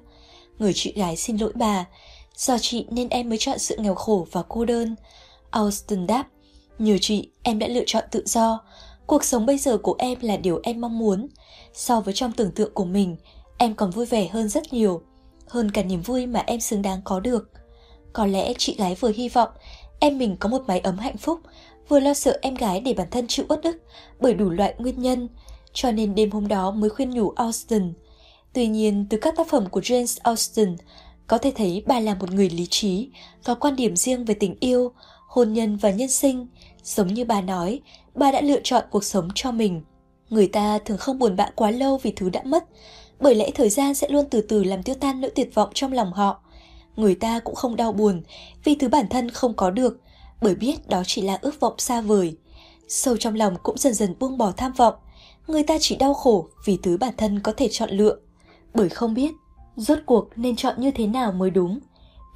[0.60, 1.86] Người chị gái xin lỗi bà,
[2.36, 4.96] do chị nên em mới chọn sự nghèo khổ và cô đơn.
[5.50, 6.28] Austin đáp,
[6.80, 8.64] nhờ chị em đã lựa chọn tự do,
[9.08, 11.28] cuộc sống bây giờ của em là điều em mong muốn.
[11.74, 13.18] So với trong tưởng tượng của mình,
[13.58, 15.02] em còn vui vẻ hơn rất nhiều,
[15.48, 17.50] hơn cả niềm vui mà em xứng đáng có được.
[18.14, 19.50] Có lẽ chị gái vừa hy vọng
[20.00, 21.40] em mình có một mái ấm hạnh phúc,
[21.88, 23.78] vừa lo sợ em gái để bản thân chịu uất ức
[24.20, 25.28] bởi đủ loại nguyên nhân,
[25.74, 27.94] cho nên đêm hôm đó mới khuyên nhủ Austin.
[28.54, 30.76] Tuy nhiên, từ các tác phẩm của James Austen,
[31.28, 33.10] có thể thấy bà là một người lý trí,
[33.44, 34.92] có quan điểm riêng về tình yêu,
[35.28, 36.48] hôn nhân và nhân sinh.
[36.84, 37.80] Giống như bà nói,
[38.16, 39.82] bà đã lựa chọn cuộc sống cho mình.
[40.30, 42.66] Người ta thường không buồn bã quá lâu vì thứ đã mất,
[43.20, 45.94] bởi lẽ thời gian sẽ luôn từ từ làm tiêu tan nỗi tuyệt vọng trong
[45.94, 46.42] lòng họ.
[46.96, 48.22] Người ta cũng không đau buồn
[48.64, 50.00] vì thứ bản thân không có được,
[50.42, 52.36] bởi biết đó chỉ là ước vọng xa vời.
[52.88, 54.94] Sâu trong lòng cũng dần dần buông bỏ tham vọng,
[55.48, 58.18] người ta chỉ đau khổ vì thứ bản thân có thể chọn lựa,
[58.74, 59.32] bởi không biết
[59.76, 61.80] rốt cuộc nên chọn như thế nào mới đúng.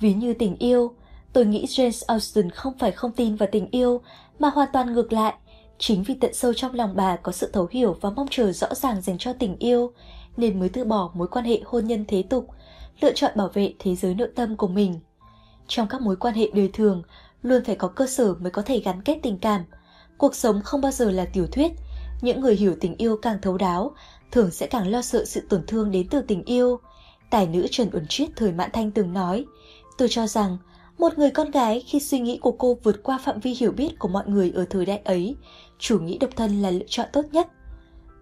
[0.02, 0.91] Ví như tình yêu,
[1.34, 4.02] tôi nghĩ James Austen không phải không tin vào tình yêu,
[4.40, 5.34] mà hoàn toàn ngược lại.
[5.77, 8.73] Chính vì tận sâu trong lòng bà có sự thấu hiểu và mong chờ rõ
[8.73, 9.91] ràng dành cho tình yêu,
[10.38, 12.48] nên mới từ bỏ mối quan hệ hôn nhân thế tục,
[13.02, 14.99] lựa chọn bảo vệ thế giới nội tâm của mình.
[15.68, 17.03] Trong các mối quan hệ đời thường,
[17.41, 19.61] luôn phải có cơ sở mới có thể gắn kết tình cảm.
[20.18, 21.72] Cuộc sống không bao giờ là tiểu thuyết.
[22.22, 23.96] Những người hiểu tình yêu càng thấu đáo,
[24.32, 26.80] thường sẽ càng lo sợ sự tổn thương đến từ tình yêu.
[27.30, 29.46] Tài nữ Trần Uẩn Triết thời Mãn Thanh từng nói,
[29.98, 30.58] tôi cho rằng
[30.98, 34.00] một người con gái khi suy nghĩ của cô vượt qua phạm vi hiểu biết
[34.00, 35.36] của mọi người ở thời đại ấy,
[35.80, 37.48] chủ nghĩ độc thân là lựa chọn tốt nhất.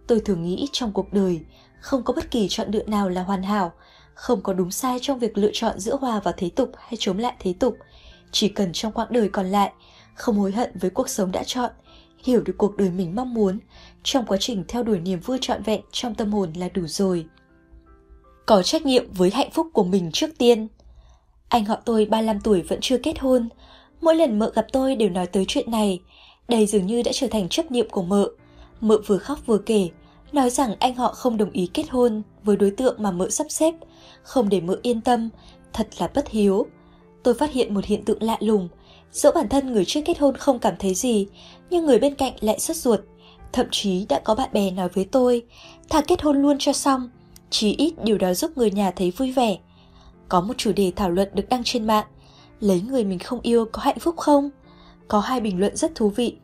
[0.07, 1.41] Tôi thường nghĩ trong cuộc đời,
[1.79, 3.71] không có bất kỳ chọn lựa nào là hoàn hảo,
[4.13, 7.17] không có đúng sai trong việc lựa chọn giữa hòa vào thế tục hay chống
[7.17, 7.77] lại thế tục.
[8.31, 9.71] Chỉ cần trong quãng đời còn lại,
[10.15, 11.71] không hối hận với cuộc sống đã chọn,
[12.23, 13.59] hiểu được cuộc đời mình mong muốn
[14.03, 17.25] trong quá trình theo đuổi niềm vui trọn vẹn trong tâm hồn là đủ rồi.
[18.45, 20.67] Có trách nhiệm với hạnh phúc của mình trước tiên.
[21.49, 23.49] Anh họ tôi 35 tuổi vẫn chưa kết hôn.
[24.01, 26.01] Mỗi lần mợ gặp tôi đều nói tới chuyện này.
[26.47, 28.29] Đây dường như đã trở thành chấp niệm của mợ.
[28.81, 29.89] Mợ vừa khóc vừa kể,
[30.31, 33.47] nói rằng anh họ không đồng ý kết hôn với đối tượng mà mợ sắp
[33.49, 33.73] xếp,
[34.23, 35.29] không để mợ yên tâm,
[35.73, 36.65] thật là bất hiếu.
[37.23, 38.69] Tôi phát hiện một hiện tượng lạ lùng,
[39.11, 41.27] dẫu bản thân người trước kết hôn không cảm thấy gì,
[41.73, 42.99] nhưng người bên cạnh lại sốt ruột.
[43.51, 45.45] Thậm chí đã có bạn bè nói với tôi,
[45.89, 47.09] thà kết hôn luôn cho xong,
[47.49, 49.57] chí ít điều đó giúp người nhà thấy vui vẻ.
[50.29, 52.05] Có một chủ đề thảo luận được đăng trên mạng,
[52.59, 54.49] lấy người mình không yêu có hạnh phúc không?
[55.07, 56.35] Có hai bình luận rất thú vị.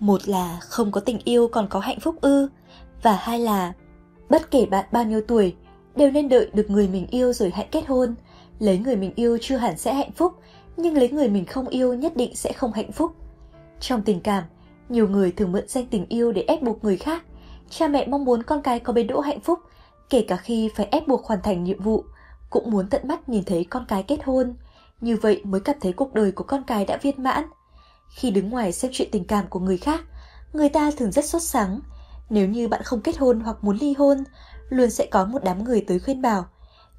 [0.00, 2.48] Một là không có tình yêu còn có hạnh phúc ư,
[3.02, 3.72] và hai là
[4.30, 5.54] bất kể bạn bao nhiêu tuổi,
[5.96, 8.14] đều nên đợi được người mình yêu rồi hãy kết hôn.
[8.58, 10.32] Lấy người mình yêu chưa hẳn sẽ hạnh phúc,
[10.76, 13.12] nhưng lấy người mình không yêu nhất định sẽ không hạnh phúc.
[13.80, 14.44] Trong tình cảm,
[14.88, 17.22] nhiều người thường mượn danh tình yêu để ép buộc người khác.
[17.70, 19.58] Cha mẹ mong muốn con cái có bến đỗ hạnh phúc,
[20.10, 22.04] kể cả khi phải ép buộc hoàn thành nhiệm vụ,
[22.50, 24.54] cũng muốn tận mắt nhìn thấy con cái kết hôn.
[25.00, 27.44] Như vậy mới cảm thấy cuộc đời của con cái đã viên mãn.
[28.10, 30.00] Khi đứng ngoài xem chuyện tình cảm của người khác,
[30.52, 31.80] người ta thường rất sốt sắng.
[32.30, 34.18] Nếu như bạn không kết hôn hoặc muốn ly hôn,
[34.68, 36.46] luôn sẽ có một đám người tới khuyên bảo.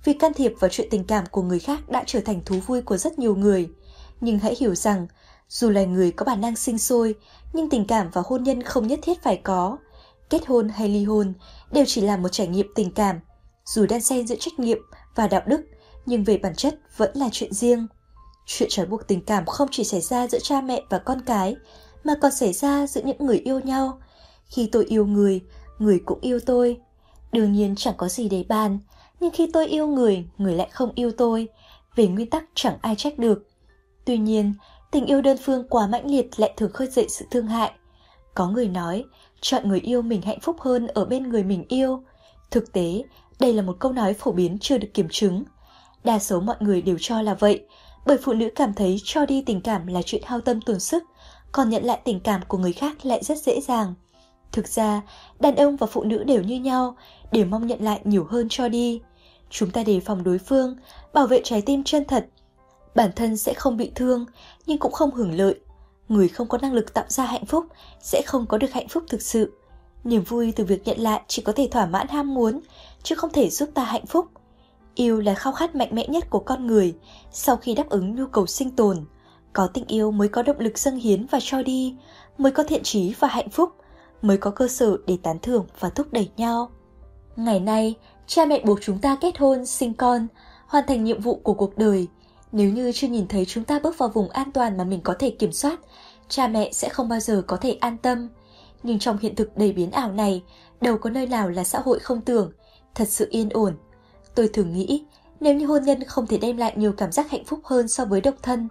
[0.03, 2.81] Vì can thiệp vào chuyện tình cảm của người khác đã trở thành thú vui
[2.81, 3.69] của rất nhiều người.
[4.21, 5.07] Nhưng hãy hiểu rằng,
[5.49, 7.15] dù là người có bản năng sinh sôi,
[7.53, 9.77] nhưng tình cảm và hôn nhân không nhất thiết phải có.
[10.29, 11.33] Kết hôn hay ly hôn
[11.71, 13.19] đều chỉ là một trải nghiệm tình cảm,
[13.65, 14.77] dù đan xen giữa trách nhiệm
[15.15, 15.61] và đạo đức,
[16.05, 17.87] nhưng về bản chất vẫn là chuyện riêng.
[18.45, 21.55] Chuyện trói buộc tình cảm không chỉ xảy ra giữa cha mẹ và con cái,
[22.03, 23.99] mà còn xảy ra giữa những người yêu nhau.
[24.45, 25.41] Khi tôi yêu người,
[25.79, 26.77] người cũng yêu tôi.
[27.31, 28.79] Đương nhiên chẳng có gì để bàn,
[29.19, 31.47] nhưng khi tôi yêu người, người lại không yêu tôi.
[31.95, 33.47] Về nguyên tắc chẳng ai trách được.
[34.05, 34.53] Tuy nhiên,
[34.91, 37.71] tình yêu đơn phương quá mãnh liệt lại thường khơi dậy sự thương hại.
[38.35, 39.03] Có người nói,
[39.41, 42.03] chọn người yêu mình hạnh phúc hơn ở bên người mình yêu.
[42.51, 43.03] Thực tế,
[43.39, 45.43] đây là một câu nói phổ biến chưa được kiểm chứng.
[46.03, 47.65] Đa số mọi người đều cho là vậy,
[48.05, 51.03] bởi phụ nữ cảm thấy cho đi tình cảm là chuyện hao tâm tổn sức,
[51.51, 53.93] còn nhận lại tình cảm của người khác lại rất dễ dàng.
[54.51, 55.01] Thực ra,
[55.39, 56.95] đàn ông và phụ nữ đều như nhau,
[57.31, 59.01] đều mong nhận lại nhiều hơn cho đi.
[59.49, 60.75] Chúng ta đề phòng đối phương,
[61.13, 62.27] bảo vệ trái tim chân thật.
[62.95, 64.25] Bản thân sẽ không bị thương,
[64.65, 65.59] nhưng cũng không hưởng lợi.
[66.09, 67.65] Người không có năng lực tạo ra hạnh phúc
[68.01, 69.53] sẽ không có được hạnh phúc thực sự.
[70.03, 72.59] Niềm vui từ việc nhận lại chỉ có thể thỏa mãn ham muốn,
[73.03, 74.25] chứ không thể giúp ta hạnh phúc.
[74.95, 76.95] Yêu là khao khát mạnh mẽ nhất của con người
[77.31, 79.05] sau khi đáp ứng nhu cầu sinh tồn.
[79.53, 81.95] Có tình yêu mới có động lực dâng hiến và cho đi,
[82.37, 83.69] mới có thiện trí và hạnh phúc,
[84.21, 86.71] mới có cơ sở để tán thưởng và thúc đẩy nhau.
[87.35, 87.95] Ngày nay,
[88.27, 90.27] cha mẹ buộc chúng ta kết hôn, sinh con,
[90.67, 92.07] hoàn thành nhiệm vụ của cuộc đời.
[92.51, 95.15] Nếu như chưa nhìn thấy chúng ta bước vào vùng an toàn mà mình có
[95.19, 95.79] thể kiểm soát,
[96.29, 98.29] cha mẹ sẽ không bao giờ có thể an tâm.
[98.83, 100.43] Nhưng trong hiện thực đầy biến ảo này,
[100.81, 102.51] đâu có nơi nào là xã hội không tưởng,
[102.95, 103.77] thật sự yên ổn.
[104.35, 105.03] Tôi thường nghĩ,
[105.39, 108.05] nếu như hôn nhân không thể đem lại nhiều cảm giác hạnh phúc hơn so
[108.05, 108.67] với độc thân,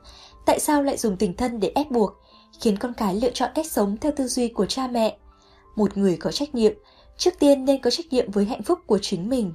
[0.47, 2.13] tại sao lại dùng tình thân để ép buộc,
[2.61, 5.17] khiến con cái lựa chọn cách sống theo tư duy của cha mẹ?
[5.77, 6.73] Một người có trách nhiệm,
[7.17, 9.53] trước tiên nên có trách nhiệm với hạnh phúc của chính mình.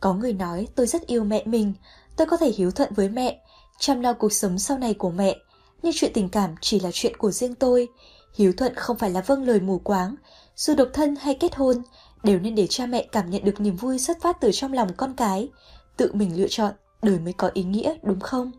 [0.00, 1.74] Có người nói tôi rất yêu mẹ mình,
[2.16, 3.40] tôi có thể hiếu thuận với mẹ,
[3.78, 5.36] chăm lo cuộc sống sau này của mẹ,
[5.82, 7.88] nhưng chuyện tình cảm chỉ là chuyện của riêng tôi.
[8.34, 10.14] Hiếu thuận không phải là vâng lời mù quáng,
[10.56, 11.82] dù độc thân hay kết hôn,
[12.22, 14.88] đều nên để cha mẹ cảm nhận được niềm vui xuất phát từ trong lòng
[14.96, 15.48] con cái.
[15.96, 16.72] Tự mình lựa chọn,
[17.02, 18.52] đời mới có ý nghĩa, đúng không?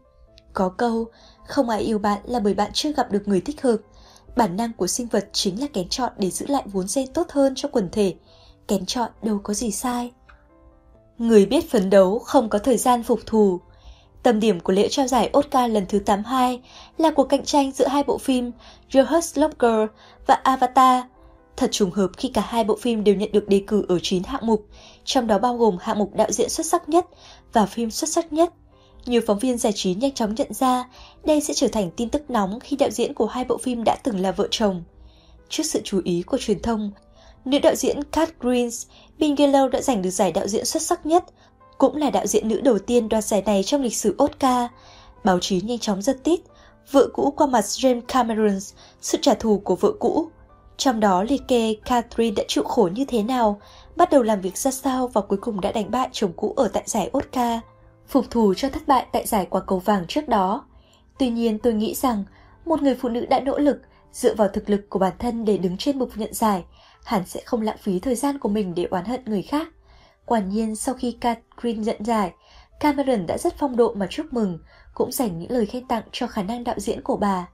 [0.53, 1.05] Có câu,
[1.47, 3.77] không ai yêu bạn là bởi bạn chưa gặp được người thích hợp.
[4.35, 7.27] Bản năng của sinh vật chính là kén chọn để giữ lại vốn gen tốt
[7.29, 8.15] hơn cho quần thể.
[8.67, 10.11] Kén chọn đâu có gì sai.
[11.17, 13.59] Người biết phấn đấu không có thời gian phục thù.
[14.23, 16.61] Tâm điểm của lễ trao giải Oscar lần thứ 82
[16.97, 18.51] là cuộc cạnh tranh giữa hai bộ phim
[18.93, 19.89] The Hurt Locker
[20.27, 21.03] và Avatar.
[21.57, 24.23] Thật trùng hợp khi cả hai bộ phim đều nhận được đề cử ở 9
[24.23, 24.65] hạng mục,
[25.03, 27.05] trong đó bao gồm hạng mục đạo diễn xuất sắc nhất
[27.53, 28.53] và phim xuất sắc nhất.
[29.05, 30.89] Nhiều phóng viên giải trí nhanh chóng nhận ra
[31.25, 33.95] đây sẽ trở thành tin tức nóng khi đạo diễn của hai bộ phim đã
[34.03, 34.83] từng là vợ chồng.
[35.49, 36.91] Trước sự chú ý của truyền thông,
[37.45, 38.87] nữ đạo diễn Kat Greens,
[39.19, 41.25] Bigelow đã giành được giải đạo diễn xuất sắc nhất,
[41.77, 44.69] cũng là đạo diễn nữ đầu tiên đoạt giải này trong lịch sử Oscar.
[45.23, 46.39] Báo chí nhanh chóng giật tít,
[46.91, 48.59] vợ cũ qua mặt James Cameron,
[49.01, 50.29] sự trả thù của vợ cũ.
[50.77, 53.61] Trong đó liệt kê Catherine đã chịu khổ như thế nào,
[53.95, 56.67] bắt đầu làm việc ra sao và cuối cùng đã đánh bại chồng cũ ở
[56.67, 57.59] tại giải Oscar
[58.07, 60.65] phục thù cho thất bại tại giải quả cầu vàng trước đó.
[61.19, 62.23] Tuy nhiên tôi nghĩ rằng
[62.65, 63.81] một người phụ nữ đã nỗ lực
[64.11, 66.63] dựa vào thực lực của bản thân để đứng trên bục nhận giải,
[67.03, 69.67] hẳn sẽ không lãng phí thời gian của mình để oán hận người khác.
[70.27, 72.33] Quả nhiên sau khi Catherine dẫn giải,
[72.79, 74.59] Cameron đã rất phong độ mà chúc mừng,
[74.93, 77.47] cũng dành những lời khen tặng cho khả năng đạo diễn của bà.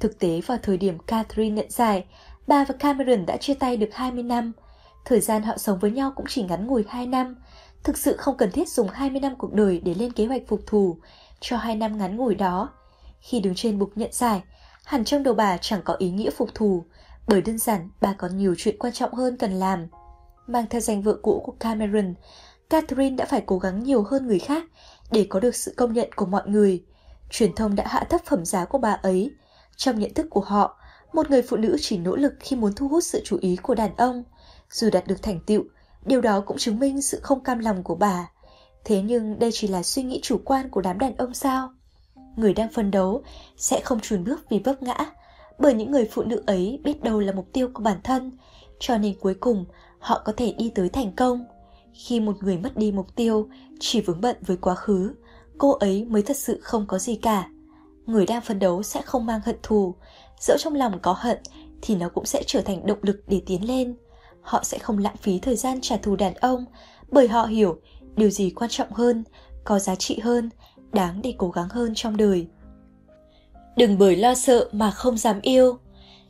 [0.00, 2.04] Thực tế vào thời điểm Catherine nhận giải,
[2.46, 4.52] Bà và Cameron đã chia tay được 20 năm.
[5.04, 7.36] Thời gian họ sống với nhau cũng chỉ ngắn ngủi 2 năm.
[7.84, 10.60] Thực sự không cần thiết dùng 20 năm cuộc đời để lên kế hoạch phục
[10.66, 10.98] thù
[11.40, 12.70] cho hai năm ngắn ngủi đó.
[13.20, 14.42] Khi đứng trên bục nhận giải,
[14.84, 16.84] hẳn trong đầu bà chẳng có ý nghĩa phục thù,
[17.26, 19.86] bởi đơn giản bà có nhiều chuyện quan trọng hơn cần làm.
[20.48, 22.14] Mang theo danh vợ cũ của Cameron,
[22.70, 24.64] Catherine đã phải cố gắng nhiều hơn người khác
[25.10, 26.84] để có được sự công nhận của mọi người.
[27.30, 29.30] Truyền thông đã hạ thấp phẩm giá của bà ấy.
[29.76, 30.78] Trong nhận thức của họ,
[31.12, 33.74] một người phụ nữ chỉ nỗ lực khi muốn thu hút sự chú ý của
[33.74, 34.24] đàn ông.
[34.70, 35.62] Dù đạt được thành tựu,
[36.06, 38.30] điều đó cũng chứng minh sự không cam lòng của bà.
[38.84, 41.72] Thế nhưng đây chỉ là suy nghĩ chủ quan của đám đàn ông sao?
[42.36, 43.22] Người đang phân đấu
[43.56, 44.96] sẽ không chùn bước vì vấp ngã,
[45.58, 48.32] bởi những người phụ nữ ấy biết đâu là mục tiêu của bản thân,
[48.80, 49.64] cho nên cuối cùng
[49.98, 51.44] họ có thể đi tới thành công.
[51.92, 53.48] Khi một người mất đi mục tiêu,
[53.80, 55.14] chỉ vướng bận với quá khứ,
[55.58, 57.50] cô ấy mới thật sự không có gì cả.
[58.06, 59.94] Người đang phấn đấu sẽ không mang hận thù,
[60.40, 61.38] dẫu trong lòng có hận
[61.82, 63.96] thì nó cũng sẽ trở thành động lực để tiến lên.
[64.42, 66.64] Họ sẽ không lãng phí thời gian trả thù đàn ông,
[67.10, 67.80] bởi họ hiểu
[68.16, 69.24] điều gì quan trọng hơn,
[69.64, 70.50] có giá trị hơn,
[70.92, 72.46] đáng để cố gắng hơn trong đời.
[73.76, 75.78] Đừng bởi lo sợ mà không dám yêu.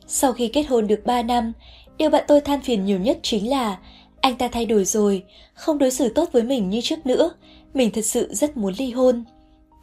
[0.07, 1.53] Sau khi kết hôn được 3 năm,
[1.99, 3.77] điều bạn tôi than phiền nhiều nhất chính là
[4.21, 5.23] anh ta thay đổi rồi,
[5.53, 7.31] không đối xử tốt với mình như trước nữa.
[7.73, 9.23] Mình thật sự rất muốn ly hôn.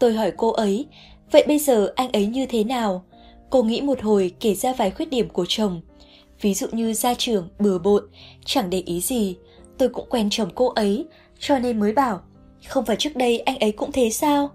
[0.01, 0.87] Tôi hỏi cô ấy,
[1.33, 3.05] vậy bây giờ anh ấy như thế nào?
[3.51, 5.81] Cô nghĩ một hồi kể ra vài khuyết điểm của chồng.
[6.41, 8.05] Ví dụ như gia trưởng, bừa bộn,
[8.45, 9.37] chẳng để ý gì.
[9.79, 11.07] Tôi cũng quen chồng cô ấy,
[11.39, 12.21] cho nên mới bảo,
[12.67, 14.51] không phải trước đây anh ấy cũng thế sao?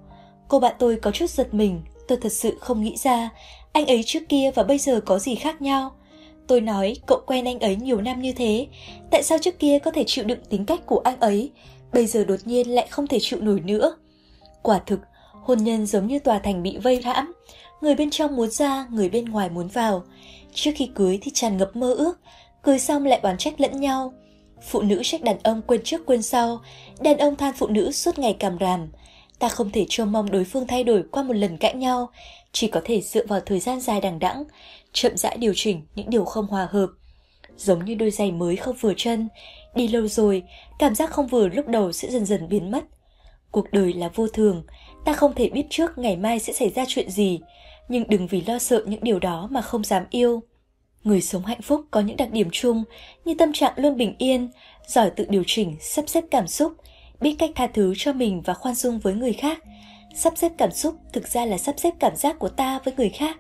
[0.48, 3.30] Cô bạn tôi có chút giật mình, tôi thật sự không nghĩ ra,
[3.72, 5.92] anh ấy trước kia và bây giờ có gì khác nhau.
[6.48, 8.68] Tôi nói cậu quen anh ấy nhiều năm như thế,
[9.12, 11.52] tại sao trước kia có thể chịu đựng tính cách của anh ấy,
[11.94, 13.96] bây giờ đột nhiên lại không thể chịu nổi nữa.
[14.62, 15.00] Quả thực,
[15.32, 17.34] hôn nhân giống như tòa thành bị vây hãm,
[17.82, 20.04] người bên trong muốn ra, người bên ngoài muốn vào.
[20.54, 22.20] Trước khi cưới thì tràn ngập mơ ước,
[22.64, 24.14] cưới xong lại oán trách lẫn nhau.
[24.70, 26.62] Phụ nữ trách đàn ông quên trước quên sau,
[27.00, 28.88] đàn ông than phụ nữ suốt ngày càm ràm.
[29.40, 32.10] Ta không thể trông mong đối phương thay đổi qua một lần cãi nhau,
[32.52, 34.44] chỉ có thể dựa vào thời gian dài đằng đẵng,
[34.94, 36.88] chậm rãi điều chỉnh những điều không hòa hợp.
[37.58, 39.30] Giống như đôi giày mới không vừa chân,
[39.76, 40.44] đi lâu rồi,
[40.80, 42.84] cảm giác không vừa lúc đầu sẽ dần dần biến mất.
[43.52, 44.64] Cuộc đời là vô thường,
[45.06, 47.40] ta không thể biết trước ngày mai sẽ xảy ra chuyện gì,
[47.90, 50.42] nhưng đừng vì lo sợ những điều đó mà không dám yêu.
[51.04, 52.84] Người sống hạnh phúc có những đặc điểm chung
[53.26, 54.50] như tâm trạng luôn bình yên,
[54.88, 56.74] giỏi tự điều chỉnh, sắp xếp cảm xúc,
[57.22, 59.64] biết cách tha thứ cho mình và khoan dung với người khác.
[60.16, 63.10] Sắp xếp cảm xúc thực ra là sắp xếp cảm giác của ta với người
[63.10, 63.38] khác.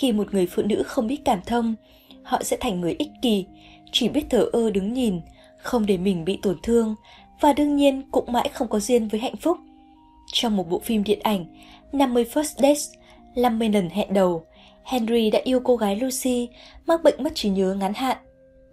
[0.00, 1.74] Khi một người phụ nữ không biết cảm thông,
[2.22, 3.44] họ sẽ thành người ích kỷ,
[3.92, 5.20] chỉ biết thở ơ đứng nhìn,
[5.58, 6.94] không để mình bị tổn thương
[7.40, 9.58] và đương nhiên cũng mãi không có duyên với hạnh phúc.
[10.32, 11.44] Trong một bộ phim điện ảnh
[11.92, 12.90] 50 First Dates,
[13.36, 14.44] 50 lần hẹn đầu,
[14.84, 16.48] Henry đã yêu cô gái Lucy,
[16.86, 18.16] mắc bệnh mất trí nhớ ngắn hạn.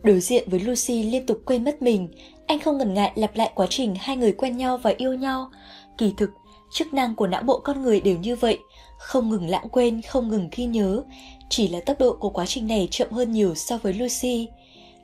[0.04, 2.08] Đối diện với Lucy liên tục quên mất mình,
[2.46, 5.50] anh không ngần ngại lặp lại quá trình hai người quen nhau và yêu nhau.
[5.98, 6.30] Kỳ thực,
[6.72, 8.60] chức năng của não bộ con người đều như vậy,
[9.08, 11.04] không ngừng lãng quên, không ngừng ghi nhớ,
[11.50, 14.48] chỉ là tốc độ của quá trình này chậm hơn nhiều so với Lucy.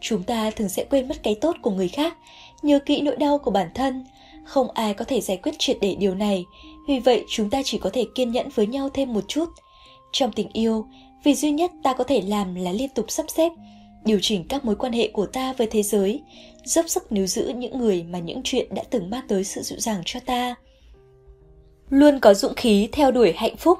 [0.01, 2.17] Chúng ta thường sẽ quên mất cái tốt của người khác,
[2.61, 4.05] nhớ kỹ nỗi đau của bản thân.
[4.45, 6.45] Không ai có thể giải quyết triệt để điều này,
[6.87, 9.49] vì vậy chúng ta chỉ có thể kiên nhẫn với nhau thêm một chút.
[10.11, 10.85] Trong tình yêu,
[11.23, 13.51] vì duy nhất ta có thể làm là liên tục sắp xếp,
[14.05, 16.21] điều chỉnh các mối quan hệ của ta với thế giới,
[16.63, 19.79] dốc sức níu giữ những người mà những chuyện đã từng mang tới sự dịu
[19.79, 20.55] dàng cho ta.
[21.89, 23.79] Luôn có dũng khí theo đuổi hạnh phúc.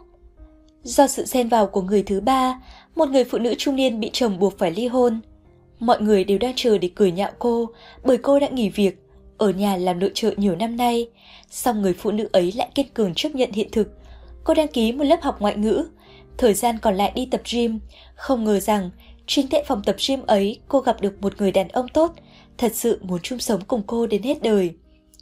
[0.84, 2.62] Do sự xen vào của người thứ ba,
[2.96, 5.20] một người phụ nữ trung niên bị chồng buộc phải ly hôn.
[5.80, 7.70] Mọi người đều đang chờ để cười nhạo cô
[8.04, 9.00] bởi cô đã nghỉ việc,
[9.38, 11.10] ở nhà làm nội trợ nhiều năm nay.
[11.50, 13.88] Song người phụ nữ ấy lại kiên cường chấp nhận hiện thực.
[14.44, 15.86] Cô đăng ký một lớp học ngoại ngữ,
[16.38, 17.80] thời gian còn lại đi tập gym.
[18.16, 18.90] Không ngờ rằng,
[19.28, 22.14] chính tại phòng tập gym ấy cô gặp được một người đàn ông tốt,
[22.58, 24.74] thật sự muốn chung sống cùng cô đến hết đời.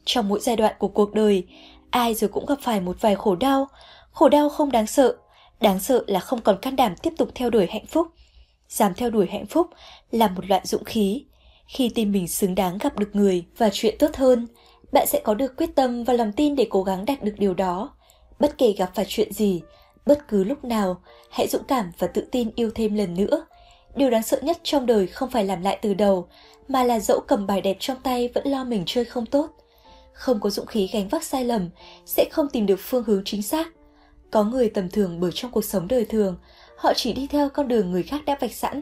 [0.05, 1.43] Trong mỗi giai đoạn của cuộc đời,
[1.89, 3.67] ai rồi cũng gặp phải một vài khổ đau.
[4.11, 5.15] Khổ đau không đáng sợ,
[5.61, 8.07] đáng sợ là không còn can đảm tiếp tục theo đuổi hạnh phúc.
[8.69, 9.67] Dám theo đuổi hạnh phúc
[10.11, 11.25] là một loại dũng khí.
[11.67, 14.47] Khi tin mình xứng đáng gặp được người và chuyện tốt hơn,
[14.91, 17.53] bạn sẽ có được quyết tâm và lòng tin để cố gắng đạt được điều
[17.53, 17.95] đó.
[18.39, 19.61] Bất kể gặp phải chuyện gì,
[20.05, 23.45] bất cứ lúc nào, hãy dũng cảm và tự tin yêu thêm lần nữa.
[23.95, 26.27] Điều đáng sợ nhất trong đời không phải làm lại từ đầu,
[26.67, 29.49] mà là dẫu cầm bài đẹp trong tay vẫn lo mình chơi không tốt.
[30.13, 31.69] Không có dũng khí gánh vác sai lầm,
[32.05, 33.67] sẽ không tìm được phương hướng chính xác.
[34.31, 36.37] Có người tầm thường bởi trong cuộc sống đời thường,
[36.77, 38.81] họ chỉ đi theo con đường người khác đã vạch sẵn.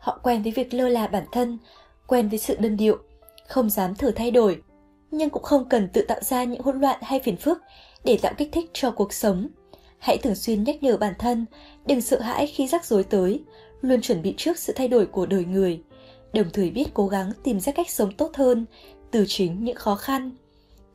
[0.00, 1.58] Họ quen với việc lơ là bản thân,
[2.06, 2.98] quen với sự đơn điệu,
[3.48, 4.62] không dám thử thay đổi,
[5.10, 7.58] nhưng cũng không cần tự tạo ra những hỗn loạn hay phiền phức
[8.04, 9.48] để tạo kích thích cho cuộc sống.
[9.98, 11.46] Hãy thường xuyên nhắc nhở bản thân,
[11.86, 13.42] đừng sợ hãi khi rắc rối tới,
[13.80, 15.82] luôn chuẩn bị trước sự thay đổi của đời người,
[16.32, 18.66] đồng thời biết cố gắng tìm ra cách sống tốt hơn
[19.10, 20.30] từ chính những khó khăn.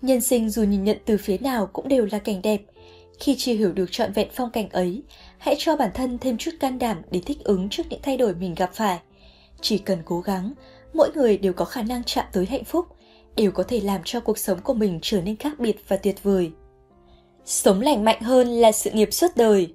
[0.02, 2.61] Nhân sinh dù nhìn nhận từ phía nào cũng đều là cảnh đẹp.
[3.20, 5.04] Khi chưa hiểu được trọn vẹn phong cảnh ấy,
[5.38, 8.36] hãy cho bản thân thêm chút can đảm để thích ứng trước những thay đổi
[8.36, 9.00] mình gặp phải.
[9.62, 10.54] Chỉ cần cố gắng,
[10.94, 12.86] mỗi người đều có khả năng chạm tới hạnh phúc,
[13.36, 16.24] đều có thể làm cho cuộc sống của mình trở nên khác biệt và tuyệt
[16.24, 16.52] vời.
[17.46, 19.74] Sống lành mạnh hơn là sự nghiệp suốt đời.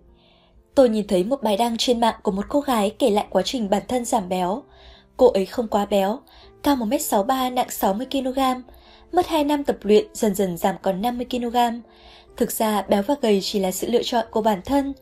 [0.75, 3.43] Tôi nhìn thấy một bài đăng trên mạng của một cô gái kể lại quá
[3.45, 4.63] trình bản thân giảm béo.
[5.17, 6.19] Cô ấy không quá béo,
[6.63, 8.63] cao 1m63 nặng 60kg,
[9.13, 11.81] mất 2 năm tập luyện dần dần giảm còn 50kg.
[12.37, 14.93] Thực ra béo và gầy chỉ là sự lựa chọn của bản thân.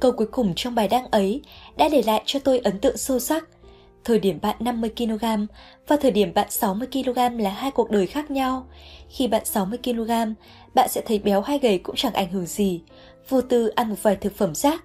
[0.00, 1.42] Câu cuối cùng trong bài đăng ấy
[1.76, 3.48] đã để lại cho tôi ấn tượng sâu sắc.
[4.04, 5.46] Thời điểm bạn 50kg
[5.88, 8.66] và thời điểm bạn 60kg là hai cuộc đời khác nhau.
[9.08, 10.34] Khi bạn 60kg,
[10.74, 12.80] bạn sẽ thấy béo hay gầy cũng chẳng ảnh hưởng gì,
[13.28, 14.84] vô tư ăn một vài thực phẩm rác.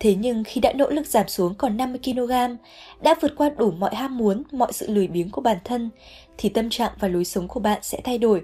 [0.00, 2.56] Thế nhưng khi đã nỗ lực giảm xuống còn 50kg,
[3.00, 5.90] đã vượt qua đủ mọi ham muốn, mọi sự lười biếng của bản thân,
[6.38, 8.42] thì tâm trạng và lối sống của bạn sẽ thay đổi,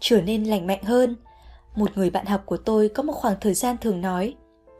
[0.00, 1.16] trở nên lành mạnh hơn.
[1.76, 4.34] Một người bạn học của tôi có một khoảng thời gian thường nói,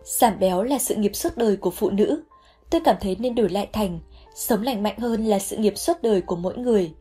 [0.04, 2.22] giảm béo là sự nghiệp suốt đời của phụ nữ.
[2.70, 4.00] Tôi cảm thấy nên đổi lại thành,
[4.34, 6.94] sống lành mạnh hơn là sự nghiệp suốt đời của mỗi người.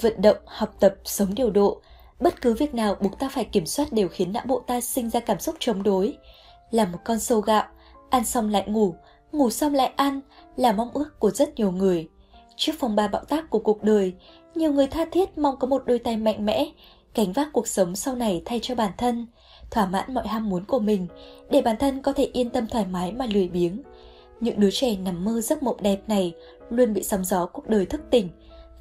[0.00, 1.80] Vận động, học tập, sống điều độ,
[2.20, 5.10] bất cứ việc nào buộc ta phải kiểm soát đều khiến não bộ ta sinh
[5.10, 6.16] ra cảm xúc chống đối.
[6.70, 7.64] Là một con sâu gạo,
[8.10, 8.94] ăn xong lại ngủ,
[9.32, 10.20] ngủ xong lại ăn
[10.56, 12.08] là mong ước của rất nhiều người.
[12.56, 14.14] Trước phong ba bạo tác của cuộc đời,
[14.54, 16.66] nhiều người tha thiết mong có một đôi tay mạnh mẽ,
[17.16, 19.26] gánh vác cuộc sống sau này thay cho bản thân,
[19.70, 21.06] thỏa mãn mọi ham muốn của mình,
[21.50, 23.82] để bản thân có thể yên tâm thoải mái mà lười biếng.
[24.40, 26.34] Những đứa trẻ nằm mơ giấc mộng đẹp này
[26.70, 28.28] luôn bị sóng gió cuộc đời thức tỉnh,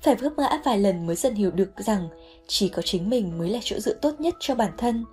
[0.02, 2.08] phải vấp ngã vài lần mới dần hiểu được rằng
[2.48, 5.06] chỉ có chính mình mới là chỗ dựa tốt nhất cho bản thân.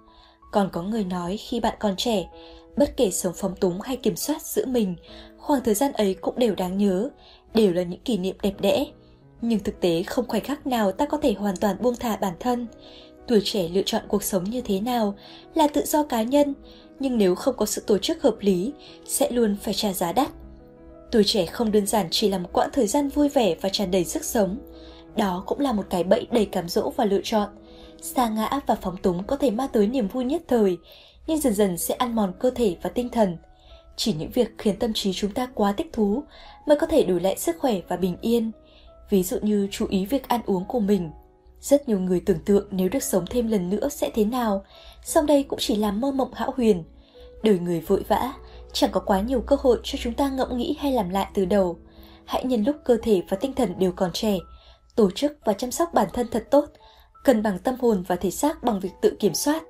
[0.52, 2.28] Còn có người nói khi bạn còn trẻ,
[2.76, 4.96] bất kể sống phóng túng hay kiểm soát giữ mình,
[5.38, 7.08] khoảng thời gian ấy cũng đều đáng nhớ,
[7.54, 8.86] đều là những kỷ niệm đẹp đẽ.
[9.40, 12.34] Nhưng thực tế không khoảnh khắc nào ta có thể hoàn toàn buông thả bản
[12.40, 12.66] thân.
[13.28, 15.14] Tuổi trẻ lựa chọn cuộc sống như thế nào
[15.54, 16.54] là tự do cá nhân,
[17.00, 18.72] nhưng nếu không có sự tổ chức hợp lý,
[19.06, 20.28] sẽ luôn phải trả giá đắt.
[21.10, 23.90] Tuổi trẻ không đơn giản chỉ là một quãng thời gian vui vẻ và tràn
[23.90, 24.58] đầy sức sống.
[25.16, 27.48] Đó cũng là một cái bẫy đầy cám dỗ và lựa chọn.
[28.02, 30.78] Sa ngã và phóng túng có thể mang tới niềm vui nhất thời,
[31.26, 33.36] nhưng dần dần sẽ ăn mòn cơ thể và tinh thần.
[33.96, 36.22] Chỉ những việc khiến tâm trí chúng ta quá thích thú
[36.66, 38.50] mới có thể đổi lại sức khỏe và bình yên.
[39.10, 41.10] Ví dụ như chú ý việc ăn uống của mình.
[41.62, 44.64] Rất nhiều người tưởng tượng nếu được sống thêm lần nữa sẽ thế nào,
[45.04, 46.84] song đây cũng chỉ là mơ mộng hão huyền.
[47.42, 48.32] Đời người vội vã,
[48.72, 51.44] chẳng có quá nhiều cơ hội cho chúng ta ngẫm nghĩ hay làm lại từ
[51.44, 51.78] đầu.
[52.24, 54.38] Hãy nhân lúc cơ thể và tinh thần đều còn trẻ,
[54.96, 56.66] tổ chức và chăm sóc bản thân thật tốt,
[57.24, 59.62] cân bằng tâm hồn và thể xác bằng việc tự kiểm soát.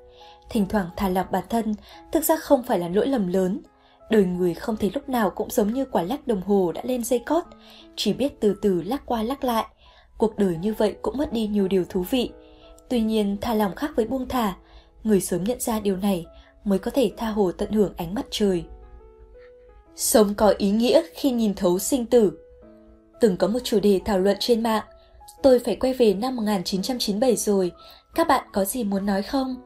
[0.50, 1.74] Thỉnh thoảng thả lỏng bản thân
[2.12, 3.60] thực ra không phải là lỗi lầm lớn.
[4.10, 7.04] Đời người không thể lúc nào cũng giống như quả lắc đồng hồ đã lên
[7.04, 7.44] dây cót,
[7.96, 9.66] chỉ biết từ từ lắc qua lắc lại.
[10.22, 12.30] Cuộc đời như vậy cũng mất đi nhiều điều thú vị.
[12.88, 14.56] Tuy nhiên, thả lòng khác với buông thả,
[15.04, 16.26] người sớm nhận ra điều này
[16.64, 18.64] mới có thể tha hồ tận hưởng ánh mặt trời.
[19.96, 22.32] Sống có ý nghĩa khi nhìn thấu sinh tử.
[23.20, 24.84] Từng có một chủ đề thảo luận trên mạng,
[25.42, 27.72] tôi phải quay về năm 1997 rồi,
[28.14, 29.56] các bạn có gì muốn nói không?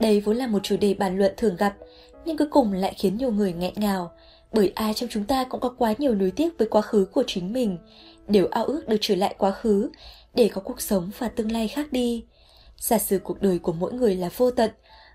[0.00, 1.74] Đây vốn là một chủ đề bàn luận thường gặp,
[2.24, 4.12] nhưng cuối cùng lại khiến nhiều người nghẹn ngào,
[4.52, 7.24] bởi ai trong chúng ta cũng có quá nhiều nối tiếc với quá khứ của
[7.26, 7.78] chính mình,
[8.28, 9.90] đều ao ước được trở lại quá khứ
[10.34, 12.24] để có cuộc sống và tương lai khác đi.
[12.76, 14.70] Giả sử cuộc đời của mỗi người là vô tận,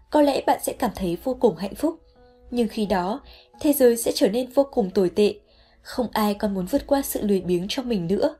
[0.09, 1.99] có lẽ bạn sẽ cảm thấy vô cùng hạnh phúc.
[2.51, 3.21] Nhưng khi đó,
[3.59, 5.35] thế giới sẽ trở nên vô cùng tồi tệ.
[5.81, 8.35] Không ai còn muốn vượt qua sự lười biếng cho mình nữa.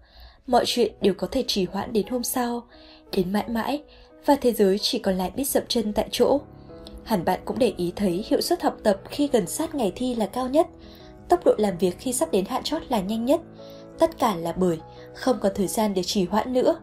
[0.47, 2.67] Mọi chuyện đều có thể trì hoãn đến hôm sau,
[3.11, 3.83] đến mãi mãi,
[4.25, 6.41] và thế giới chỉ còn lại biết dậm chân tại chỗ.
[7.03, 10.15] Hẳn bạn cũng để ý thấy hiệu suất học tập khi gần sát ngày thi
[10.15, 10.67] là cao nhất,
[11.29, 13.41] tốc độ làm việc khi sắp đến hạn chót là nhanh nhất.
[13.99, 14.79] Tất cả là bởi
[15.13, 16.75] không còn thời gian để trì hoãn nữa.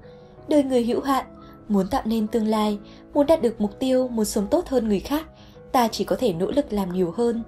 [0.48, 1.24] Đời người hữu hạn,
[1.68, 2.78] muốn tạo nên tương lai,
[3.14, 5.26] muốn đạt được mục tiêu, muốn sống tốt hơn người khác,
[5.72, 7.42] ta chỉ có thể nỗ lực làm nhiều hơn.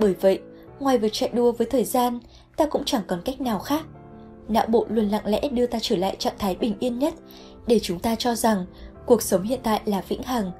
[0.00, 0.40] Bởi vậy,
[0.80, 2.18] ngoài việc chạy đua với thời gian,
[2.56, 3.84] ta cũng chẳng còn cách nào khác.
[4.48, 7.14] Não bộ luôn lặng lẽ đưa ta trở lại trạng thái bình yên nhất,
[7.66, 8.66] để chúng ta cho rằng
[9.06, 10.50] cuộc sống hiện tại là vĩnh hằng.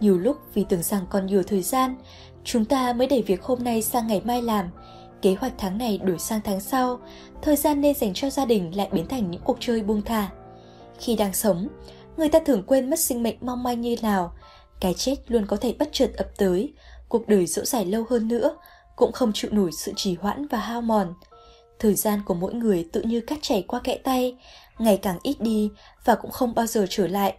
[0.00, 1.96] Nhiều lúc vì tưởng rằng còn nhiều thời gian,
[2.44, 4.66] chúng ta mới đẩy việc hôm nay sang ngày mai làm,
[5.24, 7.00] kế hoạch tháng này đổi sang tháng sau,
[7.42, 10.28] thời gian nên dành cho gia đình lại biến thành những cuộc chơi buông thả.
[10.98, 11.68] Khi đang sống,
[12.16, 14.34] người ta thường quên mất sinh mệnh mong manh như nào,
[14.80, 16.72] cái chết luôn có thể bất chợt ập tới,
[17.08, 18.56] cuộc đời dỗ dài lâu hơn nữa,
[18.96, 21.14] cũng không chịu nổi sự trì hoãn và hao mòn.
[21.78, 24.36] Thời gian của mỗi người tự như cắt chảy qua kẽ tay,
[24.78, 25.70] ngày càng ít đi
[26.04, 27.34] và cũng không bao giờ trở lại.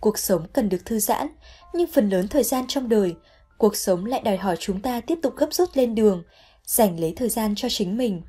[0.00, 1.28] Cuộc sống cần được thư giãn,
[1.74, 3.14] nhưng phần lớn thời gian trong đời,
[3.58, 6.22] cuộc sống lại đòi hỏi chúng ta tiếp tục gấp rút lên đường,
[6.66, 8.22] dành lấy thời gian cho chính mình.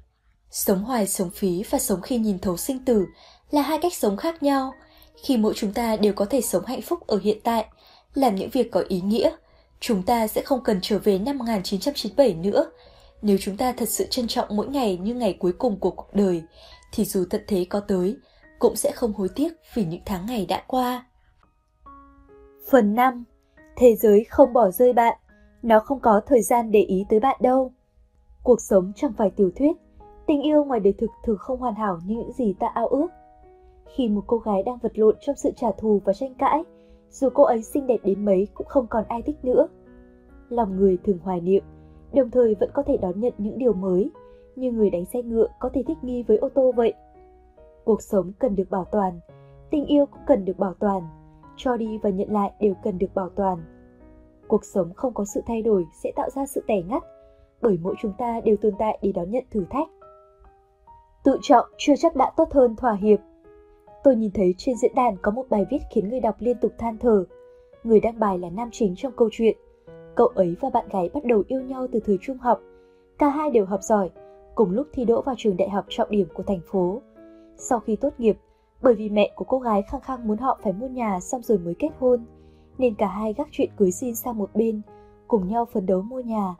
[0.52, 3.06] Sống hoài sống phí và sống khi nhìn thấu sinh tử
[3.52, 4.74] là hai cách sống khác nhau.
[5.24, 7.66] Khi mỗi chúng ta đều có thể sống hạnh phúc ở hiện tại,
[8.14, 9.32] làm những việc có ý nghĩa,
[9.80, 12.72] chúng ta sẽ không cần trở về năm 1997 nữa.
[13.22, 16.14] Nếu chúng ta thật sự trân trọng mỗi ngày như ngày cuối cùng của cuộc
[16.14, 16.44] đời,
[16.94, 18.16] thì dù tận thế có tới,
[18.60, 21.06] cũng sẽ không hối tiếc vì những tháng ngày đã qua.
[22.70, 23.24] Phần 5.
[23.78, 25.18] Thế giới không bỏ rơi bạn,
[25.64, 27.72] nó không có thời gian để ý tới bạn đâu.
[28.48, 29.78] Cuộc sống chẳng phải tiểu thuyết,
[30.28, 33.08] tình yêu ngoài đời thực thường không hoàn hảo như những gì ta ao ước.
[33.96, 36.64] Khi một cô gái đang vật lộn trong sự trả thù và tranh cãi,
[37.10, 39.68] dù cô ấy xinh đẹp đến mấy cũng không còn ai thích nữa.
[40.50, 41.64] Lòng người thường hoài niệm,
[42.14, 44.12] đồng thời vẫn có thể đón nhận những điều mới,
[44.56, 46.94] như người đánh xe ngựa có thể thích nghi với ô tô vậy.
[47.86, 49.20] Cuộc sống cần được bảo toàn,
[49.70, 51.04] tình yêu cũng cần được bảo toàn,
[51.58, 53.58] cho đi và nhận lại đều cần được bảo toàn.
[54.48, 57.04] Cuộc sống không có sự thay đổi sẽ tạo ra sự tẻ ngắt,
[57.62, 59.88] bởi mỗi chúng ta đều tồn tại để đón nhận thử thách.
[61.24, 63.20] Tự trọng chưa chắc đã tốt hơn thỏa hiệp.
[64.04, 66.72] Tôi nhìn thấy trên diễn đàn có một bài viết khiến người đọc liên tục
[66.78, 67.26] than thở.
[67.84, 69.58] Người đăng bài là nam chính trong câu chuyện.
[70.16, 72.62] Cậu ấy và bạn gái bắt đầu yêu nhau từ thời trung học.
[73.18, 74.10] Cả hai đều học giỏi,
[74.56, 77.02] cùng lúc thi đỗ vào trường đại học trọng điểm của thành phố.
[77.58, 78.38] Sau khi tốt nghiệp,
[78.82, 81.58] bởi vì mẹ của cô gái khăng khăng muốn họ phải mua nhà xong rồi
[81.58, 82.26] mới kết hôn,
[82.78, 84.82] nên cả hai gác chuyện cưới xin sang một bên,
[85.28, 86.56] cùng nhau phấn đấu mua nhà.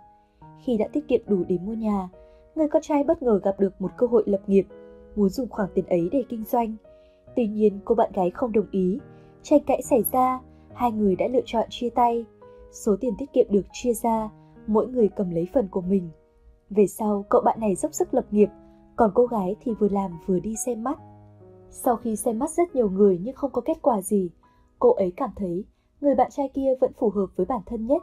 [0.64, 2.10] Khi đã tiết kiệm đủ để mua nhà,
[2.56, 4.68] người con trai bất ngờ gặp được một cơ hội lập nghiệp,
[5.16, 6.76] muốn dùng khoản tiền ấy để kinh doanh.
[7.36, 9.00] Tuy nhiên cô bạn gái không đồng ý,
[9.44, 10.40] tranh cãi xảy ra,
[10.74, 12.26] hai người đã lựa chọn chia tay.
[12.72, 14.30] Số tiền tiết kiệm được chia ra,
[14.68, 16.10] mỗi người cầm lấy phần của mình.
[16.70, 18.50] Về sau, cậu bạn này dốc sức lập nghiệp,
[18.96, 21.00] còn cô gái thì vừa làm vừa đi xem mắt.
[21.70, 24.30] Sau khi xem mắt rất nhiều người nhưng không có kết quả gì,
[24.80, 25.66] cô ấy cảm thấy
[26.02, 28.02] người bạn trai kia vẫn phù hợp với bản thân nhất.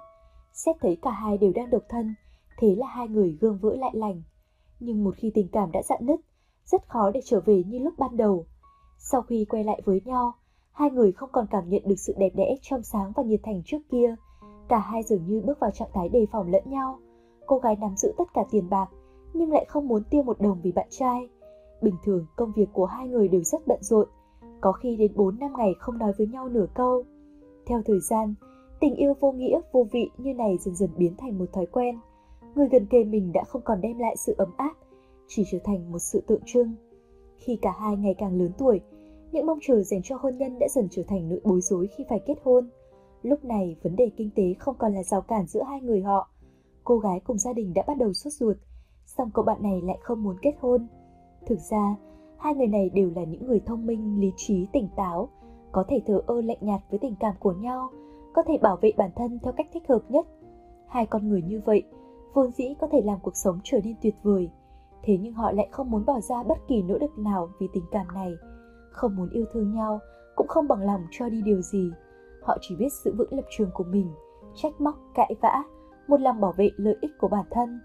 [0.52, 2.14] Xét thấy cả hai đều đang độc thân,
[2.58, 4.22] thế là hai người gương vỡ lại lành.
[4.80, 6.20] Nhưng một khi tình cảm đã dạn nứt,
[6.64, 8.46] rất khó để trở về như lúc ban đầu.
[8.98, 10.32] Sau khi quay lại với nhau,
[10.72, 13.62] hai người không còn cảm nhận được sự đẹp đẽ trong sáng và nhiệt thành
[13.64, 14.14] trước kia.
[14.68, 16.98] Cả hai dường như bước vào trạng thái đề phòng lẫn nhau.
[17.46, 18.86] Cô gái nắm giữ tất cả tiền bạc,
[19.34, 21.28] nhưng lại không muốn tiêu một đồng vì bạn trai.
[21.82, 24.08] Bình thường công việc của hai người đều rất bận rộn,
[24.60, 27.04] có khi đến 4 năm ngày không nói với nhau nửa câu.
[27.66, 28.34] Theo thời gian,
[28.80, 31.98] tình yêu vô nghĩa, vô vị như này dần dần biến thành một thói quen.
[32.54, 34.74] Người gần kề mình đã không còn đem lại sự ấm áp,
[35.26, 36.74] chỉ trở thành một sự tượng trưng.
[37.36, 38.80] Khi cả hai ngày càng lớn tuổi,
[39.32, 42.04] những mong chờ dành cho hôn nhân đã dần trở thành nỗi bối rối khi
[42.08, 42.68] phải kết hôn.
[43.22, 46.30] Lúc này, vấn đề kinh tế không còn là rào cản giữa hai người họ.
[46.84, 48.56] Cô gái cùng gia đình đã bắt đầu sốt ruột,
[49.06, 50.86] song cậu bạn này lại không muốn kết hôn.
[51.46, 51.96] Thực ra,
[52.38, 55.28] hai người này đều là những người thông minh, lý trí, tỉnh táo,
[55.72, 57.90] có thể thờ ơ lạnh nhạt với tình cảm của nhau,
[58.34, 60.26] có thể bảo vệ bản thân theo cách thích hợp nhất.
[60.88, 61.82] Hai con người như vậy,
[62.34, 64.50] vốn dĩ có thể làm cuộc sống trở nên tuyệt vời,
[65.02, 67.84] thế nhưng họ lại không muốn bỏ ra bất kỳ nỗ lực nào vì tình
[67.90, 68.32] cảm này,
[68.90, 70.00] không muốn yêu thương nhau,
[70.36, 71.90] cũng không bằng lòng cho đi điều gì.
[72.42, 74.14] Họ chỉ biết giữ vững lập trường của mình,
[74.54, 75.64] trách móc, cãi vã,
[76.08, 77.80] một lòng bảo vệ lợi ích của bản thân,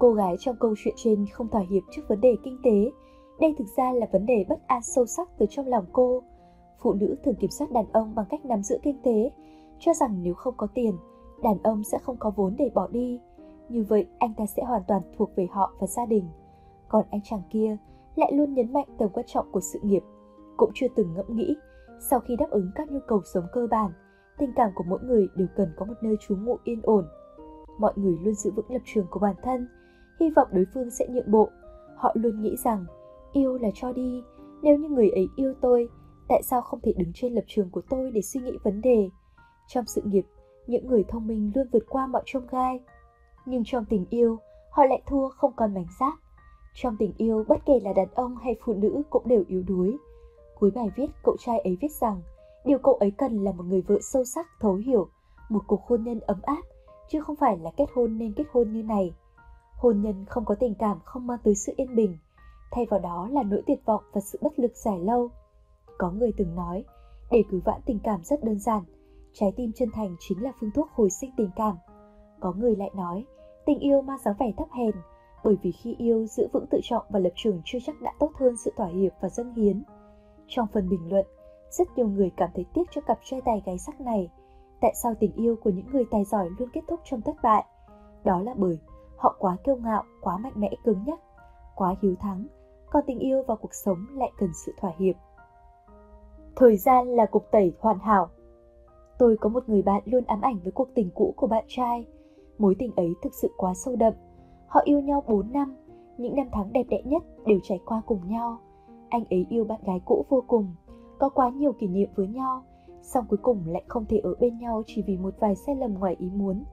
[0.00, 2.90] Cô gái trong câu chuyện trên không thỏa hiệp trước vấn đề kinh tế.
[3.40, 6.22] Đây thực ra là vấn đề bất an sâu sắc từ trong lòng cô.
[6.82, 9.30] Phụ nữ thường kiểm soát đàn ông bằng cách nắm giữ kinh tế,
[9.78, 10.96] cho rằng nếu không có tiền,
[11.42, 13.20] đàn ông sẽ không có vốn để bỏ đi.
[13.70, 16.24] Như vậy, anh ta sẽ hoàn toàn thuộc về họ và gia đình.
[16.88, 17.76] Còn anh chàng kia
[18.16, 20.02] lại luôn nhấn mạnh tầm quan trọng của sự nghiệp,
[20.56, 21.56] cũng chưa từng ngẫm nghĩ
[22.00, 23.92] sau khi đáp ứng các nhu cầu sống cơ bản,
[24.38, 27.04] tình cảm của mỗi người đều cần có một nơi trú ngụ yên ổn.
[27.78, 29.68] Mọi người luôn giữ vững lập trường của bản thân,
[30.20, 31.48] hy vọng đối phương sẽ nhượng bộ.
[31.96, 32.84] Họ luôn nghĩ rằng
[33.32, 34.22] yêu là cho đi,
[34.62, 35.88] nếu như người ấy yêu tôi,
[36.28, 39.10] tại sao không thể đứng trên lập trường của tôi để suy nghĩ vấn đề?
[39.68, 40.24] Trong sự nghiệp,
[40.66, 42.80] những người thông minh luôn vượt qua mọi trông gai.
[43.50, 44.38] Nhưng trong tình yêu,
[44.70, 46.14] họ lại thua không còn mảnh giáp.
[46.74, 49.96] Trong tình yêu, bất kể là đàn ông hay phụ nữ cũng đều yếu đuối.
[50.58, 52.20] Cuối bài viết, cậu trai ấy viết rằng
[52.64, 55.08] điều cậu ấy cần là một người vợ sâu sắc, thấu hiểu,
[55.48, 56.62] một cuộc hôn nhân ấm áp,
[57.08, 59.14] chứ không phải là kết hôn nên kết hôn như này.
[59.76, 62.18] Hôn nhân không có tình cảm không mang tới sự yên bình,
[62.70, 65.30] thay vào đó là nỗi tuyệt vọng và sự bất lực dài lâu.
[65.98, 66.84] Có người từng nói,
[67.30, 68.82] để cứu vãn tình cảm rất đơn giản,
[69.32, 71.76] trái tim chân thành chính là phương thuốc hồi sinh tình cảm.
[72.40, 73.24] Có người lại nói,
[73.70, 74.90] tình yêu mang dáng vẻ thấp hèn,
[75.44, 78.30] bởi vì khi yêu giữ vững tự trọng và lập trường chưa chắc đã tốt
[78.34, 79.82] hơn sự thỏa hiệp và dâng hiến.
[80.46, 81.26] Trong phần bình luận,
[81.70, 84.30] rất nhiều người cảm thấy tiếc cho cặp trai tài gái sắc này.
[84.80, 87.64] Tại sao tình yêu của những người tài giỏi luôn kết thúc trong thất bại?
[88.24, 88.78] Đó là bởi
[89.16, 91.20] Họ quá kiêu ngạo, quá mạnh mẽ cứng nhắc,
[91.74, 92.46] quá hiếu thắng,
[92.90, 95.16] còn tình yêu và cuộc sống lại cần sự thỏa hiệp.
[96.56, 98.28] Thời gian là cục tẩy hoàn hảo.
[99.18, 102.06] Tôi có một người bạn luôn ám ảnh với cuộc tình cũ của bạn trai.
[102.60, 104.12] Mối tình ấy thực sự quá sâu đậm.
[104.66, 105.76] Họ yêu nhau 4 năm,
[106.18, 108.58] những năm tháng đẹp đẽ nhất đều trải qua cùng nhau.
[109.08, 110.74] Anh ấy yêu bạn gái cũ vô cùng,
[111.18, 112.64] có quá nhiều kỷ niệm với nhau,
[113.02, 115.94] song cuối cùng lại không thể ở bên nhau chỉ vì một vài sai lầm
[115.94, 116.64] ngoài ý muốn.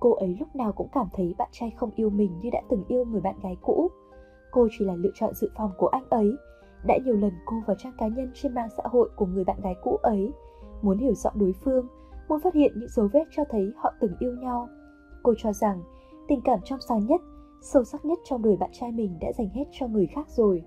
[0.00, 2.84] Cô ấy lúc nào cũng cảm thấy bạn trai không yêu mình như đã từng
[2.88, 3.90] yêu người bạn gái cũ.
[4.50, 6.32] Cô chỉ là lựa chọn dự phòng của anh ấy.
[6.86, 9.60] Đã nhiều lần cô vào trang cá nhân trên mạng xã hội của người bạn
[9.62, 10.32] gái cũ ấy,
[10.82, 11.86] muốn hiểu rõ đối phương,
[12.28, 14.68] muốn phát hiện những dấu vết cho thấy họ từng yêu nhau.
[15.24, 15.82] Cô cho rằng
[16.28, 17.20] tình cảm trong sáng nhất,
[17.62, 20.64] sâu sắc nhất trong đời bạn trai mình đã dành hết cho người khác rồi.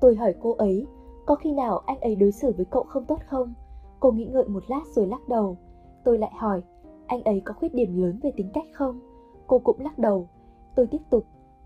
[0.00, 0.86] Tôi hỏi cô ấy,
[1.26, 3.54] có khi nào anh ấy đối xử với cậu không tốt không?
[4.00, 5.56] Cô nghĩ ngợi một lát rồi lắc đầu.
[6.04, 6.62] Tôi lại hỏi,
[7.06, 9.00] anh ấy có khuyết điểm lớn về tính cách không?
[9.46, 10.28] Cô cũng lắc đầu.
[10.74, 11.24] Tôi tiếp tục,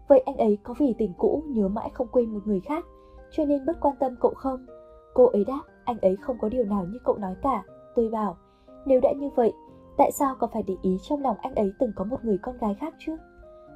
[0.09, 2.85] vậy anh ấy có vì tình cũ nhớ mãi không quên một người khác,
[3.31, 4.67] cho nên bất quan tâm cậu không?
[5.15, 7.63] Cô ấy đáp, anh ấy không có điều nào như cậu nói cả.
[7.95, 8.37] Tôi bảo,
[8.87, 9.53] nếu đã như vậy,
[10.01, 12.59] tại sao còn phải để ý trong lòng anh ấy từng có một người con
[12.59, 13.17] gái khác chứ?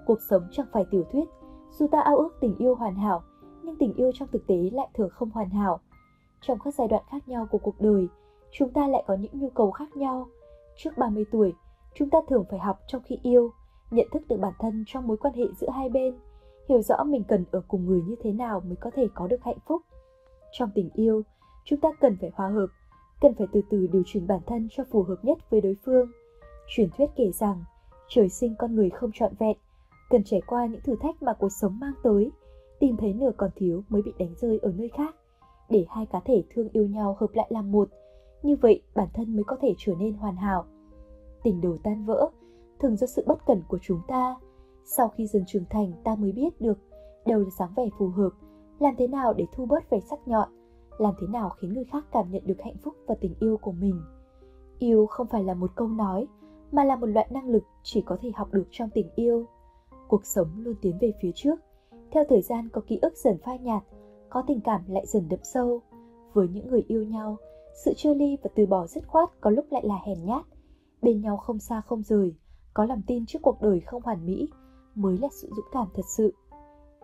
[0.07, 1.25] Cuộc sống chẳng phải tiểu thuyết,
[1.71, 3.23] dù ta ao ước tình yêu hoàn hảo,
[3.63, 5.81] nhưng tình yêu trong thực tế lại thường không hoàn hảo.
[6.41, 8.09] Trong các giai đoạn khác nhau của cuộc đời,
[8.53, 10.27] chúng ta lại có những nhu cầu khác nhau.
[10.77, 11.53] Trước 30 tuổi,
[11.95, 13.51] chúng ta thường phải học trong khi yêu,
[13.91, 16.19] nhận thức được bản thân trong mối quan hệ giữa hai bên,
[16.69, 19.43] hiểu rõ mình cần ở cùng người như thế nào mới có thể có được
[19.43, 19.83] hạnh phúc.
[20.53, 21.23] Trong tình yêu,
[21.65, 22.67] chúng ta cần phải hòa hợp,
[23.25, 26.11] cần phải từ từ điều chỉnh bản thân cho phù hợp nhất với đối phương.
[26.69, 27.65] Truyền thuyết kể rằng,
[28.09, 29.57] trời sinh con người không trọn vẹn,
[30.11, 32.31] cần trải qua những thử thách mà cuộc sống mang tới,
[32.81, 35.17] tìm thấy nửa còn thiếu mới bị đánh rơi ở nơi khác,
[35.69, 37.89] để hai cá thể thương yêu nhau hợp lại làm một,
[38.43, 40.65] như vậy bản thân mới có thể trở nên hoàn hảo.
[41.43, 42.31] Tình đầu tan vỡ,
[42.79, 44.35] thường do sự bất cẩn của chúng ta.
[44.85, 46.79] Sau khi dần trưởng thành ta mới biết được
[47.27, 48.31] đâu là dáng vẻ phù hợp,
[48.79, 50.49] làm thế nào để thu bớt vẻ sắc nhọn,
[50.99, 53.73] làm thế nào khiến người khác cảm nhận được hạnh phúc và tình yêu của
[53.73, 54.03] mình.
[54.79, 56.27] Yêu không phải là một câu nói,
[56.73, 59.47] mà là một loại năng lực chỉ có thể học được trong tình yêu.
[60.09, 61.57] Cuộc sống luôn tiến về phía trước,
[62.11, 63.83] theo thời gian có ký ức dần phai nhạt,
[64.29, 65.83] có tình cảm lại dần đậm sâu.
[66.33, 67.37] Với những người yêu nhau,
[67.85, 70.45] sự chia ly và từ bỏ dứt khoát có lúc lại là hèn nhát.
[71.03, 72.35] Bên nhau không xa không rời,
[72.75, 74.49] có lòng tin trước cuộc đời không hoàn mỹ
[74.95, 76.35] mới là sự dũng cảm thật sự.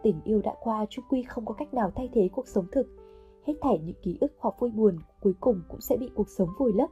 [0.02, 3.00] Tình yêu đã qua chung quy không có cách nào thay thế cuộc sống thực.
[3.47, 6.49] Hết thảy những ký ức hoặc vui buồn cuối cùng cũng sẽ bị cuộc sống
[6.59, 6.91] vùi lấp.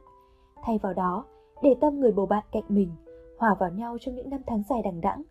[0.63, 1.25] Thay vào đó,
[1.61, 2.89] để tâm người bầu bạn cạnh mình,
[3.37, 5.23] hòa vào nhau trong những năm tháng dài đằng đẵng.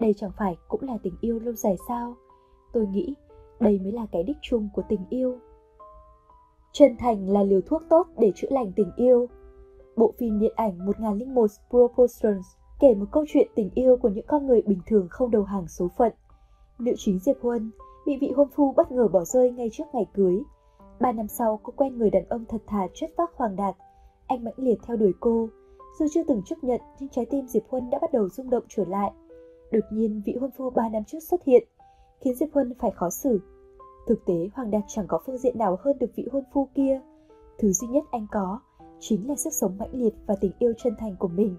[0.00, 2.14] Đây chẳng phải cũng là tình yêu lâu dài sao?
[2.72, 3.14] Tôi nghĩ
[3.60, 5.38] đây mới là cái đích chung của tình yêu.
[6.72, 9.26] Chân thành là liều thuốc tốt để chữa lành tình yêu.
[9.96, 12.46] Bộ phim điện ảnh 1001 Proportions
[12.80, 15.68] kể một câu chuyện tình yêu của những con người bình thường không đầu hàng
[15.68, 16.12] số phận.
[16.78, 17.70] Nữ chính Diệp Huân
[18.06, 20.42] bị vị hôn phu bất ngờ bỏ rơi ngay trước ngày cưới.
[21.02, 23.76] Ba năm sau, cô quen người đàn ông thật thà chất phác hoàng đạt.
[24.26, 25.48] Anh mãnh liệt theo đuổi cô.
[25.98, 28.64] Dù chưa từng chấp nhận, nhưng trái tim Diệp Huân đã bắt đầu rung động
[28.68, 29.12] trở lại.
[29.72, 31.68] Đột nhiên, vị hôn phu ba năm trước xuất hiện,
[32.20, 33.40] khiến Diệp Huân phải khó xử.
[34.06, 37.00] Thực tế, Hoàng Đạt chẳng có phương diện nào hơn được vị hôn phu kia.
[37.58, 38.60] Thứ duy nhất anh có
[39.00, 41.56] chính là sức sống mãnh liệt và tình yêu chân thành của mình.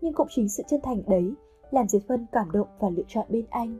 [0.00, 1.34] Nhưng cũng chính sự chân thành đấy
[1.70, 3.78] làm Diệp Huân cảm động và lựa chọn bên anh.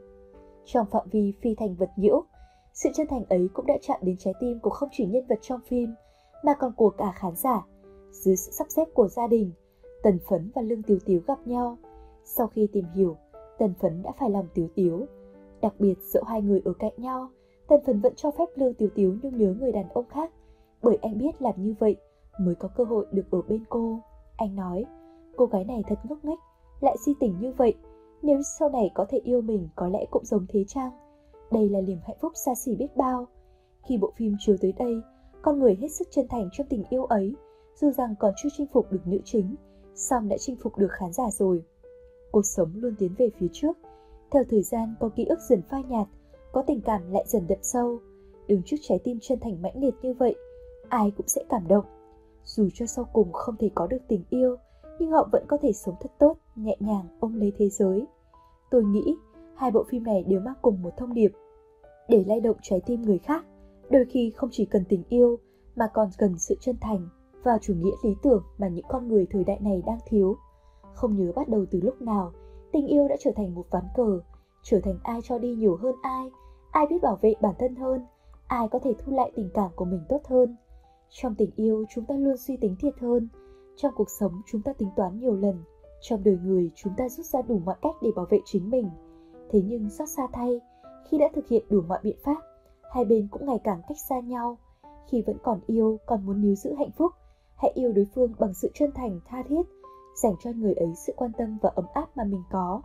[0.65, 2.25] Trong phạm vi phi thành vật nhiễu,
[2.77, 5.39] sự chân thành ấy cũng đã chạm đến trái tim của không chỉ nhân vật
[5.41, 5.95] trong phim,
[6.45, 7.67] mà còn của cả khán giả.
[8.11, 9.53] Dưới sự sắp xếp của gia đình,
[10.03, 11.79] Tần Phấn và Lương Tiếu Tiếu gặp nhau.
[12.25, 13.17] Sau khi tìm hiểu,
[13.59, 15.07] Tần Phấn đã phải lòng Tiếu Tiếu.
[15.61, 17.29] Đặc biệt dẫu hai người ở cạnh nhau,
[17.69, 20.33] Tần Phấn vẫn cho phép Lương Tiếu Tiếu nhung nhớ người đàn ông khác,
[20.83, 21.97] bởi anh biết làm như vậy
[22.41, 24.01] mới có cơ hội được ở bên cô.
[24.37, 24.85] Anh nói,
[25.37, 26.39] cô gái này thật ngốc nghếch,
[26.81, 27.75] lại si tình như vậy,
[28.23, 30.91] nếu sau này có thể yêu mình có lẽ cũng giống thế chăng?
[31.51, 33.27] Đây là niềm hạnh phúc xa xỉ biết bao.
[33.89, 35.01] Khi bộ phim chiếu tới đây,
[35.43, 37.35] con người hết sức chân thành trong tình yêu ấy,
[37.81, 39.55] dù rằng còn chưa chinh phục được nữ chính,
[39.95, 41.63] song đã chinh phục được khán giả rồi.
[42.31, 43.79] Cuộc sống luôn tiến về phía trước,
[44.31, 46.09] theo thời gian có ký ức dần phai nhạt,
[46.53, 47.99] có tình cảm lại dần đậm sâu.
[48.47, 50.35] Đứng trước trái tim chân thành mãnh liệt như vậy,
[50.89, 51.85] ai cũng sẽ cảm động.
[52.45, 54.57] Dù cho sau cùng không thể có được tình yêu,
[54.99, 58.07] nhưng họ vẫn có thể sống thật tốt, nhẹ nhàng ôm lấy thế giới.
[58.71, 59.17] Tôi nghĩ
[59.57, 61.33] hai bộ phim này đều mang cùng một thông điệp.
[62.09, 63.45] Để lay động trái tim người khác,
[63.91, 65.37] đôi khi không chỉ cần tình yêu
[65.77, 67.09] mà còn cần sự chân thành
[67.45, 70.37] và chủ nghĩa lý tưởng mà những con người thời đại này đang thiếu.
[70.95, 72.33] Không nhớ bắt đầu từ lúc nào,
[72.73, 74.21] tình yêu đã trở thành một ván cờ,
[74.63, 76.31] trở thành ai cho đi nhiều hơn ai,
[76.71, 78.07] ai biết bảo vệ bản thân hơn,
[78.47, 80.57] ai có thể thu lại tình cảm của mình tốt hơn.
[81.09, 83.29] Trong tình yêu chúng ta luôn suy tính thiệt hơn,
[83.77, 85.63] trong cuộc sống chúng ta tính toán nhiều lần,
[86.01, 88.91] trong đời người chúng ta rút ra đủ mọi cách để bảo vệ chính mình.
[89.57, 90.61] Thế nhưng xót xa thay,
[91.09, 92.37] khi đã thực hiện đủ mọi biện pháp,
[92.91, 94.59] hai bên cũng ngày càng cách xa nhau.
[95.11, 97.13] Khi vẫn còn yêu, còn muốn níu giữ hạnh phúc,
[97.57, 99.63] hãy yêu đối phương bằng sự chân thành, tha thiết,
[100.23, 102.83] dành cho người ấy sự quan tâm và ấm áp mà mình có.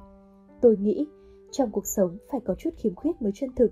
[0.61, 1.07] Tôi nghĩ,
[1.51, 3.71] Trong cuộc sống phải có chút khiếm khuyết mới chân thực.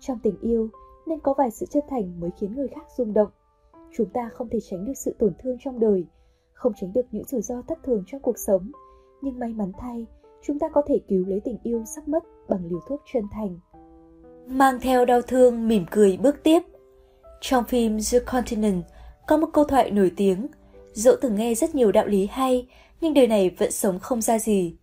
[0.00, 0.68] Trong tình yêu
[1.06, 3.30] nên có vài sự chân thành mới khiến người khác rung động.
[3.96, 6.06] Chúng ta không thể tránh được sự tổn thương trong đời,
[6.52, 8.70] không tránh được những rủi ro thất thường trong cuộc sống.
[9.22, 10.06] Nhưng may mắn thay,
[10.46, 13.58] chúng ta có thể cứu lấy tình yêu sắp mất bằng liều thuốc chân thành.
[14.46, 16.62] Mang theo đau thương mỉm cười bước tiếp.
[17.40, 18.84] Trong phim The Continent
[19.26, 20.46] có một câu thoại nổi tiếng,
[20.92, 22.68] dẫu từng nghe rất nhiều đạo lý hay,
[23.00, 24.76] nhưng đời này vẫn sống không ra gì.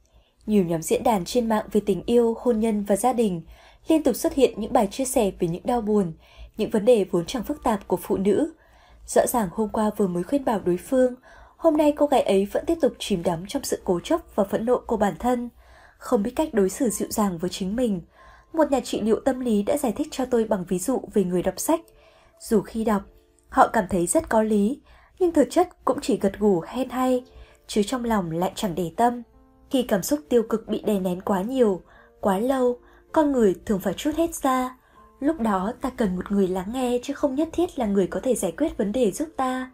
[0.45, 3.41] Nhiều nhóm diễn đàn trên mạng về tình yêu, hôn nhân và gia đình
[3.87, 6.13] liên tục xuất hiện những bài chia sẻ về những đau buồn,
[6.57, 8.53] những vấn đề vốn chẳng phức tạp của phụ nữ.
[9.07, 11.15] Rõ ràng hôm qua vừa mới khuyên bảo đối phương,
[11.63, 14.43] hôm nay cô gái ấy vẫn tiếp tục chìm đắm trong sự cố chấp và
[14.43, 15.49] phẫn nộ của bản thân,
[15.97, 18.01] không biết cách đối xử dịu dàng với chính mình.
[18.53, 21.23] Một nhà trị liệu tâm lý đã giải thích cho tôi bằng ví dụ về
[21.23, 21.79] người đọc sách.
[22.39, 23.01] Dù khi đọc,
[23.49, 24.81] họ cảm thấy rất có lý,
[25.19, 27.23] nhưng thực chất cũng chỉ gật gù hen hay,
[27.67, 29.23] chứ trong lòng lại chẳng để tâm.
[29.69, 31.81] Khi cảm xúc tiêu cực bị đè nén quá nhiều,
[32.19, 32.79] quá lâu,
[33.11, 34.77] con người thường phải chút hết ra.
[35.19, 38.19] Lúc đó ta cần một người lắng nghe chứ không nhất thiết là người có
[38.19, 39.71] thể giải quyết vấn đề giúp ta.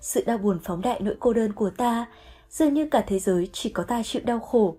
[0.00, 2.06] Sự đau buồn phóng đại nỗi cô đơn của ta,
[2.50, 4.76] dường như cả thế giới chỉ có ta chịu đau khổ.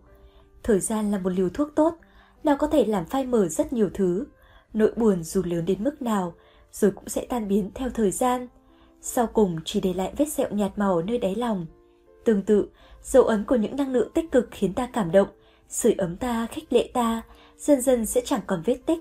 [0.63, 1.95] Thời gian là một liều thuốc tốt,
[2.43, 4.25] nào có thể làm phai mờ rất nhiều thứ.
[4.73, 6.33] Nỗi buồn dù lớn đến mức nào,
[6.71, 8.47] rồi cũng sẽ tan biến theo thời gian.
[9.01, 11.65] Sau cùng chỉ để lại vết sẹo nhạt màu nơi đáy lòng.
[12.25, 12.67] Tương tự,
[13.03, 15.27] dấu ấn của những năng lượng tích cực khiến ta cảm động,
[15.69, 17.21] sưởi ấm ta, khích lệ ta,
[17.57, 18.99] dần dần sẽ chẳng còn vết tích.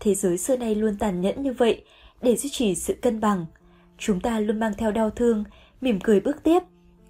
[0.00, 1.84] Thế giới xưa nay luôn tàn nhẫn như vậy,
[2.22, 3.46] để duy trì sự cân bằng.
[4.00, 5.44] Chúng ta luôn mang theo đau thương,
[5.80, 6.62] mỉm cười bước tiếp.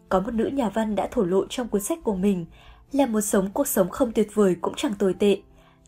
[0.09, 2.47] Có một nữ nhà văn đã thổ lộ trong cuốn sách của mình
[2.93, 5.39] là một sống cuộc sống không tuyệt vời cũng chẳng tồi tệ.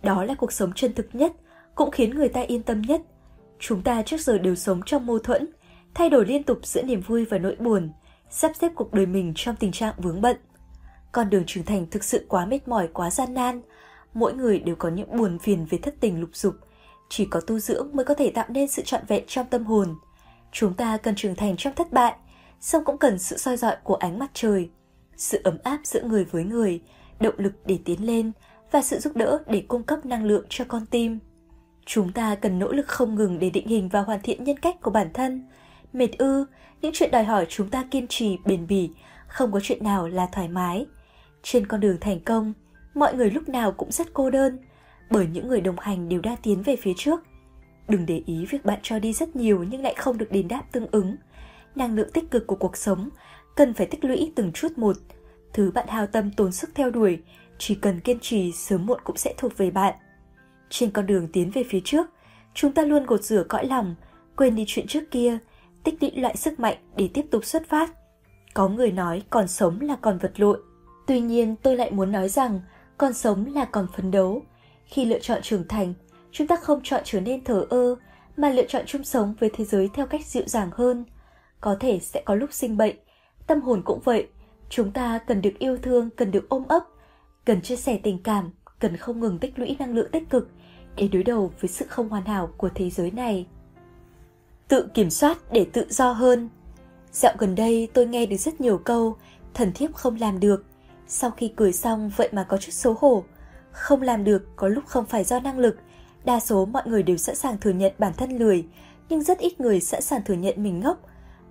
[0.02, 1.32] Đó là cuộc sống chân thực nhất,
[1.74, 3.02] cũng khiến người ta yên tâm nhất.
[3.58, 5.48] Chúng ta trước giờ đều sống trong mâu thuẫn,
[5.94, 7.90] thay đổi liên tục giữa niềm vui và nỗi buồn,
[8.30, 10.36] sắp xếp cuộc đời mình trong tình trạng vướng bận.
[11.12, 13.60] Con đường trưởng thành thực sự quá mệt mỏi, quá gian nan.
[14.14, 16.54] Mỗi người đều có những buồn phiền về thất tình lục dục.
[17.08, 19.94] Chỉ có tu dưỡng mới có thể tạo nên sự trọn vẹn trong tâm hồn.
[20.52, 22.14] Chúng ta cần trưởng thành trong thất bại,
[22.60, 24.70] song cũng cần sự soi dọi của ánh mặt trời,
[25.16, 26.80] sự ấm áp giữa người với người,
[27.20, 28.32] động lực để tiến lên
[28.70, 31.18] và sự giúp đỡ để cung cấp năng lượng cho con tim.
[31.86, 34.76] Chúng ta cần nỗ lực không ngừng để định hình và hoàn thiện nhân cách
[34.82, 35.48] của bản thân.
[35.92, 36.46] Mệt ư,
[36.80, 38.90] những chuyện đòi hỏi chúng ta kiên trì, bền bỉ,
[39.26, 40.86] không có chuyện nào là thoải mái.
[41.42, 42.52] Trên con đường thành công,
[42.94, 44.58] mọi người lúc nào cũng rất cô đơn,
[45.10, 47.20] bởi những người đồng hành đều đang tiến về phía trước.
[47.92, 50.62] Đừng để ý việc bạn cho đi rất nhiều nhưng lại không được đền đáp
[50.72, 51.16] tương ứng.
[51.74, 53.08] Năng lượng tích cực của cuộc sống
[53.56, 54.96] cần phải tích lũy từng chút một.
[55.52, 57.18] Thứ bạn hào tâm tốn sức theo đuổi,
[57.58, 59.94] chỉ cần kiên trì sớm muộn cũng sẽ thuộc về bạn.
[60.70, 62.06] Trên con đường tiến về phía trước,
[62.54, 63.94] chúng ta luôn gột rửa cõi lòng,
[64.36, 65.38] quên đi chuyện trước kia,
[65.84, 67.90] tích lũy loại sức mạnh để tiếp tục xuất phát.
[68.54, 70.60] Có người nói còn sống là còn vật lộn.
[71.06, 72.60] Tuy nhiên tôi lại muốn nói rằng
[72.98, 74.42] còn sống là còn phấn đấu.
[74.84, 75.94] Khi lựa chọn trưởng thành,
[76.32, 77.96] chúng ta không chọn trở nên thờ ơ,
[78.36, 81.04] mà lựa chọn chung sống với thế giới theo cách dịu dàng hơn.
[81.60, 82.96] Có thể sẽ có lúc sinh bệnh,
[83.46, 84.28] tâm hồn cũng vậy.
[84.68, 86.82] Chúng ta cần được yêu thương, cần được ôm ấp,
[87.44, 90.48] cần chia sẻ tình cảm, cần không ngừng tích lũy năng lượng tích cực
[90.96, 93.46] để đối đầu với sự không hoàn hảo của thế giới này.
[94.68, 96.48] Tự kiểm soát để tự do hơn.
[97.12, 99.16] Dạo gần đây tôi nghe được rất nhiều câu
[99.54, 100.64] thần thiếp không làm được.
[101.06, 103.24] Sau khi cười xong vậy mà có chút xấu hổ.
[103.72, 105.76] Không làm được có lúc không phải do năng lực.
[106.24, 108.64] Đa số mọi người đều sẵn sàng thừa nhận bản thân lười,
[109.08, 111.00] nhưng rất ít người sẵn sàng thừa nhận mình ngốc.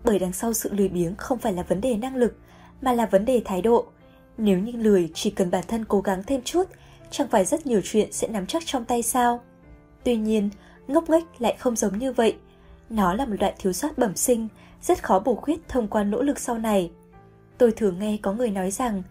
[0.04, 2.38] Bởi đằng sau sự lười biếng không phải là vấn đề năng lực,
[2.82, 3.86] mà là vấn đề thái độ.
[4.38, 6.64] Nếu như lười chỉ cần bản thân cố gắng thêm chút,
[7.12, 9.42] chẳng phải rất nhiều chuyện sẽ nắm chắc trong tay sao?
[10.04, 10.50] Tuy nhiên,
[10.88, 12.36] ngốc nghếch lại không giống như vậy.
[12.90, 14.48] Nó là một loại thiếu sót bẩm sinh,
[14.82, 16.92] rất khó bổ khuyết thông qua nỗ lực sau này.
[17.58, 19.04] Tôi thường nghe có người nói rằng,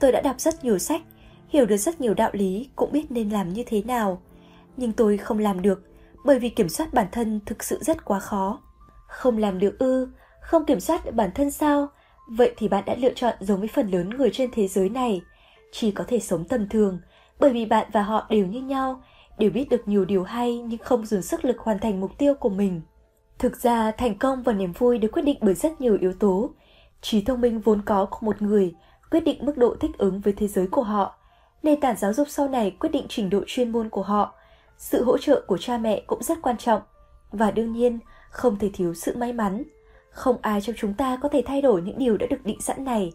[0.00, 1.02] tôi đã đọc rất nhiều sách,
[1.48, 4.20] hiểu được rất nhiều đạo lý, cũng biết nên làm như thế nào.
[4.76, 5.82] Nhưng tôi không làm được,
[6.24, 8.60] bởi vì kiểm soát bản thân thực sự rất quá khó.
[9.08, 10.08] Không làm được ư,
[10.40, 11.88] không kiểm soát được bản thân sao?
[12.28, 15.22] Vậy thì bạn đã lựa chọn giống với phần lớn người trên thế giới này.
[15.72, 16.98] Chỉ có thể sống tầm thường,
[17.38, 19.02] bởi vì bạn và họ đều như nhau,
[19.38, 22.34] đều biết được nhiều điều hay nhưng không dồn sức lực hoàn thành mục tiêu
[22.34, 22.80] của mình.
[23.38, 26.50] Thực ra, thành công và niềm vui được quyết định bởi rất nhiều yếu tố.
[27.00, 28.74] Trí thông minh vốn có của một người
[29.10, 31.18] quyết định mức độ thích ứng với thế giới của họ.
[31.62, 34.34] Nền tảng giáo dục sau này quyết định trình độ chuyên môn của họ.
[34.78, 36.82] Sự hỗ trợ của cha mẹ cũng rất quan trọng.
[37.32, 37.98] Và đương nhiên,
[38.30, 39.62] không thể thiếu sự may mắn.
[40.10, 42.84] Không ai trong chúng ta có thể thay đổi những điều đã được định sẵn
[42.84, 43.12] này.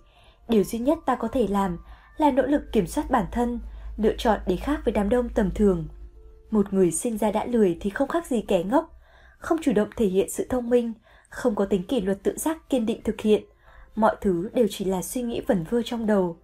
[0.47, 1.77] Điều duy nhất ta có thể làm
[2.17, 3.59] là nỗ lực kiểm soát bản thân,
[3.97, 5.88] lựa chọn để khác với đám đông tầm thường.
[6.51, 8.99] Một người sinh ra đã lười thì không khác gì kẻ ngốc,
[9.38, 10.93] không chủ động thể hiện sự thông minh,
[11.29, 13.43] không có tính kỷ luật tự giác kiên định thực hiện.
[13.95, 16.38] Mọi thứ đều chỉ là suy nghĩ vẩn vơ trong đầu.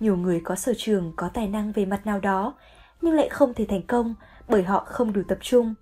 [0.00, 2.54] Nhiều người có sở trường, có tài năng về mặt nào đó,
[3.00, 4.14] nhưng lại không thể thành công
[4.50, 5.74] bởi họ không đủ tập trung.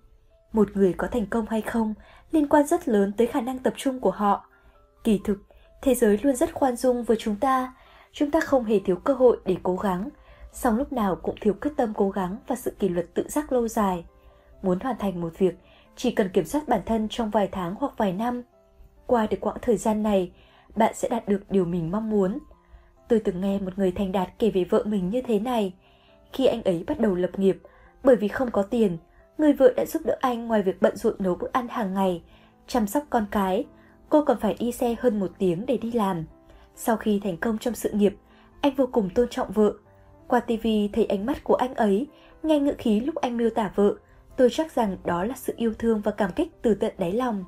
[0.53, 1.93] Một người có thành công hay không
[2.31, 4.45] liên quan rất lớn tới khả năng tập trung của họ.
[5.03, 5.37] Kỳ thực,
[5.81, 7.73] thế giới luôn rất khoan dung với chúng ta.
[8.11, 10.09] Chúng ta không hề thiếu cơ hội để cố gắng,
[10.53, 13.51] song lúc nào cũng thiếu quyết tâm cố gắng và sự kỷ luật tự giác
[13.51, 14.05] lâu dài.
[14.61, 15.55] Muốn hoàn thành một việc,
[15.95, 18.41] chỉ cần kiểm soát bản thân trong vài tháng hoặc vài năm.
[19.05, 20.31] Qua được quãng thời gian này,
[20.75, 22.39] bạn sẽ đạt được điều mình mong muốn.
[23.07, 25.73] Tôi từng nghe một người thành đạt kể về vợ mình như thế này.
[26.33, 27.61] Khi anh ấy bắt đầu lập nghiệp,
[28.03, 28.97] bởi vì không có tiền,
[29.37, 32.23] người vợ đã giúp đỡ anh ngoài việc bận rộn nấu bữa ăn hàng ngày,
[32.67, 33.65] chăm sóc con cái,
[34.09, 36.23] cô còn phải đi xe hơn một tiếng để đi làm.
[36.75, 38.15] Sau khi thành công trong sự nghiệp,
[38.61, 39.73] anh vô cùng tôn trọng vợ.
[40.27, 42.07] Qua tivi thấy ánh mắt của anh ấy,
[42.43, 43.95] nghe ngữ khí lúc anh miêu tả vợ,
[44.37, 47.45] tôi chắc rằng đó là sự yêu thương và cảm kích từ tận đáy lòng.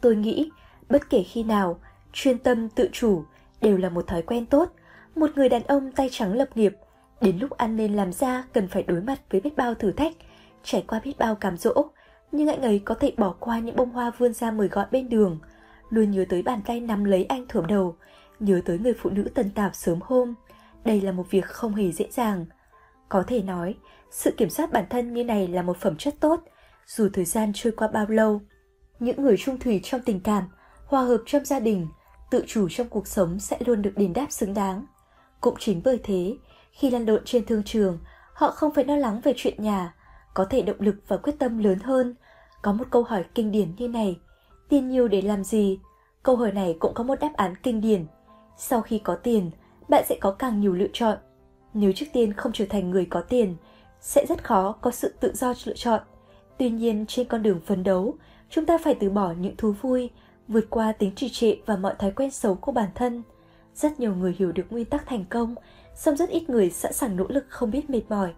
[0.00, 0.50] Tôi nghĩ,
[0.88, 1.78] bất kể khi nào,
[2.12, 3.24] chuyên tâm tự chủ
[3.60, 4.72] đều là một thói quen tốt.
[5.14, 6.76] Một người đàn ông tay trắng lập nghiệp,
[7.20, 10.12] đến lúc ăn nên làm ra cần phải đối mặt với biết bao thử thách,
[10.62, 11.84] trải qua biết bao cám dỗ,
[12.32, 15.08] nhưng anh ấy có thể bỏ qua những bông hoa vươn ra mời gọi bên
[15.08, 15.38] đường,
[15.90, 17.96] luôn nhớ tới bàn tay nắm lấy anh thưởng đầu,
[18.40, 20.34] nhớ tới người phụ nữ tần tạp sớm hôm.
[20.84, 22.46] Đây là một việc không hề dễ dàng.
[23.08, 23.74] Có thể nói,
[24.10, 26.40] sự kiểm soát bản thân như này là một phẩm chất tốt,
[26.86, 28.40] dù thời gian trôi qua bao lâu.
[28.98, 30.44] Những người trung thủy trong tình cảm,
[30.86, 31.86] hòa hợp trong gia đình,
[32.30, 34.86] tự chủ trong cuộc sống sẽ luôn được đền đáp xứng đáng.
[35.40, 36.36] Cũng chính bởi thế,
[36.70, 37.98] khi lăn lộn trên thương trường,
[38.34, 39.94] họ không phải lo lắng về chuyện nhà,
[40.34, 42.14] có thể động lực và quyết tâm lớn hơn.
[42.62, 44.18] Có một câu hỏi kinh điển như này,
[44.68, 45.78] tiền nhiều để làm gì?
[46.22, 48.06] Câu hỏi này cũng có một đáp án kinh điển.
[48.56, 49.50] Sau khi có tiền,
[49.88, 51.18] bạn sẽ có càng nhiều lựa chọn.
[51.74, 53.56] Nếu trước tiên không trở thành người có tiền,
[54.00, 56.00] sẽ rất khó có sự tự do lựa chọn.
[56.58, 58.14] Tuy nhiên, trên con đường phấn đấu,
[58.50, 60.10] chúng ta phải từ bỏ những thú vui,
[60.48, 63.22] vượt qua tính trì trệ và mọi thói quen xấu của bản thân.
[63.74, 65.54] Rất nhiều người hiểu được nguyên tắc thành công,
[66.00, 68.32] song rất ít người sẵn sàng nỗ lực không biết mệt mỏi.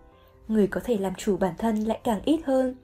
[0.49, 2.76] Người có thể làm chủ bản thân lại càng ít hơn.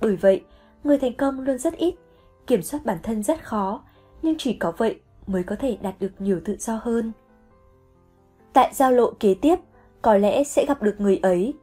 [0.00, 0.44] Bởi vậy,
[0.84, 1.94] người thành công luôn rất ít,
[2.46, 3.84] kiểm soát bản thân rất khó,
[4.22, 7.12] nhưng chỉ có vậy mới có thể đạt được nhiều tự do hơn.
[8.52, 9.58] Tại giao lộ kế tiếp,
[10.02, 11.54] có lẽ sẽ gặp được người ấy.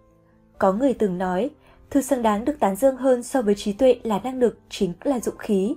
[0.58, 1.50] Có người từng nói,
[1.90, 4.94] thứ xứng đáng được tán dương hơn so với trí tuệ là năng lực chính
[5.04, 5.76] là dũng khí.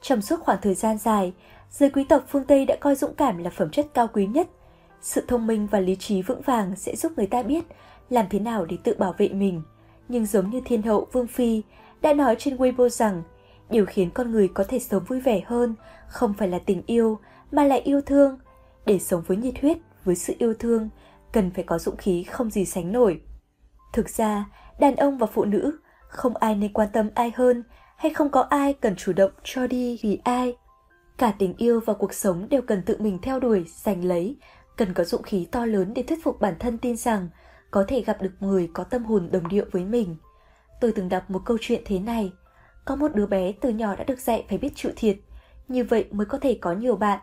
[0.00, 1.32] Trong suốt khoảng thời gian dài,
[1.70, 4.48] giới quý tộc phương Tây đã coi dũng cảm là phẩm chất cao quý nhất.
[5.00, 7.64] Sự thông minh và lý trí vững vàng sẽ giúp người ta biết
[8.10, 9.62] làm thế nào để tự bảo vệ mình.
[10.08, 11.62] Nhưng giống như thiên hậu Vương Phi
[12.00, 13.22] đã nói trên Weibo rằng,
[13.70, 15.74] điều khiến con người có thể sống vui vẻ hơn
[16.08, 17.18] không phải là tình yêu
[17.52, 18.38] mà là yêu thương.
[18.86, 20.88] Để sống với nhiệt huyết, với sự yêu thương,
[21.32, 23.20] cần phải có dũng khí không gì sánh nổi.
[23.92, 24.44] Thực ra,
[24.80, 27.62] đàn ông và phụ nữ không ai nên quan tâm ai hơn
[27.96, 30.56] hay không có ai cần chủ động cho đi vì ai.
[31.18, 34.36] Cả tình yêu và cuộc sống đều cần tự mình theo đuổi, giành lấy,
[34.80, 37.28] cần có dũng khí to lớn để thuyết phục bản thân tin rằng
[37.70, 40.16] có thể gặp được người có tâm hồn đồng điệu với mình.
[40.80, 42.32] Tôi từng đọc một câu chuyện thế này.
[42.84, 45.16] Có một đứa bé từ nhỏ đã được dạy phải biết chịu thiệt,
[45.68, 47.18] như vậy mới có thể có nhiều bạn.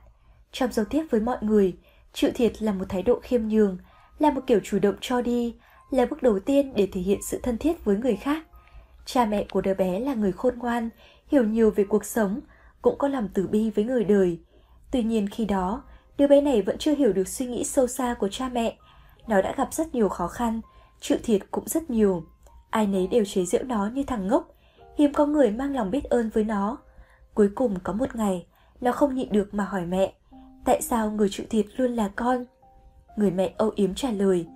[0.52, 1.74] Trong giao tiếp với mọi người,
[2.14, 3.78] chịu thiệt là một thái độ khiêm nhường,
[4.20, 5.56] là một kiểu chủ động cho đi,
[5.92, 8.44] là bước đầu tiên để thể hiện sự thân thiết với người khác.
[9.06, 10.90] Cha mẹ của đứa bé là người khôn ngoan,
[11.28, 12.40] hiểu nhiều về cuộc sống,
[12.82, 14.40] cũng có lòng từ bi với người đời.
[14.92, 15.84] Tuy nhiên khi đó,
[16.18, 18.78] đứa bé này vẫn chưa hiểu được suy nghĩ sâu xa của cha mẹ.
[19.28, 20.62] Nó đã gặp rất nhiều khó khăn,
[21.00, 22.24] chịu thiệt cũng rất nhiều.
[22.70, 24.56] Ai nấy đều chế giễu nó như thằng ngốc,
[24.98, 26.78] hiếm có người mang lòng biết ơn với nó.
[27.34, 28.46] Cuối cùng có một ngày,
[28.82, 30.14] nó không nhịn được mà hỏi mẹ,
[30.66, 32.46] tại sao người chịu thiệt luôn là con?
[33.16, 34.48] Người mẹ âu yếm trả lời,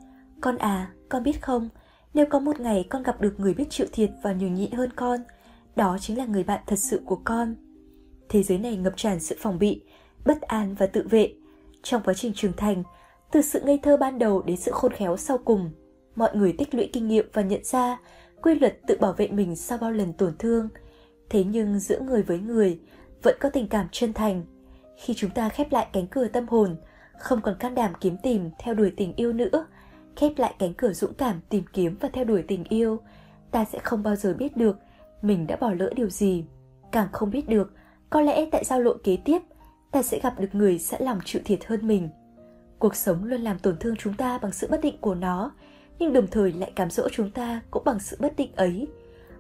[0.42, 1.70] con à, con biết không,
[2.14, 4.90] nếu có một ngày con gặp được người biết chịu thiệt và nhường nhịn hơn
[4.96, 5.20] con,
[5.76, 7.56] đó chính là người bạn thật sự của con.
[8.30, 9.84] Thế giới này ngập tràn sự phòng bị,
[10.26, 11.34] bất an và tự vệ.
[11.84, 12.84] Trong quá trình trưởng thành,
[13.32, 15.72] từ sự ngây thơ ban đầu đến sự khôn khéo sau cùng,
[16.16, 18.00] mọi người tích lũy kinh nghiệm và nhận ra
[18.42, 20.70] quy luật tự bảo vệ mình sau bao lần tổn thương.
[21.30, 22.80] Thế nhưng giữa người với người
[23.24, 24.44] vẫn có tình cảm chân thành.
[24.98, 26.76] Khi chúng ta khép lại cánh cửa tâm hồn,
[27.18, 29.66] không còn can đảm kiếm tìm theo đuổi tình yêu nữa,
[30.16, 33.00] khép lại cánh cửa dũng cảm tìm kiếm và theo đuổi tình yêu,
[33.52, 34.78] ta sẽ không bao giờ biết được
[35.22, 36.46] mình đã bỏ lỡ điều gì.
[36.92, 37.74] Càng không biết được,
[38.10, 39.40] có lẽ tại giao lộ kế tiếp,
[39.92, 42.10] ta sẽ gặp được người sẵn lòng chịu thiệt hơn mình.
[42.80, 45.52] Cuộc sống luôn làm tổn thương chúng ta bằng sự bất định của nó,
[46.00, 48.88] nhưng đồng thời lại cám dỗ chúng ta cũng bằng sự bất định ấy.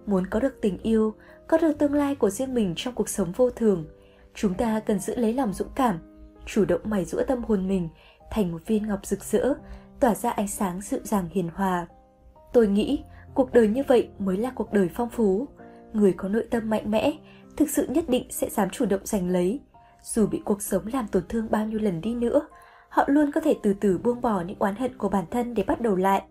[0.05, 1.13] Muốn có được tình yêu,
[1.47, 3.85] có được tương lai của riêng mình trong cuộc sống vô thường,
[4.33, 5.99] chúng ta cần giữ lấy lòng dũng cảm,
[6.45, 7.89] chủ động mài rũa tâm hồn mình
[8.31, 9.53] thành một viên ngọc rực rỡ,
[9.99, 11.87] tỏa ra ánh sáng dịu dàng hiền hòa.
[12.53, 15.47] Tôi nghĩ cuộc đời như vậy mới là cuộc đời phong phú.
[15.93, 17.13] Người có nội tâm mạnh mẽ,
[17.57, 19.59] thực sự nhất định sẽ dám chủ động giành lấy.
[20.03, 22.41] Dù bị cuộc sống làm tổn thương bao nhiêu lần đi nữa,
[22.89, 25.63] họ luôn có thể từ từ buông bỏ những oán hận của bản thân để
[25.63, 26.21] bắt đầu lại.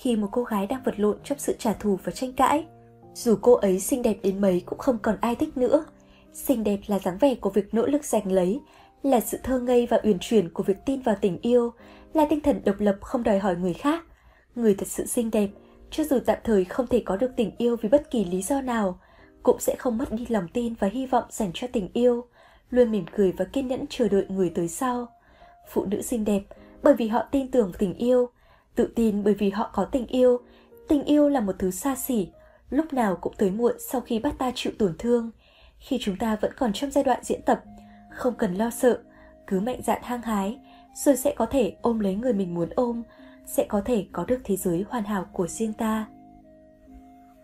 [0.00, 2.66] khi một cô gái đang vật lộn trong sự trả thù và tranh cãi.
[3.14, 5.84] Dù cô ấy xinh đẹp đến mấy cũng không còn ai thích nữa.
[6.32, 8.60] Xinh đẹp là dáng vẻ của việc nỗ lực giành lấy,
[9.02, 11.72] là sự thơ ngây và uyển chuyển của việc tin vào tình yêu,
[12.12, 14.04] là tinh thần độc lập không đòi hỏi người khác.
[14.54, 15.48] Người thật sự xinh đẹp,
[15.90, 18.60] cho dù tạm thời không thể có được tình yêu vì bất kỳ lý do
[18.60, 18.98] nào,
[19.42, 22.24] cũng sẽ không mất đi lòng tin và hy vọng dành cho tình yêu,
[22.70, 25.06] luôn mỉm cười và kiên nhẫn chờ đợi người tới sau.
[25.68, 26.42] Phụ nữ xinh đẹp
[26.82, 28.28] bởi vì họ tin tưởng tình yêu,
[28.74, 30.38] tự tin bởi vì họ có tình yêu.
[30.88, 32.28] Tình yêu là một thứ xa xỉ,
[32.70, 35.30] lúc nào cũng tới muộn sau khi bắt ta chịu tổn thương.
[35.78, 37.62] Khi chúng ta vẫn còn trong giai đoạn diễn tập,
[38.10, 38.98] không cần lo sợ,
[39.46, 40.58] cứ mạnh dạn hăng hái,
[40.94, 43.02] rồi sẽ có thể ôm lấy người mình muốn ôm,
[43.46, 46.06] sẽ có thể có được thế giới hoàn hảo của riêng ta.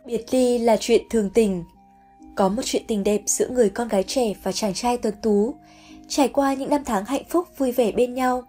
[0.04, 1.64] Biệt ly là chuyện thường tình.
[2.36, 5.54] Có một chuyện tình đẹp giữa người con gái trẻ và chàng trai tuấn tú.
[6.08, 8.42] Trải qua những năm tháng hạnh phúc vui vẻ bên nhau,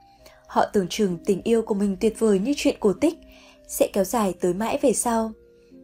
[0.48, 3.20] họ tưởng chừng tình yêu của mình tuyệt vời như chuyện cổ tích,
[3.68, 5.32] sẽ kéo dài tới mãi về sau.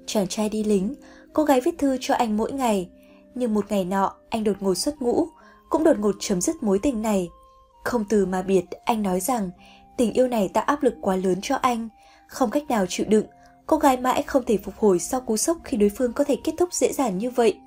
[0.06, 0.94] Chàng trai đi lính,
[1.34, 2.90] cô gái viết thư cho anh mỗi ngày.
[3.36, 5.28] Nhưng một ngày nọ, anh đột ngột xuất ngũ,
[5.70, 7.28] cũng đột ngột chấm dứt mối tình này.
[7.84, 9.50] Không từ mà biệt, anh nói rằng
[9.98, 11.90] tình yêu này tạo áp lực quá lớn cho anh,
[12.28, 13.26] không cách nào chịu đựng.
[13.66, 16.38] Cô gái mãi không thể phục hồi sau cú sốc khi đối phương có thể
[16.44, 17.60] kết thúc dễ dàng như vậy.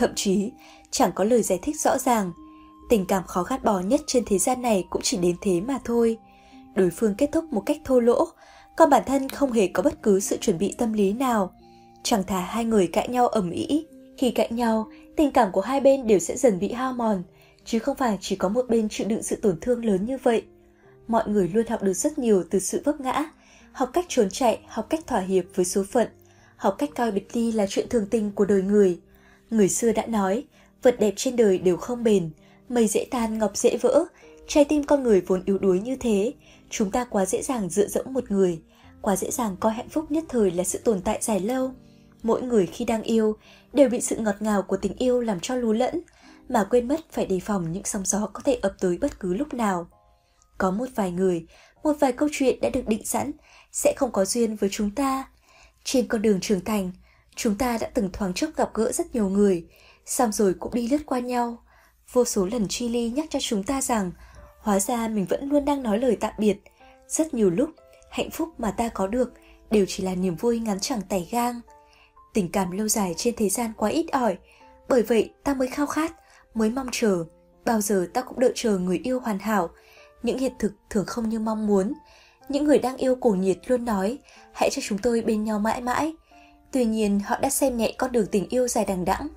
[0.00, 0.52] Thậm chí,
[0.90, 2.32] chẳng có lời giải thích rõ ràng.
[2.90, 5.78] Tình cảm khó gạt bỏ nhất trên thế gian này cũng chỉ đến thế mà
[5.84, 6.18] thôi.
[6.74, 8.26] Đối phương kết thúc một cách thô lỗ,
[8.76, 11.52] còn bản thân không hề có bất cứ sự chuẩn bị tâm lý nào.
[12.02, 13.86] Chẳng thà hai người cãi nhau ầm ĩ.
[14.18, 17.22] Khi cãi nhau, tình cảm của hai bên đều sẽ dần bị hao mòn,
[17.64, 20.42] chứ không phải chỉ có một bên chịu đựng sự tổn thương lớn như vậy.
[21.08, 23.30] Mọi người luôn học được rất nhiều từ sự vấp ngã,
[23.72, 26.08] học cách trốn chạy, học cách thỏa hiệp với số phận,
[26.56, 29.00] học cách coi biệt ly là chuyện thường tình của đời người.
[29.50, 30.44] Người xưa đã nói,
[30.82, 32.30] vật đẹp trên đời đều không bền,
[32.68, 34.04] mây dễ tan ngọc dễ vỡ,
[34.48, 36.34] trái tim con người vốn yếu đuối như thế,
[36.70, 38.60] chúng ta quá dễ dàng dựa dẫm một người,
[39.02, 41.72] quá dễ dàng coi hạnh phúc nhất thời là sự tồn tại dài lâu.
[42.22, 43.36] Mỗi người khi đang yêu
[43.72, 46.00] đều bị sự ngọt ngào của tình yêu làm cho lú lẫn,
[46.48, 49.34] mà quên mất phải đề phòng những sóng gió có thể ập tới bất cứ
[49.34, 49.88] lúc nào.
[50.58, 51.46] Có một vài người,
[51.82, 53.32] một vài câu chuyện đã được định sẵn,
[53.72, 55.28] sẽ không có duyên với chúng ta.
[55.84, 56.92] Trên con đường trưởng thành,
[57.40, 59.66] chúng ta đã từng thoáng chốc gặp gỡ rất nhiều người,
[60.06, 61.58] xong rồi cũng đi lướt qua nhau.
[62.12, 64.12] Vô số lần Chili nhắc cho chúng ta rằng,
[64.58, 66.56] hóa ra mình vẫn luôn đang nói lời tạm biệt.
[67.08, 67.70] Rất nhiều lúc,
[68.10, 69.32] hạnh phúc mà ta có được
[69.70, 71.60] đều chỉ là niềm vui ngắn chẳng tẩy gang.
[72.34, 74.38] Tình cảm lâu dài trên thế gian quá ít ỏi,
[74.88, 76.12] bởi vậy ta mới khao khát,
[76.54, 77.24] mới mong chờ.
[77.64, 79.70] Bao giờ ta cũng đợi chờ người yêu hoàn hảo,
[80.22, 81.92] những hiện thực thường không như mong muốn.
[82.48, 84.18] Những người đang yêu cổ nhiệt luôn nói,
[84.52, 86.14] hãy cho chúng tôi bên nhau mãi mãi.
[86.72, 89.28] Tuy nhiên họ đã xem nhẹ con đường tình yêu dài đằng đẵng,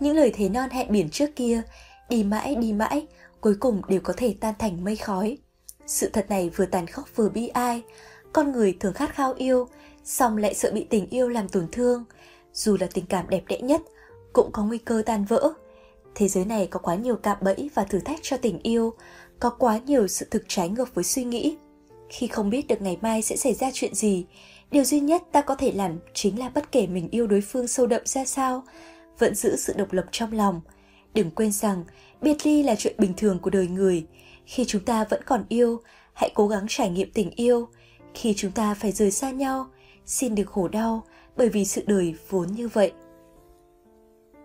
[0.00, 1.62] những lời thế non hẹn biển trước kia,
[2.08, 3.06] đi mãi đi mãi,
[3.40, 5.38] cuối cùng đều có thể tan thành mây khói.
[5.86, 7.82] Sự thật này vừa tàn khốc vừa bi ai,
[8.32, 9.68] con người thường khát khao yêu,
[10.04, 12.04] song lại sợ bị tình yêu làm tổn thương.
[12.52, 13.80] Dù là tình cảm đẹp đẽ nhất,
[14.32, 15.52] cũng có nguy cơ tan vỡ.
[16.14, 18.92] Thế giới này có quá nhiều cạm bẫy và thử thách cho tình yêu,
[19.40, 21.56] có quá nhiều sự thực trái ngược với suy nghĩ.
[22.08, 24.26] Khi không biết được ngày mai sẽ xảy ra chuyện gì,
[24.72, 27.68] điều duy nhất ta có thể làm chính là bất kể mình yêu đối phương
[27.68, 28.62] sâu đậm ra sao,
[29.18, 30.60] vẫn giữ sự độc lập trong lòng.
[31.14, 31.84] Đừng quên rằng,
[32.20, 34.06] biệt ly là chuyện bình thường của đời người.
[34.46, 35.80] Khi chúng ta vẫn còn yêu,
[36.12, 37.68] hãy cố gắng trải nghiệm tình yêu.
[38.14, 39.66] Khi chúng ta phải rời xa nhau,
[40.06, 41.02] xin đừng khổ đau,
[41.36, 42.92] bởi vì sự đời vốn như vậy.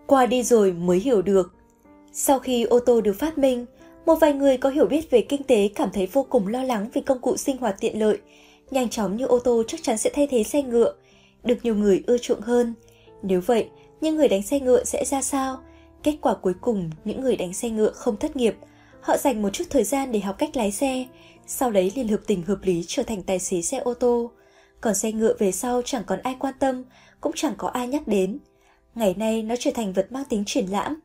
[0.06, 1.54] Qua đi rồi mới hiểu được.
[2.12, 3.66] Sau khi ô tô được phát minh,
[4.06, 6.88] một vài người có hiểu biết về kinh tế cảm thấy vô cùng lo lắng
[6.92, 8.18] vì công cụ sinh hoạt tiện lợi.
[8.70, 10.94] Nhanh chóng như ô tô chắc chắn sẽ thay thế xe ngựa,
[11.44, 12.74] được nhiều người ưa chuộng hơn.
[13.22, 13.68] Nếu vậy,
[14.00, 15.58] những người đánh xe ngựa sẽ ra sao?
[16.02, 18.56] Kết quả cuối cùng, những người đánh xe ngựa không thất nghiệp.
[19.00, 21.06] Họ dành một chút thời gian để học cách lái xe,
[21.46, 24.30] sau đấy liền hợp tình hợp lý trở thành tài xế xe ô tô.
[24.80, 26.84] Còn xe ngựa về sau chẳng còn ai quan tâm,
[27.20, 28.38] cũng chẳng có ai nhắc đến.
[28.94, 30.96] Ngày nay nó trở thành vật mang tính triển lãm.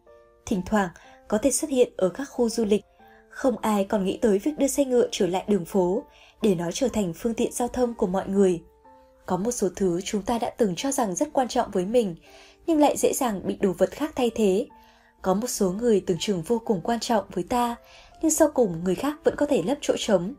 [0.45, 0.89] Thỉnh thoảng
[1.27, 2.81] có thể xuất hiện ở các khu du lịch.
[3.29, 6.03] Không ai còn nghĩ tới việc đưa xe ngựa trở lại đường phố
[6.43, 8.61] để nó trở thành phương tiện giao thông của mọi người.
[9.25, 12.15] Có một số thứ chúng ta đã từng cho rằng rất quan trọng với mình,
[12.65, 14.67] nhưng lại dễ dàng bị đồ vật khác thay thế.
[15.21, 17.75] Có một số người tưởng chừng vô cùng quan trọng với ta,
[18.21, 20.33] nhưng sau cùng người khác vẫn có thể lấp chỗ trống.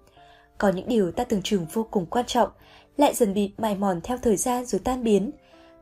[0.58, 2.48] Có những điều ta tưởng chừng vô cùng quan trọng,
[2.96, 5.30] lại dần bị mài mòn theo thời gian rồi tan biến.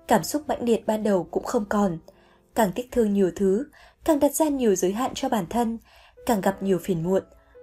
[0.09, 1.99] Cảm xúc mãnh liệt ban đầu cũng không còn.
[2.55, 3.65] Càng tiếc thương nhiều thứ,
[4.05, 5.79] càng đặt ra nhiều giới hạn cho bản thân,
[6.27, 7.23] càng gặp nhiều phiền muộn.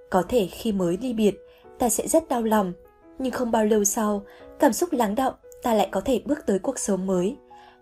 [0.09, 1.35] Có thể khi mới ly biệt,
[1.79, 2.73] ta sẽ rất đau lòng,
[3.19, 4.23] nhưng không bao lâu sau,
[4.59, 5.33] cảm xúc lắng động,
[5.63, 7.35] ta lại có thể bước tới cuộc sống mới.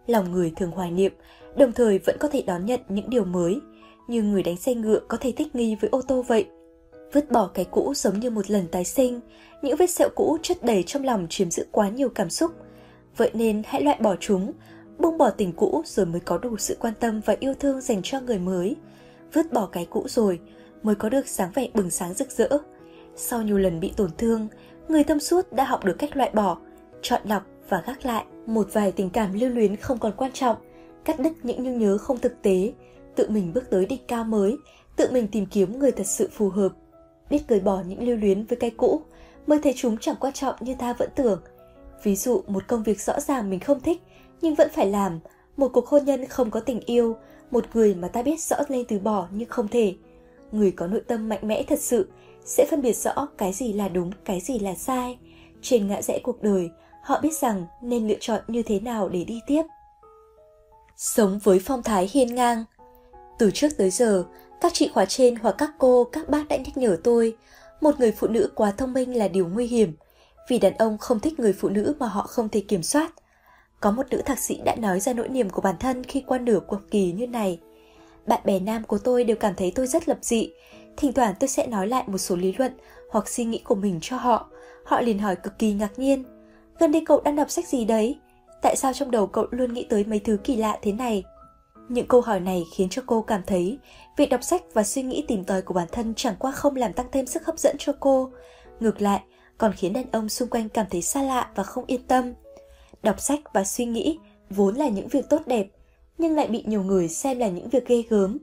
[0.08, 1.14] Lòng người thường hoài niệm,
[1.56, 3.60] đồng thời vẫn có thể đón nhận những điều mới,
[4.08, 6.48] như người đánh xe ngựa có thể thích nghi với ô tô vậy.
[7.14, 9.20] Vứt bỏ cái cũ giống như một lần tái sinh,
[9.62, 12.52] những vết sẹo cũ chất đầy trong lòng chiếm giữ quá nhiều cảm xúc.
[13.18, 14.52] Vậy nên hãy loại bỏ chúng,
[14.98, 18.02] buông bỏ tình cũ rồi mới có đủ sự quan tâm và yêu thương dành
[18.04, 18.76] cho người mới.
[19.34, 20.40] Vứt bỏ cái cũ rồi
[20.84, 22.50] mới có được sáng vẻ bừng sáng rực rỡ.
[23.20, 24.48] Sau nhiều lần bị tổn thương,
[24.88, 26.58] người tâm suốt đã học được cách loại bỏ,
[27.02, 30.58] chọn lọc và gác lại một vài tình cảm lưu luyến không còn quan trọng,
[31.06, 32.74] cắt đứt những nhung nhớ không thực tế,
[33.16, 34.58] tự mình bước tới đỉnh cao mới,
[34.96, 36.70] tự mình tìm kiếm người thật sự phù hợp.
[37.30, 39.02] Biết cởi bỏ những lưu luyến với cái cũ,
[39.48, 41.42] mới thấy chúng chẳng quan trọng như ta vẫn tưởng.
[42.04, 44.02] Ví dụ một công việc rõ ràng mình không thích
[44.42, 45.20] nhưng vẫn phải làm,
[45.58, 47.16] một cuộc hôn nhân không có tình yêu,
[47.52, 49.96] một người mà ta biết rõ nên từ bỏ nhưng không thể.
[50.52, 52.10] Người có nội tâm mạnh mẽ thật sự
[52.48, 55.18] sẽ phân biệt rõ cái gì là đúng, cái gì là sai.
[55.62, 56.70] Trên ngã rẽ cuộc đời,
[57.04, 59.64] họ biết rằng nên lựa chọn như thế nào để đi tiếp.
[60.98, 62.64] Sống với phong thái hiên ngang
[63.40, 64.24] Từ trước tới giờ,
[64.62, 67.36] các chị khóa trên hoặc các cô, các bác đã nhắc nhở tôi,
[67.82, 69.94] một người phụ nữ quá thông minh là điều nguy hiểm,
[70.50, 73.12] vì đàn ông không thích người phụ nữ mà họ không thể kiểm soát.
[73.80, 76.38] Có một nữ thạc sĩ đã nói ra nỗi niềm của bản thân khi qua
[76.38, 77.60] nửa cuộc kỳ như này.
[78.28, 80.50] Bạn bè nam của tôi đều cảm thấy tôi rất lập dị.
[80.98, 82.72] Thỉnh thoảng tôi sẽ nói lại một số lý luận
[83.10, 84.50] hoặc suy nghĩ của mình cho họ.
[84.86, 86.24] Họ liền hỏi cực kỳ ngạc nhiên.
[86.80, 88.20] Gần đây cậu đang đọc sách gì đấy?
[88.62, 91.24] Tại sao trong đầu cậu luôn nghĩ tới mấy thứ kỳ lạ thế này?
[91.90, 93.80] Những câu hỏi này khiến cho cô cảm thấy
[94.18, 96.94] việc đọc sách và suy nghĩ tìm tòi của bản thân chẳng qua không làm
[96.94, 98.32] tăng thêm sức hấp dẫn cho cô.
[98.80, 99.22] Ngược lại,
[99.58, 102.34] còn khiến đàn ông xung quanh cảm thấy xa lạ và không yên tâm.
[103.04, 104.20] Đọc sách và suy nghĩ
[104.50, 105.68] vốn là những việc tốt đẹp,
[106.18, 108.38] nhưng lại bị nhiều người xem là những việc ghê gớm.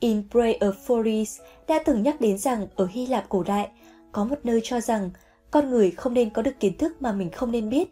[0.00, 3.68] In Pray of Foris đã từng nhắc đến rằng ở Hy Lạp cổ đại
[4.12, 5.10] có một nơi cho rằng
[5.50, 7.88] con người không nên có được kiến thức mà mình không nên biết.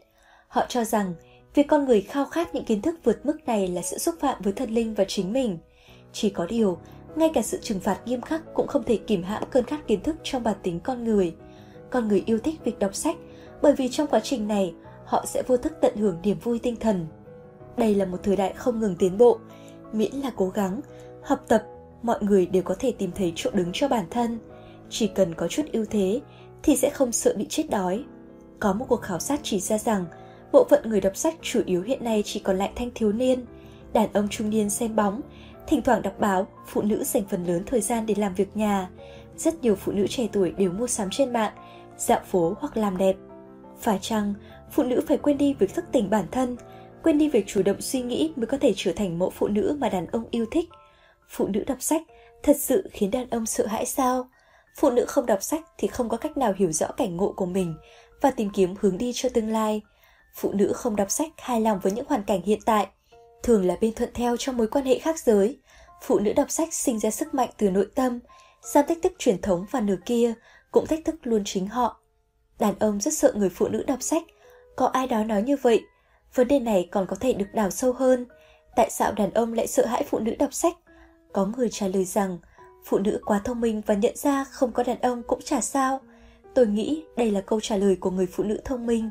[0.48, 1.14] Họ cho rằng
[1.54, 4.42] việc con người khao khát những kiến thức vượt mức này là sự xúc phạm
[4.42, 5.58] với thần linh và chính mình.
[6.12, 6.78] Chỉ có điều,
[7.16, 10.00] ngay cả sự trừng phạt nghiêm khắc cũng không thể kìm hãm cơn khát kiến
[10.00, 11.34] thức trong bản tính con người.
[11.90, 13.16] Con người yêu thích việc đọc sách
[13.62, 16.76] bởi vì trong quá trình này họ sẽ vô thức tận hưởng niềm vui tinh
[16.76, 17.06] thần.
[17.76, 19.38] Đây là một thời đại không ngừng tiến bộ,
[19.92, 20.80] miễn là cố gắng,
[21.22, 21.62] học tập,
[22.02, 24.38] mọi người đều có thể tìm thấy chỗ đứng cho bản thân.
[24.90, 26.20] Chỉ cần có chút ưu thế
[26.62, 28.04] thì sẽ không sợ bị chết đói.
[28.60, 30.04] Có một cuộc khảo sát chỉ ra rằng
[30.52, 33.44] bộ phận người đọc sách chủ yếu hiện nay chỉ còn lại thanh thiếu niên,
[33.92, 35.20] đàn ông trung niên xem bóng,
[35.66, 38.90] thỉnh thoảng đọc báo, phụ nữ dành phần lớn thời gian để làm việc nhà.
[39.36, 41.52] Rất nhiều phụ nữ trẻ tuổi đều mua sắm trên mạng,
[41.96, 43.16] dạo phố hoặc làm đẹp.
[43.80, 44.34] Phải chăng
[44.70, 46.56] phụ nữ phải quên đi việc thức tỉnh bản thân,
[47.02, 49.76] quên đi việc chủ động suy nghĩ mới có thể trở thành mẫu phụ nữ
[49.80, 50.68] mà đàn ông yêu thích.
[51.28, 52.02] Phụ nữ đọc sách
[52.42, 54.28] thật sự khiến đàn ông sợ hãi sao?
[54.76, 57.46] Phụ nữ không đọc sách thì không có cách nào hiểu rõ cảnh ngộ của
[57.46, 57.74] mình
[58.20, 59.82] và tìm kiếm hướng đi cho tương lai.
[60.34, 62.86] Phụ nữ không đọc sách hài lòng với những hoàn cảnh hiện tại,
[63.42, 65.58] thường là bên thuận theo trong mối quan hệ khác giới.
[66.02, 68.18] Phụ nữ đọc sách sinh ra sức mạnh từ nội tâm,
[68.62, 70.34] dám thách thức truyền thống và nửa kia
[70.70, 72.00] cũng thách thức luôn chính họ.
[72.58, 74.22] Đàn ông rất sợ người phụ nữ đọc sách,
[74.76, 75.82] có ai đó nói như vậy.
[76.34, 78.26] Vấn đề này còn có thể được đào sâu hơn.
[78.76, 80.74] Tại sao đàn ông lại sợ hãi phụ nữ đọc sách?
[81.36, 82.38] Có người trả lời rằng,
[82.84, 86.00] phụ nữ quá thông minh và nhận ra không có đàn ông cũng chả sao.
[86.54, 89.10] Tôi nghĩ đây là câu trả lời của người phụ nữ thông minh.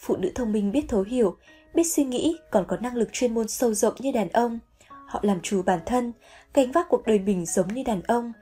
[0.00, 1.36] Phụ nữ thông minh biết thấu hiểu,
[1.74, 4.58] biết suy nghĩ, còn có năng lực chuyên môn sâu rộng như đàn ông.
[5.06, 6.12] Họ làm chủ bản thân,
[6.54, 8.32] gánh vác cuộc đời mình giống như đàn ông,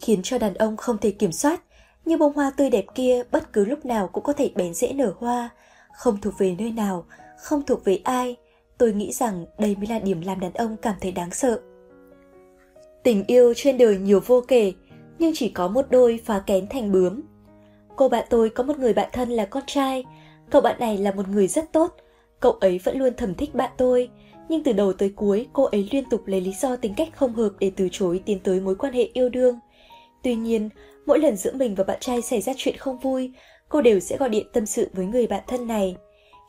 [0.00, 1.62] khiến cho đàn ông không thể kiểm soát.
[2.04, 4.92] Như bông hoa tươi đẹp kia bất cứ lúc nào cũng có thể bén rễ
[4.92, 5.48] nở hoa,
[5.94, 7.06] không thuộc về nơi nào,
[7.38, 8.36] không thuộc về ai.
[8.78, 11.60] Tôi nghĩ rằng đây mới là điểm làm đàn ông cảm thấy đáng sợ.
[13.02, 14.72] Tình yêu trên đời nhiều vô kể,
[15.18, 17.20] nhưng chỉ có một đôi phá kén thành bướm.
[17.96, 20.04] Cô bạn tôi có một người bạn thân là con trai,
[20.50, 21.96] cậu bạn này là một người rất tốt,
[22.40, 24.10] cậu ấy vẫn luôn thầm thích bạn tôi,
[24.48, 27.32] nhưng từ đầu tới cuối cô ấy liên tục lấy lý do tính cách không
[27.32, 29.58] hợp để từ chối tiến tới mối quan hệ yêu đương.
[30.22, 30.68] Tuy nhiên,
[31.06, 33.32] mỗi lần giữa mình và bạn trai xảy ra chuyện không vui,
[33.68, 35.96] cô đều sẽ gọi điện tâm sự với người bạn thân này.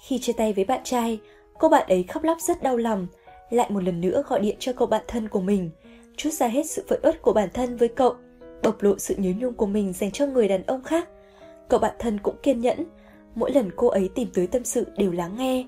[0.07, 1.19] Khi chia tay với bạn trai,
[1.59, 3.07] cô bạn ấy khóc lóc rất đau lòng,
[3.49, 5.69] lại một lần nữa gọi điện cho cậu bạn thân của mình,
[6.17, 8.15] chút ra hết sự phẫn uất của bản thân với cậu,
[8.63, 11.09] bộc lộ sự nhớ nhung của mình dành cho người đàn ông khác.
[11.69, 12.85] Cậu bạn thân cũng kiên nhẫn,
[13.35, 15.65] mỗi lần cô ấy tìm tới tâm sự đều lắng nghe,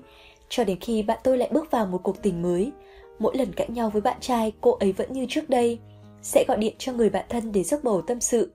[0.48, 2.72] cho đến khi bạn tôi lại bước vào một cuộc tình mới.
[3.18, 5.78] Mỗi lần cãi nhau với bạn trai, cô ấy vẫn như trước đây,
[6.22, 8.52] sẽ gọi điện cho người bạn thân để dốc bầu tâm sự.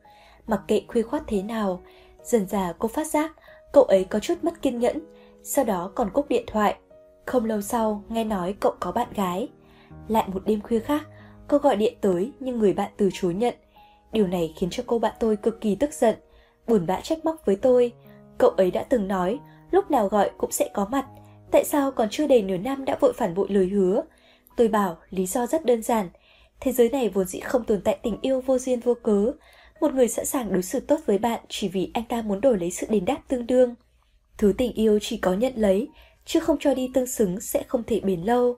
[0.47, 1.81] Mặc kệ khuya khoát thế nào,
[2.23, 3.31] dần dà cô phát giác
[3.71, 4.99] cậu ấy có chút mất kiên nhẫn,
[5.43, 6.75] sau đó còn cúp điện thoại.
[7.25, 9.47] Không lâu sau, nghe nói cậu có bạn gái.
[10.07, 11.07] Lại một đêm khuya khác,
[11.51, 13.53] cô gọi điện tới nhưng người bạn từ chối nhận.
[14.11, 16.15] Điều này khiến cho cô bạn tôi cực kỳ tức giận,
[16.67, 17.91] buồn bã trách móc với tôi.
[18.38, 19.39] Cậu ấy đã từng nói,
[19.71, 21.05] lúc nào gọi cũng sẽ có mặt,
[21.51, 24.01] tại sao còn chưa đầy nửa năm đã vội phản bội lời hứa.
[24.57, 26.09] Tôi bảo lý do rất đơn giản,
[26.59, 29.31] thế giới này vốn dĩ không tồn tại tình yêu vô duyên vô cớ,
[29.81, 32.57] một người sẵn sàng đối xử tốt với bạn chỉ vì anh ta muốn đổi
[32.59, 33.75] lấy sự đền đáp tương đương.
[34.38, 35.89] Thứ tình yêu chỉ có nhận lấy,
[36.25, 38.57] chứ không cho đi tương xứng sẽ không thể bền lâu.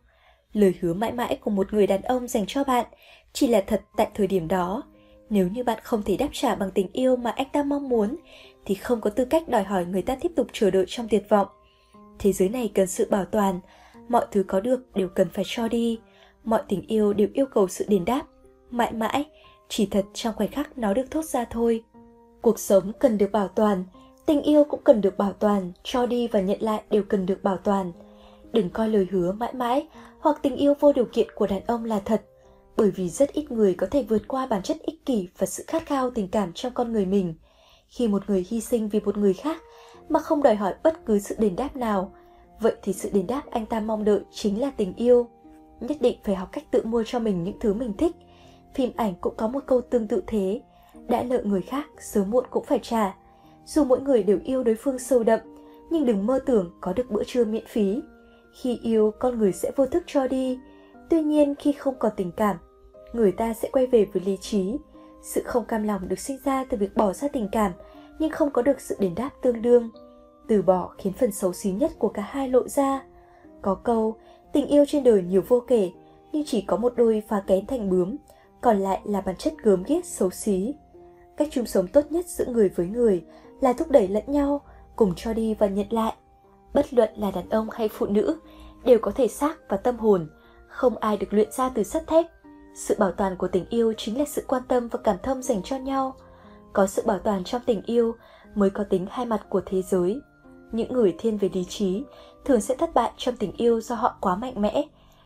[0.53, 2.85] Lời hứa mãi mãi của một người đàn ông dành cho bạn
[3.33, 4.83] chỉ là thật tại thời điểm đó.
[5.30, 8.15] Nếu như bạn không thể đáp trả bằng tình yêu mà anh ta mong muốn,
[8.65, 11.30] thì không có tư cách đòi hỏi người ta tiếp tục chờ đợi trong tuyệt
[11.30, 11.48] vọng.
[12.19, 13.59] Thế giới này cần sự bảo toàn,
[14.09, 15.99] mọi thứ có được đều cần phải cho đi,
[16.43, 18.22] mọi tình yêu đều yêu cầu sự đền đáp,
[18.69, 19.25] mãi mãi,
[19.69, 21.83] chỉ thật trong khoảnh khắc nó được thốt ra thôi.
[22.41, 23.83] Cuộc sống cần được bảo toàn,
[24.25, 27.43] tình yêu cũng cần được bảo toàn, cho đi và nhận lại đều cần được
[27.43, 27.91] bảo toàn.
[28.51, 29.88] Đừng coi lời hứa mãi mãi
[30.24, 32.22] hoặc tình yêu vô điều kiện của đàn ông là thật,
[32.77, 35.64] bởi vì rất ít người có thể vượt qua bản chất ích kỷ và sự
[35.68, 37.34] khát khao tình cảm trong con người mình.
[37.88, 39.61] Khi một người hy sinh vì một người khác
[40.10, 42.14] mà không đòi hỏi bất cứ sự đền đáp nào,
[42.60, 45.27] vậy thì sự đền đáp anh ta mong đợi chính là tình yêu.
[45.80, 48.16] Nhất định phải học cách tự mua cho mình những thứ mình thích.
[48.74, 50.61] Phim ảnh cũng có một câu tương tự thế,
[51.08, 53.16] đã nợ người khác sớm muộn cũng phải trả.
[53.66, 55.40] Dù mỗi người đều yêu đối phương sâu đậm,
[55.92, 58.02] nhưng đừng mơ tưởng có được bữa trưa miễn phí.
[58.53, 60.59] Khi yêu, con người sẽ vô thức cho đi.
[61.09, 62.57] Tuy nhiên khi không còn tình cảm,
[63.14, 64.77] người ta sẽ quay về với lý trí.
[65.22, 67.72] Sự không cam lòng được sinh ra từ việc bỏ ra tình cảm,
[68.19, 69.90] nhưng không có được sự đền đáp tương đương.
[70.48, 73.03] Từ bỏ khiến phần xấu xí nhất của cả hai lộ ra.
[73.61, 74.15] Có câu,
[74.53, 75.91] tình yêu trên đời nhiều vô kể,
[76.32, 78.15] nhưng chỉ có một đôi phá kén thành bướm,
[78.61, 80.73] còn lại là bản chất gớm ghiếc xấu xí.
[81.38, 83.23] Cách chung sống tốt nhất giữa người với người
[83.61, 84.61] là thúc đẩy lẫn nhau,
[84.95, 86.14] cùng cho đi và nhận lại.
[86.74, 88.40] Bất luận là đàn ông hay phụ nữ,
[88.84, 90.27] đều có thể xác và tâm hồn,
[90.68, 92.26] không ai được luyện ra từ sắt thép.
[92.76, 95.64] Sự bảo toàn của tình yêu chính là sự quan tâm và cảm thông dành
[95.64, 96.16] cho nhau.
[96.74, 98.16] Có sự bảo toàn trong tình yêu
[98.56, 100.22] mới có tính hai mặt của thế giới.
[100.72, 102.03] Những người thiên về lý trí
[102.45, 104.84] thường sẽ thất bại trong tình yêu do họ quá mạnh mẽ.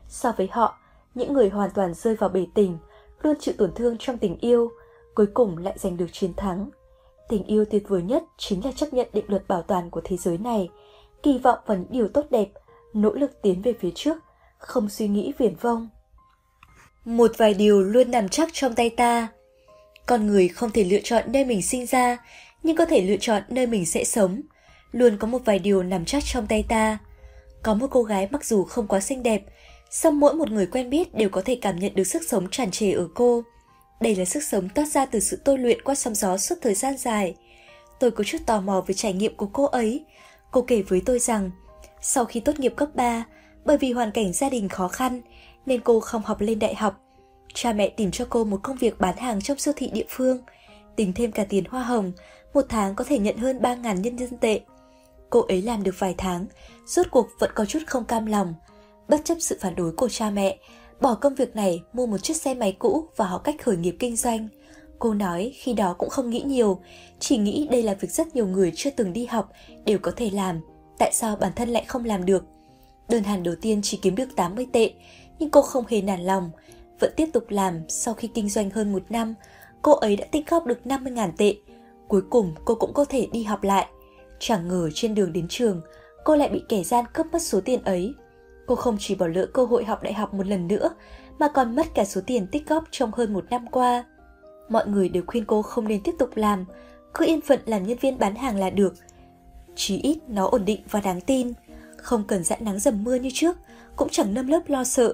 [0.07, 0.77] So với họ,
[1.15, 2.77] những người hoàn toàn rơi vào bể tình,
[3.21, 4.71] luôn chịu tổn thương trong tình yêu,
[5.15, 6.69] cuối cùng lại giành được chiến thắng.
[7.29, 10.17] Tình yêu tuyệt vời nhất chính là chấp nhận định luật bảo toàn của thế
[10.17, 10.69] giới này,
[11.23, 12.47] kỳ vọng vào những điều tốt đẹp,
[12.93, 14.17] nỗ lực tiến về phía trước,
[14.57, 15.89] không suy nghĩ viển vông.
[17.05, 19.27] Một vài điều luôn nằm chắc trong tay ta.
[20.05, 22.17] Con người không thể lựa chọn nơi mình sinh ra,
[22.63, 24.41] nhưng có thể lựa chọn nơi mình sẽ sống.
[24.91, 26.97] Luôn có một vài điều nằm chắc trong tay ta.
[27.63, 29.41] Có một cô gái mặc dù không quá xinh đẹp,
[29.89, 32.71] song mỗi một người quen biết đều có thể cảm nhận được sức sống tràn
[32.71, 33.43] trề ở cô.
[34.01, 36.73] Đây là sức sống toát ra từ sự tôi luyện qua sóng gió suốt thời
[36.73, 37.35] gian dài.
[37.99, 40.05] Tôi có chút tò mò về trải nghiệm của cô ấy.
[40.51, 41.51] Cô kể với tôi rằng,
[42.01, 43.25] sau khi tốt nghiệp cấp 3,
[43.65, 45.21] bởi vì hoàn cảnh gia đình khó khăn
[45.65, 47.01] nên cô không học lên đại học.
[47.53, 50.37] Cha mẹ tìm cho cô một công việc bán hàng trong siêu thị địa phương,
[50.95, 52.11] tính thêm cả tiền hoa hồng,
[52.53, 54.59] một tháng có thể nhận hơn 3.000 nhân dân tệ.
[55.29, 56.45] Cô ấy làm được vài tháng,
[56.85, 58.53] rốt cuộc vẫn có chút không cam lòng.
[59.07, 60.57] Bất chấp sự phản đối của cha mẹ,
[61.01, 63.95] bỏ công việc này mua một chiếc xe máy cũ và học cách khởi nghiệp
[63.99, 64.47] kinh doanh.
[64.99, 66.79] Cô nói khi đó cũng không nghĩ nhiều,
[67.19, 69.51] chỉ nghĩ đây là việc rất nhiều người chưa từng đi học
[69.85, 70.59] đều có thể làm.
[70.99, 72.45] Tại sao bản thân lại không làm được?
[73.09, 74.93] Đơn hàng đầu tiên chỉ kiếm được 80 tệ,
[75.39, 76.51] nhưng cô không hề nản lòng,
[76.99, 79.35] vẫn tiếp tục làm sau khi kinh doanh hơn một năm,
[79.81, 81.55] cô ấy đã tích góp được 50.000 tệ.
[82.07, 83.87] Cuối cùng cô cũng có thể đi học lại.
[84.39, 85.81] Chẳng ngờ trên đường đến trường,
[86.23, 88.13] cô lại bị kẻ gian cướp mất số tiền ấy.
[88.65, 90.89] Cô không chỉ bỏ lỡ cơ hội học đại học một lần nữa,
[91.39, 94.03] mà còn mất cả số tiền tích góp trong hơn một năm qua.
[94.69, 96.65] Mọi người đều khuyên cô không nên tiếp tục làm,
[97.13, 98.93] cứ yên phận làm nhân viên bán hàng là được.
[99.75, 101.53] Chí ít nó ổn định và đáng tin,
[101.97, 103.57] không cần dãi nắng dầm mưa như trước,
[103.95, 105.13] cũng chẳng nâm lớp lo sợ.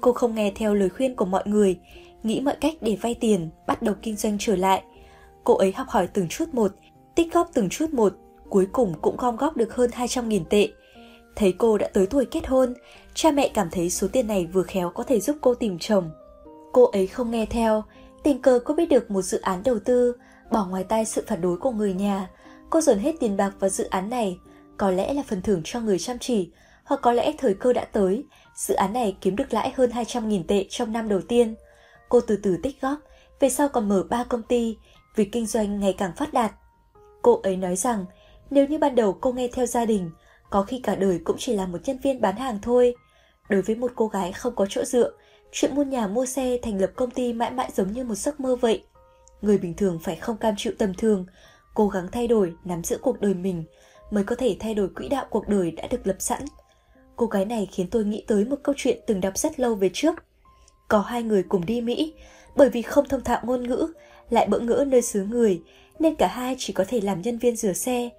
[0.00, 1.78] Cô không nghe theo lời khuyên của mọi người,
[2.22, 4.82] nghĩ mọi cách để vay tiền, bắt đầu kinh doanh trở lại.
[5.44, 6.72] Cô ấy học hỏi từng chút một,
[7.14, 8.14] tích góp từng chút một,
[8.48, 10.68] cuối cùng cũng gom góp được hơn 200.000 tệ.
[11.36, 12.74] Thấy cô đã tới tuổi kết hôn,
[13.14, 16.10] cha mẹ cảm thấy số tiền này vừa khéo có thể giúp cô tìm chồng.
[16.72, 17.84] Cô ấy không nghe theo,
[18.24, 20.16] tình cờ cô biết được một dự án đầu tư,
[20.50, 22.30] bỏ ngoài tai sự phản đối của người nhà.
[22.70, 24.38] Cô dồn hết tiền bạc vào dự án này,
[24.76, 26.50] có lẽ là phần thưởng cho người chăm chỉ,
[26.84, 30.42] hoặc có lẽ thời cơ đã tới, dự án này kiếm được lãi hơn 200.000
[30.48, 31.54] tệ trong năm đầu tiên.
[32.08, 32.98] Cô từ từ tích góp,
[33.40, 34.78] về sau còn mở 3 công ty,
[35.16, 36.52] vì kinh doanh ngày càng phát đạt.
[37.22, 38.04] Cô ấy nói rằng,
[38.50, 40.10] nếu như ban đầu cô nghe theo gia đình,
[40.50, 42.94] có khi cả đời cũng chỉ là một nhân viên bán hàng thôi.
[43.48, 45.10] Đối với một cô gái không có chỗ dựa,
[45.56, 48.40] chuyện mua nhà mua xe thành lập công ty mãi mãi giống như một giấc
[48.40, 48.84] mơ vậy.
[49.42, 51.26] Người bình thường phải không cam chịu tầm thường,
[51.74, 53.64] cố gắng thay đổi, nắm giữ cuộc đời mình,
[54.10, 56.42] mới có thể thay đổi quỹ đạo cuộc đời đã được lập sẵn.
[57.16, 59.90] Cô gái này khiến tôi nghĩ tới một câu chuyện từng đọc rất lâu về
[59.92, 60.14] trước.
[60.88, 62.14] Có hai người cùng đi Mỹ,
[62.56, 63.86] bởi vì không thông thạo ngôn ngữ,
[64.30, 65.62] lại bỡ ngỡ nơi xứ người,
[65.98, 68.10] nên cả hai chỉ có thể làm nhân viên rửa xe.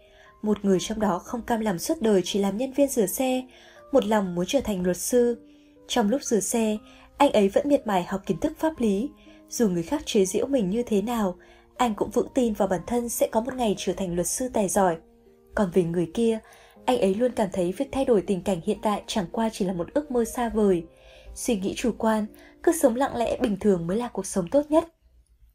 [0.41, 3.43] Một người trong đó không cam làm suốt đời chỉ làm nhân viên rửa xe,
[3.91, 5.37] một lòng muốn trở thành luật sư.
[5.87, 6.77] Trong lúc rửa xe,
[7.17, 9.09] anh ấy vẫn miệt mài học kiến thức pháp lý.
[9.49, 11.35] Dù người khác chế giễu mình như thế nào,
[11.77, 14.49] anh cũng vững tin vào bản thân sẽ có một ngày trở thành luật sư
[14.53, 14.97] tài giỏi.
[15.55, 16.39] Còn về người kia,
[16.85, 19.65] Anh ấy luôn cảm thấy việc thay đổi tình cảnh hiện tại chẳng qua chỉ
[19.65, 20.83] là một ước mơ xa vời.
[21.35, 22.25] Suy nghĩ chủ quan,
[22.63, 24.85] cứ sống lặng lẽ bình thường mới là cuộc sống tốt nhất.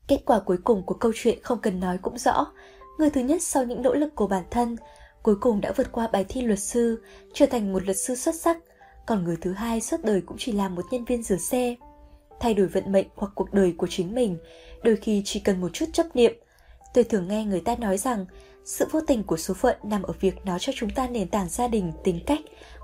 [0.09, 2.47] Kết quả cuối cùng của câu chuyện không cần nói cũng rõ.
[2.99, 4.77] Người thứ nhất sau những nỗ lực của bản thân,
[5.23, 7.03] cuối cùng đã vượt qua bài thi luật sư,
[7.35, 8.59] trở thành một luật sư xuất sắc.
[9.07, 11.75] Còn người thứ hai suốt đời cũng chỉ là một nhân viên rửa xe.
[12.41, 14.39] Thay đổi vận mệnh hoặc cuộc đời của chính mình,
[14.83, 16.33] đôi khi chỉ cần một chút chấp niệm.
[16.95, 18.27] Tôi thường nghe người ta nói rằng
[18.65, 21.49] sự vô tình của số phận nằm ở việc nó cho chúng ta nền tảng
[21.49, 22.41] gia đình, tính cách,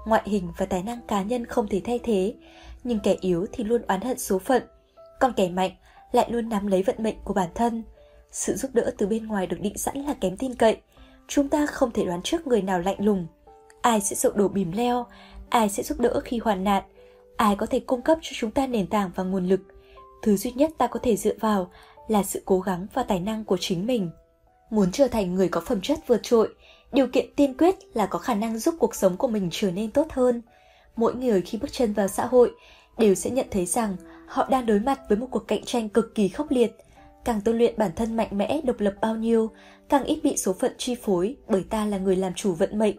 [0.06, 2.34] ngoại hình và tài năng cá nhân không thể thay thế.
[2.84, 4.62] Nhưng kẻ yếu thì luôn oán hận số phận,
[5.20, 5.70] còn kẻ mạnh
[6.12, 7.82] lại luôn nắm lấy vận mệnh của bản thân.
[8.30, 10.76] Sự giúp đỡ từ bên ngoài được định sẵn là kém tin cậy.
[11.28, 13.26] Chúng ta không thể đoán trước người nào lạnh lùng.
[13.82, 15.06] Ai sẽ sụp đổ bìm leo,
[15.48, 16.82] ai sẽ giúp đỡ khi hoàn nạn,
[17.36, 19.60] ai có thể cung cấp cho chúng ta nền tảng và nguồn lực.
[20.22, 21.70] Thứ duy nhất ta có thể dựa vào
[22.08, 24.10] là sự cố gắng và tài năng của chính mình.
[24.70, 26.54] Muốn trở thành người có phẩm chất vượt trội,
[26.92, 29.90] điều kiện tiên quyết là có khả năng giúp cuộc sống của mình trở nên
[29.90, 30.42] tốt hơn.
[30.96, 32.52] Mỗi người khi bước chân vào xã hội
[32.98, 36.14] đều sẽ nhận thấy rằng họ đang đối mặt với một cuộc cạnh tranh cực
[36.14, 36.72] kỳ khốc liệt.
[37.24, 39.50] Càng tôi luyện bản thân mạnh mẽ, độc lập bao nhiêu,
[39.88, 42.96] càng ít bị số phận chi phối bởi ta là người làm chủ vận mệnh.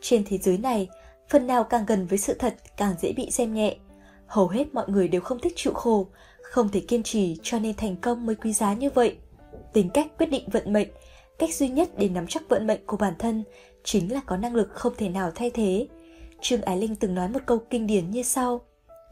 [0.00, 0.88] Trên thế giới này,
[1.28, 3.76] phần nào càng gần với sự thật càng dễ bị xem nhẹ.
[4.26, 6.06] Hầu hết mọi người đều không thích chịu khổ,
[6.42, 9.16] không thể kiên trì cho nên thành công mới quý giá như vậy.
[9.72, 10.88] Tính cách quyết định vận mệnh,
[11.38, 13.44] cách duy nhất để nắm chắc vận mệnh của bản thân
[13.84, 15.88] chính là có năng lực không thể nào thay thế.
[16.40, 18.60] Trương Ái Linh từng nói một câu kinh điển như sau: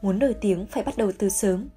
[0.01, 1.69] Muốn nổi tiếng phải bắt đầu từ sớm.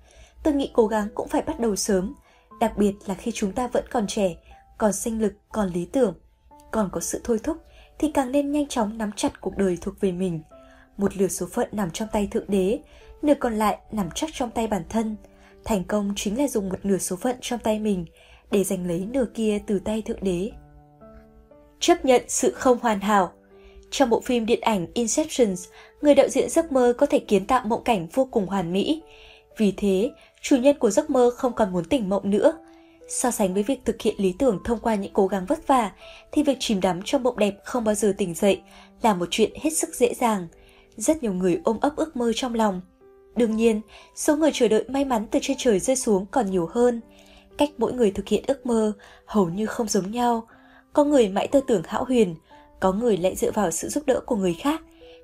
[0.43, 2.15] Tôi nghĩ cố gắng cũng phải bắt đầu sớm,
[2.61, 4.37] đặc biệt là khi chúng ta vẫn còn trẻ,
[4.79, 6.15] còn sinh lực, còn lý tưởng,
[6.71, 7.57] còn có sự thôi thúc
[8.01, 10.41] thì càng nên nhanh chóng nắm chặt cuộc đời thuộc về mình.
[10.97, 12.79] Một lửa số phận nằm trong tay Thượng Đế,
[13.23, 15.17] nửa còn lại nằm chắc trong tay bản thân.
[15.65, 18.05] Thành công chính là dùng một nửa số phận trong tay mình
[18.51, 20.51] để giành lấy nửa kia từ tay Thượng Đế.
[21.81, 23.33] Chấp nhận sự không hoàn hảo
[23.91, 25.55] Trong bộ phim điện ảnh Inception,
[26.03, 29.03] người đạo diễn giấc mơ có thể kiến tạo mộng cảnh vô cùng hoàn mỹ.
[29.57, 30.11] Vì thế,
[30.43, 32.53] chủ nhân của giấc mơ không còn muốn tỉnh mộng nữa.
[33.11, 35.93] So sánh với việc thực hiện lý tưởng thông qua những cố gắng vất vả,
[36.33, 38.61] thì việc chìm đắm trong mộng đẹp không bao giờ tỉnh dậy
[39.03, 40.49] là một chuyện hết sức dễ dàng.
[40.97, 42.81] Rất nhiều người ôm ấp ước mơ trong lòng.
[43.37, 43.81] Đương nhiên,
[44.15, 47.01] số người chờ đợi may mắn từ trên trời rơi xuống còn nhiều hơn.
[47.59, 48.93] Cách mỗi người thực hiện ước mơ
[49.27, 50.47] hầu như không giống nhau.
[50.93, 52.35] Có người mãi tư tưởng hão huyền,
[52.81, 54.83] có người lại dựa vào sự giúp đỡ của người khác.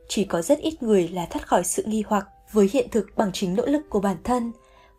[0.09, 3.31] Chỉ có rất ít người là thoát khỏi sự nghi hoặc với hiện thực bằng
[3.33, 4.53] chính nỗ lực của bản thân.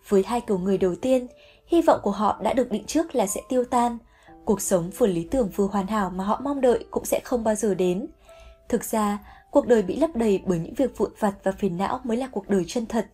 [0.09, 1.27] Với hai kiểu người đầu tiên,
[1.67, 3.97] hy vọng của họ đã được định trước là sẽ tiêu tan.
[4.45, 7.43] Cuộc sống vừa lý tưởng vừa hoàn hảo mà họ mong đợi cũng sẽ không
[7.43, 8.07] bao giờ đến.
[8.69, 9.19] Thực ra,
[9.51, 12.27] cuộc đời bị lấp đầy bởi những việc vụn vặt và phiền não mới là
[12.31, 13.07] cuộc đời chân thật.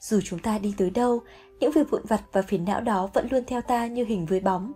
[0.00, 1.20] Dù chúng ta đi tới đâu,
[1.60, 4.40] những việc vụn vặt và phiền não đó vẫn luôn theo ta như hình với
[4.40, 4.72] bóng.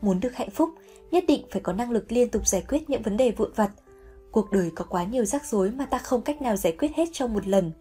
[0.00, 0.70] Muốn được hạnh phúc,
[1.10, 3.70] nhất định phải có năng lực liên tục giải quyết những vấn đề vụn vặt.
[4.30, 7.08] Cuộc đời có quá nhiều rắc rối mà ta không cách nào giải quyết hết
[7.12, 7.72] trong một lần.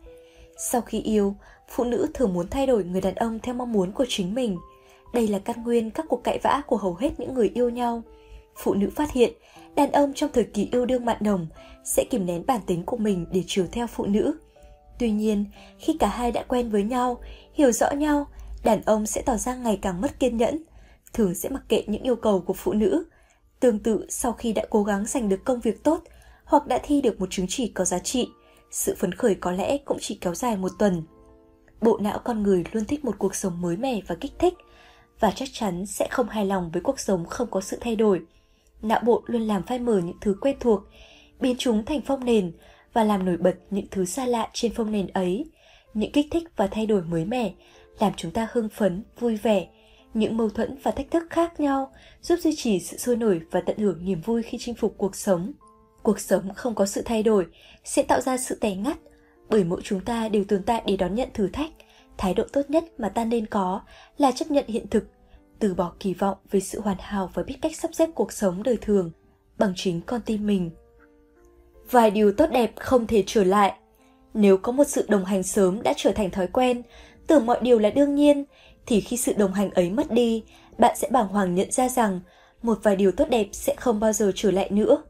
[0.58, 1.36] Sau khi yêu,
[1.68, 4.58] phụ nữ thường muốn thay đổi người đàn ông theo mong muốn của chính mình.
[5.14, 8.04] Đây là căn nguyên các cuộc cãi vã của hầu hết những người yêu nhau.
[8.56, 9.34] Phụ nữ phát hiện,
[9.76, 11.48] đàn ông trong thời kỳ yêu đương mặn nồng
[11.84, 14.38] sẽ kìm nén bản tính của mình để chiều theo phụ nữ.
[15.00, 15.46] Tuy nhiên,
[15.78, 17.18] khi cả hai đã quen với nhau,
[17.54, 18.28] hiểu rõ nhau,
[18.64, 20.64] đàn ông sẽ tỏ ra ngày càng mất kiên nhẫn,
[21.14, 23.06] thường sẽ mặc kệ những yêu cầu của phụ nữ.
[23.60, 26.04] Tương tự sau khi đã cố gắng giành được công việc tốt
[26.44, 28.30] hoặc đã thi được một chứng chỉ có giá trị,
[28.72, 31.04] sự phấn khởi có lẽ cũng chỉ kéo dài một tuần.
[31.82, 34.54] Bộ não con người luôn thích một cuộc sống mới mẻ và kích thích,
[35.20, 38.22] và chắc chắn sẽ không hài lòng với cuộc sống không có sự thay đổi.
[38.82, 40.82] Não bộ luôn làm phai mờ những thứ quen thuộc,
[41.40, 42.52] biến chúng thành phong nền
[42.94, 45.46] và làm nổi bật những thứ xa lạ trên phong nền ấy.
[45.94, 47.54] Những kích thích và thay đổi mới mẻ
[48.00, 49.68] làm chúng ta hưng phấn, vui vẻ.
[50.14, 53.62] Những mâu thuẫn và thách thức khác nhau giúp duy trì sự sôi nổi và
[53.66, 55.52] tận hưởng niềm vui khi chinh phục cuộc sống.
[56.04, 57.46] Cuộc sống không có sự thay đổi
[57.84, 58.98] sẽ tạo ra sự tẻ ngắt,
[59.50, 61.72] bởi mỗi chúng ta đều tồn tại để đón nhận thử thách.
[62.18, 63.82] Thái độ tốt nhất mà ta nên có
[64.18, 65.04] là chấp nhận hiện thực,
[65.60, 68.64] từ bỏ kỳ vọng về sự hoàn hảo và biết cách sắp xếp cuộc sống
[68.64, 69.12] đời thường
[69.58, 70.72] bằng chính con tim mình.
[71.92, 73.74] Vài điều tốt đẹp không thể trở lại.
[74.34, 76.82] Nếu có một sự đồng hành sớm đã trở thành thói quen,
[77.28, 78.46] tưởng mọi điều là đương nhiên,
[78.86, 80.44] thì khi sự đồng hành ấy mất đi,
[80.78, 82.20] bạn sẽ bàng hoàng nhận ra rằng
[82.62, 85.04] một vài điều tốt đẹp sẽ không bao giờ trở lại nữa.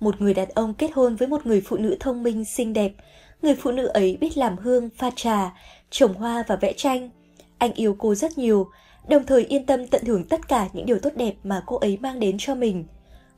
[0.00, 2.92] Một người đàn ông kết hôn với một người phụ nữ thông minh, xinh đẹp.
[3.42, 5.54] Người phụ nữ ấy biết làm hương, pha trà,
[5.98, 7.10] trồng hoa và vẽ tranh.
[7.58, 8.70] Anh yêu cô rất nhiều,
[9.08, 11.98] đồng thời yên tâm tận hưởng tất cả những điều tốt đẹp mà cô ấy
[12.00, 12.84] mang đến cho mình.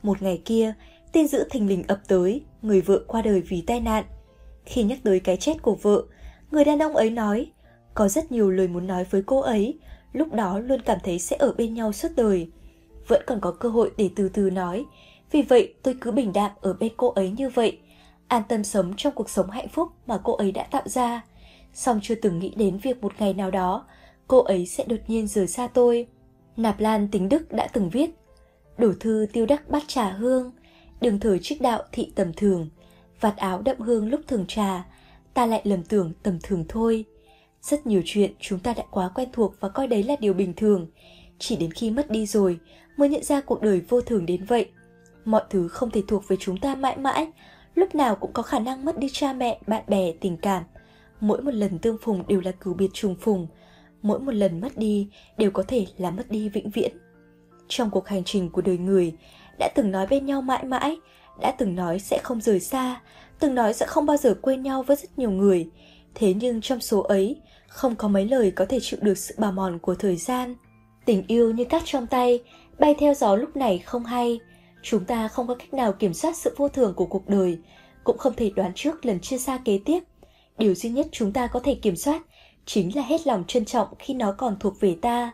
[0.02, 0.74] Một ngày kia,
[1.12, 4.04] tin dữ thình lình ập tới, người vợ qua đời vì tai nạn.
[4.64, 6.02] Khi nhắc tới cái chết của vợ,
[6.50, 7.50] người đàn ông ấy nói,
[7.94, 9.78] có rất nhiều lời muốn nói với cô ấy,
[10.12, 12.50] lúc đó luôn cảm thấy sẽ ở bên nhau suốt đời.
[13.08, 14.84] Vẫn còn có cơ hội để từ từ nói,
[15.30, 17.78] vì vậy tôi cứ bình đạm ở bên cô ấy như vậy,
[18.28, 21.22] an tâm sống trong cuộc sống hạnh phúc mà cô ấy đã tạo ra.
[21.78, 23.86] Song chưa từng nghĩ đến việc một ngày nào đó,
[24.28, 26.06] cô ấy sẽ đột nhiên rời xa tôi.
[26.56, 28.10] Nạp Lan Tính Đức đã từng viết,
[28.78, 30.52] đổ thư tiêu đắc bắt trà hương,
[31.00, 32.68] đường thời trích đạo thị tầm thường,
[33.20, 34.84] vạt áo đậm hương lúc thường trà,
[35.34, 37.04] ta lại lầm tưởng tầm thường thôi.
[37.62, 40.52] Rất nhiều chuyện chúng ta đã quá quen thuộc và coi đấy là điều bình
[40.56, 40.86] thường.
[41.38, 42.58] Chỉ đến khi mất đi rồi
[42.96, 44.70] mới nhận ra cuộc đời vô thường đến vậy.
[45.24, 47.32] Mọi thứ không thể thuộc về chúng ta mãi mãi,
[47.74, 50.62] lúc nào cũng có khả năng mất đi cha mẹ, bạn bè, tình cảm.
[51.20, 53.46] Mỗi một lần tương phùng đều là cửu biệt trùng phùng,
[54.02, 56.92] mỗi một lần mất đi đều có thể là mất đi vĩnh viễn.
[57.68, 59.12] Trong cuộc hành trình của đời người,
[59.58, 60.96] đã từng nói bên nhau mãi mãi,
[61.40, 63.00] đã từng nói sẽ không rời xa,
[63.40, 65.70] từng nói sẽ không bao giờ quên nhau với rất nhiều người.
[66.14, 67.36] Thế nhưng trong số ấy,
[67.68, 70.54] không có mấy lời có thể chịu được sự bào mòn của thời gian.
[71.04, 72.42] Tình yêu như cắt trong tay,
[72.78, 74.40] bay theo gió lúc này không hay.
[74.82, 77.58] Chúng ta không có cách nào kiểm soát sự vô thường của cuộc đời,
[78.04, 80.04] cũng không thể đoán trước lần chia xa kế tiếp.
[80.58, 82.22] Điều duy nhất chúng ta có thể kiểm soát
[82.66, 85.32] chính là hết lòng trân trọng khi nó còn thuộc về ta.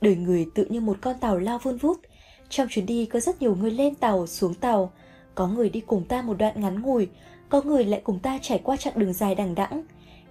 [0.00, 2.00] Đời người tự như một con tàu lao vun vút.
[2.48, 4.92] Trong chuyến đi có rất nhiều người lên tàu, xuống tàu.
[5.34, 7.08] Có người đi cùng ta một đoạn ngắn ngủi,
[7.48, 9.82] có người lại cùng ta trải qua chặng đường dài đằng đẵng.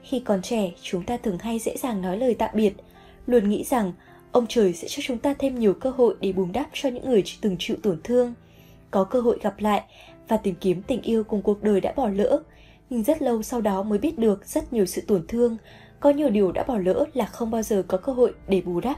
[0.03, 2.74] Khi còn trẻ, chúng ta thường hay dễ dàng nói lời tạm biệt,
[3.25, 3.93] luôn nghĩ rằng
[4.32, 7.09] ông trời sẽ cho chúng ta thêm nhiều cơ hội để bù đắp cho những
[7.09, 8.33] người từng chịu tổn thương.
[8.91, 9.83] Có cơ hội gặp lại
[10.27, 12.43] và tìm kiếm tình yêu cùng cuộc đời đã bỏ lỡ,
[12.90, 15.57] nhưng rất lâu sau đó mới biết được rất nhiều sự tổn thương,
[15.99, 18.80] có nhiều điều đã bỏ lỡ là không bao giờ có cơ hội để bù
[18.80, 18.98] đắp.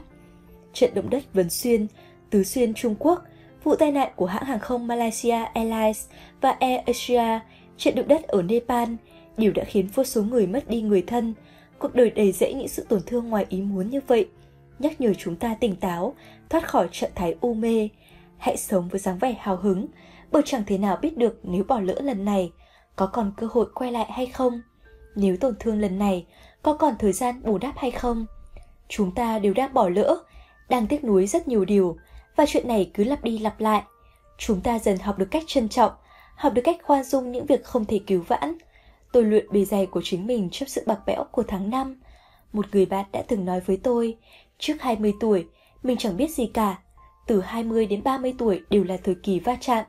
[0.72, 1.86] Trận động đất Vấn Xuyên,
[2.30, 3.24] Tứ Xuyên Trung Quốc,
[3.64, 6.06] vụ tai nạn của hãng hàng không Malaysia Airlines
[6.40, 7.40] và Air Asia,
[7.76, 8.88] trận động đất ở Nepal
[9.36, 11.34] đều đã khiến vô số người mất đi người thân.
[11.78, 14.28] Cuộc đời đầy rẫy những sự tổn thương ngoài ý muốn như vậy,
[14.78, 16.14] nhắc nhở chúng ta tỉnh táo,
[16.48, 17.88] thoát khỏi trạng thái u mê.
[18.38, 19.86] Hãy sống với dáng vẻ hào hứng,
[20.32, 22.52] bởi chẳng thể nào biết được nếu bỏ lỡ lần này,
[22.96, 24.60] có còn cơ hội quay lại hay không.
[25.14, 26.26] Nếu tổn thương lần này,
[26.62, 28.26] có còn thời gian bù đắp hay không.
[28.88, 30.16] Chúng ta đều đã bỏ lỡ,
[30.68, 31.96] đang tiếc nuối rất nhiều điều,
[32.36, 33.82] và chuyện này cứ lặp đi lặp lại.
[34.38, 35.92] Chúng ta dần học được cách trân trọng,
[36.36, 38.54] học được cách khoan dung những việc không thể cứu vãn.
[39.12, 42.00] Tôi luyện bề dày của chính mình trước sự bạc bẽo của tháng năm.
[42.52, 44.16] Một người bạn đã từng nói với tôi,
[44.58, 45.46] trước 20 tuổi,
[45.82, 46.78] mình chẳng biết gì cả.
[47.26, 49.84] Từ 20 đến 30 tuổi đều là thời kỳ va chạm.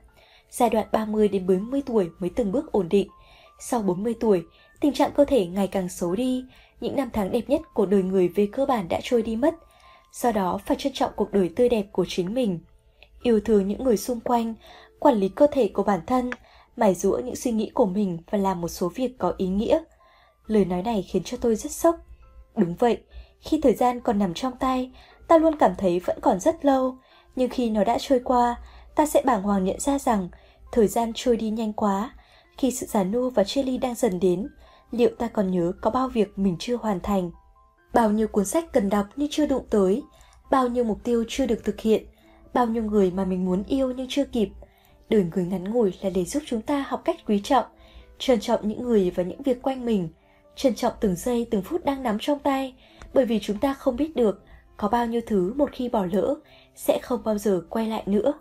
[0.51, 3.07] Giai đoạn 30 đến 40 tuổi mới từng bước ổn định.
[3.59, 4.43] Sau 40 tuổi,
[4.79, 6.45] tình trạng cơ thể ngày càng xấu đi,
[6.81, 9.55] những năm tháng đẹp nhất của đời người về cơ bản đã trôi đi mất.
[10.11, 12.59] Do đó phải trân trọng cuộc đời tươi đẹp của chính mình.
[13.23, 14.53] Yêu thương những người xung quanh,
[14.99, 16.29] quản lý cơ thể của bản thân,
[16.75, 19.79] mải rũa những suy nghĩ của mình và làm một số việc có ý nghĩa.
[20.47, 21.95] Lời nói này khiến cho tôi rất sốc.
[22.55, 22.97] Đúng vậy,
[23.39, 24.91] khi thời gian còn nằm trong tay,
[25.27, 26.97] ta luôn cảm thấy vẫn còn rất lâu,
[27.35, 28.55] nhưng khi nó đã trôi qua,
[29.01, 30.27] ta sẽ bàng hoàng nhận ra rằng
[30.71, 32.13] thời gian trôi đi nhanh quá.
[32.57, 34.47] Khi sự già nua và chia ly đang dần đến,
[34.91, 37.31] liệu ta còn nhớ có bao việc mình chưa hoàn thành?
[37.93, 40.03] Bao nhiêu cuốn sách cần đọc nhưng chưa đụng tới,
[40.51, 42.05] bao nhiêu mục tiêu chưa được thực hiện,
[42.53, 44.49] bao nhiêu người mà mình muốn yêu nhưng chưa kịp.
[45.09, 47.65] Đời người ngắn ngủi là để giúp chúng ta học cách quý trọng,
[48.19, 50.09] trân trọng những người và những việc quanh mình,
[50.55, 52.75] trân trọng từng giây từng phút đang nắm trong tay,
[53.13, 54.43] bởi vì chúng ta không biết được
[54.77, 56.35] có bao nhiêu thứ một khi bỏ lỡ
[56.75, 58.33] sẽ không bao giờ quay lại nữa.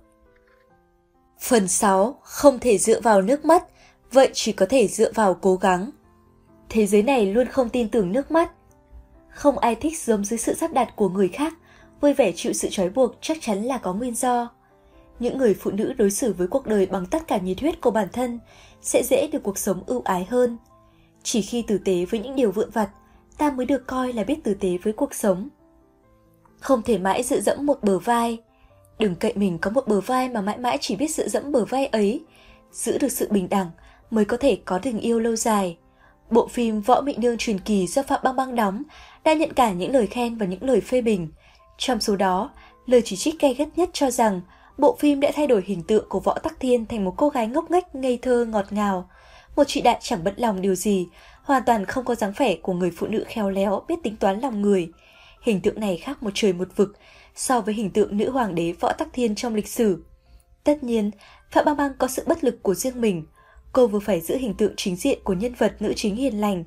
[1.40, 2.18] Phần 6.
[2.22, 3.64] Không thể dựa vào nước mắt,
[4.12, 5.90] vậy chỉ có thể dựa vào cố gắng.
[6.68, 8.50] Thế giới này luôn không tin tưởng nước mắt.
[9.28, 11.54] Không ai thích sống dưới sự sắp đặt của người khác,
[12.00, 14.50] vui vẻ chịu sự trói buộc chắc chắn là có nguyên do.
[15.18, 17.90] Những người phụ nữ đối xử với cuộc đời bằng tất cả nhiệt huyết của
[17.90, 18.38] bản thân
[18.82, 20.58] sẽ dễ được cuộc sống ưu ái hơn.
[21.22, 22.90] Chỉ khi tử tế với những điều vụn vặt,
[23.38, 25.48] ta mới được coi là biết tử tế với cuộc sống.
[26.60, 28.38] Không thể mãi dựa dẫm một bờ vai.
[29.00, 31.64] Đừng cậy mình có một bờ vai mà mãi mãi chỉ biết dựa dẫm bờ
[31.64, 32.24] vai ấy.
[32.72, 33.70] Giữ được sự bình đẳng
[34.10, 35.76] mới có thể có tình yêu lâu dài.
[36.30, 38.82] Bộ phim Võ Mị Nương truyền kỳ do Phạm Băng Băng đóng
[39.24, 41.28] đã nhận cả những lời khen và những lời phê bình.
[41.78, 42.50] Trong số đó,
[42.86, 44.40] lời chỉ trích gay gắt nhất cho rằng
[44.78, 47.46] bộ phim đã thay đổi hình tượng của Võ Tắc Thiên thành một cô gái
[47.46, 49.10] ngốc nghếch, ngây thơ, ngọt ngào.
[49.56, 51.06] Một chị đại chẳng bận lòng điều gì,
[51.42, 54.40] hoàn toàn không có dáng vẻ của người phụ nữ khéo léo, biết tính toán
[54.40, 54.90] lòng người.
[55.42, 56.96] Hình tượng này khác một trời một vực
[57.36, 60.04] so với hình tượng nữ hoàng đế Võ Tắc Thiên trong lịch sử.
[60.64, 61.10] Tất nhiên,
[61.50, 63.26] Phạm bang bang có sự bất lực của riêng mình.
[63.72, 66.64] Cô vừa phải giữ hình tượng chính diện của nhân vật nữ chính hiền lành,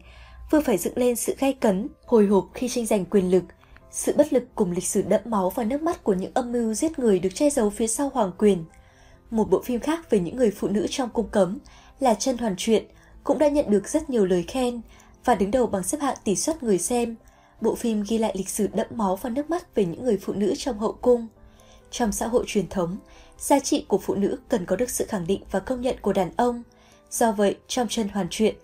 [0.51, 3.43] vừa phải dựng lên sự gay cấn, hồi hộp khi tranh giành quyền lực.
[3.91, 6.73] Sự bất lực cùng lịch sử đẫm máu và nước mắt của những âm mưu
[6.73, 8.65] giết người được che giấu phía sau hoàng quyền.
[9.31, 11.59] Một bộ phim khác về những người phụ nữ trong cung cấm
[11.99, 12.83] là Chân Hoàn Truyện
[13.23, 14.81] cũng đã nhận được rất nhiều lời khen
[15.25, 17.15] và đứng đầu bằng xếp hạng tỷ suất người xem.
[17.61, 20.33] Bộ phim ghi lại lịch sử đẫm máu và nước mắt về những người phụ
[20.33, 21.27] nữ trong hậu cung.
[21.91, 22.97] Trong xã hội truyền thống,
[23.37, 26.13] giá trị của phụ nữ cần có được sự khẳng định và công nhận của
[26.13, 26.63] đàn ông.
[27.11, 28.55] Do vậy, trong chân hoàn truyện,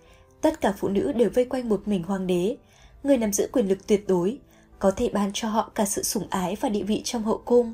[0.42, 2.58] tất cả phụ nữ đều vây quanh một mình hoàng đế,
[3.04, 4.40] người nắm giữ quyền lực tuyệt đối,
[4.80, 7.74] có thể ban cho họ cả sự sủng ái và địa vị trong hậu cung.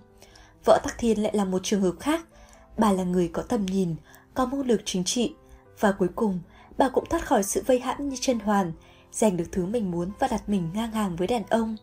[0.65, 2.25] Võ Tắc Thiên lại là một trường hợp khác.
[2.77, 3.95] Bà là người có tầm nhìn,
[4.33, 5.33] có mưu lược chính trị,
[5.79, 6.39] và cuối cùng
[6.77, 8.71] bà cũng thoát khỏi sự vây hãm như chân hoàn,
[9.15, 11.75] giành được thứ mình muốn và đặt mình ngang hàng với đàn ông.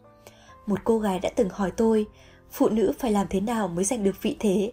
[0.66, 2.06] Một cô gái đã từng hỏi tôi,
[2.50, 4.72] phụ nữ phải làm thế nào mới giành được vị thế?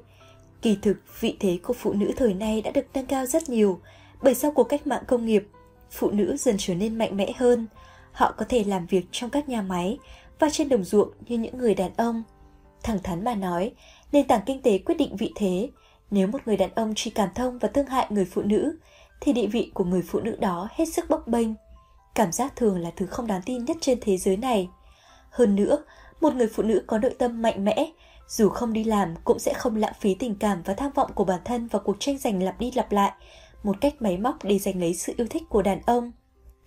[0.61, 3.79] Kỳ thực, vị thế của phụ nữ thời nay đã được nâng cao rất nhiều,
[4.21, 5.47] bởi sau cuộc cách mạng công nghiệp,
[5.91, 7.67] phụ nữ dần trở nên mạnh mẽ hơn.
[8.11, 9.97] Họ có thể làm việc trong các nhà máy
[10.39, 12.23] và trên đồng ruộng như những người đàn ông.
[12.83, 13.71] Thẳng thắn mà nói,
[14.11, 15.69] nền tảng kinh tế quyết định vị thế.
[16.11, 18.77] Nếu một người đàn ông chỉ cảm thông và thương hại người phụ nữ,
[19.21, 21.47] thì địa vị của người phụ nữ đó hết sức bấp bênh.
[22.19, 24.69] Cảm giác thường là thứ không đáng tin nhất trên thế giới này.
[25.29, 25.83] Hơn nữa,
[26.21, 27.91] một người phụ nữ có nội tâm mạnh mẽ,
[28.27, 31.23] dù không đi làm cũng sẽ không lãng phí tình cảm và tham vọng của
[31.23, 33.11] bản thân vào cuộc tranh giành lặp đi lặp lại,
[33.63, 36.11] một cách máy móc để giành lấy sự yêu thích của đàn ông.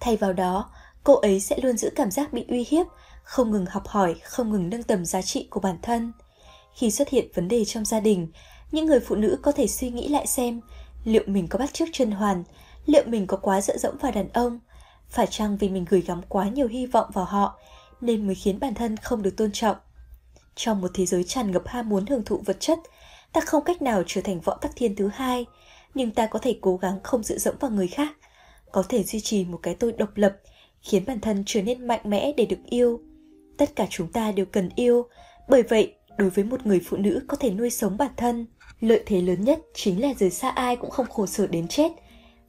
[0.00, 0.70] Thay vào đó,
[1.04, 2.86] cô ấy sẽ luôn giữ cảm giác bị uy hiếp,
[3.22, 6.12] không ngừng học hỏi, không ngừng nâng tầm giá trị của bản thân.
[6.74, 8.28] Khi xuất hiện vấn đề trong gia đình,
[8.70, 10.60] những người phụ nữ có thể suy nghĩ lại xem
[11.04, 12.44] liệu mình có bắt chước chân hoàn,
[12.86, 14.60] liệu mình có quá dựa dẫm vào đàn ông,
[15.12, 17.58] phải chăng vì mình gửi gắm quá nhiều hy vọng vào họ
[18.00, 19.76] nên mới khiến bản thân không được tôn trọng.
[20.54, 22.78] Trong một thế giới tràn ngập ham muốn hưởng thụ vật chất,
[23.32, 25.46] ta không cách nào trở thành võ tắc thiên thứ hai,
[25.94, 28.16] nhưng ta có thể cố gắng không dựa dẫm vào người khác,
[28.72, 30.36] có thể duy trì một cái tôi độc lập,
[30.80, 33.00] khiến bản thân trở nên mạnh mẽ để được yêu.
[33.58, 35.06] Tất cả chúng ta đều cần yêu,
[35.48, 38.46] bởi vậy đối với một người phụ nữ có thể nuôi sống bản thân,
[38.80, 41.92] lợi thế lớn nhất chính là rời xa ai cũng không khổ sở đến chết.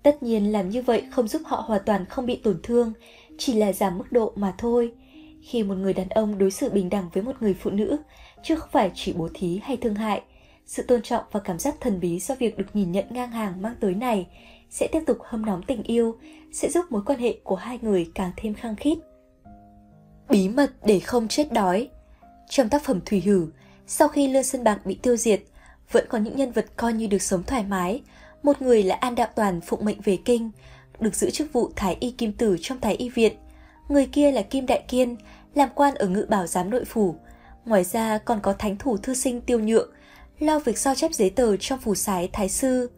[0.04, 2.94] Tất nhiên làm như vậy không giúp họ hoàn toàn không bị tổn thương,
[3.38, 4.92] chỉ là giảm mức độ mà thôi.
[5.42, 7.98] Khi một người đàn ông đối xử bình đẳng với một người phụ nữ,
[8.44, 10.22] chứ không phải chỉ bố thí hay thương hại,
[10.66, 13.62] sự tôn trọng và cảm giác thần bí do việc được nhìn nhận ngang hàng
[13.62, 14.28] mang tới này
[14.70, 16.18] sẽ tiếp tục hâm nóng tình yêu,
[16.52, 18.98] sẽ giúp mối quan hệ của hai người càng thêm khăng khít.
[20.30, 21.90] Bí mật để không chết đói
[22.50, 23.48] Trong tác phẩm Thủy Hử,
[23.88, 25.42] sau khi Lương Sơn Bạc bị tiêu diệt,
[25.92, 28.02] vẫn có những nhân vật coi như được sống thoải mái.
[28.44, 30.52] Một người là An Đạo Toàn phụng mệnh về kinh,
[31.00, 33.34] được giữ chức vụ Thái Y Kim Tử trong Thái Y Viện.
[33.90, 35.16] Người kia là Kim Đại Kiên,
[35.56, 37.16] làm quan ở ngự bảo giám nội phủ.
[37.66, 39.90] Ngoài ra còn có thánh thủ thư sinh tiêu nhượng,
[40.40, 42.92] lo việc sao chép giấy tờ trong phủ sái Thái Sư.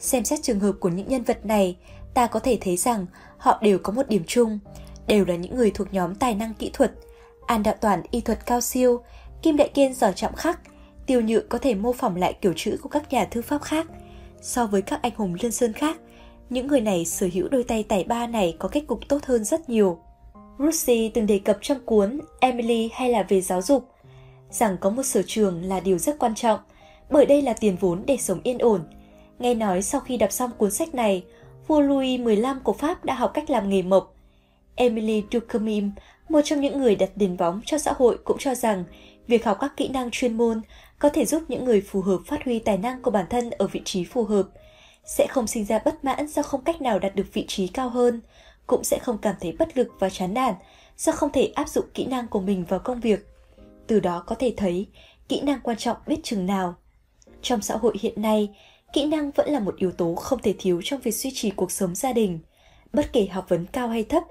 [0.00, 1.76] Xem xét trường hợp của những nhân vật này,
[2.14, 3.06] ta có thể thấy rằng
[3.38, 4.58] họ đều có một điểm chung,
[5.06, 6.92] đều là những người thuộc nhóm tài năng kỹ thuật.
[7.46, 9.02] An Đạo Toàn y thuật cao siêu,
[9.42, 10.60] Kim Đại Kiên giỏi chạm khắc,
[11.06, 13.86] Tiêu nhượng có thể mô phỏng lại kiểu chữ của các nhà thư pháp khác.
[14.42, 15.96] So với các anh hùng liên sơn khác,
[16.50, 19.44] những người này sở hữu đôi tay tài ba này có kết cục tốt hơn
[19.44, 19.98] rất nhiều.
[20.58, 23.88] Russi từng đề cập trong cuốn Emily hay là về giáo dục,
[24.50, 26.60] rằng có một sở trường là điều rất quan trọng,
[27.10, 28.80] bởi đây là tiền vốn để sống yên ổn.
[29.38, 31.24] Nghe nói sau khi đọc xong cuốn sách này,
[31.66, 34.14] vua Louis XV của Pháp đã học cách làm nghề mộc.
[34.74, 35.92] Emily Ducamim,
[36.28, 38.84] một trong những người đặt nền bóng cho xã hội cũng cho rằng
[39.26, 40.60] việc học các kỹ năng chuyên môn
[41.02, 43.66] có thể giúp những người phù hợp phát huy tài năng của bản thân ở
[43.66, 44.48] vị trí phù hợp,
[45.04, 47.88] sẽ không sinh ra bất mãn do không cách nào đạt được vị trí cao
[47.88, 48.20] hơn,
[48.66, 50.54] cũng sẽ không cảm thấy bất lực và chán nản
[50.96, 53.26] do không thể áp dụng kỹ năng của mình vào công việc.
[53.86, 54.86] Từ đó có thể thấy
[55.28, 56.74] kỹ năng quan trọng biết chừng nào.
[57.42, 58.50] Trong xã hội hiện nay,
[58.92, 61.72] kỹ năng vẫn là một yếu tố không thể thiếu trong việc duy trì cuộc
[61.72, 62.38] sống gia đình.
[62.92, 64.22] Bất kể học vấn cao hay thấp,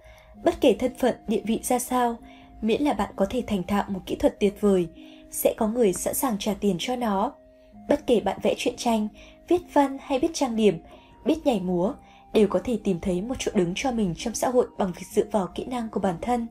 [0.43, 2.17] bất kể thân phận, địa vị ra sao,
[2.61, 4.87] miễn là bạn có thể thành thạo một kỹ thuật tuyệt vời,
[5.31, 7.33] sẽ có người sẵn sàng trả tiền cho nó.
[7.89, 9.07] Bất kể bạn vẽ truyện tranh,
[9.47, 10.79] viết văn hay biết trang điểm,
[11.25, 11.93] biết nhảy múa,
[12.33, 15.07] đều có thể tìm thấy một chỗ đứng cho mình trong xã hội bằng việc
[15.11, 16.47] dựa vào kỹ năng của bản thân.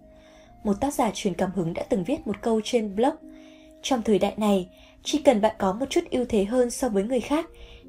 [0.64, 3.14] Một tác giả truyền cảm hứng đã từng viết một câu trên blog.
[3.82, 4.68] Trong thời đại này,
[5.02, 7.46] chỉ cần bạn có một chút ưu thế hơn so với người khác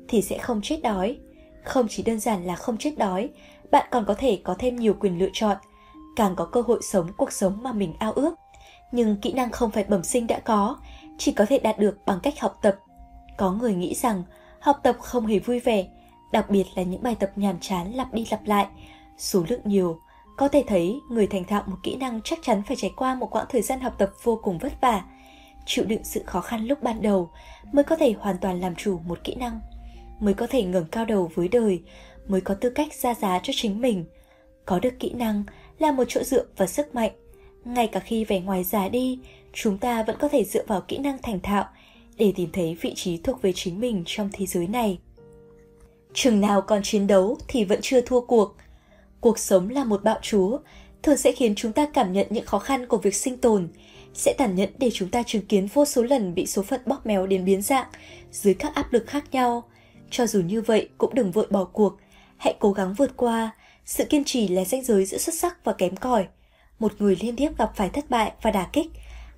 [0.07, 1.17] thì sẽ không chết đói.
[1.63, 3.29] Không chỉ đơn giản là không chết đói,
[3.71, 5.57] bạn còn có thể có thêm nhiều quyền lựa chọn,
[6.15, 8.35] càng có cơ hội sống cuộc sống mà mình ao ước.
[8.91, 10.77] Nhưng kỹ năng không phải bẩm sinh đã có,
[11.17, 12.75] chỉ có thể đạt được bằng cách học tập.
[13.37, 14.23] Có người nghĩ rằng
[14.59, 15.87] học tập không hề vui vẻ,
[16.31, 18.67] đặc biệt là những bài tập nhàm chán lặp đi lặp lại,
[19.17, 19.99] số lượng nhiều.
[20.37, 23.35] Có thể thấy người thành thạo một kỹ năng chắc chắn phải trải qua một
[23.35, 25.03] quãng thời gian học tập vô cùng vất vả,
[25.65, 27.29] chịu đựng sự khó khăn lúc ban đầu
[27.71, 29.59] mới có thể hoàn toàn làm chủ một kỹ năng,
[30.19, 31.83] mới có thể ngẩng cao đầu với đời,
[32.27, 34.05] mới có tư cách ra giá cho chính mình.
[34.65, 35.43] Có được kỹ năng
[35.79, 37.11] là một chỗ dựa và sức mạnh.
[37.65, 39.19] Ngay cả khi vẻ ngoài già đi,
[39.53, 41.65] chúng ta vẫn có thể dựa vào kỹ năng thành thạo
[42.17, 44.99] để tìm thấy vị trí thuộc về chính mình trong thế giới này.
[46.13, 48.55] Chừng nào còn chiến đấu thì vẫn chưa thua cuộc.
[49.19, 50.59] Cuộc sống là một bạo chúa,
[51.03, 53.67] thường sẽ khiến chúng ta cảm nhận những khó khăn của việc sinh tồn,
[54.13, 57.05] sẽ tàn nhẫn để chúng ta chứng kiến vô số lần bị số phận bóp
[57.05, 57.87] méo đến biến dạng
[58.31, 59.63] dưới các áp lực khác nhau.
[60.09, 61.97] Cho dù như vậy cũng đừng vội bỏ cuộc,
[62.37, 63.51] hãy cố gắng vượt qua.
[63.85, 66.27] Sự kiên trì là ranh giới giữa xuất sắc và kém cỏi.
[66.81, 68.87] Một người liên tiếp gặp phải thất bại và đả kích,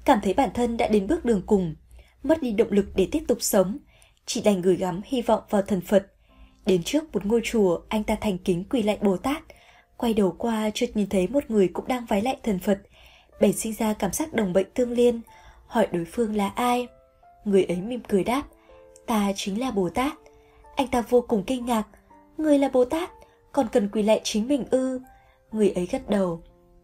[0.06, 1.76] cảm thấy bản thân đã đến bước đường cùng,
[2.24, 3.78] mất đi động lực để tiếp tục sống,
[4.26, 6.08] chỉ đành gửi gắm hy vọng vào thần Phật.
[6.66, 9.44] Đến trước một ngôi chùa, anh ta thành kính quỳ lại Bồ Tát,
[9.98, 12.82] quay đầu qua chợt nhìn thấy một người cũng đang vái lại thần Phật,
[13.40, 15.22] bèn sinh ra cảm giác đồng bệnh tương liên,
[15.68, 16.88] hỏi đối phương là ai.
[17.46, 18.44] Người ấy mỉm cười đáp,
[19.06, 20.14] ta chính là Bồ Tát.
[20.76, 21.84] Anh ta vô cùng kinh ngạc,
[22.38, 23.10] người là Bồ Tát,
[23.52, 25.00] còn cần quỳ lại chính mình ư.
[25.52, 26.42] Người ấy gật đầu,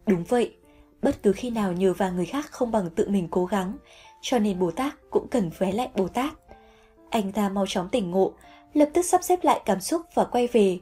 [0.10, 0.54] đúng vậy,
[1.02, 3.78] bất cứ khi nào nhờ vào người khác không bằng tự mình cố gắng,
[4.22, 6.34] cho nên Bồ Tát cũng cần vé lại Bồ Tát.
[7.10, 8.34] Anh ta mau chóng tỉnh ngộ,
[8.74, 10.80] lập tức sắp xếp lại cảm xúc và quay về.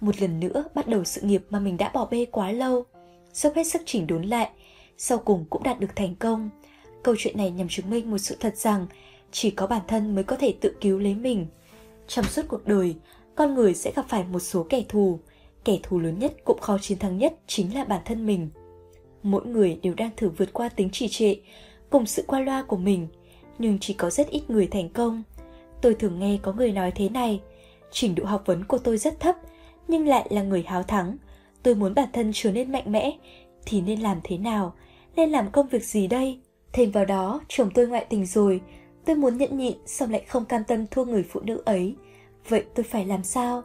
[0.00, 2.84] Một lần nữa bắt đầu sự nghiệp mà mình đã bỏ bê quá lâu,
[3.32, 4.50] dốc hết sức chỉnh đốn lại,
[4.98, 6.50] sau cùng cũng đạt được thành công.
[7.02, 8.86] Câu chuyện này nhằm chứng minh một sự thật rằng
[9.32, 11.46] chỉ có bản thân mới có thể tự cứu lấy mình.
[12.06, 12.94] Trong suốt cuộc đời,
[13.34, 15.18] con người sẽ gặp phải một số kẻ thù,
[15.64, 18.50] kẻ thù lớn nhất cũng khó chiến thắng nhất chính là bản thân mình.
[19.24, 21.34] Mỗi người đều đang thử vượt qua tính trì trệ,
[21.90, 23.06] cùng sự qua loa của mình,
[23.58, 25.22] nhưng chỉ có rất ít người thành công.
[25.82, 27.40] Tôi thường nghe có người nói thế này,
[27.90, 29.36] trình độ học vấn của tôi rất thấp,
[29.88, 31.16] nhưng lại là người háo thắng.
[31.62, 33.18] Tôi muốn bản thân trở nên mạnh mẽ,
[33.66, 34.74] thì nên làm thế nào?
[35.16, 36.38] Nên làm công việc gì đây?
[36.72, 38.60] Thêm vào đó, chồng tôi ngoại tình rồi,
[39.04, 41.94] tôi muốn nhẫn nhịn xong lại không cam tâm thua người phụ nữ ấy.
[42.48, 43.62] Vậy tôi phải làm sao?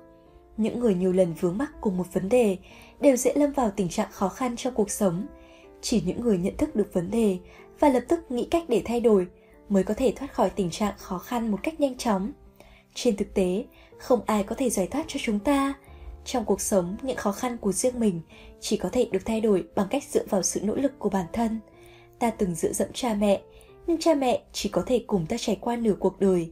[0.58, 2.58] Những người nhiều lần vướng mắc cùng một vấn đề
[3.00, 5.28] đều dễ lâm vào tình trạng khó khăn trong cuộc sống.
[5.82, 7.38] Chỉ những người nhận thức được vấn đề
[7.80, 9.28] và lập tức nghĩ cách để thay đổi
[9.70, 12.32] mới có thể thoát khỏi tình trạng khó khăn một cách nhanh chóng.
[12.94, 13.66] Trên thực tế,
[13.98, 15.74] không ai có thể giải thoát cho chúng ta.
[16.26, 18.22] Trong cuộc sống, những khó khăn của riêng mình
[18.60, 21.26] chỉ có thể được thay đổi bằng cách dựa vào sự nỗ lực của bản
[21.34, 21.60] thân.
[22.20, 23.42] Ta từng dựa dẫm cha mẹ,
[23.88, 26.52] nhưng cha mẹ chỉ có thể cùng ta trải qua nửa cuộc đời.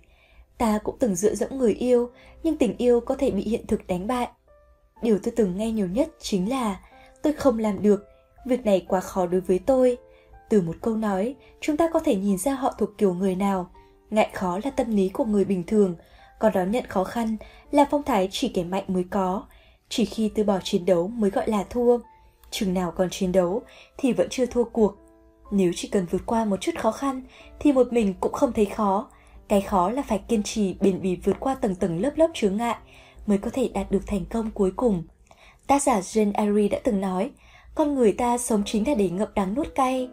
[0.57, 2.09] Ta cũng từng dựa dẫm người yêu,
[2.43, 4.27] nhưng tình yêu có thể bị hiện thực đánh bại.
[5.01, 6.80] Điều tôi từng nghe nhiều nhất chính là
[7.22, 8.07] tôi không làm được,
[8.48, 9.98] việc này quá khó đối với tôi.
[10.50, 13.69] Từ một câu nói, chúng ta có thể nhìn ra họ thuộc kiểu người nào.
[14.09, 15.95] Ngại khó là tâm lý của người bình thường,
[16.40, 17.38] còn đón nhận khó khăn
[17.72, 19.43] là phong thái chỉ kẻ mạnh mới có.
[19.90, 22.00] Chỉ khi từ bỏ chiến đấu mới gọi là thua.
[22.51, 23.61] Chừng nào còn chiến đấu
[23.98, 24.95] thì vẫn chưa thua cuộc.
[25.51, 27.22] Nếu chỉ cần vượt qua một chút khó khăn
[27.59, 29.09] thì một mình cũng không thấy khó.
[29.48, 32.58] Cái khó là phải kiên trì bền bỉ vượt qua tầng tầng lớp lớp chướng
[32.58, 32.76] ngại
[33.27, 35.03] mới có thể đạt được thành công cuối cùng.
[35.67, 37.32] Tác giả Jane Eyre đã từng nói,
[37.77, 40.09] con người ta sống chính là để ngậm đắng nuốt cay.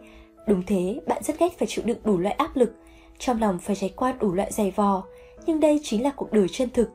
[0.47, 2.75] Đúng thế, bạn rất ghét phải chịu đựng đủ loại áp lực,
[3.19, 5.03] trong lòng phải trải qua đủ loại giày vò,
[5.45, 6.89] nhưng đây chính là cuộc đời chân thực.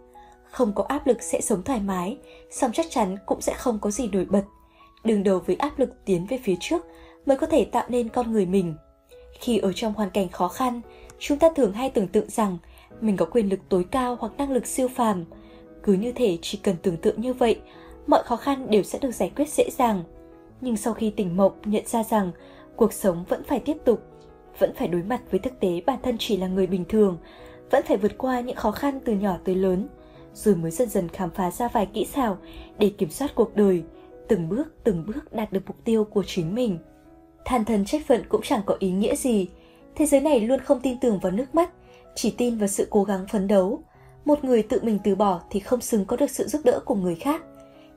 [0.50, 2.18] Không có áp lực sẽ sống thoải mái,
[2.50, 4.42] song chắc chắn cũng sẽ không có gì nổi bật.
[5.04, 6.86] Đừng đầu với áp lực tiến về phía trước
[7.26, 8.74] mới có thể tạo nên con người mình.
[9.40, 10.80] Khi ở trong hoàn cảnh khó khăn,
[11.18, 12.58] chúng ta thường hay tưởng tượng rằng
[13.00, 15.24] mình có quyền lực tối cao hoặc năng lực siêu phàm.
[15.82, 17.60] Cứ như thể chỉ cần tưởng tượng như vậy,
[18.06, 20.04] mọi khó khăn đều sẽ được giải quyết dễ dàng.
[20.60, 22.30] Nhưng sau khi tỉnh mộng nhận ra rằng
[22.76, 24.02] cuộc sống vẫn phải tiếp tục,
[24.58, 27.18] vẫn phải đối mặt với thực tế bản thân chỉ là người bình thường,
[27.70, 29.88] vẫn phải vượt qua những khó khăn từ nhỏ tới lớn,
[30.34, 32.38] rồi mới dần dần khám phá ra vài kỹ xảo
[32.78, 33.82] để kiểm soát cuộc đời,
[34.28, 36.78] từng bước từng bước đạt được mục tiêu của chính mình.
[37.44, 39.48] Than thân trách phận cũng chẳng có ý nghĩa gì,
[39.94, 41.70] thế giới này luôn không tin tưởng vào nước mắt,
[42.14, 43.82] chỉ tin vào sự cố gắng phấn đấu.
[44.24, 46.94] Một người tự mình từ bỏ thì không xứng có được sự giúp đỡ của
[46.94, 47.42] người khác.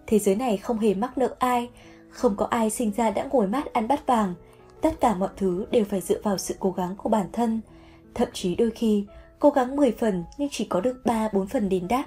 [0.08, 1.70] Thế giới này không hề mắc nợ ai,
[2.14, 4.34] không có ai sinh ra đã ngồi mát ăn bát vàng,
[4.82, 7.62] tất cả mọi thứ đều phải dựa vào sự cố gắng của bản thân.
[8.14, 9.06] Thậm chí đôi khi,
[9.40, 12.06] cố gắng 10 phần nhưng chỉ có được 3-4 phần đền đáp.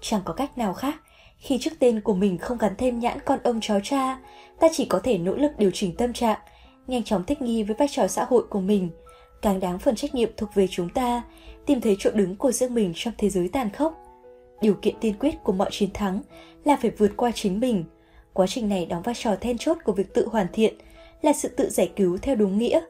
[0.00, 0.94] Chẳng có cách nào khác,
[1.38, 4.18] khi trước tên của mình không gắn thêm nhãn con ông chó cha,
[4.60, 6.38] ta chỉ có thể nỗ lực điều chỉnh tâm trạng,
[6.86, 8.90] nhanh chóng thích nghi với vai trò xã hội của mình.
[9.42, 11.22] Càng đáng phần trách nhiệm thuộc về chúng ta,
[11.66, 13.94] tìm thấy chỗ đứng của riêng mình trong thế giới tàn khốc.
[14.60, 16.20] Điều kiện tiên quyết của mọi chiến thắng
[16.64, 17.84] là phải vượt qua chính mình.
[18.36, 20.74] Quá trình này đóng vai trò then chốt của việc tự hoàn thiện,
[21.22, 22.80] là sự tự giải cứu theo đúng nghĩa.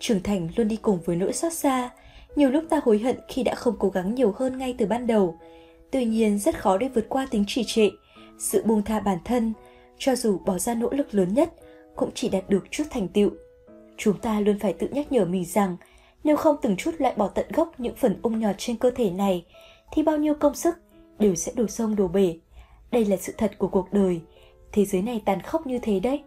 [0.00, 1.90] Trưởng thành luôn đi cùng với nỗi xót xa.
[2.36, 5.06] Nhiều lúc ta hối hận khi đã không cố gắng nhiều hơn ngay từ ban
[5.06, 5.38] đầu.
[5.90, 7.90] Tuy nhiên rất khó để vượt qua tính trì trệ,
[8.38, 9.52] sự buông tha bản thân,
[9.98, 11.52] cho dù bỏ ra nỗ lực lớn nhất,
[11.96, 13.30] cũng chỉ đạt được chút thành tựu.
[13.96, 15.76] Chúng ta luôn phải tự nhắc nhở mình rằng,
[16.24, 19.10] nếu không từng chút loại bỏ tận gốc những phần ung nhọt trên cơ thể
[19.10, 19.44] này,
[19.92, 20.74] thì bao nhiêu công sức
[21.18, 22.38] đều sẽ đổ sông đổ bể.
[22.90, 24.20] Đây là sự thật của cuộc đời,
[24.74, 26.22] thế giới này tàn khốc như thế đấy.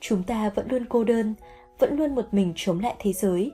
[0.00, 1.34] Chúng ta vẫn luôn cô đơn,
[1.78, 3.52] vẫn luôn một mình chống lại thế giới.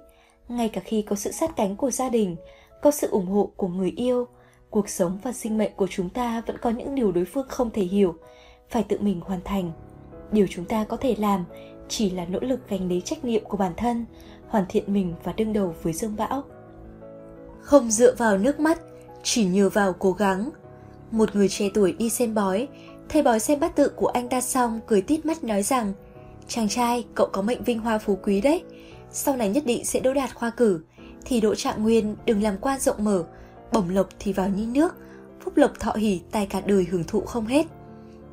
[0.48, 2.36] Ngay cả khi có sự sát cánh của gia đình,
[2.82, 4.26] có sự ủng hộ của người yêu,
[4.70, 7.70] cuộc sống và sinh mệnh của chúng ta vẫn có những điều đối phương không
[7.70, 8.14] thể hiểu,
[8.68, 9.72] phải tự mình hoàn thành.
[10.32, 11.44] Điều chúng ta có thể làm
[11.88, 14.04] chỉ là nỗ lực gánh lấy trách nhiệm của bản thân,
[14.48, 16.42] hoàn thiện mình và đương đầu với dương bão.
[17.60, 18.80] Không dựa vào nước mắt,
[19.22, 20.50] chỉ nhờ vào cố gắng.
[21.10, 22.68] Một người trẻ tuổi đi xem bói
[23.08, 25.92] Thầy bói xem bát tự của anh ta xong cười tít mắt nói rằng
[26.48, 28.62] Chàng trai, cậu có mệnh vinh hoa phú quý đấy.
[29.10, 30.80] Sau này nhất định sẽ đỗ đạt khoa cử.
[31.24, 33.24] Thì đỗ trạng nguyên đừng làm quan rộng mở.
[33.72, 34.94] Bổng lộc thì vào như nước
[35.40, 37.66] Phúc lộc thọ hỉ tài cả đời hưởng thụ không hết.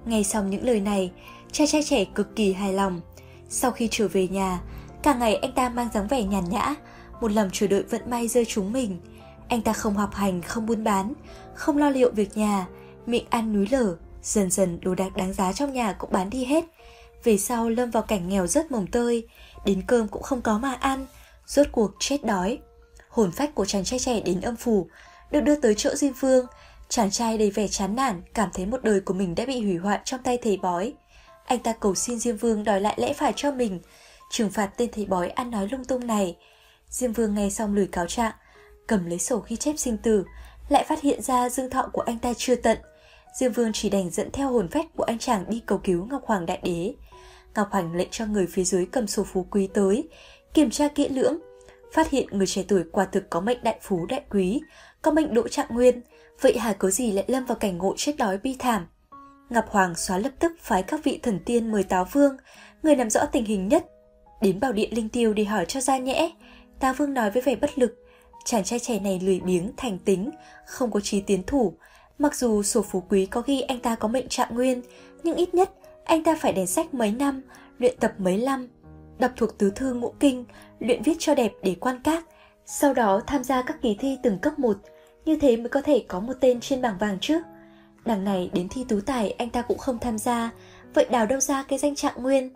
[0.06, 1.12] Nghe xong những lời này
[1.52, 3.02] Trai trai trẻ cực kỳ hài lòng.
[3.50, 4.62] Sau khi trở về nhà
[5.04, 6.76] Cả ngày anh ta mang dáng vẻ nhàn nhã
[7.22, 8.98] Một lòng chờ đợi vận may rơi chúng mình.
[9.48, 11.14] Anh ta không học hành, không buôn bán
[11.56, 12.68] Không lo liệu việc nhà
[13.06, 13.96] Miệng ăn núi lở.
[14.24, 16.64] Dần dần đồ đạc đáng giá trong nhà cũng bán đi hết.
[17.24, 19.28] Về sau lâm vào cảnh nghèo rất mồng tơi,
[19.66, 21.06] Đến cơm cũng không có mà ăn,
[21.46, 22.60] Rốt cuộc chết đói.
[23.10, 24.88] Hồn phách của chàng trai trẻ đến âm phủ,
[25.32, 26.46] Được đưa tới chỗ Diêm Vương.
[26.90, 29.76] Chàng trai đầy vẻ chán nản, Cảm thấy một đời của mình đã bị hủy
[29.78, 30.94] hoại trong tay thầy bói.
[31.46, 33.80] Anh ta cầu xin Diêm Vương đòi lại lẽ phải cho mình,
[34.30, 36.38] Trừng phạt tên thầy bói ăn nói lung tung này.
[36.90, 38.34] Diêm Vương nghe xong lời cáo trạng,
[38.88, 40.26] Cầm lấy sổ ghi chép sinh tử,
[40.70, 42.78] Lại phát hiện ra dương thọ của anh ta chưa tận.
[43.34, 46.22] Diêm Vương chỉ đành dẫn theo hồn phách của anh chàng đi cầu cứu Ngọc
[46.26, 46.94] Hoàng Đại Đế.
[47.56, 50.10] Ngọc Hoàng lệnh cho người phía dưới cầm sổ phú quý tới,
[50.54, 51.40] kiểm tra kỹ lưỡng,
[51.94, 54.62] phát hiện người trẻ tuổi quả thực có mệnh đại phú đại quý,
[55.02, 56.02] có mệnh đỗ trạng nguyên,
[56.42, 58.88] vậy hà có gì lại lâm vào cảnh ngộ chết đói bi thảm.
[59.50, 62.38] Ngọc Hoàng xóa lập tức phái các vị thần tiên mời Táo Vương,
[62.84, 63.86] người nắm rõ tình hình nhất,
[64.42, 66.32] đến bảo điện linh tiêu để hỏi cho ra nhẽ.
[66.80, 67.96] Táo Vương nói với vẻ bất lực,
[68.46, 70.30] chàng trai trẻ này lười biếng, thành tính,
[70.66, 71.74] không có trí tiến thủ,
[72.20, 74.82] Mặc dù sổ phú quý có ghi anh ta có mệnh trạng nguyên,
[75.24, 75.70] nhưng ít nhất
[76.04, 77.42] anh ta phải đèn sách mấy năm,
[77.80, 78.68] luyện tập mấy năm,
[79.20, 80.46] đọc thuộc tứ thư ngũ kinh,
[80.80, 82.26] luyện viết cho đẹp để quan các,
[82.66, 84.78] sau đó tham gia các kỳ thi từng cấp một,
[85.26, 87.42] như thế mới có thể có một tên trên bảng vàng chứ.
[88.06, 90.50] Đằng này đến thi tú tài anh ta cũng không tham gia,
[90.94, 92.50] vậy đào đâu ra cái danh trạng nguyên?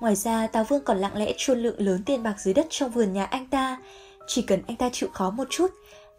[0.00, 2.90] Ngoài ra Tào Vương còn lặng lẽ chôn lượng lớn tiền bạc dưới đất trong
[2.90, 3.78] vườn nhà anh ta,
[4.26, 5.70] chỉ cần anh ta chịu khó một chút,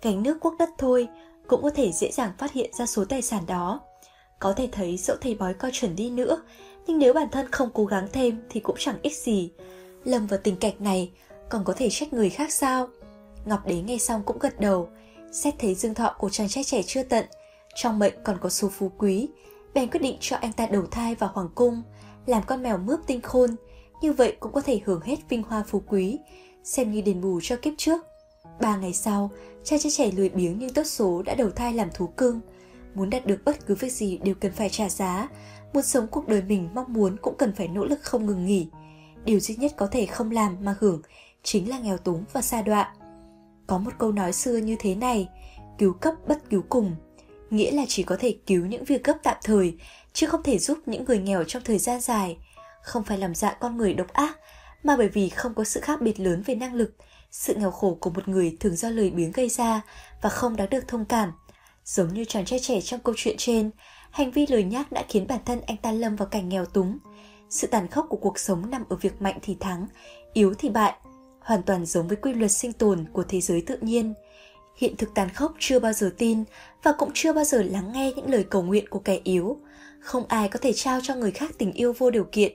[0.02, 1.08] gánh nước quốc đất thôi,
[1.48, 3.80] cũng có thể dễ dàng phát hiện ra số tài sản đó.
[4.40, 6.42] Có thể thấy dẫu thầy bói coi chuẩn đi nữa,
[6.88, 9.52] nhưng nếu bản thân không cố gắng thêm thì cũng chẳng ích gì.
[10.04, 11.12] Lâm vào tình cảnh này,
[11.50, 12.88] còn có thể trách người khác sao?
[13.46, 14.90] Ngọc Đế nghe xong cũng gật đầu,
[15.32, 17.26] xét thấy dương thọ của chàng trai trẻ chưa tận,
[17.76, 19.30] trong mệnh còn có số phú quý,
[19.74, 21.82] bèn quyết định cho anh ta đầu thai vào hoàng cung,
[22.26, 23.56] làm con mèo mướp tinh khôn,
[24.02, 26.20] như vậy cũng có thể hưởng hết vinh hoa phú quý,
[26.64, 28.02] xem như đền bù cho kiếp trước.
[28.62, 29.32] Ba ngày sau,
[29.70, 32.40] Cha cho trẻ lười biếng nhưng tốt số đã đầu thai làm thú cưng.
[32.94, 35.28] Muốn đạt được bất cứ việc gì đều cần phải trả giá.
[35.74, 38.68] Muốn sống cuộc đời mình mong muốn cũng cần phải nỗ lực không ngừng nghỉ.
[39.26, 41.02] Điều duy nhất có thể không làm mà hưởng
[41.44, 42.94] chính là nghèo túng và xa đọa.
[43.68, 45.30] Có một câu nói xưa như thế này,
[45.78, 46.96] cứu cấp bất cứu cùng.
[47.50, 49.78] Nghĩa là chỉ có thể cứu những việc cấp tạm thời,
[50.14, 52.38] chứ không thể giúp những người nghèo trong thời gian dài.
[52.82, 54.40] Không phải làm dạ con người độc ác,
[54.84, 56.96] mà bởi vì không có sự khác biệt lớn về năng lực,
[57.38, 59.82] sự nghèo khổ của một người thường do lời biếng gây ra
[60.22, 61.32] và không đáng được thông cảm.
[61.86, 63.72] Giống như chàng trai trẻ trong câu chuyện trên,
[64.12, 66.98] hành vi lời nhác đã khiến bản thân anh ta lâm vào cảnh nghèo túng.
[67.50, 69.88] Sự tàn khốc của cuộc sống nằm ở việc mạnh thì thắng,
[70.34, 70.94] yếu thì bại,
[71.40, 74.14] hoàn toàn giống với quy luật sinh tồn của thế giới tự nhiên.
[74.76, 76.44] Hiện thực tàn khốc chưa bao giờ tin
[76.84, 79.58] và cũng chưa bao giờ lắng nghe những lời cầu nguyện của kẻ yếu.
[80.00, 82.52] Không ai có thể trao cho người khác tình yêu vô điều kiện.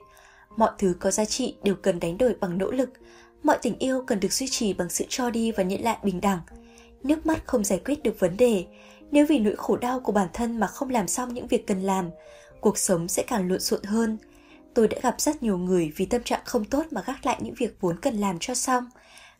[0.57, 2.89] Mọi thứ có giá trị đều cần đánh đổi bằng nỗ lực,
[3.43, 6.21] mọi tình yêu cần được duy trì bằng sự cho đi và nhận lại bình
[6.21, 6.39] đẳng.
[7.03, 8.65] Nước mắt không giải quyết được vấn đề.
[9.11, 11.81] Nếu vì nỗi khổ đau của bản thân mà không làm xong những việc cần
[11.81, 12.09] làm,
[12.61, 14.17] cuộc sống sẽ càng lộn xộn hơn.
[14.73, 17.53] Tôi đã gặp rất nhiều người vì tâm trạng không tốt mà gác lại những
[17.57, 18.89] việc vốn cần làm cho xong.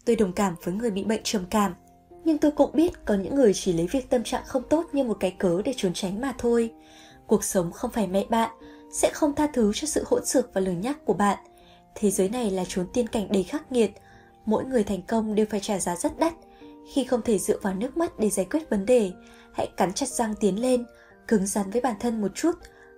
[0.05, 1.73] Tôi đồng cảm với người bị bệnh trầm cảm.
[2.25, 5.03] Nhưng tôi cũng biết có những người chỉ lấy việc tâm trạng không tốt như
[5.03, 6.71] một cái cớ để trốn tránh mà thôi.
[7.27, 8.49] Cuộc sống không phải mẹ bạn,
[8.93, 11.37] sẽ không tha thứ cho sự hỗn xược và lời nhắc của bạn.
[11.95, 13.91] Thế giới này là chốn tiên cảnh đầy khắc nghiệt,
[14.45, 16.33] mỗi người thành công đều phải trả giá rất đắt.
[16.93, 19.11] Khi không thể dựa vào nước mắt để giải quyết vấn đề,
[19.53, 20.85] hãy cắn chặt răng tiến lên,
[21.27, 22.51] cứng rắn với bản thân một chút,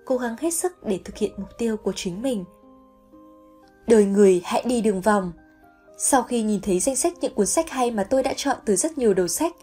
[0.06, 2.46] cố gắng hết sức để thực hiện mục tiêu của chính mình.
[3.88, 5.32] Đời người hãy đi đường vòng.
[5.98, 8.76] Sau khi nhìn thấy danh sách những cuốn sách hay mà tôi đã chọn từ
[8.76, 9.56] rất nhiều đầu sách,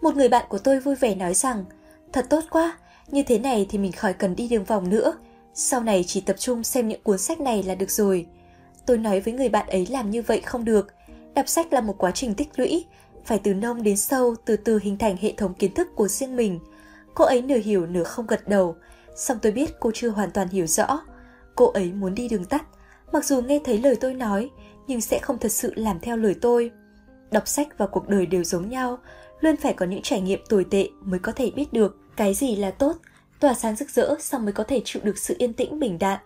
[0.00, 1.64] một người bạn của tôi vui vẻ nói rằng,
[2.12, 2.78] thật tốt quá,
[3.08, 5.12] như thế này thì mình khỏi cần đi đường vòng nữa,
[5.54, 8.26] sau này chỉ tập trung xem những cuốn sách này là được rồi.
[8.90, 10.86] Tôi nói với người bạn ấy làm như vậy không được.
[11.34, 12.84] Đọc sách là một quá trình tích lũy,
[13.24, 16.36] phải từ nông đến sâu, từ từ hình thành hệ thống kiến thức của riêng
[16.36, 16.60] mình.
[17.14, 18.76] Cô ấy nửa hiểu nửa không gật đầu,
[19.16, 21.00] song tôi biết cô chưa hoàn toàn hiểu rõ.
[21.54, 22.64] Cô ấy muốn đi đường tắt,
[23.12, 24.50] mặc dù nghe thấy lời tôi nói,
[24.86, 26.70] nhưng sẽ không thật sự làm theo lời tôi.
[27.30, 28.98] Đọc sách và cuộc đời đều giống nhau,
[29.40, 32.56] luôn phải có những trải nghiệm tồi tệ mới có thể biết được cái gì
[32.56, 32.96] là tốt,
[33.40, 36.18] tỏa sáng rực rỡ xong mới có thể chịu được sự yên tĩnh bình đạm.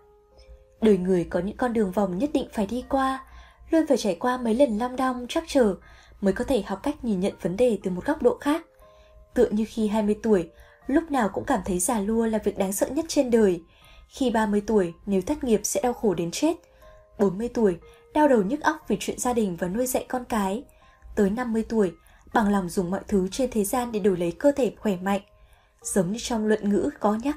[0.85, 3.25] Đời người có những con đường vòng nhất định phải đi qua,
[3.71, 5.75] luôn phải trải qua mấy lần long đong trắc trở
[6.21, 8.67] mới có thể học cách nhìn nhận vấn đề từ một góc độ khác.
[9.35, 10.51] Tựa như khi 20 tuổi,
[10.87, 13.63] lúc nào cũng cảm thấy già lua là việc đáng sợ nhất trên đời.
[14.09, 16.55] Khi 30 tuổi, nếu thất nghiệp sẽ đau khổ đến chết.
[17.19, 17.77] 40 tuổi,
[18.15, 20.65] đau đầu nhức óc vì chuyện gia đình và nuôi dạy con cái.
[21.17, 21.93] Tới 50 tuổi,
[22.35, 25.21] bằng lòng dùng mọi thứ trên thế gian để đổi lấy cơ thể khỏe mạnh.
[25.83, 27.37] Giống như trong luận ngữ có nhắc.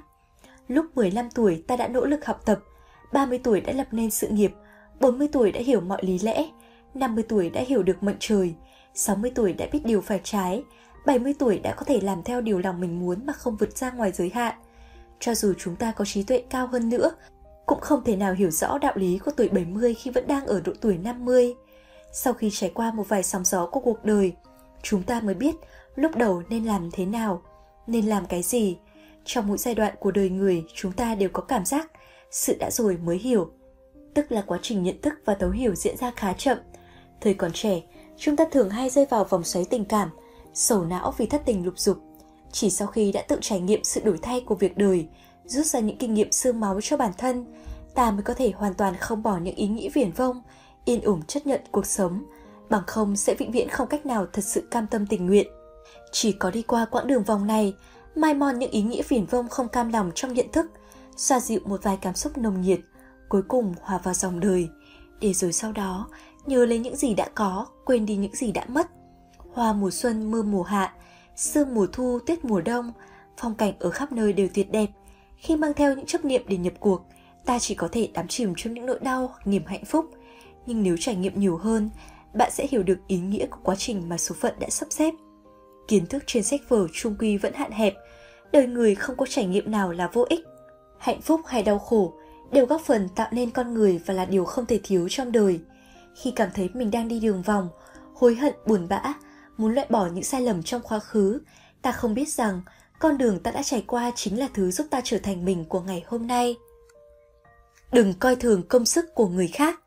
[0.67, 2.59] Lúc 15 tuổi ta đã nỗ lực học tập,
[3.13, 4.53] 30 tuổi đã lập nên sự nghiệp,
[4.99, 6.45] 40 tuổi đã hiểu mọi lý lẽ,
[6.93, 8.53] 50 tuổi đã hiểu được mệnh trời,
[8.93, 10.63] 60 tuổi đã biết điều phải trái,
[11.05, 13.91] 70 tuổi đã có thể làm theo điều lòng mình muốn mà không vượt ra
[13.91, 14.55] ngoài giới hạn.
[15.19, 17.11] Cho dù chúng ta có trí tuệ cao hơn nữa,
[17.65, 20.61] cũng không thể nào hiểu rõ đạo lý của tuổi 70 khi vẫn đang ở
[20.65, 21.55] độ tuổi 50.
[22.11, 24.33] Sau khi trải qua một vài sóng gió của cuộc đời,
[24.81, 25.55] chúng ta mới biết
[25.95, 27.41] lúc đầu nên làm thế nào,
[27.87, 28.77] nên làm cái gì.
[29.25, 31.91] Trong mỗi giai đoạn của đời người, chúng ta đều có cảm giác
[32.31, 33.49] sự đã rồi mới hiểu.
[34.13, 36.57] Tức là quá trình nhận thức và thấu hiểu diễn ra khá chậm.
[37.21, 37.81] Thời còn trẻ,
[38.17, 40.09] chúng ta thường hay rơi vào vòng xoáy tình cảm,
[40.53, 41.97] sầu não vì thất tình lục dục.
[42.51, 45.07] Chỉ sau khi đã tự trải nghiệm sự đổi thay của việc đời,
[45.45, 47.45] rút ra những kinh nghiệm xương máu cho bản thân,
[47.95, 50.41] ta mới có thể hoàn toàn không bỏ những ý nghĩ viển vông,
[50.85, 52.23] yên ổn chấp nhận cuộc sống,
[52.69, 55.47] bằng không sẽ vĩnh viễn không cách nào thật sự cam tâm tình nguyện.
[56.11, 57.73] Chỉ có đi qua quãng đường vòng này,
[58.15, 60.65] mai mòn những ý nghĩa viển vông không cam lòng trong nhận thức,
[61.17, 62.79] xoa dịu một vài cảm xúc nồng nhiệt,
[63.29, 64.69] cuối cùng hòa vào dòng đời,
[65.21, 66.09] để rồi sau đó
[66.45, 68.87] nhớ lấy những gì đã có, quên đi những gì đã mất.
[69.53, 70.93] Hoa mùa xuân, mưa mùa hạ,
[71.35, 72.91] sương mùa thu, tuyết mùa đông,
[73.37, 74.87] phong cảnh ở khắp nơi đều tuyệt đẹp.
[75.37, 77.01] Khi mang theo những chấp niệm để nhập cuộc,
[77.45, 80.05] ta chỉ có thể đắm chìm trong những nỗi đau, niềm hạnh phúc.
[80.65, 81.89] Nhưng nếu trải nghiệm nhiều hơn,
[82.33, 85.13] bạn sẽ hiểu được ý nghĩa của quá trình mà số phận đã sắp xếp.
[85.87, 87.93] Kiến thức trên sách vở trung quy vẫn hạn hẹp,
[88.51, 90.45] đời người không có trải nghiệm nào là vô ích.
[90.99, 92.13] Hạnh phúc hay đau khổ
[92.51, 95.59] đều góp phần tạo nên con người và là điều không thể thiếu trong đời.
[96.15, 97.69] Khi cảm thấy mình đang đi đường vòng,
[98.13, 99.13] hối hận buồn bã,
[99.57, 101.39] muốn loại bỏ những sai lầm trong quá khứ,
[101.81, 102.61] ta không biết rằng
[102.99, 105.79] con đường ta đã trải qua chính là thứ giúp ta trở thành mình của
[105.79, 106.55] ngày hôm nay.
[107.91, 109.81] Đừng coi thường công sức của người khác.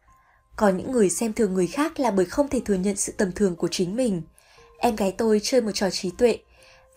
[0.57, 3.33] Có những người xem thường người khác là bởi không thể thừa nhận sự tầm
[3.33, 4.23] thường của chính mình.
[4.79, 6.39] Em gái tôi chơi một trò trí tuệ.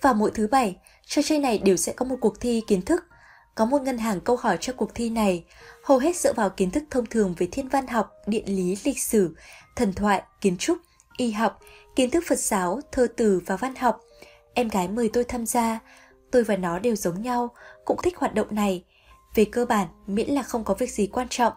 [0.01, 3.03] Vào mỗi thứ bảy, trò chơi này đều sẽ có một cuộc thi kiến thức.
[3.56, 5.45] Có một ngân hàng câu hỏi cho cuộc thi này,
[5.83, 8.99] hầu hết dựa vào kiến thức thông thường về thiên văn học, địa lý, lịch
[8.99, 9.35] sử,
[9.75, 10.77] thần thoại, kiến trúc,
[11.17, 11.59] y học,
[11.95, 14.01] kiến thức Phật giáo, thơ từ và văn học.
[14.53, 15.80] Em gái mời tôi tham gia,
[16.32, 17.49] tôi và nó đều giống nhau,
[17.85, 18.83] cũng thích hoạt động này.
[19.35, 21.53] Về cơ bản, miễn là không có việc gì quan trọng,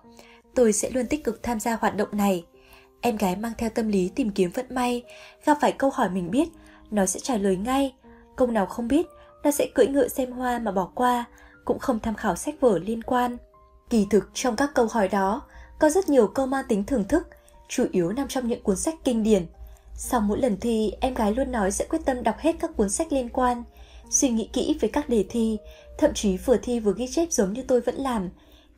[0.55, 2.45] tôi sẽ luôn tích cực tham gia hoạt động này.
[3.01, 5.03] Em gái mang theo tâm lý tìm kiếm vận may,
[5.45, 6.49] gặp phải câu hỏi mình biết,
[6.91, 7.95] nó sẽ trả lời ngay.
[8.37, 9.07] Câu nào không biết,
[9.43, 11.25] nó sẽ cưỡi ngựa xem hoa mà bỏ qua,
[11.67, 13.37] cũng không tham khảo sách vở liên quan.
[13.91, 15.43] Kỳ thực trong các câu hỏi đó,
[15.79, 17.29] có rất nhiều câu mang tính thưởng thức,
[17.69, 19.47] chủ yếu nằm trong những cuốn sách kinh điển.
[19.95, 22.91] Sau mỗi lần thi, em gái luôn nói sẽ quyết tâm đọc hết các cuốn
[22.91, 23.63] sách liên quan,
[24.11, 25.59] suy nghĩ kỹ về các đề thi,
[25.99, 28.31] thậm chí vừa thi vừa ghi chép giống như tôi vẫn làm,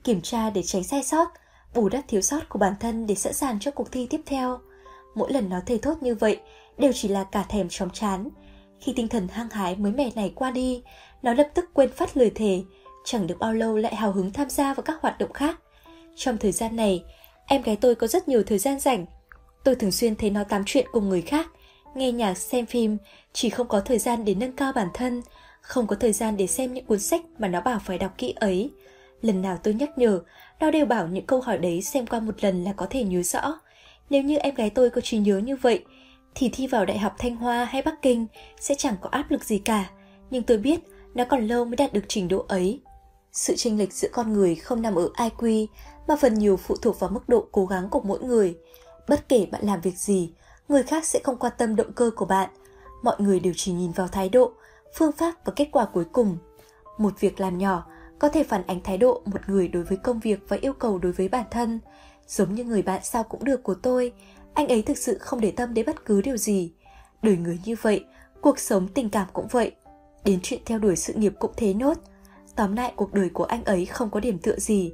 [0.05, 1.29] kiểm tra để tránh sai sót,
[1.75, 4.59] bù đắp thiếu sót của bản thân để sẵn sàng cho cuộc thi tiếp theo.
[5.15, 6.41] Mỗi lần nó thề thốt như vậy
[6.79, 8.29] đều chỉ là cả thèm chóng chán.
[8.81, 10.83] Khi tinh thần hăng hái mới mẻ này qua đi,
[11.23, 12.63] nó lập tức quên phát lời thề,
[13.11, 15.61] chẳng được bao lâu lại hào hứng tham gia vào các hoạt động khác.
[16.17, 17.05] Trong thời gian này,
[17.47, 19.07] em gái tôi có rất nhiều thời gian rảnh.
[19.65, 21.47] Tôi thường xuyên thấy nó tám chuyện cùng người khác,
[21.95, 22.97] nghe nhạc, xem phim,
[23.33, 25.23] chỉ không có thời gian để nâng cao bản thân,
[25.61, 28.35] không có thời gian để xem những cuốn sách mà nó bảo phải đọc kỹ
[28.37, 28.71] ấy.
[29.23, 30.21] Lần nào tôi nhắc nhở,
[30.61, 33.23] nó đều bảo những câu hỏi đấy xem qua một lần là có thể nhớ
[33.23, 33.61] rõ.
[34.11, 35.85] Nếu như em gái tôi có trí nhớ như vậy,
[36.35, 38.27] thì thi vào Đại học Thanh Hoa hay Bắc Kinh
[38.61, 39.91] sẽ chẳng có áp lực gì cả.
[40.31, 40.81] Nhưng tôi biết
[41.15, 42.81] nó còn lâu mới đạt được trình độ ấy.
[43.39, 45.67] Sự chênh lệch giữa con người không nằm ở IQ
[46.09, 48.59] mà phần nhiều phụ thuộc vào mức độ cố gắng của mỗi người.
[49.09, 50.33] Bất kể bạn làm việc gì,
[50.69, 52.51] người khác sẽ không quan tâm động cơ của bạn.
[53.03, 54.53] Mọi người đều chỉ nhìn vào thái độ,
[54.95, 56.39] phương pháp và kết quả cuối cùng.
[56.99, 57.87] Một việc làm nhỏ
[58.19, 60.99] có thể phản ánh thái độ một người đối với công việc và yêu cầu
[60.99, 61.81] đối với bản thân.
[62.27, 64.13] Giống như người bạn sao cũng được của tôi,
[64.55, 66.73] anh ấy thực sự không để tâm đến bất cứ điều gì.
[67.23, 68.05] Đời người như vậy,
[68.41, 69.73] cuộc sống tình cảm cũng vậy.
[70.25, 71.99] Đến chuyện theo đuổi sự nghiệp cũng thế nốt.
[72.59, 74.93] Tóm lại cuộc đời của anh ấy không có điểm tựa gì.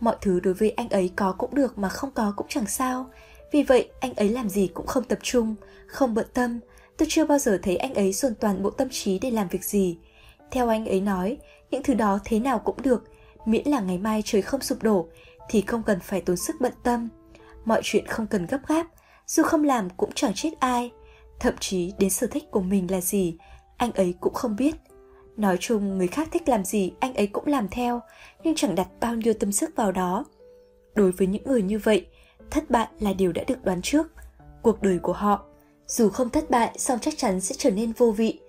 [0.00, 3.10] Mọi thứ đối với anh ấy có cũng được mà không có cũng chẳng sao.
[3.52, 5.54] Vì vậy anh ấy làm gì cũng không tập trung,
[5.86, 6.60] không bận tâm.
[6.96, 9.64] Tôi chưa bao giờ thấy anh ấy dồn toàn bộ tâm trí để làm việc
[9.64, 9.98] gì.
[10.50, 11.36] Theo anh ấy nói,
[11.70, 13.04] những thứ đó thế nào cũng được,
[13.44, 15.08] miễn là ngày mai trời không sụp đổ
[15.48, 17.08] thì không cần phải tốn sức bận tâm.
[17.64, 18.86] Mọi chuyện không cần gấp gáp,
[19.26, 20.90] dù không làm cũng chẳng chết ai.
[21.40, 23.36] Thậm chí đến sở thích của mình là gì,
[23.76, 24.74] anh ấy cũng không biết.
[25.36, 28.00] Nói chung người khác thích làm gì anh ấy cũng làm theo,
[28.44, 30.24] nhưng chẳng đặt bao nhiêu tâm sức vào đó.
[30.94, 32.06] Đối với những người như vậy,
[32.50, 34.06] thất bại là điều đã được đoán trước.
[34.62, 35.44] Cuộc đời của họ,
[35.86, 38.40] dù không thất bại song chắc chắn sẽ trở nên vô vị.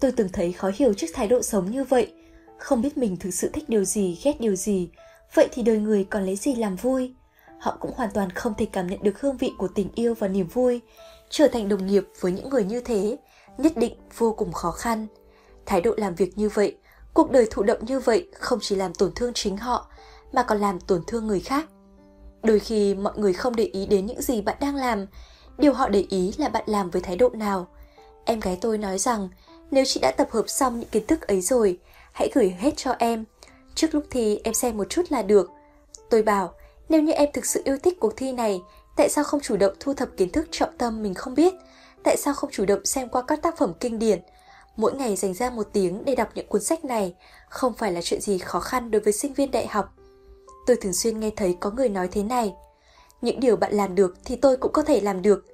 [0.00, 2.12] Tôi từng thấy khó hiểu trước thái độ sống như vậy,
[2.58, 4.90] không biết mình thực sự thích điều gì, ghét điều gì,
[5.34, 7.14] vậy thì đời người còn lấy gì làm vui?
[7.60, 10.28] Họ cũng hoàn toàn không thể cảm nhận được hương vị của tình yêu và
[10.28, 10.80] niềm vui.
[11.30, 13.16] Trở thành đồng nghiệp với những người như thế,
[13.58, 15.06] nhất định vô cùng khó khăn.
[15.70, 16.76] Thái độ làm việc như vậy,
[17.14, 19.90] cuộc đời thụ động như vậy không chỉ làm tổn thương chính họ,
[20.32, 21.64] mà còn làm tổn thương người khác.
[22.42, 25.06] Đôi khi mọi người không để ý đến những gì bạn đang làm,
[25.58, 27.66] điều họ để ý là bạn làm với thái độ nào.
[28.24, 29.28] Em gái tôi nói rằng,
[29.70, 31.78] nếu chị đã tập hợp xong những kiến thức ấy rồi,
[32.12, 33.24] hãy gửi hết cho em.
[33.74, 35.50] Trước lúc thi em xem một chút là được.
[36.10, 36.54] Tôi bảo,
[36.88, 38.60] nếu như em thực sự yêu thích cuộc thi này,
[38.96, 41.54] tại sao không chủ động thu thập kiến thức trọng tâm mình không biết?
[42.04, 44.20] Tại sao không chủ động xem qua các tác phẩm kinh điển?
[44.76, 47.14] Mỗi ngày dành ra một tiếng để đọc những cuốn sách này
[47.48, 49.94] không phải là chuyện gì khó khăn đối với sinh viên đại học.
[50.66, 52.54] Tôi thường xuyên nghe thấy có người nói thế này.
[53.22, 55.44] Những điều bạn làm được thì tôi cũng có thể làm được.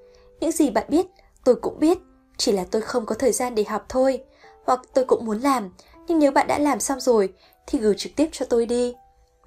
[0.41, 1.07] Những gì bạn biết,
[1.45, 1.99] tôi cũng biết.
[2.37, 4.25] Chỉ là tôi không có thời gian để học thôi.
[4.65, 5.71] Hoặc tôi cũng muốn làm,
[6.07, 7.33] nhưng nếu bạn đã làm xong rồi
[7.67, 8.95] thì gửi trực tiếp cho tôi đi.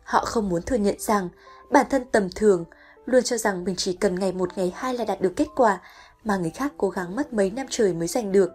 [0.03, 1.29] Họ không muốn thừa nhận rằng
[1.69, 2.65] bản thân tầm thường,
[3.05, 5.81] luôn cho rằng mình chỉ cần ngày một ngày hai là đạt được kết quả
[6.23, 8.51] mà người khác cố gắng mất mấy năm trời mới giành được.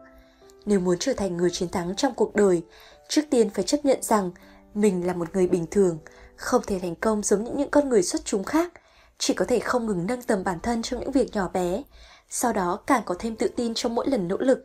[0.67, 2.63] Nếu muốn trở thành người chiến thắng trong cuộc đời,
[3.09, 4.31] trước tiên phải chấp nhận rằng
[4.75, 5.99] mình là một người bình thường,
[6.37, 8.73] không thể thành công giống như những con người xuất chúng khác,
[9.19, 11.83] chỉ có thể không ngừng nâng tầm bản thân trong những việc nhỏ bé,
[12.31, 14.65] sau đó càng có thêm tự tin trong mỗi lần nỗ lực.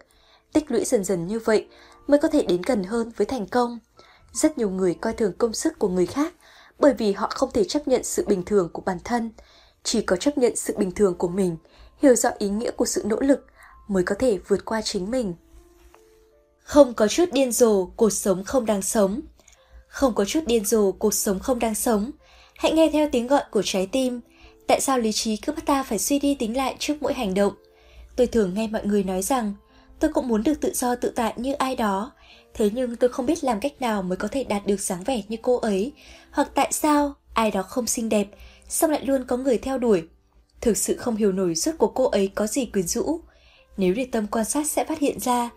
[0.53, 1.67] Tích lũy dần dần như vậy
[2.07, 3.79] mới có thể đến gần hơn với thành công.
[4.33, 6.33] Rất nhiều người coi thường công sức của người khác
[6.79, 9.31] bởi vì họ không thể chấp nhận sự bình thường của bản thân.
[9.83, 11.57] Chỉ có chấp nhận sự bình thường của mình,
[11.97, 13.45] hiểu rõ ý nghĩa của sự nỗ lực
[13.87, 15.33] mới có thể vượt qua chính mình.
[16.69, 19.21] Không có chút điên rồ, cuộc sống không đang sống.
[19.87, 22.11] Không có chút điên rồ, cuộc sống không đang sống.
[22.55, 24.21] Hãy nghe theo tiếng gọi của trái tim.
[24.67, 27.33] Tại sao lý trí cứ bắt ta phải suy đi tính lại trước mỗi hành
[27.33, 27.53] động?
[28.15, 29.53] Tôi thường nghe mọi người nói rằng,
[29.99, 32.11] tôi cũng muốn được tự do tự tại như ai đó.
[32.53, 35.21] Thế nhưng tôi không biết làm cách nào mới có thể đạt được dáng vẻ
[35.27, 35.91] như cô ấy.
[36.31, 38.27] Hoặc tại sao ai đó không xinh đẹp,
[38.67, 40.03] xong lại luôn có người theo đuổi.
[40.61, 43.21] Thực sự không hiểu nổi suốt của cô ấy có gì quyến rũ.
[43.79, 45.49] Nếu để tâm quan sát sẽ phát hiện ra,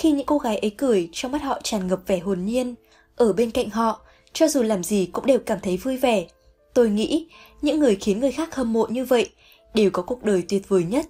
[0.00, 2.74] khi những cô gái ấy cười, trong mắt họ tràn ngập vẻ hồn nhiên.
[3.16, 4.00] Ở bên cạnh họ,
[4.32, 6.26] cho dù làm gì cũng đều cảm thấy vui vẻ.
[6.74, 7.28] Tôi nghĩ,
[7.62, 9.30] những người khiến người khác hâm mộ như vậy
[9.74, 11.06] đều có cuộc đời tuyệt vời nhất.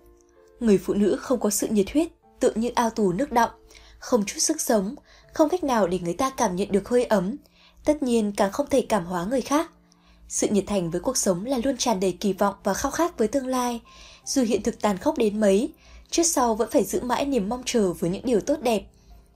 [0.61, 2.09] Người phụ nữ không có sự nhiệt huyết,
[2.41, 3.51] tự như ao tù nước động,
[3.99, 4.95] không chút sức sống,
[5.33, 7.37] không cách nào để người ta cảm nhận được hơi ấm,
[7.85, 9.71] tất nhiên càng không thể cảm hóa người khác.
[10.29, 13.19] Sự nhiệt thành với cuộc sống là luôn tràn đầy kỳ vọng và khao khát
[13.19, 13.81] với tương lai,
[14.25, 15.73] dù hiện thực tàn khốc đến mấy,
[16.11, 18.83] trước sau vẫn phải giữ mãi niềm mong chờ với những điều tốt đẹp.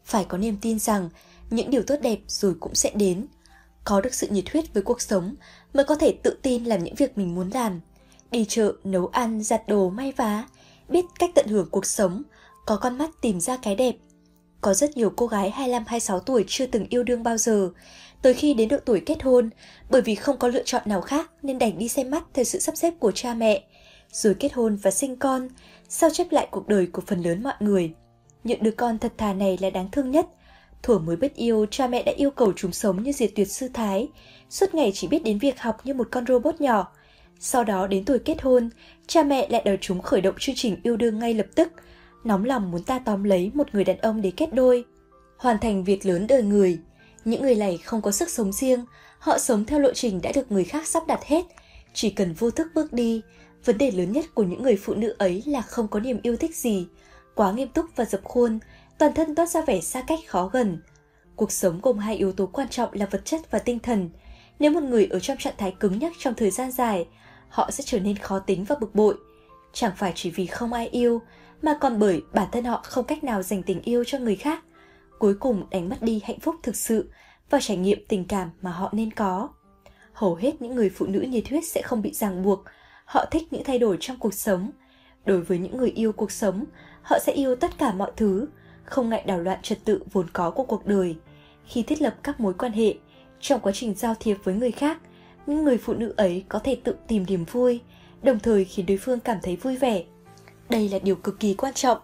[0.05, 1.09] Phải có niềm tin rằng
[1.51, 3.27] những điều tốt đẹp rồi cũng sẽ đến.
[3.85, 5.35] Có được sự nhiệt huyết với cuộc sống
[5.75, 7.81] mới có thể tự tin làm những việc mình muốn làm.
[8.31, 10.45] Đi chợ, nấu ăn, giặt đồ, may vá,
[10.89, 12.23] biết cách tận hưởng cuộc sống,
[12.67, 13.95] có con mắt tìm ra cái đẹp.
[14.61, 17.71] Có rất nhiều cô gái 25-26 tuổi chưa từng yêu đương bao giờ,
[18.23, 19.51] tới khi đến độ tuổi kết hôn,
[19.91, 22.59] bởi vì không có lựa chọn nào khác nên đành đi xem mắt theo sự
[22.59, 23.65] sắp xếp của cha mẹ,
[24.15, 25.49] rồi kết hôn và sinh con,
[25.89, 27.93] sao chép lại cuộc đời của phần lớn mọi người.
[28.45, 30.27] Những đứa con thật thà này là đáng thương nhất.
[30.83, 33.69] Thuở mới biết yêu, cha mẹ đã yêu cầu chúng sống như diệt tuyệt sư
[33.75, 34.09] thái,
[34.51, 36.93] suốt ngày chỉ biết đến việc học như một con robot nhỏ.
[37.39, 38.71] Sau đó đến tuổi kết hôn,
[39.07, 41.73] cha mẹ lại đòi chúng khởi động chương trình yêu đương ngay lập tức,
[42.25, 44.85] nóng lòng muốn ta tóm lấy một người đàn ông để kết đôi,
[45.37, 46.79] hoàn thành việc lớn đời người.
[47.25, 48.85] Những người này không có sức sống riêng,
[49.19, 51.45] họ sống theo lộ trình đã được người khác sắp đặt hết,
[51.95, 53.23] chỉ cần vô thức bước đi.
[53.65, 56.37] Vấn đề lớn nhất của những người phụ nữ ấy là không có niềm yêu
[56.37, 56.87] thích gì,
[57.35, 58.59] quá nghiêm túc và dập khuôn,
[58.99, 60.79] toàn thân toát ra vẻ xa cách khó gần.
[61.37, 64.11] Cuộc sống gồm hai yếu tố quan trọng là vật chất và tinh thần.
[64.59, 67.07] Nếu một người ở trong trạng thái cứng nhắc trong thời gian dài,
[67.49, 69.15] họ sẽ trở nên khó tính và bực bội.
[69.73, 71.21] Chẳng phải chỉ vì không ai yêu,
[71.63, 74.65] mà còn bởi bản thân họ không cách nào dành tình yêu cho người khác.
[75.19, 77.11] Cuối cùng đánh mất đi hạnh phúc thực sự
[77.51, 79.49] và trải nghiệm tình cảm mà họ nên có.
[80.13, 82.65] Hầu hết những người phụ nữ nhiệt huyết sẽ không bị ràng buộc,
[83.05, 84.71] họ thích những thay đổi trong cuộc sống.
[85.25, 86.65] Đối với những người yêu cuộc sống,
[87.03, 88.47] họ sẽ yêu tất cả mọi thứ,
[88.85, 91.17] không ngại đảo loạn trật tự vốn có của cuộc đời.
[91.67, 92.95] Khi thiết lập các mối quan hệ,
[93.41, 94.99] trong quá trình giao thiệp với người khác,
[95.47, 97.81] những người phụ nữ ấy có thể tự tìm niềm vui,
[98.23, 100.05] đồng thời khiến đối phương cảm thấy vui vẻ.
[100.69, 101.99] Đây là điều cực kỳ quan trọng.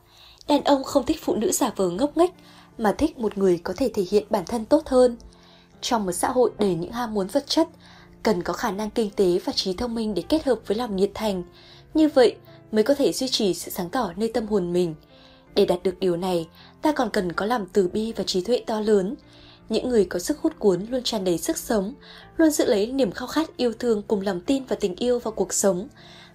[0.48, 2.30] Đàn ông không thích phụ nữ giả vờ ngốc nghếch,
[2.78, 5.16] mà thích một người có thể thể hiện bản thân tốt hơn.
[5.80, 7.68] Trong một xã hội đầy những ham muốn vật chất,
[8.22, 10.96] cần có khả năng kinh tế và trí thông minh để kết hợp với lòng
[10.96, 11.42] nhiệt thành.
[11.94, 12.36] Như vậy
[12.72, 14.94] mới có thể duy trì sự sáng tỏ nơi tâm hồn mình.
[15.54, 16.48] Để đạt được điều này,
[16.82, 19.14] ta còn cần có lòng từ bi và trí tuệ to lớn.
[19.68, 21.94] Những người có sức hút cuốn luôn tràn đầy sức sống,
[22.36, 25.32] luôn giữ lấy niềm khao khát yêu thương cùng lòng tin và tình yêu vào
[25.32, 25.88] cuộc sống.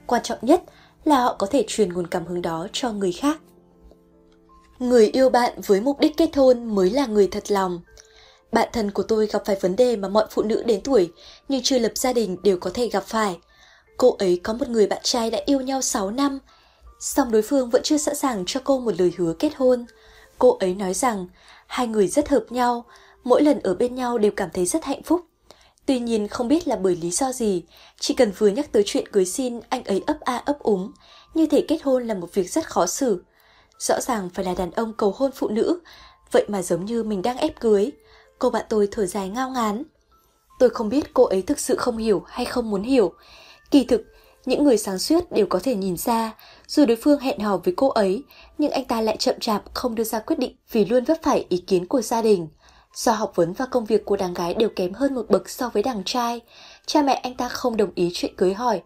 [0.08, 0.64] Quan trọng nhất
[1.04, 3.42] là họ có thể truyền nguồn cảm hứng đó cho người khác.
[4.80, 7.80] Người yêu bạn với mục đích kết hôn mới là người thật lòng.
[8.56, 11.12] Bạn thân của tôi gặp phải vấn đề mà mọi phụ nữ đến tuổi
[11.50, 13.38] nhưng chưa lập gia đình đều có thể gặp phải.
[13.98, 16.40] Cô ấy có một người bạn trai đã yêu nhau 6 năm,
[17.00, 19.86] song đối phương vẫn chưa sẵn sàng cho cô một lời hứa kết hôn.
[20.38, 21.28] Cô ấy nói rằng
[21.68, 22.86] hai người rất hợp nhau,
[23.24, 25.22] mỗi lần ở bên nhau đều cảm thấy rất hạnh phúc.
[25.86, 27.64] Tuy nhiên không biết là bởi lý do gì,
[28.00, 30.92] chỉ cần vừa nhắc tới chuyện cưới xin anh ấy ấp a ấp úng,
[31.34, 33.24] như thể kết hôn là một việc rất khó xử.
[33.80, 35.80] Rõ ràng phải là đàn ông cầu hôn phụ nữ,
[36.32, 37.92] vậy mà giống như mình đang ép cưới.
[38.40, 39.84] Cô bạn tôi thở dài ngao ngán.
[40.60, 43.14] Tôi không biết cô ấy thực sự không hiểu hay không muốn hiểu.
[43.72, 44.02] Kỳ thực,
[44.46, 46.36] những người sáng suốt đều có thể nhìn ra,
[46.68, 48.24] dù đối phương hẹn hò với cô ấy,
[48.58, 51.46] nhưng anh ta lại chậm chạp không đưa ra quyết định vì luôn vấp phải
[51.50, 52.48] ý kiến của gia đình.
[52.94, 55.70] Do học vấn và công việc của đàn gái đều kém hơn một bậc so
[55.70, 56.42] với đàn trai,
[56.86, 58.82] cha mẹ anh ta không đồng ý chuyện cưới hỏi.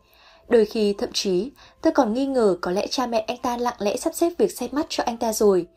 [0.48, 3.76] Đôi khi thậm chí tôi còn nghi ngờ có lẽ cha mẹ anh ta lặng
[3.80, 5.68] lẽ sắp xếp việc xem mắt cho anh ta rồi.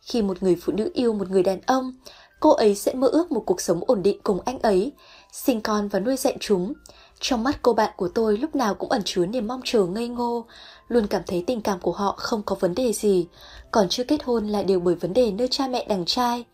[0.00, 1.92] Khi một người phụ nữ yêu một người đàn ông,
[2.40, 4.92] cô ấy sẽ mơ ước một cuộc sống ổn định cùng anh ấy,
[5.32, 6.72] sinh con và nuôi dạy chúng.
[7.20, 10.08] Trong mắt cô bạn của tôi lúc nào cũng ẩn chứa niềm mong chờ ngây
[10.08, 10.44] ngô,
[10.88, 13.26] luôn cảm thấy tình cảm của họ không có vấn đề gì,
[13.70, 16.44] còn chưa kết hôn lại đều bởi vấn đề nơi cha mẹ đàn trai.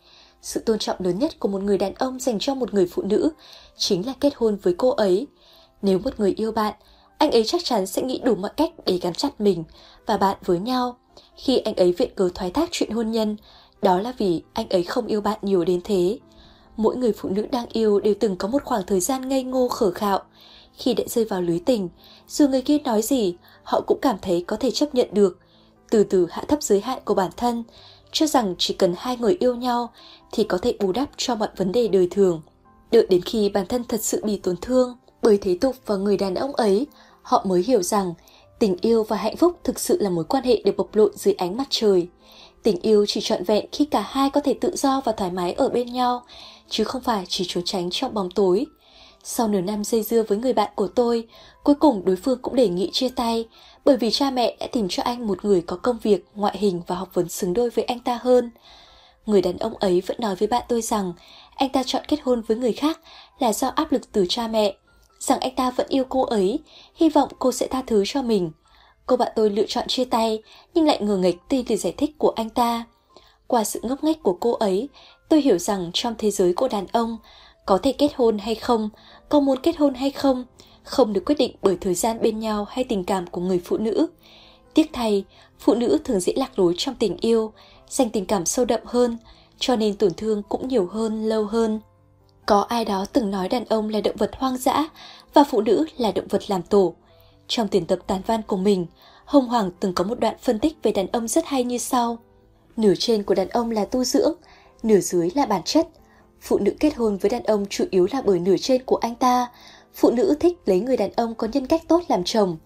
[0.43, 3.03] Sự tôn trọng lớn nhất của một người đàn ông dành cho một người phụ
[3.03, 3.31] nữ
[3.77, 5.27] chính là kết hôn với cô ấy.
[5.83, 6.75] Nếu một người yêu bạn,
[7.19, 9.65] anh ấy chắc chắn sẽ nghĩ đủ mọi cách để gắn chặt mình
[10.07, 10.97] và bạn với nhau.
[11.37, 13.37] Khi anh ấy viện cớ thoái thác chuyện hôn nhân,
[13.83, 16.19] đó là vì anh ấy không yêu bạn nhiều đến thế.
[16.77, 19.69] Mỗi người phụ nữ đang yêu đều từng có một khoảng thời gian ngây ngô
[19.69, 20.23] khở khạo.
[20.73, 21.89] Khi đã rơi vào lưới tình,
[22.29, 25.39] dù người kia nói gì, họ cũng cảm thấy có thể chấp nhận được.
[25.91, 27.65] Từ từ hạ thấp giới hạn của bản thân,
[28.13, 29.91] cho rằng chỉ cần hai người yêu nhau
[30.33, 32.43] thì có thể bù đắp cho mọi vấn đề đời thường.
[32.91, 36.17] Đợi đến khi bản thân thật sự bị tổn thương bởi thế tục và người
[36.17, 36.87] đàn ông ấy,
[37.23, 38.15] họ mới hiểu rằng
[38.59, 41.35] tình yêu và hạnh phúc thực sự là mối quan hệ được bộc lộ dưới
[41.35, 42.09] ánh mặt trời.
[42.67, 45.53] Tình yêu chỉ trọn vẹn khi cả hai có thể tự do và thoải mái
[45.53, 46.23] ở bên nhau,
[46.69, 48.67] chứ không phải chỉ trốn tránh trong bóng tối.
[49.25, 51.28] Sau nửa năm dây dưa với người bạn của tôi,
[51.65, 53.49] cuối cùng đối phương cũng đề nghị chia tay,
[53.85, 56.83] bởi vì cha mẹ đã tìm cho anh một người có công việc, ngoại hình
[56.86, 58.51] và học vấn xứng đôi với anh ta hơn.
[59.27, 61.12] Người đàn ông ấy vẫn nói với bạn tôi rằng
[61.57, 63.01] anh ta chọn kết hôn với người khác
[63.39, 64.77] là do áp lực từ cha mẹ,
[65.19, 66.59] rằng anh ta vẫn yêu cô ấy,
[66.95, 68.51] hy vọng cô sẽ tha thứ cho mình.
[69.07, 70.43] Cô bạn tôi lựa chọn chia tay,
[70.75, 72.85] nhưng lại ngờ nghịch tin lời giải thích của anh ta.
[73.47, 74.89] Qua sự ngốc nghếch của cô ấy,
[75.28, 77.18] tôi hiểu rằng trong thế giới của đàn ông,
[77.67, 78.91] có thể kết hôn hay không,
[79.28, 80.44] có muốn kết hôn hay không,
[80.83, 83.76] không được quyết định bởi thời gian bên nhau hay tình cảm của người phụ
[83.76, 84.07] nữ.
[84.75, 85.25] Tiếc thay,
[85.59, 87.52] phụ nữ thường dễ lạc lối trong tình yêu,
[87.89, 89.18] dành tình cảm sâu đậm hơn,
[89.59, 91.81] cho nên tổn thương cũng nhiều hơn, lâu hơn.
[92.47, 94.89] Có ai đó từng nói đàn ông là động vật hoang dã
[95.35, 96.94] và phụ nữ là động vật làm tổ.
[97.49, 98.86] Trong tuyển tập tán văn của mình,
[99.25, 102.18] Hồng Hoàng từng có một đoạn phân tích về đàn ông rất hay như sau.
[102.76, 104.34] Nửa trên của đàn ông là tu dưỡng,
[104.83, 105.89] nửa dưới là bản chất.
[106.41, 109.15] Phụ nữ kết hôn với đàn ông chủ yếu là bởi nửa trên của anh
[109.15, 109.49] ta.
[109.94, 112.57] Phụ nữ thích lấy người đàn ông có nhân cách tốt làm chồng.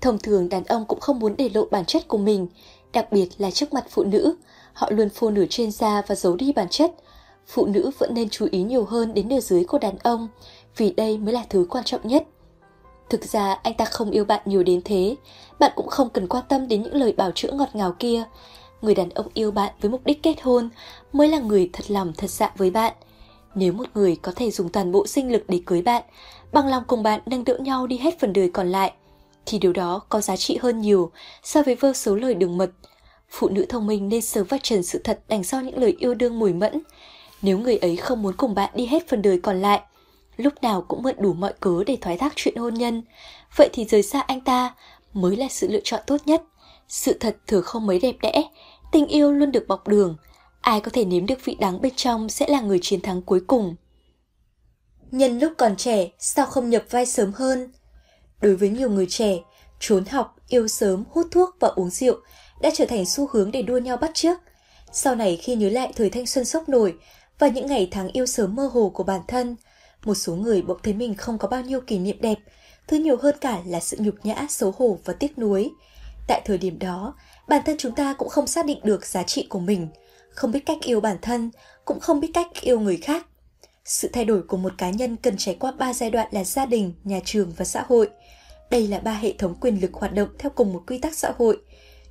[0.00, 2.46] Thông thường đàn ông cũng không muốn để lộ bản chất của mình,
[2.92, 4.36] đặc biệt là trước mặt phụ nữ.
[4.72, 6.92] Họ luôn phô nửa trên ra và giấu đi bản chất.
[7.46, 10.28] Phụ nữ vẫn nên chú ý nhiều hơn đến nửa dưới của đàn ông,
[10.76, 12.26] vì đây mới là thứ quan trọng nhất.
[13.12, 15.16] Thực ra anh ta không yêu bạn nhiều đến thế,
[15.58, 18.24] bạn cũng không cần quan tâm đến những lời bảo chữa ngọt ngào kia.
[18.82, 20.68] Người đàn ông yêu bạn với mục đích kết hôn
[21.12, 22.92] mới là người thật lòng thật dạ với bạn.
[23.54, 26.02] Nếu một người có thể dùng toàn bộ sinh lực để cưới bạn,
[26.52, 28.92] bằng lòng cùng bạn nâng đỡ nhau đi hết phần đời còn lại,
[29.46, 31.10] thì điều đó có giá trị hơn nhiều
[31.42, 32.70] so với vô số lời đường mật.
[33.30, 36.14] Phụ nữ thông minh nên sớm vạch trần sự thật đằng sau những lời yêu
[36.14, 36.80] đương mùi mẫn.
[37.42, 39.80] Nếu người ấy không muốn cùng bạn đi hết phần đời còn lại,
[40.36, 43.02] lúc nào cũng mượn đủ mọi cớ để thoái thác chuyện hôn nhân,
[43.56, 44.74] vậy thì rời xa anh ta
[45.12, 46.42] mới là sự lựa chọn tốt nhất.
[46.88, 48.42] Sự thật thường không mấy đẹp đẽ,
[48.92, 50.16] tình yêu luôn được bọc đường,
[50.60, 53.40] ai có thể nếm được vị đắng bên trong sẽ là người chiến thắng cuối
[53.46, 53.76] cùng.
[55.10, 57.72] Nhân lúc còn trẻ, sao không nhập vai sớm hơn?
[58.40, 59.38] Đối với nhiều người trẻ,
[59.80, 62.16] trốn học, yêu sớm, hút thuốc và uống rượu
[62.60, 64.38] đã trở thành xu hướng để đua nhau bắt chước.
[64.92, 66.94] Sau này khi nhớ lại thời thanh xuân sốc nổi
[67.38, 69.56] và những ngày tháng yêu sớm mơ hồ của bản thân,
[70.04, 72.38] một số người bỗng thấy mình không có bao nhiêu kỷ niệm đẹp,
[72.88, 75.70] thứ nhiều hơn cả là sự nhục nhã, xấu hổ và tiếc nuối.
[76.28, 77.14] Tại thời điểm đó,
[77.48, 79.88] bản thân chúng ta cũng không xác định được giá trị của mình,
[80.30, 81.50] không biết cách yêu bản thân,
[81.84, 83.26] cũng không biết cách yêu người khác.
[83.84, 86.66] Sự thay đổi của một cá nhân cần trải qua ba giai đoạn là gia
[86.66, 88.08] đình, nhà trường và xã hội.
[88.70, 91.32] Đây là ba hệ thống quyền lực hoạt động theo cùng một quy tắc xã
[91.38, 91.58] hội.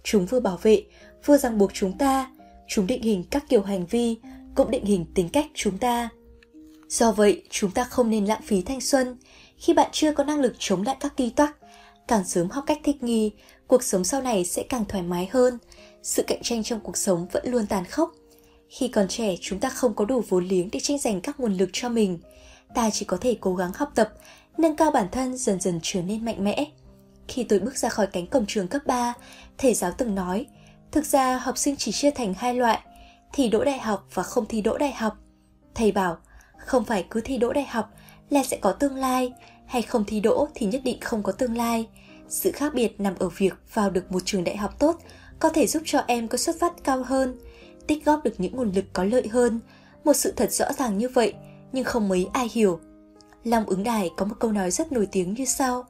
[0.04, 0.84] Chúng vừa bảo vệ,
[1.26, 2.32] vừa ràng buộc chúng ta,
[2.68, 4.18] chúng định hình các kiểu hành vi,
[4.56, 6.10] cũng định hình tính cách chúng ta.
[6.92, 9.18] Do vậy, chúng ta không nên lãng phí thanh xuân.
[9.58, 11.58] Khi bạn chưa có năng lực chống lại các kỳ toắc,
[12.08, 13.32] càng sớm học cách thích nghi,
[13.68, 15.58] cuộc sống sau này sẽ càng thoải mái hơn.
[16.04, 18.12] Sự cạnh tranh trong cuộc sống vẫn luôn tàn khốc.
[18.70, 21.54] Khi còn trẻ, chúng ta không có đủ vốn liếng để tranh giành các nguồn
[21.54, 22.20] lực cho mình.
[22.76, 24.14] Ta chỉ có thể cố gắng học tập,
[24.58, 26.66] nâng cao bản thân dần dần trở nên mạnh mẽ.
[27.28, 29.14] Khi tôi bước ra khỏi cánh cổng trường cấp 3,
[29.58, 30.46] thầy giáo từng nói,
[30.92, 32.80] thực ra học sinh chỉ chia thành hai loại,
[33.34, 35.18] thi đỗ đại học và không thi đỗ đại học.
[35.76, 36.18] Thầy bảo,
[36.66, 37.94] không phải cứ thi đỗ đại học
[38.30, 39.34] là sẽ có tương lai,
[39.66, 41.88] hay không thi đỗ thì nhất định không có tương lai.
[42.30, 44.98] Sự khác biệt nằm ở việc vào được một trường đại học tốt
[45.40, 47.40] có thể giúp cho em có xuất phát cao hơn,
[47.88, 49.60] tích góp được những nguồn lực có lợi hơn.
[50.04, 51.34] Một sự thật rõ ràng như vậy,
[51.72, 52.80] nhưng không mấy ai hiểu.
[53.44, 55.86] Long ứng đài có một câu nói rất nổi tiếng như sau.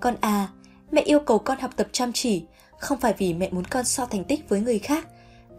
[0.00, 0.48] Con à,
[0.90, 2.44] mẹ yêu cầu con học tập chăm chỉ,
[2.78, 5.08] không phải vì mẹ muốn con so thành tích với người khác,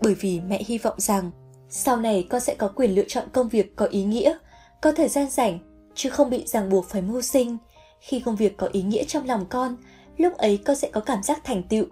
[0.02, 1.32] bởi vì mẹ hy vọng rằng
[1.70, 4.38] sau này con sẽ có quyền lựa chọn công việc có ý nghĩa,
[4.82, 5.60] có thời gian rảnh,
[5.96, 7.58] chứ không bị ràng buộc phải mưu sinh.
[8.00, 9.78] Khi công việc có ý nghĩa trong lòng con,
[10.18, 11.86] lúc ấy con sẽ có cảm giác thành tựu.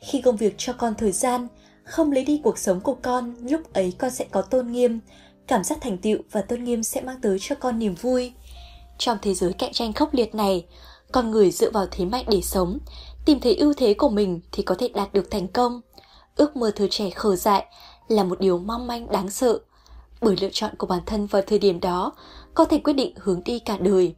[0.00, 1.48] Khi công việc cho con thời gian,
[1.84, 5.00] không lấy đi cuộc sống của con, lúc ấy con sẽ có tôn nghiêm.
[5.46, 8.32] Cảm giác thành tựu và tôn nghiêm sẽ mang tới cho con niềm vui.
[8.98, 10.66] Trong thế giới cạnh tranh khốc liệt này,
[11.12, 12.78] con người dựa vào thế mạnh để sống,
[13.24, 15.80] tìm thấy ưu thế của mình thì có thể đạt được thành công.
[16.36, 17.66] Ước mơ thời trẻ khờ dại
[18.08, 19.58] là một điều mong manh đáng sợ,
[20.24, 22.12] bởi lựa chọn của bản thân vào thời điểm đó
[22.54, 24.14] có thể quyết định hướng đi cả đời.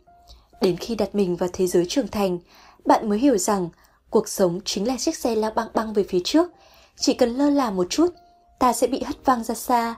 [0.60, 2.38] Đến khi đặt mình vào thế giới trưởng thành,
[2.84, 3.68] bạn mới hiểu rằng
[4.10, 6.50] cuộc sống chính là chiếc xe lao băng băng về phía trước.
[6.96, 8.14] Chỉ cần lơ là một chút,
[8.58, 9.94] ta sẽ bị hất văng ra xa.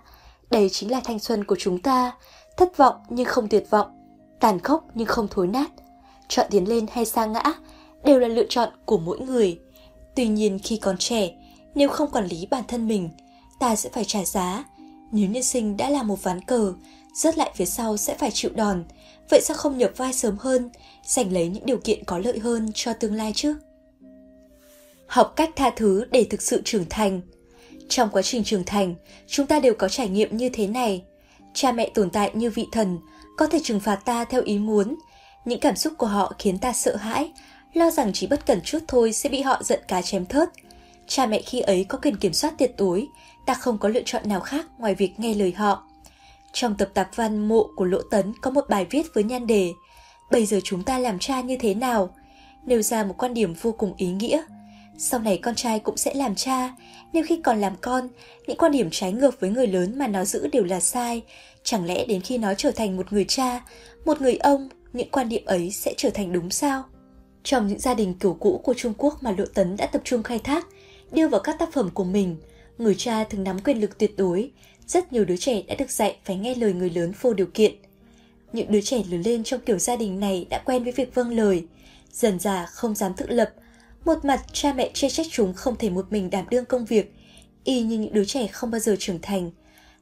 [0.50, 2.12] Đây chính là thanh xuân của chúng ta,
[2.56, 3.86] thất vọng nhưng không tuyệt vọng,
[4.40, 5.70] tàn khốc nhưng không thối nát.
[6.28, 7.42] Chọn tiến lên hay sa ngã
[8.04, 9.60] đều là lựa chọn của mỗi người.
[10.16, 11.30] Tuy nhiên khi còn trẻ,
[11.74, 13.10] nếu không quản lý bản thân mình,
[13.60, 14.64] ta sẽ phải trả giá.
[15.12, 16.72] Nếu nhân sinh đã là một ván cờ,
[17.14, 18.84] rớt lại phía sau sẽ phải chịu đòn.
[19.30, 20.70] Vậy sao không nhập vai sớm hơn,
[21.04, 23.56] giành lấy những điều kiện có lợi hơn cho tương lai chứ?
[25.06, 27.20] Học cách tha thứ để thực sự trưởng thành.
[27.88, 28.94] Trong quá trình trưởng thành,
[29.26, 31.02] chúng ta đều có trải nghiệm như thế này.
[31.54, 32.98] Cha mẹ tồn tại như vị thần,
[33.36, 34.96] có thể trừng phạt ta theo ý muốn.
[35.44, 37.32] Những cảm xúc của họ khiến ta sợ hãi,
[37.72, 40.48] lo rằng chỉ bất cẩn chút thôi sẽ bị họ giận cá chém thớt.
[41.06, 43.08] Cha mẹ khi ấy có quyền kiểm soát tuyệt đối,
[43.48, 45.82] ta không có lựa chọn nào khác ngoài việc nghe lời họ.
[46.52, 49.72] Trong tập tạp văn Mộ của Lỗ Tấn có một bài viết với nhan đề
[50.30, 52.14] Bây giờ chúng ta làm cha như thế nào?
[52.66, 54.42] Nêu ra một quan điểm vô cùng ý nghĩa.
[54.98, 56.74] Sau này con trai cũng sẽ làm cha,
[57.12, 58.08] nếu khi còn làm con,
[58.46, 61.22] những quan điểm trái ngược với người lớn mà nó giữ đều là sai.
[61.62, 63.60] Chẳng lẽ đến khi nó trở thành một người cha,
[64.04, 66.82] một người ông, những quan điểm ấy sẽ trở thành đúng sao?
[67.42, 70.22] Trong những gia đình kiểu cũ của Trung Quốc mà Lộ Tấn đã tập trung
[70.22, 70.66] khai thác,
[71.12, 72.36] đưa vào các tác phẩm của mình,
[72.78, 74.50] người cha thường nắm quyền lực tuyệt đối,
[74.86, 77.72] rất nhiều đứa trẻ đã được dạy phải nghe lời người lớn vô điều kiện.
[78.52, 81.30] Những đứa trẻ lớn lên trong kiểu gia đình này đã quen với việc vâng
[81.30, 81.66] lời,
[82.12, 83.50] dần già không dám tự lập.
[84.04, 87.14] Một mặt cha mẹ chê trách chúng không thể một mình đảm đương công việc,
[87.64, 89.50] y như những đứa trẻ không bao giờ trưởng thành.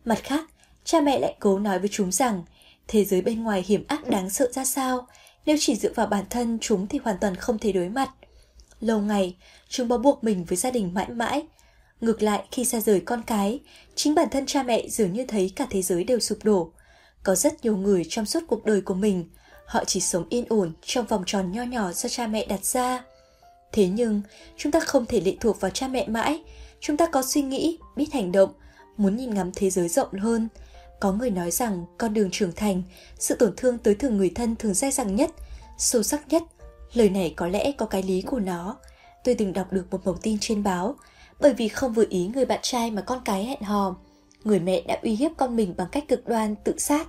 [0.05, 0.51] Mặt khác,
[0.85, 2.43] cha mẹ lại cố nói với chúng rằng
[2.89, 5.07] thế giới bên ngoài hiểm ác đáng sợ ra sao,
[5.47, 8.11] nếu chỉ dựa vào bản thân chúng thì hoàn toàn không thể đối mặt.
[8.81, 9.37] Lâu ngày,
[9.69, 11.43] chúng bó buộc mình với gia đình mãi mãi,
[12.01, 13.61] Ngược lại khi xa rời con cái,
[13.95, 16.71] chính bản thân cha mẹ dường như thấy cả thế giới đều sụp đổ.
[17.23, 19.25] Có rất nhiều người trong suốt cuộc đời của mình,
[19.67, 23.05] họ chỉ sống yên ổn trong vòng tròn nho nhỏ do cha mẹ đặt ra.
[23.73, 24.23] Thế nhưng,
[24.57, 26.43] chúng ta không thể lệ thuộc vào cha mẹ mãi,
[26.81, 28.53] chúng ta có suy nghĩ, biết hành động,
[28.97, 30.49] muốn nhìn ngắm thế giới rộng hơn.
[31.01, 32.83] Có người nói rằng con đường trưởng thành,
[33.19, 35.31] sự tổn thương tới thường người thân thường dai dẳng nhất,
[35.79, 36.43] sâu sắc nhất.
[36.93, 38.77] Lời này có lẽ có cái lý của nó.
[39.25, 40.97] Tôi từng đọc được một mẩu tin trên báo,
[41.41, 43.97] bởi vì không vừa ý người bạn trai mà con cái hẹn hò.
[44.45, 47.09] Người mẹ đã uy hiếp con mình bằng cách cực đoan tự sát.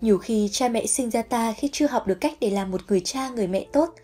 [0.00, 2.80] Nhiều khi cha mẹ sinh ra ta khi chưa học được cách để làm một
[2.88, 3.94] người cha người mẹ tốt.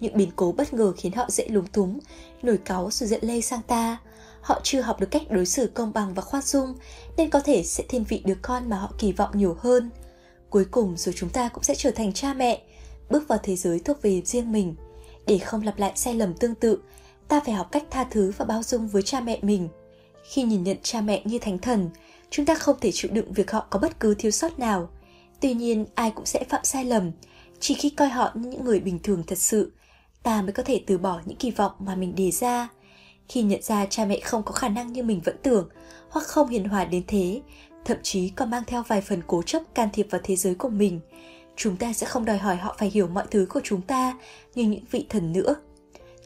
[0.00, 1.98] Những biến cố bất ngờ khiến họ dễ lúng túng,
[2.42, 3.98] nổi cáu rồi giận lây sang ta.
[4.40, 6.74] Họ chưa học được cách đối xử công bằng và khoan dung,
[7.16, 9.90] nên có thể sẽ thiên vị đứa con mà họ kỳ vọng nhiều hơn.
[10.50, 12.62] Cuối cùng rồi chúng ta cũng sẽ trở thành cha mẹ,
[13.10, 14.74] bước vào thế giới thuộc về riêng mình.
[15.26, 16.78] Để không lặp lại sai lầm tương tự,
[17.30, 19.68] ta phải học cách tha thứ và bao dung với cha mẹ mình.
[20.22, 21.90] Khi nhìn nhận cha mẹ như thánh thần,
[22.30, 24.88] chúng ta không thể chịu đựng việc họ có bất cứ thiếu sót nào.
[25.40, 27.10] Tuy nhiên, ai cũng sẽ phạm sai lầm.
[27.60, 29.72] Chỉ khi coi họ như những người bình thường thật sự,
[30.22, 32.68] ta mới có thể từ bỏ những kỳ vọng mà mình đề ra.
[33.28, 35.68] Khi nhận ra cha mẹ không có khả năng như mình vẫn tưởng,
[36.10, 37.40] hoặc không hiền hòa đến thế,
[37.84, 40.68] thậm chí còn mang theo vài phần cố chấp can thiệp vào thế giới của
[40.68, 41.00] mình,
[41.56, 44.18] chúng ta sẽ không đòi hỏi họ phải hiểu mọi thứ của chúng ta
[44.54, 45.54] như những vị thần nữa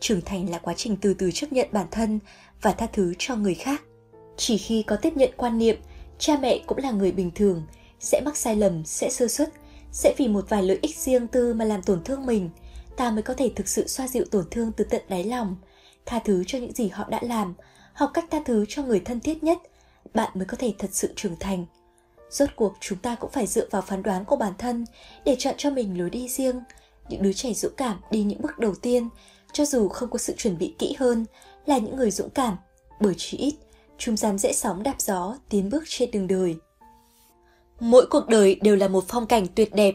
[0.05, 2.19] trưởng thành là quá trình từ từ chấp nhận bản thân
[2.63, 3.83] và tha thứ cho người khác
[4.37, 5.77] chỉ khi có tiếp nhận quan niệm
[6.19, 7.63] cha mẹ cũng là người bình thường
[8.01, 9.53] sẽ mắc sai lầm sẽ sơ suất
[9.93, 12.51] sẽ vì một vài lợi ích riêng tư mà làm tổn thương mình
[12.97, 15.57] ta mới có thể thực sự xoa dịu tổn thương từ tận đáy lòng
[16.07, 17.55] tha thứ cho những gì họ đã làm
[17.93, 19.59] học cách tha thứ cho người thân thiết nhất
[20.15, 21.67] bạn mới có thể thật sự trưởng thành.
[22.31, 24.85] Rốt cuộc chúng ta cũng phải dựa vào phán đoán của bản thân
[25.25, 26.61] để chọn cho mình lối đi riêng.
[27.09, 29.09] Những đứa trẻ dũng cảm đi những bước đầu tiên,
[29.55, 31.27] cho dù không có sự chuẩn bị kỹ hơn,
[31.67, 32.57] là những người dũng cảm,
[33.01, 33.55] bởi chỉ ít,
[33.99, 36.57] chúng dám dễ sóng đạp gió tiến bước trên đường đời.
[37.81, 39.95] Mỗi cuộc đời đều là một phong cảnh tuyệt đẹp.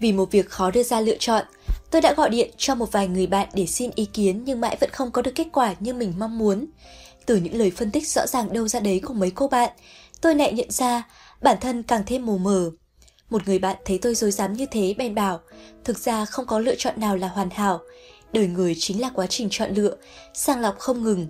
[0.00, 1.44] Vì một việc khó đưa ra lựa chọn,
[1.90, 4.76] tôi đã gọi điện cho một vài người bạn để xin ý kiến nhưng mãi
[4.80, 6.66] vẫn không có được kết quả như mình mong muốn.
[7.26, 9.70] Từ những lời phân tích rõ ràng đâu ra đấy của mấy cô bạn,
[10.20, 11.02] tôi lại nhận ra
[11.42, 12.70] bản thân càng thêm mù mờ.
[13.30, 15.40] Một người bạn thấy tôi dối dám như thế bèn bảo,
[15.84, 17.80] thực ra không có lựa chọn nào là hoàn hảo,
[18.34, 19.96] đời người chính là quá trình chọn lựa,
[20.34, 21.26] sàng lọc không ngừng.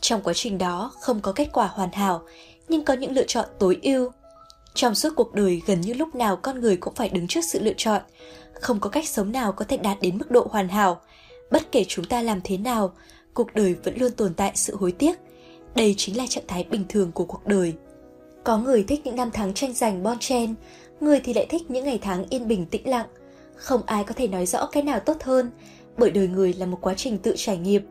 [0.00, 2.22] Trong quá trình đó không có kết quả hoàn hảo,
[2.68, 4.10] nhưng có những lựa chọn tối ưu.
[4.74, 7.58] Trong suốt cuộc đời gần như lúc nào con người cũng phải đứng trước sự
[7.62, 8.02] lựa chọn,
[8.60, 11.00] không có cách sống nào có thể đạt đến mức độ hoàn hảo.
[11.50, 12.92] Bất kể chúng ta làm thế nào,
[13.34, 15.18] cuộc đời vẫn luôn tồn tại sự hối tiếc.
[15.74, 17.74] Đây chính là trạng thái bình thường của cuộc đời.
[18.44, 20.54] Có người thích những năm tháng tranh giành bon chen,
[21.00, 23.06] người thì lại thích những ngày tháng yên bình tĩnh lặng.
[23.56, 25.50] Không ai có thể nói rõ cái nào tốt hơn,
[25.96, 27.82] bởi đời người là một quá trình tự trải nghiệm.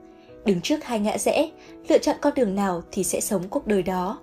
[0.46, 1.50] Đứng trước hai ngã rẽ,
[1.88, 4.20] lựa chọn con đường nào thì sẽ sống cuộc đời đó.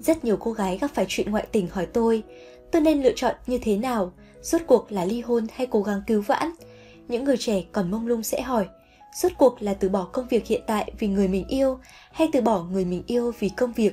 [0.00, 2.22] Rất nhiều cô gái gặp phải chuyện ngoại tình hỏi tôi,
[2.70, 6.02] tôi nên lựa chọn như thế nào, rốt cuộc là ly hôn hay cố gắng
[6.06, 6.50] cứu vãn.
[7.08, 8.66] Những người trẻ còn mông lung sẽ hỏi,
[9.14, 11.78] rốt cuộc là từ bỏ công việc hiện tại vì người mình yêu
[12.12, 13.92] hay từ bỏ người mình yêu vì công việc.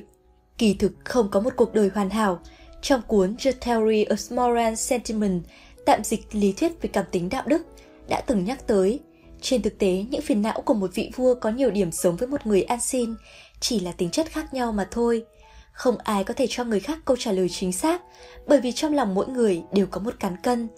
[0.58, 2.38] Kỳ thực không có một cuộc đời hoàn hảo.
[2.82, 5.42] Trong cuốn The Theory of Moral Sentiment,
[5.86, 7.62] tạm dịch lý thuyết về cảm tính đạo đức,
[8.08, 9.00] đã từng nhắc tới
[9.40, 12.28] trên thực tế, những phiền não của một vị vua có nhiều điểm giống với
[12.28, 13.14] một người ăn xin,
[13.60, 15.24] chỉ là tính chất khác nhau mà thôi.
[15.72, 18.02] Không ai có thể cho người khác câu trả lời chính xác,
[18.46, 20.68] bởi vì trong lòng mỗi người đều có một cán cân.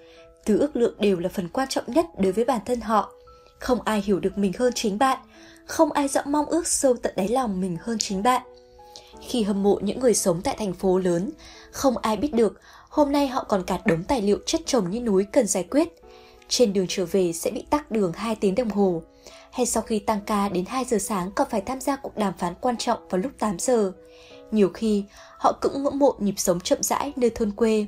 [0.44, 3.12] Tứ ước lượng đều là phần quan trọng nhất đối với bản thân họ.
[3.58, 5.18] Không ai hiểu được mình hơn chính bạn,
[5.66, 8.42] không ai rõ mong ước sâu tận đáy lòng mình hơn chính bạn.
[9.20, 11.30] Khi hâm mộ những người sống tại thành phố lớn,
[11.70, 15.00] không ai biết được hôm nay họ còn cả đống tài liệu chất chồng như
[15.00, 15.88] núi cần giải quyết
[16.50, 19.02] trên đường trở về sẽ bị tắc đường 2 tiếng đồng hồ.
[19.52, 22.32] Hay sau khi tăng ca đến 2 giờ sáng còn phải tham gia cuộc đàm
[22.38, 23.92] phán quan trọng vào lúc 8 giờ.
[24.50, 25.04] Nhiều khi,
[25.38, 27.86] họ cũng ngưỡng mộ nhịp sống chậm rãi nơi thôn quê,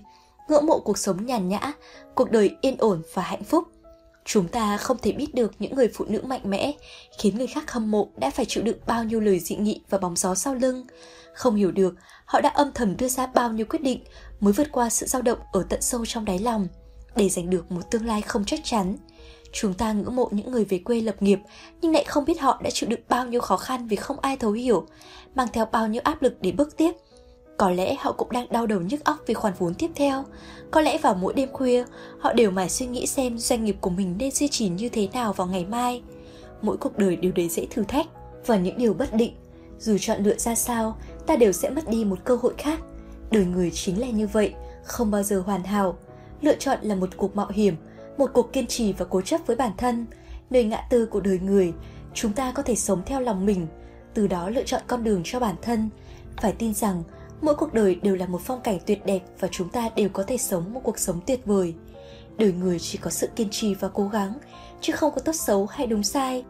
[0.48, 1.72] ngưỡng mộ cuộc sống nhàn nhã,
[2.14, 3.64] cuộc đời yên ổn và hạnh phúc.
[4.24, 6.72] Chúng ta không thể biết được những người phụ nữ mạnh mẽ,
[7.18, 9.98] khiến người khác hâm mộ đã phải chịu đựng bao nhiêu lời dị nghị và
[9.98, 10.86] bóng gió sau lưng.
[11.34, 14.04] Không hiểu được họ đã âm thầm đưa ra bao nhiêu quyết định
[14.40, 16.68] mới vượt qua sự dao động ở tận sâu trong đáy lòng
[17.16, 18.96] để giành được một tương lai không chắc chắn.
[19.52, 21.38] Chúng ta ngưỡng mộ những người về quê lập nghiệp,
[21.80, 24.36] nhưng lại không biết họ đã chịu đựng bao nhiêu khó khăn vì không ai
[24.36, 24.86] thấu hiểu,
[25.34, 26.92] mang theo bao nhiêu áp lực để bước tiếp.
[27.56, 30.24] Có lẽ họ cũng đang đau đầu nhức óc vì khoản vốn tiếp theo.
[30.70, 31.84] Có lẽ vào mỗi đêm khuya,
[32.18, 35.08] họ đều mải suy nghĩ xem doanh nghiệp của mình nên duy trì như thế
[35.12, 36.02] nào vào ngày mai.
[36.62, 38.06] Mỗi cuộc đời đều đầy dễ thử thách
[38.46, 39.34] và những điều bất định.
[39.78, 42.78] Dù chọn lựa ra sao, ta đều sẽ mất đi một cơ hội khác.
[43.30, 45.98] Đời người chính là như vậy, không bao giờ hoàn hảo
[46.42, 47.76] lựa chọn là một cuộc mạo hiểm,
[48.18, 50.06] một cuộc kiên trì và cố chấp với bản thân,
[50.50, 51.72] nơi ngã tư của đời người,
[52.14, 53.66] chúng ta có thể sống theo lòng mình,
[54.14, 55.90] từ đó lựa chọn con đường cho bản thân.
[56.36, 57.02] Phải tin rằng
[57.40, 60.22] mỗi cuộc đời đều là một phong cảnh tuyệt đẹp và chúng ta đều có
[60.22, 61.74] thể sống một cuộc sống tuyệt vời.
[62.36, 64.32] Đời người chỉ có sự kiên trì và cố gắng,
[64.80, 66.44] chứ không có tốt xấu hay đúng sai.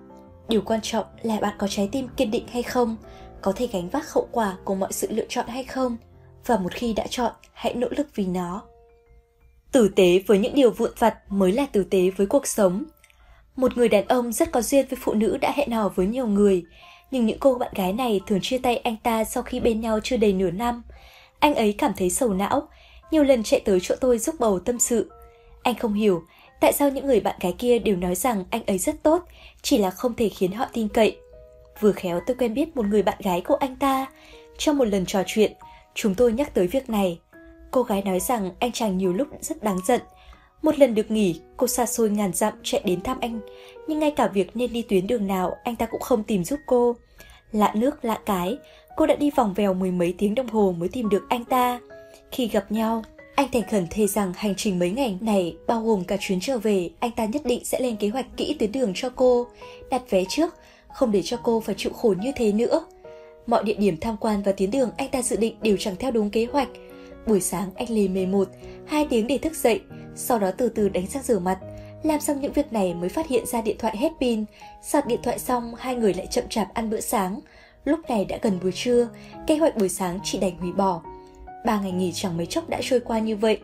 [0.49, 2.97] Điều quan trọng là bạn có trái tim kiên định hay không,
[3.41, 5.97] có thể gánh vác hậu quả của mọi sự lựa chọn hay không.
[6.47, 8.62] Và một khi đã chọn, hãy nỗ lực vì nó.
[9.73, 12.84] Tử tế với những điều vụn vặt mới là tử tế với cuộc sống.
[13.57, 16.26] Một người đàn ông rất có duyên với phụ nữ đã hẹn hò với nhiều
[16.26, 16.65] người,
[17.10, 20.01] nhưng những cô bạn gái này thường chia tay anh ta sau khi bên nhau
[20.02, 20.83] chưa đầy nửa năm.
[21.39, 22.68] Anh ấy cảm thấy sầu não,
[23.10, 25.10] nhiều lần chạy tới chỗ tôi giúp bầu tâm sự.
[25.62, 26.23] Anh không hiểu
[26.60, 29.23] tại sao những người bạn gái kia đều nói rằng anh ấy rất tốt,
[29.62, 31.17] chỉ là không thể khiến họ tin cậy.
[31.81, 34.07] Vừa khéo tôi quen biết một người bạn gái của anh ta.
[34.59, 35.52] Trong một lần trò chuyện,
[35.94, 37.18] chúng tôi nhắc tới việc này.
[37.73, 40.01] Cô gái nói rằng anh chàng nhiều lúc rất đáng giận.
[40.62, 43.41] Một lần được nghỉ, cô xa xôi ngàn dặm chạy đến thăm anh,
[43.89, 46.60] nhưng ngay cả việc nên đi tuyến đường nào anh ta cũng không tìm giúp
[46.67, 46.97] cô.
[47.52, 48.57] Lạ nước lạ cái,
[48.97, 51.81] cô đã đi vòng vèo mười mấy tiếng đồng hồ mới tìm được anh ta.
[52.31, 53.02] Khi gặp nhau,
[53.34, 56.59] anh thành khẩn thề rằng hành trình mấy ngày này bao gồm cả chuyến trở
[56.59, 59.47] về, anh ta nhất định sẽ lên kế hoạch kỹ tuyến đường cho cô,
[59.91, 60.55] đặt vé trước,
[60.92, 62.84] không để cho cô phải chịu khổ như thế nữa.
[63.47, 66.10] Mọi địa điểm tham quan và tuyến đường anh ta dự định đều chẳng theo
[66.10, 66.68] đúng kế hoạch,
[67.26, 68.49] Buổi sáng anh lì mề một,
[68.86, 69.81] hai tiếng để thức dậy,
[70.15, 71.59] sau đó từ từ đánh răng rửa mặt.
[72.02, 74.44] Làm xong những việc này mới phát hiện ra điện thoại hết pin.
[74.83, 77.41] Sạc điện thoại xong, hai người lại chậm chạp ăn bữa sáng.
[77.84, 79.09] Lúc này đã gần buổi trưa,
[79.47, 81.02] kế hoạch buổi sáng chỉ đành hủy bỏ.
[81.67, 83.59] Ba ngày nghỉ chẳng mấy chốc đã trôi qua như vậy.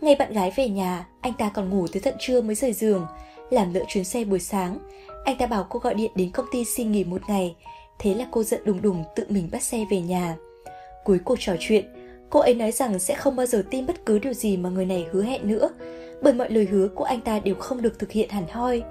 [0.00, 3.06] Ngày bạn gái về nhà, anh ta còn ngủ tới tận trưa mới rời giường.
[3.50, 4.78] Làm lỡ chuyến xe buổi sáng,
[5.24, 7.54] anh ta bảo cô gọi điện đến công ty xin nghỉ một ngày.
[7.98, 10.36] Thế là cô giận đùng đùng tự mình bắt xe về nhà.
[11.04, 11.84] Cuối cuộc trò chuyện,
[12.32, 14.86] cô ấy nói rằng sẽ không bao giờ tin bất cứ điều gì mà người
[14.86, 15.70] này hứa hẹn nữa,
[16.22, 18.82] bởi mọi lời hứa của anh ta đều không được thực hiện hẳn hoi.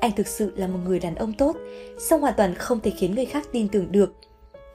[0.00, 1.56] Anh thực sự là một người đàn ông tốt,
[1.98, 4.12] song hoàn toàn không thể khiến người khác tin tưởng được.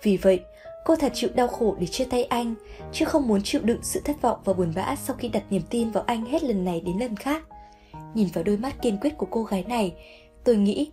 [0.03, 0.39] Vì vậy,
[0.85, 2.55] cô thật chịu đau khổ để chia tay anh,
[2.93, 5.61] chứ không muốn chịu đựng sự thất vọng và buồn bã sau khi đặt niềm
[5.69, 7.43] tin vào anh hết lần này đến lần khác.
[8.13, 9.93] Nhìn vào đôi mắt kiên quyết của cô gái này,
[10.43, 10.91] tôi nghĩ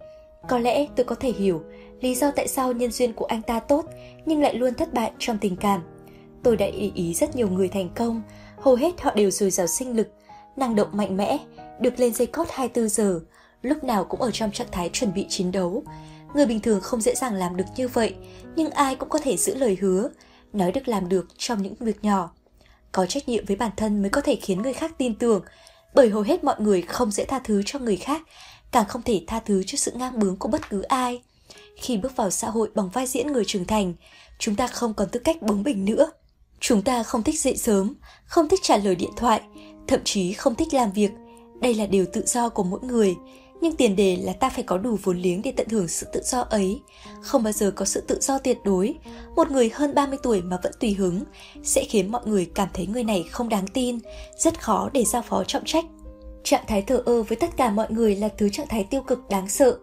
[0.49, 1.62] có lẽ tôi có thể hiểu
[2.01, 3.85] lý do tại sao nhân duyên của anh ta tốt
[4.27, 5.81] nhưng lại luôn thất bại trong tình cảm.
[6.44, 8.23] Tôi đã ý ý rất nhiều người thành công,
[8.58, 10.08] hầu hết họ đều dồi dào sinh lực,
[10.56, 11.39] năng động mạnh mẽ,
[11.81, 13.20] được lên dây cót 24 giờ,
[13.62, 15.82] lúc nào cũng ở trong trạng thái chuẩn bị chiến đấu.
[16.34, 18.14] Người bình thường không dễ dàng làm được như vậy,
[18.56, 20.08] nhưng ai cũng có thể giữ lời hứa,
[20.52, 22.31] nói được làm được trong những việc nhỏ.
[22.92, 25.42] Có trách nhiệm với bản thân mới có thể khiến người khác tin tưởng,
[25.94, 28.23] bởi hầu hết mọi người không dễ tha thứ cho người khác,
[28.73, 31.23] càng không thể tha thứ cho sự ngang bướng của bất cứ ai.
[31.76, 33.94] Khi bước vào xã hội bằng vai diễn người trưởng thành,
[34.39, 36.10] chúng ta không còn tư cách bướng bỉnh nữa.
[36.67, 37.94] Chúng ta không thích dậy sớm,
[38.26, 39.41] không thích trả lời điện thoại,
[39.89, 41.10] thậm chí không thích làm việc.
[41.60, 43.15] Đây là điều tự do của mỗi người,
[43.60, 46.20] nhưng tiền đề là ta phải có đủ vốn liếng để tận hưởng sự tự
[46.25, 46.81] do ấy.
[47.20, 48.94] Không bao giờ có sự tự do tuyệt đối.
[49.36, 51.20] Một người hơn 30 tuổi mà vẫn tùy hứng
[51.62, 53.99] sẽ khiến mọi người cảm thấy người này không đáng tin,
[54.39, 55.84] rất khó để giao phó trọng trách.
[56.44, 59.28] Trạng thái thờ ơ với tất cả mọi người là thứ trạng thái tiêu cực
[59.28, 59.78] đáng sợ.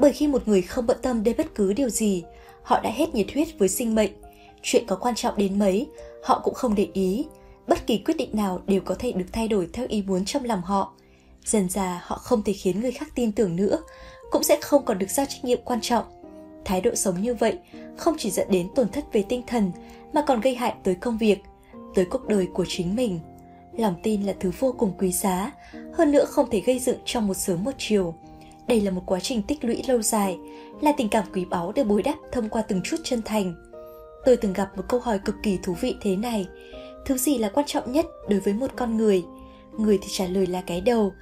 [0.00, 2.24] Bởi khi một người không bận tâm đến bất cứ điều gì,
[2.62, 4.10] họ đã hết nhiệt huyết với sinh mệnh.
[4.62, 5.86] Chuyện có quan trọng đến mấy,
[6.22, 7.26] họ cũng không để ý.
[7.68, 10.44] Bất kỳ quyết định nào đều có thể được thay đổi theo ý muốn trong
[10.44, 10.92] lòng họ.
[11.44, 13.78] Dần già họ không thể khiến người khác tin tưởng nữa,
[14.30, 16.04] cũng sẽ không còn được giao trách nhiệm quan trọng.
[16.64, 17.58] Thái độ sống như vậy
[17.96, 19.72] không chỉ dẫn đến tổn thất về tinh thần
[20.12, 21.38] mà còn gây hại tới công việc,
[21.94, 23.20] tới cuộc đời của chính mình.
[23.76, 25.52] Lòng tin là thứ vô cùng quý giá,
[25.94, 28.14] hơn nữa không thể gây dựng trong một sớm một chiều.
[28.66, 30.38] Đây là một quá trình tích lũy lâu dài,
[30.80, 33.71] là tình cảm quý báu được bồi đắp thông qua từng chút chân thành.
[34.24, 36.46] Tôi từng gặp một câu hỏi cực kỳ thú vị thế này.
[37.04, 39.24] Thứ gì là quan trọng nhất đối với một con người?
[39.78, 41.12] Người thì trả lời là cái đầu,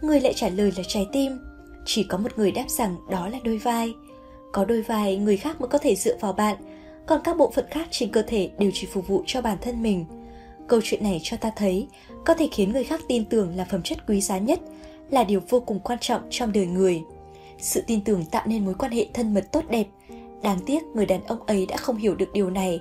[0.00, 1.38] người lại trả lời là trái tim.
[1.84, 3.94] Chỉ có một người đáp rằng đó là đôi vai.
[4.52, 6.56] Có đôi vai, người khác mới có thể dựa vào bạn,
[7.06, 9.82] còn các bộ phận khác trên cơ thể đều chỉ phục vụ cho bản thân
[9.82, 10.04] mình.
[10.68, 11.88] Câu chuyện này cho ta thấy,
[12.24, 14.60] có thể khiến người khác tin tưởng là phẩm chất quý giá nhất,
[15.10, 17.02] là điều vô cùng quan trọng trong đời người.
[17.58, 19.86] Sự tin tưởng tạo nên mối quan hệ thân mật tốt đẹp.
[20.42, 22.80] Đáng tiếc người đàn ông ấy đã không hiểu được điều này.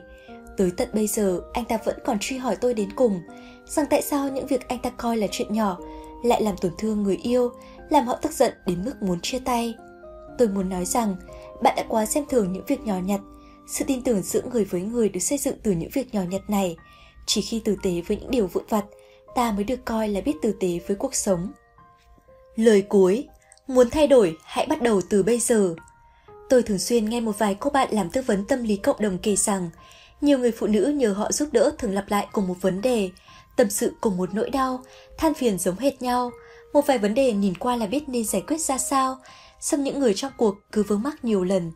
[0.57, 3.21] Tới tận bây giờ, anh ta vẫn còn truy hỏi tôi đến cùng,
[3.65, 5.77] rằng tại sao những việc anh ta coi là chuyện nhỏ
[6.23, 7.51] lại làm tổn thương người yêu,
[7.89, 9.75] làm họ tức giận đến mức muốn chia tay.
[10.37, 11.15] Tôi muốn nói rằng,
[11.63, 13.19] bạn đã quá xem thường những việc nhỏ nhặt.
[13.67, 16.41] Sự tin tưởng giữa người với người được xây dựng từ những việc nhỏ nhặt
[16.47, 16.77] này.
[17.25, 18.85] Chỉ khi tử tế với những điều vụn vặt,
[19.35, 21.51] ta mới được coi là biết tử tế với cuộc sống.
[22.55, 23.27] Lời cuối,
[23.67, 25.75] muốn thay đổi hãy bắt đầu từ bây giờ.
[26.49, 29.17] Tôi thường xuyên nghe một vài cô bạn làm tư vấn tâm lý cộng đồng
[29.17, 29.69] kể rằng,
[30.21, 33.09] nhiều người phụ nữ nhờ họ giúp đỡ thường lặp lại cùng một vấn đề,
[33.55, 34.83] tâm sự cùng một nỗi đau,
[35.17, 36.31] than phiền giống hệt nhau.
[36.73, 39.17] Một vài vấn đề nhìn qua là biết nên giải quyết ra sao,
[39.59, 41.71] xong những người trong cuộc cứ vướng mắc nhiều lần.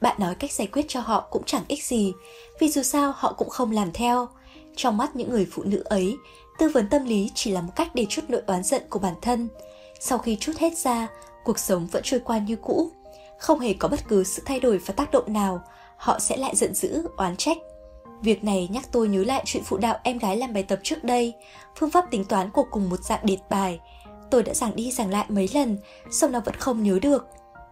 [0.00, 2.12] Bạn nói cách giải quyết cho họ cũng chẳng ích gì,
[2.60, 4.28] vì dù sao họ cũng không làm theo.
[4.76, 6.16] Trong mắt những người phụ nữ ấy,
[6.58, 9.14] tư vấn tâm lý chỉ là một cách để chút nỗi oán giận của bản
[9.22, 9.48] thân.
[10.00, 11.06] Sau khi chút hết ra,
[11.44, 12.90] cuộc sống vẫn trôi qua như cũ.
[13.38, 15.62] Không hề có bất cứ sự thay đổi và tác động nào,
[15.96, 17.56] họ sẽ lại giận dữ, oán trách.
[18.22, 21.04] Việc này nhắc tôi nhớ lại chuyện phụ đạo em gái làm bài tập trước
[21.04, 21.34] đây,
[21.76, 23.80] phương pháp tính toán của cùng một dạng đề bài.
[24.30, 25.78] Tôi đã giảng đi giảng lại mấy lần,
[26.10, 27.26] xong nó vẫn không nhớ được.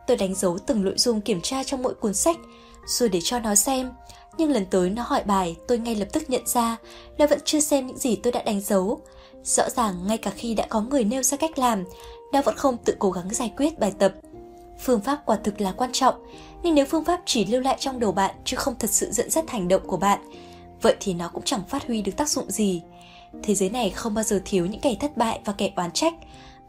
[0.06, 2.36] Tôi đánh dấu từng nội dung kiểm tra trong mỗi cuốn sách,
[2.86, 3.92] rồi để cho nó xem.
[4.38, 6.76] Nhưng lần tới nó hỏi bài, tôi ngay lập tức nhận ra
[7.18, 9.00] nó vẫn chưa xem những gì tôi đã đánh dấu.
[9.42, 11.84] Rõ ràng ngay cả khi đã có người nêu ra cách làm,
[12.32, 14.12] nó vẫn không tự cố gắng giải quyết bài tập.
[14.82, 16.14] Phương pháp quả thực là quan trọng,
[16.62, 19.30] nhưng nếu phương pháp chỉ lưu lại trong đầu bạn chứ không thật sự dẫn
[19.30, 20.18] dắt hành động của bạn,
[20.82, 22.82] vậy thì nó cũng chẳng phát huy được tác dụng gì.
[23.42, 26.14] Thế giới này không bao giờ thiếu những kẻ thất bại và kẻ oán trách,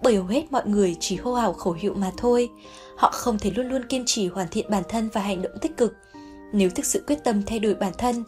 [0.02, 2.50] bởi hầu hết mọi người chỉ hô hào khẩu hiệu mà thôi.
[2.98, 5.78] Họ không thể luôn luôn kiên trì hoàn thiện bản thân và hành động tích
[5.78, 5.94] cực.
[6.54, 8.24] Nếu thực sự quyết tâm thay đổi bản thân,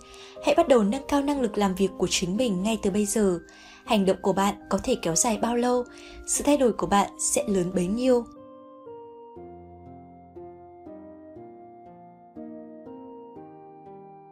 [0.46, 3.06] hãy bắt đầu nâng cao năng lực làm việc của chính mình ngay từ bây
[3.06, 3.40] giờ.
[3.86, 5.84] Hành động của bạn có thể kéo dài bao lâu,
[6.28, 8.26] sự thay đổi của bạn sẽ lớn bấy nhiêu.